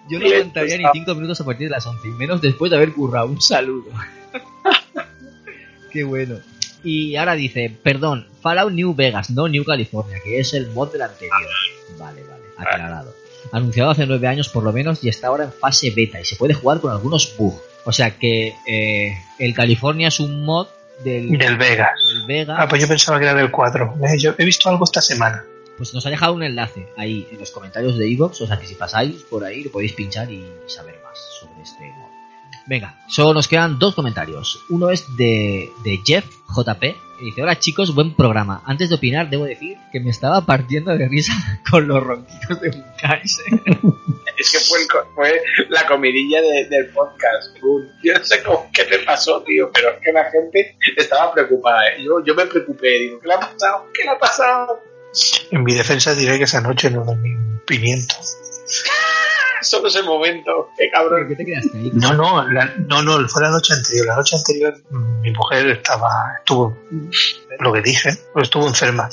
Yo 0.10 0.20
no 0.20 0.28
aguantaría 0.28 0.78
ni. 0.78 0.84
5 0.94 1.16
minutos 1.16 1.42
a 1.42 1.46
partir 1.46 1.68
de 1.68 1.72
las 1.72 1.86
11, 1.86 2.08
y 2.08 2.12
menos 2.12 2.42
después 2.42 2.72
de 2.72 2.78
haber 2.78 2.94
currado. 2.94 3.28
Un 3.28 3.42
saludo. 3.42 3.90
Qué 5.92 6.04
bueno. 6.04 6.40
Y 6.84 7.16
ahora 7.16 7.34
dice, 7.34 7.76
perdón, 7.84 8.28
Fallout 8.42 8.72
New 8.72 8.96
Vegas, 8.96 9.30
no 9.30 9.48
New 9.48 9.66
California, 9.66 10.20
que 10.24 10.40
es 10.40 10.54
el 10.54 10.68
mod 10.72 10.92
del 10.92 11.02
anterior. 11.02 11.42
Vale, 11.98 12.24
vale, 12.24 12.44
aclarado. 12.58 13.14
Anunciado 13.52 13.92
hace 13.92 14.06
9 14.06 14.28
años 14.28 14.50
por 14.50 14.64
lo 14.64 14.72
menos 14.74 15.04
y 15.04 15.10
está 15.10 15.28
ahora 15.28 15.46
en 15.46 15.52
fase 15.52 15.92
beta 15.92 16.20
y 16.20 16.26
se 16.26 16.36
puede 16.36 16.54
jugar 16.54 16.80
con 16.82 16.92
algunos 16.92 17.36
bugs. 17.38 17.62
O 17.86 17.92
sea 17.92 18.18
que 18.18 18.54
eh, 18.66 19.18
el 19.40 19.54
California 19.54 20.10
es 20.10 20.20
un 20.20 20.44
mod 20.44 20.68
del, 21.04 21.30
Del 21.38 21.58
Vegas. 21.58 21.92
del 22.10 22.26
Vega. 22.28 22.56
Ah, 22.60 22.68
pues 22.68 22.82
yo 22.82 22.88
pensaba 22.88 23.18
que 23.20 23.26
era 23.26 23.34
del 23.34 23.52
4. 23.52 23.94
Eh, 24.04 24.18
Yo 24.20 24.34
he 24.38 24.46
visto 24.46 24.70
algo 24.70 24.84
esta 24.84 25.02
semana. 25.02 25.44
Pues 25.78 25.94
nos 25.94 26.06
ha 26.06 26.10
dejado 26.10 26.34
un 26.34 26.42
enlace 26.44 26.88
ahí 26.98 27.28
en 27.32 27.40
los 27.40 27.52
comentarios 27.52 27.98
de 27.98 28.12
Evox, 28.12 28.42
o 28.42 28.48
sea 28.48 28.58
que 28.60 28.66
si 28.66 28.74
pasáis 28.74 29.22
por 29.30 29.46
ahí 29.46 29.64
lo 29.64 29.72
podéis 29.72 29.94
pinchar 29.94 30.30
y 30.32 30.44
saber 30.66 31.00
más 31.04 31.18
sobre 31.40 31.62
este 31.62 31.84
mod. 31.84 32.08
Venga, 32.66 33.00
solo 33.08 33.34
nos 33.36 33.48
quedan 33.48 33.78
dos 33.78 33.94
comentarios. 33.94 34.60
Uno 34.70 34.90
es 34.90 35.06
de, 35.16 35.70
de 35.84 36.00
Jeff 36.04 36.26
JP, 36.50 36.84
que 37.18 37.26
dice, 37.26 37.42
hola 37.44 37.58
chicos, 37.60 37.94
buen 37.96 38.16
programa. 38.16 38.62
Antes 38.66 38.90
de 38.90 38.96
opinar, 38.96 39.30
debo 39.30 39.46
decir 39.46 39.78
que 39.92 40.00
me 40.00 40.10
estaba 40.12 40.46
partiendo 40.46 40.96
de 40.98 41.08
risa 41.08 41.34
con 41.72 41.88
los 41.88 42.04
ronquidos 42.04 42.62
de 42.62 42.70
un 42.70 42.84
Kaiser. 43.02 43.46
Es 44.40 44.52
que 44.52 44.60
fue, 44.60 44.82
el 44.84 44.88
co- 44.88 45.08
fue 45.16 45.42
la 45.70 45.88
comidilla 45.88 46.40
de- 46.40 46.68
del 46.70 46.90
podcast. 46.92 47.58
Yo 48.04 48.14
no 48.14 48.24
sé 48.24 48.44
cómo, 48.44 48.70
qué 48.72 48.84
te 48.84 49.00
pasó, 49.00 49.42
tío, 49.42 49.72
pero 49.74 49.90
es 49.90 49.96
que 50.04 50.12
la 50.12 50.30
gente 50.30 50.78
estaba 50.96 51.34
preocupada. 51.34 51.88
¿eh? 51.88 52.04
Yo, 52.04 52.24
yo 52.24 52.36
me 52.36 52.46
preocupé, 52.46 53.00
digo, 53.00 53.20
¿qué 53.20 53.28
le 53.30 53.34
ha 53.34 53.40
pasado? 53.40 53.88
¿Qué 53.96 54.04
le 54.04 54.10
ha 54.12 54.20
pasado? 54.20 54.80
En 55.50 55.64
mi 55.64 55.74
defensa 55.74 56.14
diré 56.14 56.38
que 56.38 56.44
esa 56.44 56.62
noche 56.62 56.92
no 56.92 57.04
dormí 57.04 57.32
un 57.32 57.64
pimiento. 57.66 58.14
Solo 59.62 59.88
ese 59.88 60.04
momento, 60.04 60.70
qué 60.78 60.90
cabrón. 60.92 61.28
¿Qué 61.28 61.36
te 61.36 61.46
quedaste 61.46 61.78
ahí? 61.78 61.92
No, 61.94 62.14
no, 62.14 62.48
la- 62.50 62.74
no, 62.88 63.02
no, 63.02 63.28
fue 63.28 63.42
la 63.42 63.50
noche 63.50 63.74
anterior. 63.74 64.06
La 64.08 64.16
noche 64.16 64.36
anterior 64.36 64.74
mm, 64.90 65.22
mi 65.22 65.32
mujer 65.32 65.68
estaba, 65.70 66.10
estuvo, 66.40 66.78
lo 67.60 67.74
que 67.74 67.82
dije, 67.82 68.10
pues 68.34 68.44
estuvo 68.46 68.68
enferma 68.68 69.10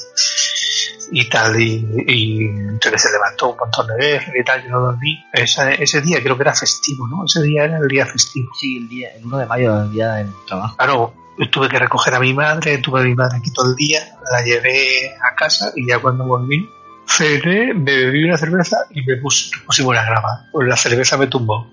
y 1.13 1.29
tal, 1.29 1.61
y, 1.61 1.87
y 2.09 2.45
entonces 2.47 3.03
se 3.03 3.13
levantó 3.13 3.51
un 3.53 3.59
montón 3.59 3.87
de 3.89 3.95
veces 3.97 4.33
y 4.41 4.43
tal, 4.43 4.63
yo 4.65 4.71
no 4.71 4.81
dormí. 4.81 5.23
Esa- 5.33 5.73
ese 5.73 6.01
día 6.01 6.23
creo 6.23 6.37
que 6.37 6.43
era 6.43 6.55
festivo, 6.55 7.07
¿no? 7.09 7.25
Ese 7.27 7.43
día 7.43 7.65
era 7.65 7.79
el 7.79 7.89
día 7.89 8.07
festivo. 8.07 8.51
Sí, 8.59 8.79
el, 8.79 8.89
día, 8.89 9.11
el 9.15 9.25
1 9.25 9.39
de 9.39 9.47
mayo, 9.47 9.83
el 9.83 9.91
día 9.93 10.15
del 10.15 10.33
trabajo. 10.47 10.77
Claro, 10.77 11.15
tuve 11.53 11.69
que 11.69 11.79
recoger 11.79 12.15
a 12.15 12.21
mi 12.21 12.33
madre, 12.33 12.79
tuve 12.79 13.01
a 13.01 13.05
mi 13.05 13.15
madre 13.15 13.37
aquí 13.39 13.51
todo 13.53 13.71
el 13.71 13.77
día, 13.77 14.01
la 14.31 14.43
llevé 14.43 15.15
a 15.23 15.35
casa 15.35 15.73
y 15.77 15.87
ya 15.89 15.99
cuando 15.99 16.25
volví, 16.25 16.69
cené, 17.07 17.75
me 17.75 17.97
bebí 17.97 18.25
una 18.25 18.37
cerveza 18.37 18.87
y 18.91 19.03
me 19.03 19.17
puse, 19.17 19.51
pusimos 19.65 19.97
a 19.97 20.05
grabar. 20.05 20.51
Pues 20.53 20.69
la 20.69 20.77
cerveza 20.77 21.17
me 21.17 21.27
tumbó. 21.27 21.71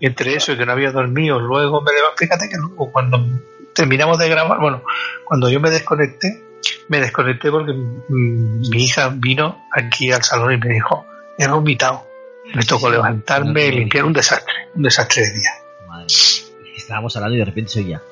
Entre 0.00 0.34
eso 0.34 0.52
y 0.52 0.56
que 0.56 0.66
no 0.66 0.72
había 0.72 0.92
dormido, 0.92 1.40
luego 1.40 1.80
me 1.80 1.92
levanté, 1.92 2.26
fíjate 2.26 2.48
que 2.48 2.56
luego 2.56 2.92
cuando 2.92 3.24
terminamos 3.74 4.18
de 4.18 4.28
grabar, 4.28 4.60
bueno, 4.60 4.82
cuando 5.24 5.48
yo 5.48 5.60
me 5.60 5.70
desconecté, 5.70 6.42
me 6.88 7.00
desconecté 7.00 7.50
porque 7.50 7.72
mm, 7.72 8.68
mi 8.70 8.84
hija 8.84 9.12
vino 9.14 9.64
aquí 9.72 10.12
al 10.12 10.22
salón 10.22 10.52
y 10.52 10.56
me 10.58 10.74
dijo, 10.74 11.06
he 11.38 11.48
vomitado. 11.48 12.06
Me 12.54 12.64
tocó 12.64 12.90
levantarme 12.90 13.66
y 13.66 13.72
limpiar 13.72 14.04
un 14.04 14.12
desastre, 14.12 14.52
un 14.74 14.82
desastre 14.82 15.22
de 15.22 15.32
día. 15.32 15.50
Madre. 15.88 16.06
Estábamos 16.76 17.16
hablando 17.16 17.36
y 17.36 17.38
de 17.38 17.44
repente 17.44 17.70
soy 17.70 17.88
ya. 17.88 18.02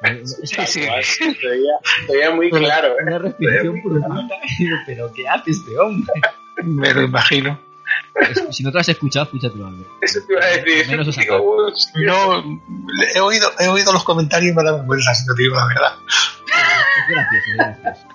Sí, 0.24 0.56
sí. 0.66 0.82
Se 0.82 1.48
veía, 1.48 1.72
se 2.06 2.12
veía 2.12 2.30
muy 2.30 2.50
claro, 2.50 2.88
¿eh? 2.88 3.02
Una 3.02 3.18
respiración 3.18 3.82
profunda. 3.82 4.36
Pero 4.86 5.12
¿qué 5.12 5.28
hace 5.28 5.50
este 5.50 5.78
hombre? 5.78 6.12
Me 6.62 6.94
lo 6.94 7.02
imagino. 7.02 7.60
Si 8.50 8.62
no 8.62 8.70
te 8.70 8.74
lo 8.74 8.80
has 8.80 8.88
escuchado, 8.88 9.24
escúchatelo, 9.24 9.66
Albert. 9.66 9.88
Eso 10.02 10.20
te 10.26 10.32
iba 10.32 10.44
a 10.44 10.48
decir. 10.48 10.88
Menos 10.88 11.16
Digo. 11.16 11.72
No, 11.96 12.60
he 13.14 13.20
oído, 13.20 13.50
he 13.58 13.68
oído 13.68 13.92
los 13.92 14.04
comentarios 14.04 14.52
y 14.52 14.54
me 14.54 14.62
da 14.62 14.72
vergüenza, 14.76 15.14
si 15.14 15.26
no 15.26 15.34
te 15.34 15.42
digo 15.42 15.56
la 15.56 15.66
verdad. 15.66 15.92
Es 16.46 17.08
gracioso, 17.08 17.50
es 17.50 17.56
gracioso. 17.56 18.08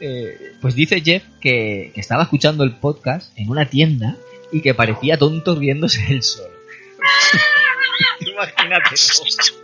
Eh, 0.00 0.56
pues 0.60 0.74
dice 0.74 1.00
Jeff 1.00 1.22
que, 1.40 1.92
que 1.94 2.00
estaba 2.00 2.24
escuchando 2.24 2.64
el 2.64 2.74
podcast 2.74 3.36
en 3.38 3.50
una 3.50 3.66
tienda 3.66 4.16
y 4.50 4.60
que 4.60 4.74
parecía 4.74 5.16
tonto 5.16 5.54
riéndose 5.54 6.04
él 6.08 6.22
solo. 6.22 6.54
Imagínate. 8.20 8.90
No, 8.90 9.61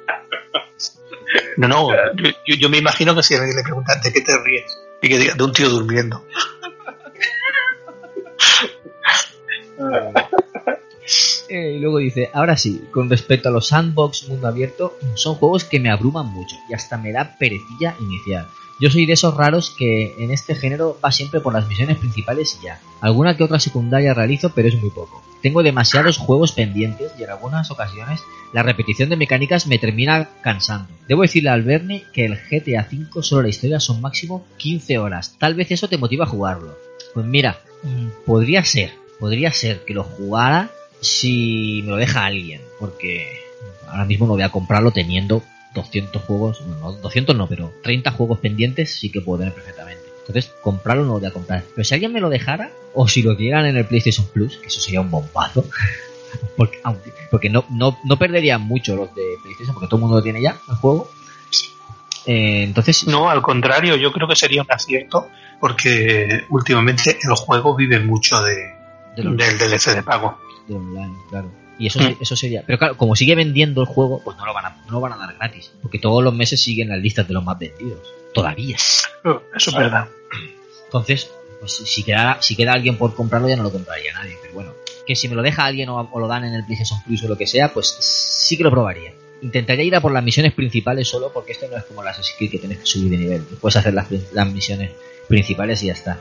no, 1.57 1.91
yo, 2.15 2.31
yo- 2.47 2.55
yo 2.57 2.69
me 2.69 2.79
imagino 2.79 3.15
que 3.15 3.23
si 3.23 3.35
alguien 3.35 3.57
le 3.57 3.63
pregunta 3.63 3.95
de 4.03 4.13
qué 4.13 4.21
te 4.21 4.37
ríes 4.39 4.79
y 5.03 5.09
que 5.09 5.19
diga 5.19 5.35
de 5.35 5.45
un 5.45 5.53
tío 5.53 5.69
durmiendo. 5.69 6.25
Eh, 11.49 11.77
y 11.77 11.79
luego 11.79 11.97
dice, 11.99 12.29
ahora 12.35 12.59
sí, 12.59 12.85
con 12.91 13.09
respecto 13.09 13.49
a 13.49 13.53
los 13.53 13.69
sandbox 13.69 14.29
mundo 14.29 14.47
abierto, 14.49 14.99
son 15.15 15.37
juegos 15.37 15.65
que 15.65 15.81
me 15.81 15.91
abruman 15.91 16.27
mucho 16.27 16.57
y 16.69 16.75
hasta 16.75 16.99
me 16.99 17.11
da 17.13 17.37
perecilla 17.39 17.97
inicial. 18.01 18.47
Yo 18.81 18.91
soy 18.91 19.07
de 19.07 19.15
esos 19.15 19.35
raros 19.35 19.75
que 19.77 20.15
en 20.19 20.31
este 20.31 20.55
género 20.55 20.99
va 21.05 21.11
siempre 21.11 21.41
por 21.41 21.53
las 21.53 21.67
misiones 21.67 21.99
principales 21.99 22.59
y 22.61 22.67
ya. 22.67 22.81
Alguna 23.01 23.37
que 23.37 23.43
otra 23.43 23.59
secundaria 23.59 24.15
realizo, 24.15 24.53
pero 24.55 24.69
es 24.69 24.81
muy 24.81 24.91
poco. 24.91 25.23
Tengo 25.43 25.63
demasiados 25.63 26.17
juegos 26.17 26.53
pendientes 26.53 27.13
y 27.19 27.25
en 27.25 27.31
algunas 27.31 27.71
ocasiones 27.71 28.21
la 28.53 28.63
repetición 28.63 29.09
de 29.09 29.17
mecánicas 29.17 29.67
me 29.67 29.79
termina 29.79 30.29
cansando. 30.43 30.93
Debo 31.09 31.23
decirle 31.23 31.51
al 31.51 31.63
Bernie 31.63 32.05
que 32.13 32.27
el 32.27 32.37
GTA 32.37 32.87
V 32.91 33.23
solo 33.23 33.43
la 33.43 33.49
historia 33.49 33.81
son 33.81 34.01
máximo 34.01 34.45
15 34.59 34.99
horas. 34.99 35.35
Tal 35.39 35.55
vez 35.55 35.71
eso 35.71 35.89
te 35.89 35.99
motiva 35.99 36.25
a 36.25 36.29
jugarlo. 36.29 36.77
Pues 37.15 37.27
mira, 37.27 37.59
podría 38.27 38.65
ser, 38.65 38.93
podría 39.19 39.53
ser 39.53 39.85
que 39.85 39.95
lo 39.95 40.05
jugara 40.05 40.71
si 41.01 41.83
me 41.85 41.91
lo 41.91 41.97
deja 41.97 42.25
alguien, 42.25 42.61
porque 42.79 43.29
ahora 43.89 44.05
mismo 44.05 44.27
no 44.27 44.35
voy 44.35 44.43
a 44.43 44.51
comprarlo 44.51 44.93
teniendo 44.93 45.43
200 45.79 46.23
juegos, 46.23 46.61
no, 46.81 46.93
200 46.93 47.35
no, 47.37 47.47
pero 47.49 47.73
30 47.83 48.11
juegos 48.13 48.39
pendientes 48.39 48.95
sí 48.99 49.11
que 49.11 49.21
puedo 49.21 49.39
tener 49.41 49.55
perfectamente. 49.55 50.03
Entonces, 50.21 50.53
comprarlo 50.63 51.05
no 51.05 51.15
lo 51.15 51.19
voy 51.21 51.29
a 51.29 51.33
comprar. 51.33 51.65
Pero 51.75 51.85
si 51.85 51.95
alguien 51.95 52.13
me 52.13 52.21
lo 52.21 52.29
dejara, 52.29 52.71
o 52.95 53.09
si 53.09 53.23
lo 53.23 53.35
dieran 53.35 53.65
en 53.67 53.77
el 53.79 53.87
PlayStation 53.87 54.27
Plus, 54.27 54.59
que 54.59 54.67
eso 54.67 54.81
sería 54.81 55.01
un 55.01 55.11
bombazo, 55.11 55.65
porque, 56.57 56.79
aunque- 56.85 57.13
porque 57.31 57.49
no, 57.49 57.65
no, 57.71 57.99
no 58.05 58.19
perderían 58.19 58.61
mucho 58.63 58.95
los 58.95 59.15
de 59.15 59.23
PlayStation, 59.43 59.75
porque 59.75 59.87
todo 59.89 59.97
el 59.97 60.03
mundo 60.03 60.17
lo 60.19 60.23
tiene 60.23 60.43
ya, 60.43 60.59
el 60.69 60.75
juego. 60.77 61.11
Eh, 62.27 62.65
entonces. 62.65 63.07
No, 63.07 63.31
al 63.31 63.41
contrario, 63.43 63.97
yo 63.97 64.13
creo 64.13 64.29
que 64.29 64.37
sería 64.37 64.61
un 64.63 64.71
acierto 64.71 65.29
porque 65.61 66.45
últimamente 66.51 67.19
el 67.23 67.35
juego 67.35 67.75
vive 67.75 67.99
mucho 68.01 68.41
de, 68.43 68.55
De 69.17 69.23
los- 69.25 69.37
del 69.37 69.57
DLC 69.59 69.95
de 69.95 70.03
pago. 70.03 70.39
de 70.67 70.75
online, 70.75 71.15
claro. 71.31 71.51
Y 71.79 71.87
eso, 71.87 72.01
Mm. 72.01 72.17
eso 72.21 72.35
sería. 72.37 72.63
Pero 72.67 72.79
claro, 72.79 72.97
como 72.97 73.15
sigue 73.15 73.35
vendiendo 73.35 73.81
el 73.83 73.87
juego, 73.87 74.21
pues 74.25 74.37
no 74.37 74.45
lo 74.47 74.53
van 74.55 74.67
a, 74.67 74.83
no 74.87 74.93
lo 74.93 75.01
van 75.01 75.13
a 75.13 75.17
dar 75.17 75.35
gratis. 75.37 75.71
Porque 75.81 75.99
todos 75.99 76.23
los 76.25 76.35
meses 76.35 76.61
siguen 76.61 76.89
las 76.89 76.99
listas 76.99 77.29
de 77.29 77.35
los 77.35 77.45
más 77.45 77.59
vendidos. 77.59 78.01
Todavía. 78.35 78.77
Eso 78.77 79.41
es 79.71 79.75
verdad. 79.75 80.09
Entonces, 80.87 81.31
pues 81.61 81.73
si- 81.73 82.03
queda, 82.03 82.39
si 82.41 82.57
queda 82.57 82.73
alguien 82.73 82.97
por 82.97 83.15
comprarlo, 83.15 83.49
ya 83.49 83.57
no 83.57 83.63
lo 83.63 83.71
compraría 83.73 84.13
nadie. 84.13 84.37
Pero 84.43 84.55
bueno, 84.55 84.73
que 85.07 85.15
si 85.17 85.29
me 85.29 85.35
lo 85.35 85.43
deja 85.43 85.65
alguien 85.65 85.89
o, 85.89 86.01
o 86.13 86.21
lo 86.21 86.27
dan 86.29 86.45
en 86.45 86.55
el 86.55 86.65
PlayStation 86.65 87.03
Plus 87.05 87.23
o 87.25 87.29
lo 87.29 87.37
que 87.37 87.47
sea, 87.47 87.73
pues 87.73 87.87
sí 88.01 88.57
que 88.57 88.65
lo 88.65 88.71
probaría. 88.71 89.13
Intentaría 89.41 89.85
ir 89.85 89.95
a 89.95 90.01
por 90.01 90.11
las 90.13 90.25
misiones 90.25 90.53
principales 90.53 91.07
solo 91.09 91.31
porque 91.33 91.53
esto 91.53 91.67
no 91.71 91.77
es 91.77 91.85
como 91.85 92.03
las 92.03 92.19
Creed 92.37 92.51
que 92.51 92.59
tienes 92.59 92.79
que 92.79 92.87
subir 92.87 93.11
de 93.11 93.17
nivel. 93.19 93.43
Puedes 93.61 93.77
hacer 93.77 93.95
las, 93.95 94.09
las 94.33 94.51
misiones 94.53 94.91
principales 95.29 95.83
y 95.85 95.87
ya 95.87 95.93
está. 95.93 96.19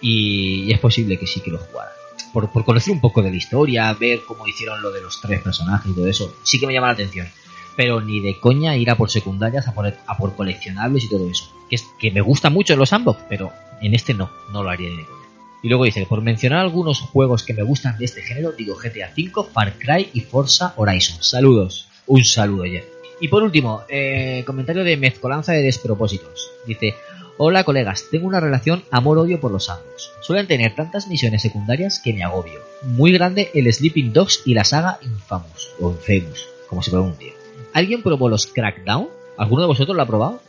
Y, 0.00 0.64
y 0.64 0.72
es 0.72 0.78
posible 0.78 1.16
que 1.18 1.26
sí 1.26 1.40
que 1.40 1.50
lo 1.50 1.58
jugara. 1.58 1.92
Por, 2.32 2.50
por 2.50 2.64
conocer 2.64 2.92
un 2.92 3.00
poco 3.00 3.22
de 3.22 3.30
la 3.30 3.36
historia, 3.36 3.92
ver 3.94 4.22
cómo 4.26 4.46
hicieron 4.46 4.82
lo 4.82 4.90
de 4.90 5.00
los 5.00 5.20
tres 5.20 5.40
personajes 5.40 5.90
y 5.90 5.94
todo 5.94 6.06
eso, 6.08 6.34
sí 6.42 6.58
que 6.58 6.66
me 6.66 6.72
llama 6.72 6.88
la 6.88 6.94
atención. 6.94 7.28
Pero 7.76 8.00
ni 8.00 8.20
de 8.20 8.38
coña 8.38 8.76
ir 8.76 8.90
a 8.90 8.96
por 8.96 9.10
secundarias, 9.10 9.68
a 9.68 9.74
por, 9.74 9.86
a 9.86 10.16
por 10.16 10.34
coleccionables 10.34 11.04
y 11.04 11.08
todo 11.08 11.28
eso. 11.28 11.52
Que, 11.68 11.76
es, 11.76 11.86
que 11.98 12.10
me 12.10 12.20
gusta 12.20 12.50
mucho 12.50 12.72
en 12.72 12.78
los 12.78 12.88
sandbox, 12.88 13.20
pero 13.28 13.52
en 13.80 13.94
este 13.94 14.14
no, 14.14 14.30
no 14.52 14.62
lo 14.62 14.70
haría 14.70 14.90
ni 14.90 14.96
de 14.96 15.04
coña. 15.04 15.24
Y 15.62 15.68
luego 15.68 15.84
dice, 15.84 16.04
por 16.04 16.20
mencionar 16.20 16.58
algunos 16.58 17.00
juegos 17.00 17.42
que 17.42 17.54
me 17.54 17.62
gustan 17.62 17.96
de 17.96 18.04
este 18.04 18.20
género, 18.20 18.52
digo 18.52 18.76
GTA 18.76 19.10
V, 19.16 19.48
Far 19.50 19.78
Cry 19.78 20.10
y 20.12 20.20
Forza 20.20 20.74
Horizon. 20.76 21.22
Saludos. 21.22 21.88
Un 22.06 22.22
saludo 22.24 22.66
ya. 22.66 22.82
Y 23.18 23.28
por 23.28 23.42
último, 23.42 23.82
eh, 23.88 24.42
comentario 24.46 24.84
de 24.84 24.98
mezcolanza 24.98 25.52
de 25.52 25.62
despropósitos. 25.62 26.50
Dice, 26.66 26.94
hola 27.36 27.64
colegas, 27.64 28.06
tengo 28.10 28.26
una 28.26 28.40
relación 28.40 28.84
amor-odio 28.90 29.40
por 29.40 29.50
los 29.52 29.64
sandbox. 29.66 30.10
Suelen 30.20 30.46
tener 30.46 30.74
tantas 30.74 31.08
misiones 31.08 31.42
secundarias 31.42 32.00
que 32.02 32.12
me 32.12 32.22
agobio. 32.22 32.60
Muy 32.82 33.12
grande 33.12 33.50
el 33.54 33.72
Sleeping 33.72 34.12
Dogs 34.12 34.42
y 34.44 34.54
la 34.54 34.64
saga 34.64 34.98
Infamous, 35.02 35.70
o 35.80 35.90
Infamous, 35.90 36.46
como 36.68 36.82
se 36.82 36.90
pronuncia. 36.90 37.32
¿Alguien 37.72 38.02
probó 38.02 38.28
los 38.28 38.46
Crackdown? 38.46 39.08
¿Alguno 39.36 39.62
de 39.62 39.68
vosotros 39.68 39.96
lo 39.96 40.02
ha 40.02 40.06
probado? 40.06 40.40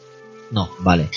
No, 0.52 0.70
vale. 0.80 1.10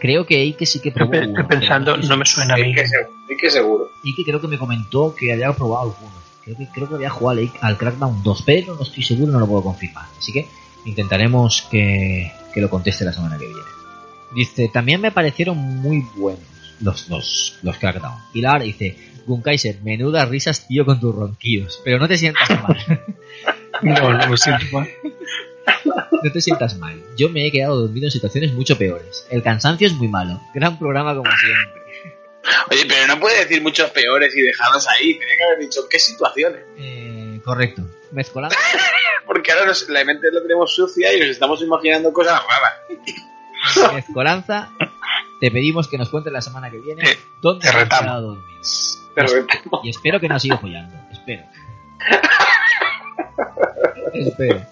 Creo 0.00 0.26
que 0.26 0.40
Ike 0.42 0.66
sí 0.66 0.80
que 0.80 0.92
probó 0.92 1.12
Estoy 1.14 1.28
uno, 1.30 1.48
pensando, 1.48 1.94
pero 1.96 2.08
no 2.08 2.16
me 2.16 2.24
suena 2.26 2.54
a 2.54 2.56
mí. 2.56 2.70
Es 2.70 2.76
que, 2.82 2.88
se- 2.88 2.96
es 3.00 3.38
que 3.40 3.50
seguro. 3.50 3.90
y 4.02 4.14
que 4.14 4.24
creo 4.24 4.40
que 4.40 4.48
me 4.48 4.58
comentó 4.58 5.14
que 5.14 5.32
había 5.32 5.52
probado 5.52 5.90
alguno. 5.90 6.12
Creo 6.44 6.56
que, 6.56 6.68
creo 6.72 6.88
que 6.88 6.94
había 6.94 7.10
jugado 7.10 7.40
al- 7.40 7.50
al 7.60 7.76
Crackdown 7.76 8.22
2, 8.22 8.42
pero 8.46 8.74
no 8.76 8.82
estoy 8.82 9.02
seguro, 9.02 9.32
no 9.32 9.40
lo 9.40 9.46
puedo 9.46 9.62
confirmar. 9.64 10.06
Así 10.18 10.32
que 10.32 10.48
intentaremos 10.84 11.66
que, 11.70 12.30
que 12.54 12.60
lo 12.60 12.70
conteste 12.70 13.04
la 13.04 13.12
semana 13.12 13.36
que 13.36 13.46
viene. 13.46 13.60
Dice, 14.36 14.70
también 14.72 15.00
me 15.00 15.10
parecieron 15.10 15.56
muy 15.58 16.04
buenos 16.14 16.44
los, 16.80 17.08
los, 17.08 17.58
los 17.62 17.76
Crackdown. 17.78 18.18
Y 18.34 18.42
Lara 18.42 18.60
dice, 18.64 18.96
Gunkaiser, 19.26 19.80
menudas 19.82 20.28
risas 20.28 20.68
tío 20.68 20.84
con 20.84 21.00
tus 21.00 21.14
ronquidos. 21.14 21.80
Pero 21.84 21.98
no 21.98 22.06
te 22.06 22.16
sientas 22.18 22.48
mal. 22.62 23.04
No, 23.82 24.10
no 24.14 24.28
me 24.30 24.36
siento 24.38 24.64
mal. 24.72 24.88
No 26.22 26.32
te 26.32 26.40
sientas 26.40 26.78
mal. 26.78 26.98
Yo 27.18 27.28
me 27.28 27.46
he 27.46 27.52
quedado 27.52 27.78
dormido 27.82 28.06
en 28.06 28.10
situaciones 28.10 28.54
mucho 28.54 28.78
peores. 28.78 29.26
El 29.30 29.42
cansancio 29.42 29.86
es 29.86 29.92
muy 29.92 30.08
malo. 30.08 30.40
Gran 30.54 30.78
programa 30.78 31.14
como 31.14 31.30
siempre. 31.30 31.82
Oye, 32.70 32.86
pero 32.88 33.06
no 33.06 33.20
puede 33.20 33.40
decir 33.40 33.60
muchos 33.62 33.90
peores 33.90 34.34
y 34.34 34.40
dejarlos 34.40 34.86
ahí. 34.88 35.18
Tenía 35.18 35.36
que 35.36 35.44
haber 35.44 35.58
dicho 35.58 35.82
qué 35.90 35.98
situaciones. 35.98 36.60
Eh, 36.78 37.38
correcto. 37.44 37.82
Mezcolanza. 38.12 38.56
Porque 39.26 39.52
ahora 39.52 39.66
nos- 39.66 39.88
la 39.90 40.02
mente 40.06 40.28
la 40.32 40.40
tenemos 40.40 40.74
sucia 40.74 41.12
y 41.14 41.20
nos 41.20 41.28
estamos 41.28 41.60
imaginando 41.60 42.12
cosas 42.14 42.40
raras. 42.40 42.72
Mezcolanza. 43.94 44.70
Te 45.40 45.50
pedimos 45.50 45.88
que 45.88 45.98
nos 45.98 46.08
cuentes 46.08 46.32
la 46.32 46.40
semana 46.40 46.70
que 46.70 46.78
viene 46.78 47.02
Te- 47.02 47.18
dónde 47.42 47.68
te 47.70 47.76
has 47.76 48.00
quedado 48.00 48.22
dormido. 48.34 48.46
Repente. 49.16 49.60
Y 49.82 49.90
espero 49.90 50.20
que 50.20 50.28
no 50.28 50.38
siga 50.38 50.56
follando. 50.58 50.94
Espero. 51.12 51.42
espero. 54.14 54.62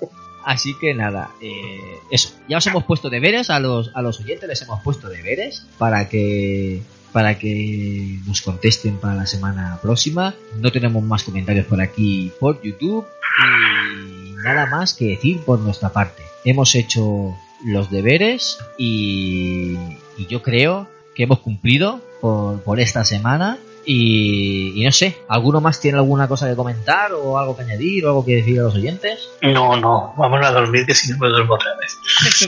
Así 0.45 0.75
que 0.75 0.93
nada, 0.93 1.31
eh, 1.41 1.99
eso. 2.11 2.35
Ya 2.49 2.59
os 2.59 2.67
hemos 2.67 2.85
puesto 2.85 3.09
deberes 3.09 3.49
a 3.49 3.61
los, 3.61 3.91
a 3.95 4.03
los 4.03 4.21
oyentes, 4.21 4.47
les 4.49 4.61
hemos 4.63 4.83
puesto 4.83 5.09
deberes 5.09 5.67
para 5.79 6.09
que 6.09 6.83
para 7.13 7.39
que 7.39 8.19
nos 8.27 8.43
contesten 8.43 8.99
para 8.99 9.15
la 9.15 9.27
semana 9.27 9.79
próxima. 9.81 10.35
No 10.59 10.73
tenemos 10.73 11.03
más 11.03 11.23
comentarios 11.23 11.65
por 11.67 11.81
aquí 11.81 12.33
por 12.41 12.61
YouTube 12.63 13.07
y 13.39 14.33
nada 14.43 14.67
más 14.67 14.95
que 14.95 15.07
decir 15.07 15.41
por 15.43 15.61
nuestra 15.61 15.91
parte. 15.91 16.23
Hemos 16.45 16.75
hecho 16.75 17.37
los 17.65 17.91
deberes 17.91 18.59
y, 18.79 19.77
y 20.17 20.27
yo 20.29 20.43
creo 20.43 20.89
que 21.15 21.25
hemos 21.25 21.41
cumplido 21.41 22.01
por, 22.21 22.63
por 22.63 22.81
esta 22.81 23.05
semana. 23.05 23.59
Y, 23.87 24.81
y 24.81 24.85
no 24.85 24.93
sé, 24.93 25.19
¿alguno 25.29 25.61
más 25.61 25.79
tiene 25.79 25.99
alguna 25.99 26.27
cosa 26.27 26.49
que 26.49 26.57
comentar 26.57 27.13
o 27.13 27.39
algo 27.39 27.55
que 27.55 27.63
añadir 27.65 28.07
o 28.07 28.09
algo 28.09 28.25
que 28.25 28.37
decir 28.37 28.59
a 28.61 28.65
los 28.65 28.75
oyentes? 28.75 29.29
No, 29.43 29.77
no, 29.77 30.15
vamos 30.17 30.45
a 30.45 30.53
dormir 30.53 30.87
que 30.87 30.95
si 30.95 31.11
no 31.13 31.19
me 31.19 31.29
duermo 31.29 31.55
otra 31.55 31.71
vez. 31.79 31.99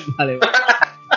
vale. 0.19 0.39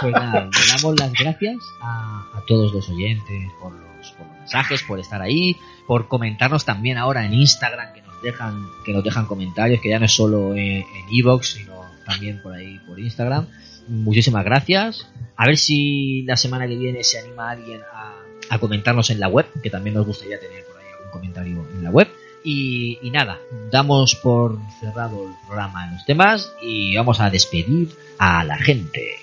Pues 0.02 0.14
nada, 0.14 0.46
le 0.46 0.68
damos 0.68 1.00
las 1.00 1.14
gracias 1.14 1.58
a, 1.82 2.26
a 2.36 2.44
todos 2.48 2.74
los 2.74 2.90
oyentes 2.90 3.50
por 3.62 3.72
los, 3.72 4.12
por 4.12 4.28
los 4.28 4.38
mensajes, 4.40 4.84
por 4.84 5.00
estar 5.00 5.22
ahí, 5.22 5.56
por 5.88 6.08
comentarnos 6.08 6.66
también 6.66 6.98
ahora 6.98 7.26
en 7.26 7.34
Instagram, 7.34 7.94
que 7.94 8.02
nos 8.02 8.22
dejan, 8.22 8.68
que 8.86 8.94
nos 8.94 9.04
dejan 9.04 9.26
comentarios, 9.26 9.82
que 9.82 9.90
ya 9.90 10.00
no 10.00 10.06
es 10.06 10.14
solo 10.14 10.54
en 10.54 10.84
Evox, 11.12 11.54
sino 11.54 11.82
también 12.06 12.42
por 12.42 12.54
ahí 12.54 12.80
por 12.88 13.00
Instagram. 13.00 13.48
Muchísimas 13.90 14.46
gracias. 14.46 15.08
A 15.36 15.48
ver 15.48 15.58
si 15.58 16.22
la 16.24 16.38
semana 16.38 16.68
que 16.68 16.78
viene 16.78 17.04
se 17.04 17.18
anima 17.18 17.50
alguien 17.50 17.82
a, 17.82 18.60
comentarnos 18.60 19.10
en 19.10 19.20
la 19.20 19.28
web, 19.28 19.48
que 19.62 19.70
también 19.70 19.96
nos 19.96 20.06
gustaría 20.06 20.40
tener 20.40 20.64
por 20.66 20.78
ahí 20.78 20.86
algún 20.96 21.12
comentario 21.12 21.66
en 21.74 21.84
la 21.84 21.90
web. 21.90 22.08
Y, 22.44 23.00
nada, 23.12 23.40
damos 23.72 24.16
por 24.16 24.58
cerrado 24.80 25.28
el 25.28 25.34
programa 25.48 25.86
en 25.86 25.94
los 25.94 26.06
temas 26.06 26.54
y 26.62 26.96
vamos 26.96 27.20
a 27.20 27.30
despedir 27.30 27.90
a 28.18 28.44
la 28.44 28.58
gente. 28.58 29.16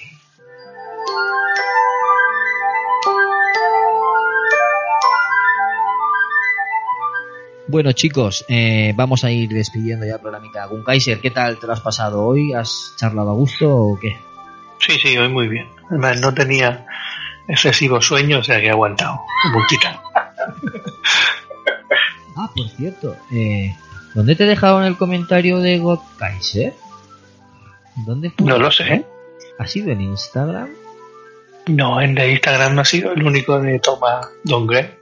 Bueno 7.68 7.90
chicos, 7.92 8.44
eh, 8.48 8.92
vamos 8.94 9.24
a 9.24 9.30
ir 9.32 9.48
despidiendo 9.48 10.06
ya 10.06 10.14
el 10.14 10.20
programita. 10.20 10.66
Gunkaiser, 10.66 11.20
¿qué 11.20 11.32
tal 11.32 11.58
te 11.58 11.66
lo 11.66 11.72
has 11.72 11.80
pasado 11.80 12.24
hoy? 12.24 12.52
¿Has 12.52 12.94
charlado 12.96 13.30
a 13.30 13.34
gusto 13.34 13.76
o 13.76 13.98
qué? 13.98 14.16
Sí, 14.78 14.98
sí, 14.98 15.16
hoy 15.16 15.28
muy 15.28 15.48
bien. 15.48 15.68
Además, 15.90 16.20
no 16.20 16.34
tenía 16.34 16.86
excesivo 17.48 18.00
sueño, 18.00 18.40
o 18.40 18.44
sea 18.44 18.60
que 18.60 18.66
he 18.66 18.70
aguantado. 18.70 19.20
titán. 19.68 19.96
Ah, 22.38 22.50
por 22.54 22.68
cierto, 22.68 23.16
eh, 23.32 23.74
¿dónde 24.14 24.36
te 24.36 24.44
dejaron 24.44 24.84
el 24.84 24.98
comentario 24.98 25.58
de 25.58 25.78
God 25.78 26.00
Kaiser? 26.18 26.74
¿Dónde 28.04 28.28
fue? 28.28 28.46
No 28.46 28.58
lo 28.58 28.70
sé. 28.70 28.92
¿eh? 28.92 29.06
¿Ha 29.58 29.66
sido 29.66 29.90
en 29.90 30.02
Instagram? 30.02 30.68
No, 31.68 31.98
en 32.00 32.18
el 32.18 32.32
Instagram 32.32 32.74
no 32.74 32.82
ha 32.82 32.84
sido 32.84 33.12
el 33.12 33.22
único 33.22 33.58
de 33.58 33.78
Toma 33.78 34.20
Dongre. 34.44 34.98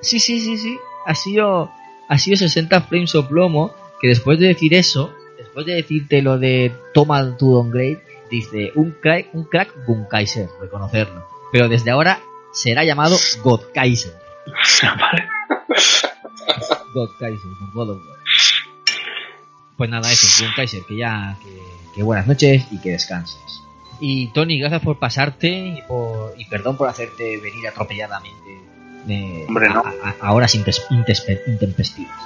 Sí, 0.00 0.20
sí, 0.20 0.40
sí, 0.40 0.56
sí. 0.56 0.78
Ha 1.04 1.16
sido, 1.16 1.72
ha 2.08 2.18
sido 2.18 2.36
60 2.36 2.82
frames 2.82 3.14
o 3.16 3.26
plomo 3.26 3.74
que 4.00 4.08
después 4.08 4.38
de 4.38 4.46
decir 4.46 4.72
eso, 4.74 5.12
después 5.36 5.66
de 5.66 5.74
decirte 5.74 6.22
lo 6.22 6.38
de 6.38 6.72
toma 6.94 7.36
tu 7.36 7.52
downgrade, 7.52 8.00
dice 8.30 8.72
un 8.74 8.92
crack, 8.92 9.28
un 9.34 9.44
crack 9.44 9.74
Gunkaiser, 9.86 10.48
reconocerlo. 10.60 11.26
Pero 11.52 11.68
desde 11.68 11.90
ahora 11.90 12.20
será 12.52 12.84
llamado 12.84 13.16
God 13.42 13.60
Kaiser. 13.74 14.12
God 16.94 17.10
Kaiser, 17.18 17.50
God 17.74 17.90
of 17.90 18.06
War. 18.06 18.18
Pues 19.76 19.90
nada, 19.90 20.10
eso, 20.10 20.44
Gun 20.44 20.52
Kaiser, 20.56 20.82
que 20.88 20.96
ya, 20.96 21.36
que, 21.42 21.62
que 21.94 22.02
buenas 22.02 22.26
noches 22.26 22.66
y 22.70 22.80
que 22.80 22.90
descanses. 22.90 23.40
Y 24.00 24.28
Tony, 24.32 24.58
gracias 24.58 24.82
por 24.82 24.98
pasarte 24.98 25.48
y, 25.48 25.82
por, 25.86 26.34
y 26.36 26.44
perdón 26.46 26.76
por 26.76 26.88
hacerte 26.88 27.38
venir 27.38 27.66
atropelladamente 27.68 28.58
eh, 29.08 29.44
Hombre, 29.48 29.68
no. 29.68 29.82
a, 30.02 30.14
a- 30.20 30.32
horas 30.32 30.54
intempestivas. 30.54 32.18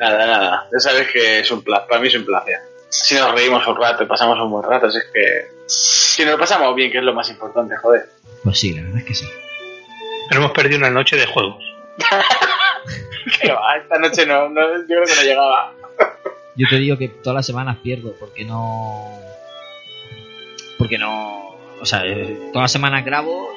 Nada, 0.00 0.26
nada. 0.26 0.68
Ya 0.72 0.78
sabes 0.80 1.08
que 1.12 1.40
es 1.40 1.50
un 1.50 1.62
placer. 1.62 1.88
Para 1.88 2.00
mí 2.00 2.08
es 2.08 2.14
un 2.16 2.24
placer. 2.24 2.56
Si 2.92 3.14
nos 3.14 3.32
reímos 3.32 3.66
un 3.66 3.76
rato 3.76 4.02
y 4.02 4.06
pasamos 4.06 4.38
un 4.38 4.50
buen 4.50 4.64
rato, 4.64 4.90
si 4.90 4.98
es 4.98 5.04
que. 5.12 5.50
Si 5.66 6.22
nos 6.24 6.32
lo 6.32 6.38
pasamos 6.38 6.74
bien, 6.74 6.92
que 6.92 6.98
es 6.98 7.04
lo 7.04 7.14
más 7.14 7.30
importante, 7.30 7.74
joder. 7.78 8.06
Pues 8.44 8.60
sí, 8.60 8.74
la 8.74 8.82
verdad 8.82 8.98
es 8.98 9.04
que 9.04 9.14
sí. 9.14 9.26
Pero 10.28 10.42
hemos 10.42 10.52
perdido 10.52 10.78
una 10.78 10.90
noche 10.90 11.16
de 11.16 11.26
juegos. 11.26 11.64
Que 13.40 13.52
va, 13.52 13.76
esta 13.76 13.98
noche 13.98 14.26
no, 14.26 14.48
no, 14.48 14.60
yo 14.60 14.86
creo 14.88 15.04
que 15.04 15.14
no 15.14 15.22
llegaba. 15.22 15.72
Yo 16.56 16.66
te 16.68 16.76
digo 16.76 16.98
que 16.98 17.08
todas 17.08 17.36
las 17.36 17.46
semanas 17.46 17.78
pierdo 17.80 18.14
porque 18.18 18.44
no. 18.44 19.08
Porque 20.76 20.98
no. 20.98 21.56
O 21.80 21.86
sea, 21.86 22.04
eh, 22.04 22.50
todas 22.52 22.64
las 22.64 22.72
semanas 22.72 23.04
grabo, 23.04 23.48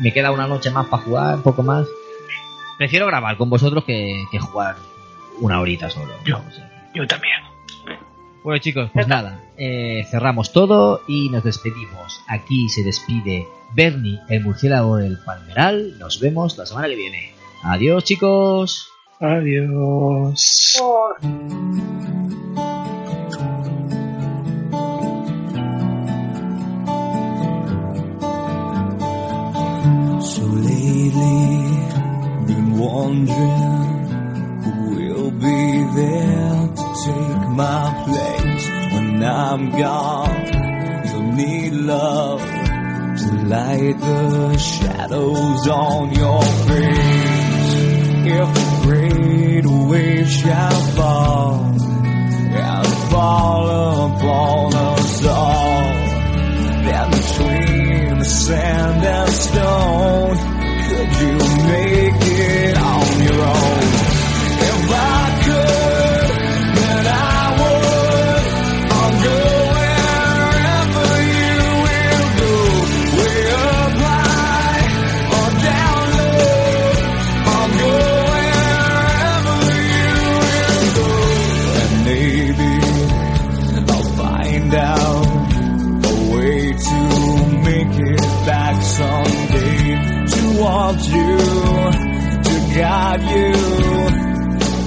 me 0.00 0.12
queda 0.12 0.32
una 0.32 0.46
noche 0.46 0.70
más 0.70 0.86
para 0.88 1.02
jugar, 1.02 1.34
un 1.36 1.42
poco 1.42 1.62
más. 1.62 1.86
Prefiero 2.76 3.06
grabar 3.06 3.38
con 3.38 3.48
vosotros 3.48 3.84
que, 3.84 4.22
que 4.30 4.38
jugar 4.38 4.76
una 5.40 5.60
horita 5.60 5.88
solo. 5.88 6.12
Yo. 6.24 6.36
O 6.46 6.52
sea, 6.52 6.90
Yo 6.94 7.06
también. 7.06 7.53
Bueno 8.44 8.58
chicos, 8.58 8.90
pues 8.92 9.08
nada, 9.08 9.40
eh, 9.56 10.04
cerramos 10.10 10.52
todo 10.52 11.00
y 11.08 11.30
nos 11.30 11.44
despedimos. 11.44 12.20
Aquí 12.28 12.68
se 12.68 12.82
despide 12.82 13.48
Bernie, 13.72 14.20
el 14.28 14.44
murciélago 14.44 14.98
del 14.98 15.16
Palmeral. 15.16 15.98
Nos 15.98 16.20
vemos 16.20 16.58
la 16.58 16.66
semana 16.66 16.88
que 16.88 16.94
viene. 16.94 17.32
Adiós 17.62 18.04
chicos. 18.04 18.86
Adiós. 19.18 20.78
So 30.20 30.42
lately, 30.52 31.48
been 32.46 32.78
wondering 32.78 34.04
who 34.64 34.96
will 34.96 35.30
be 35.30 35.84
there 35.96 36.68
to 36.76 36.84
take 37.04 37.48
my 37.56 38.03
I'm 39.36 39.70
gone. 39.72 40.46
You'll 41.06 41.32
need 41.32 41.72
love 41.72 42.40
to 42.40 43.32
light 43.48 43.98
the 43.98 44.56
shadows 44.58 45.66
on 45.66 46.14
your 46.14 46.42
face. 46.68 47.74
If 48.38 48.48
a 48.64 48.86
great 48.86 49.66
wave 49.66 50.30
shall 50.30 50.80
fall 50.96 51.64
and 51.64 52.86
fall 53.10 53.64
upon 54.06 54.74
us 54.74 55.26
all, 55.26 55.82
then 56.86 57.10
between 57.10 58.18
the 58.20 58.24
sand 58.24 59.04
and 59.04 59.30
stone, 59.32 60.36
could 60.86 61.12
you 61.22 61.38
make 61.72 62.22
it 62.22 62.76
on 62.78 63.06
your 63.26 63.40
own? 63.42 63.82
If 64.70 64.90
I 64.92 65.23
guide 92.76 93.22
you 93.22 93.52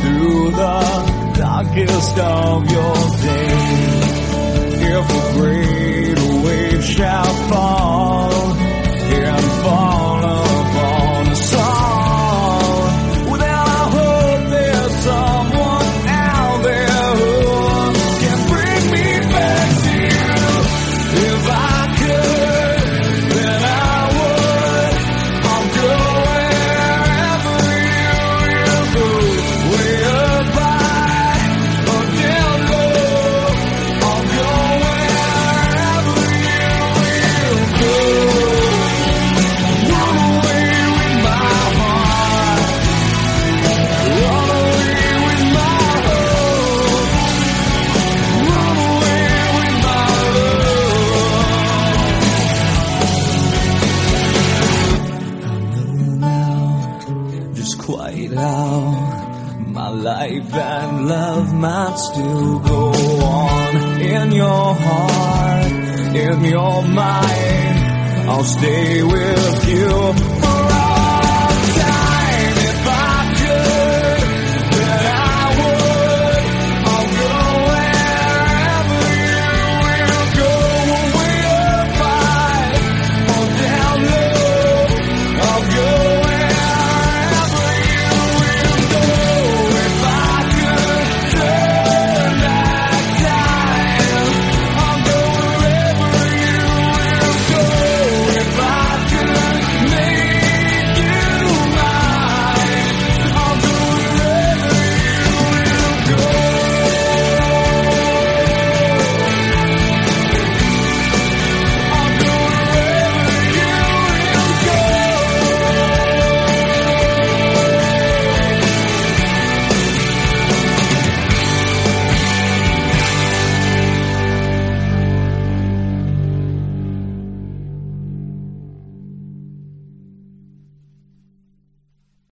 through 0.02 0.52
the 0.52 1.34
darkest 1.38 2.18
of 2.20 2.70
your 2.70 2.96
days. 3.24 4.08
If 4.90 5.06
a 5.10 5.34
great 5.38 6.20
wave 6.44 6.84
shall 6.84 7.34
fall 7.50 7.77
stay 68.58 69.04
with 69.04 69.17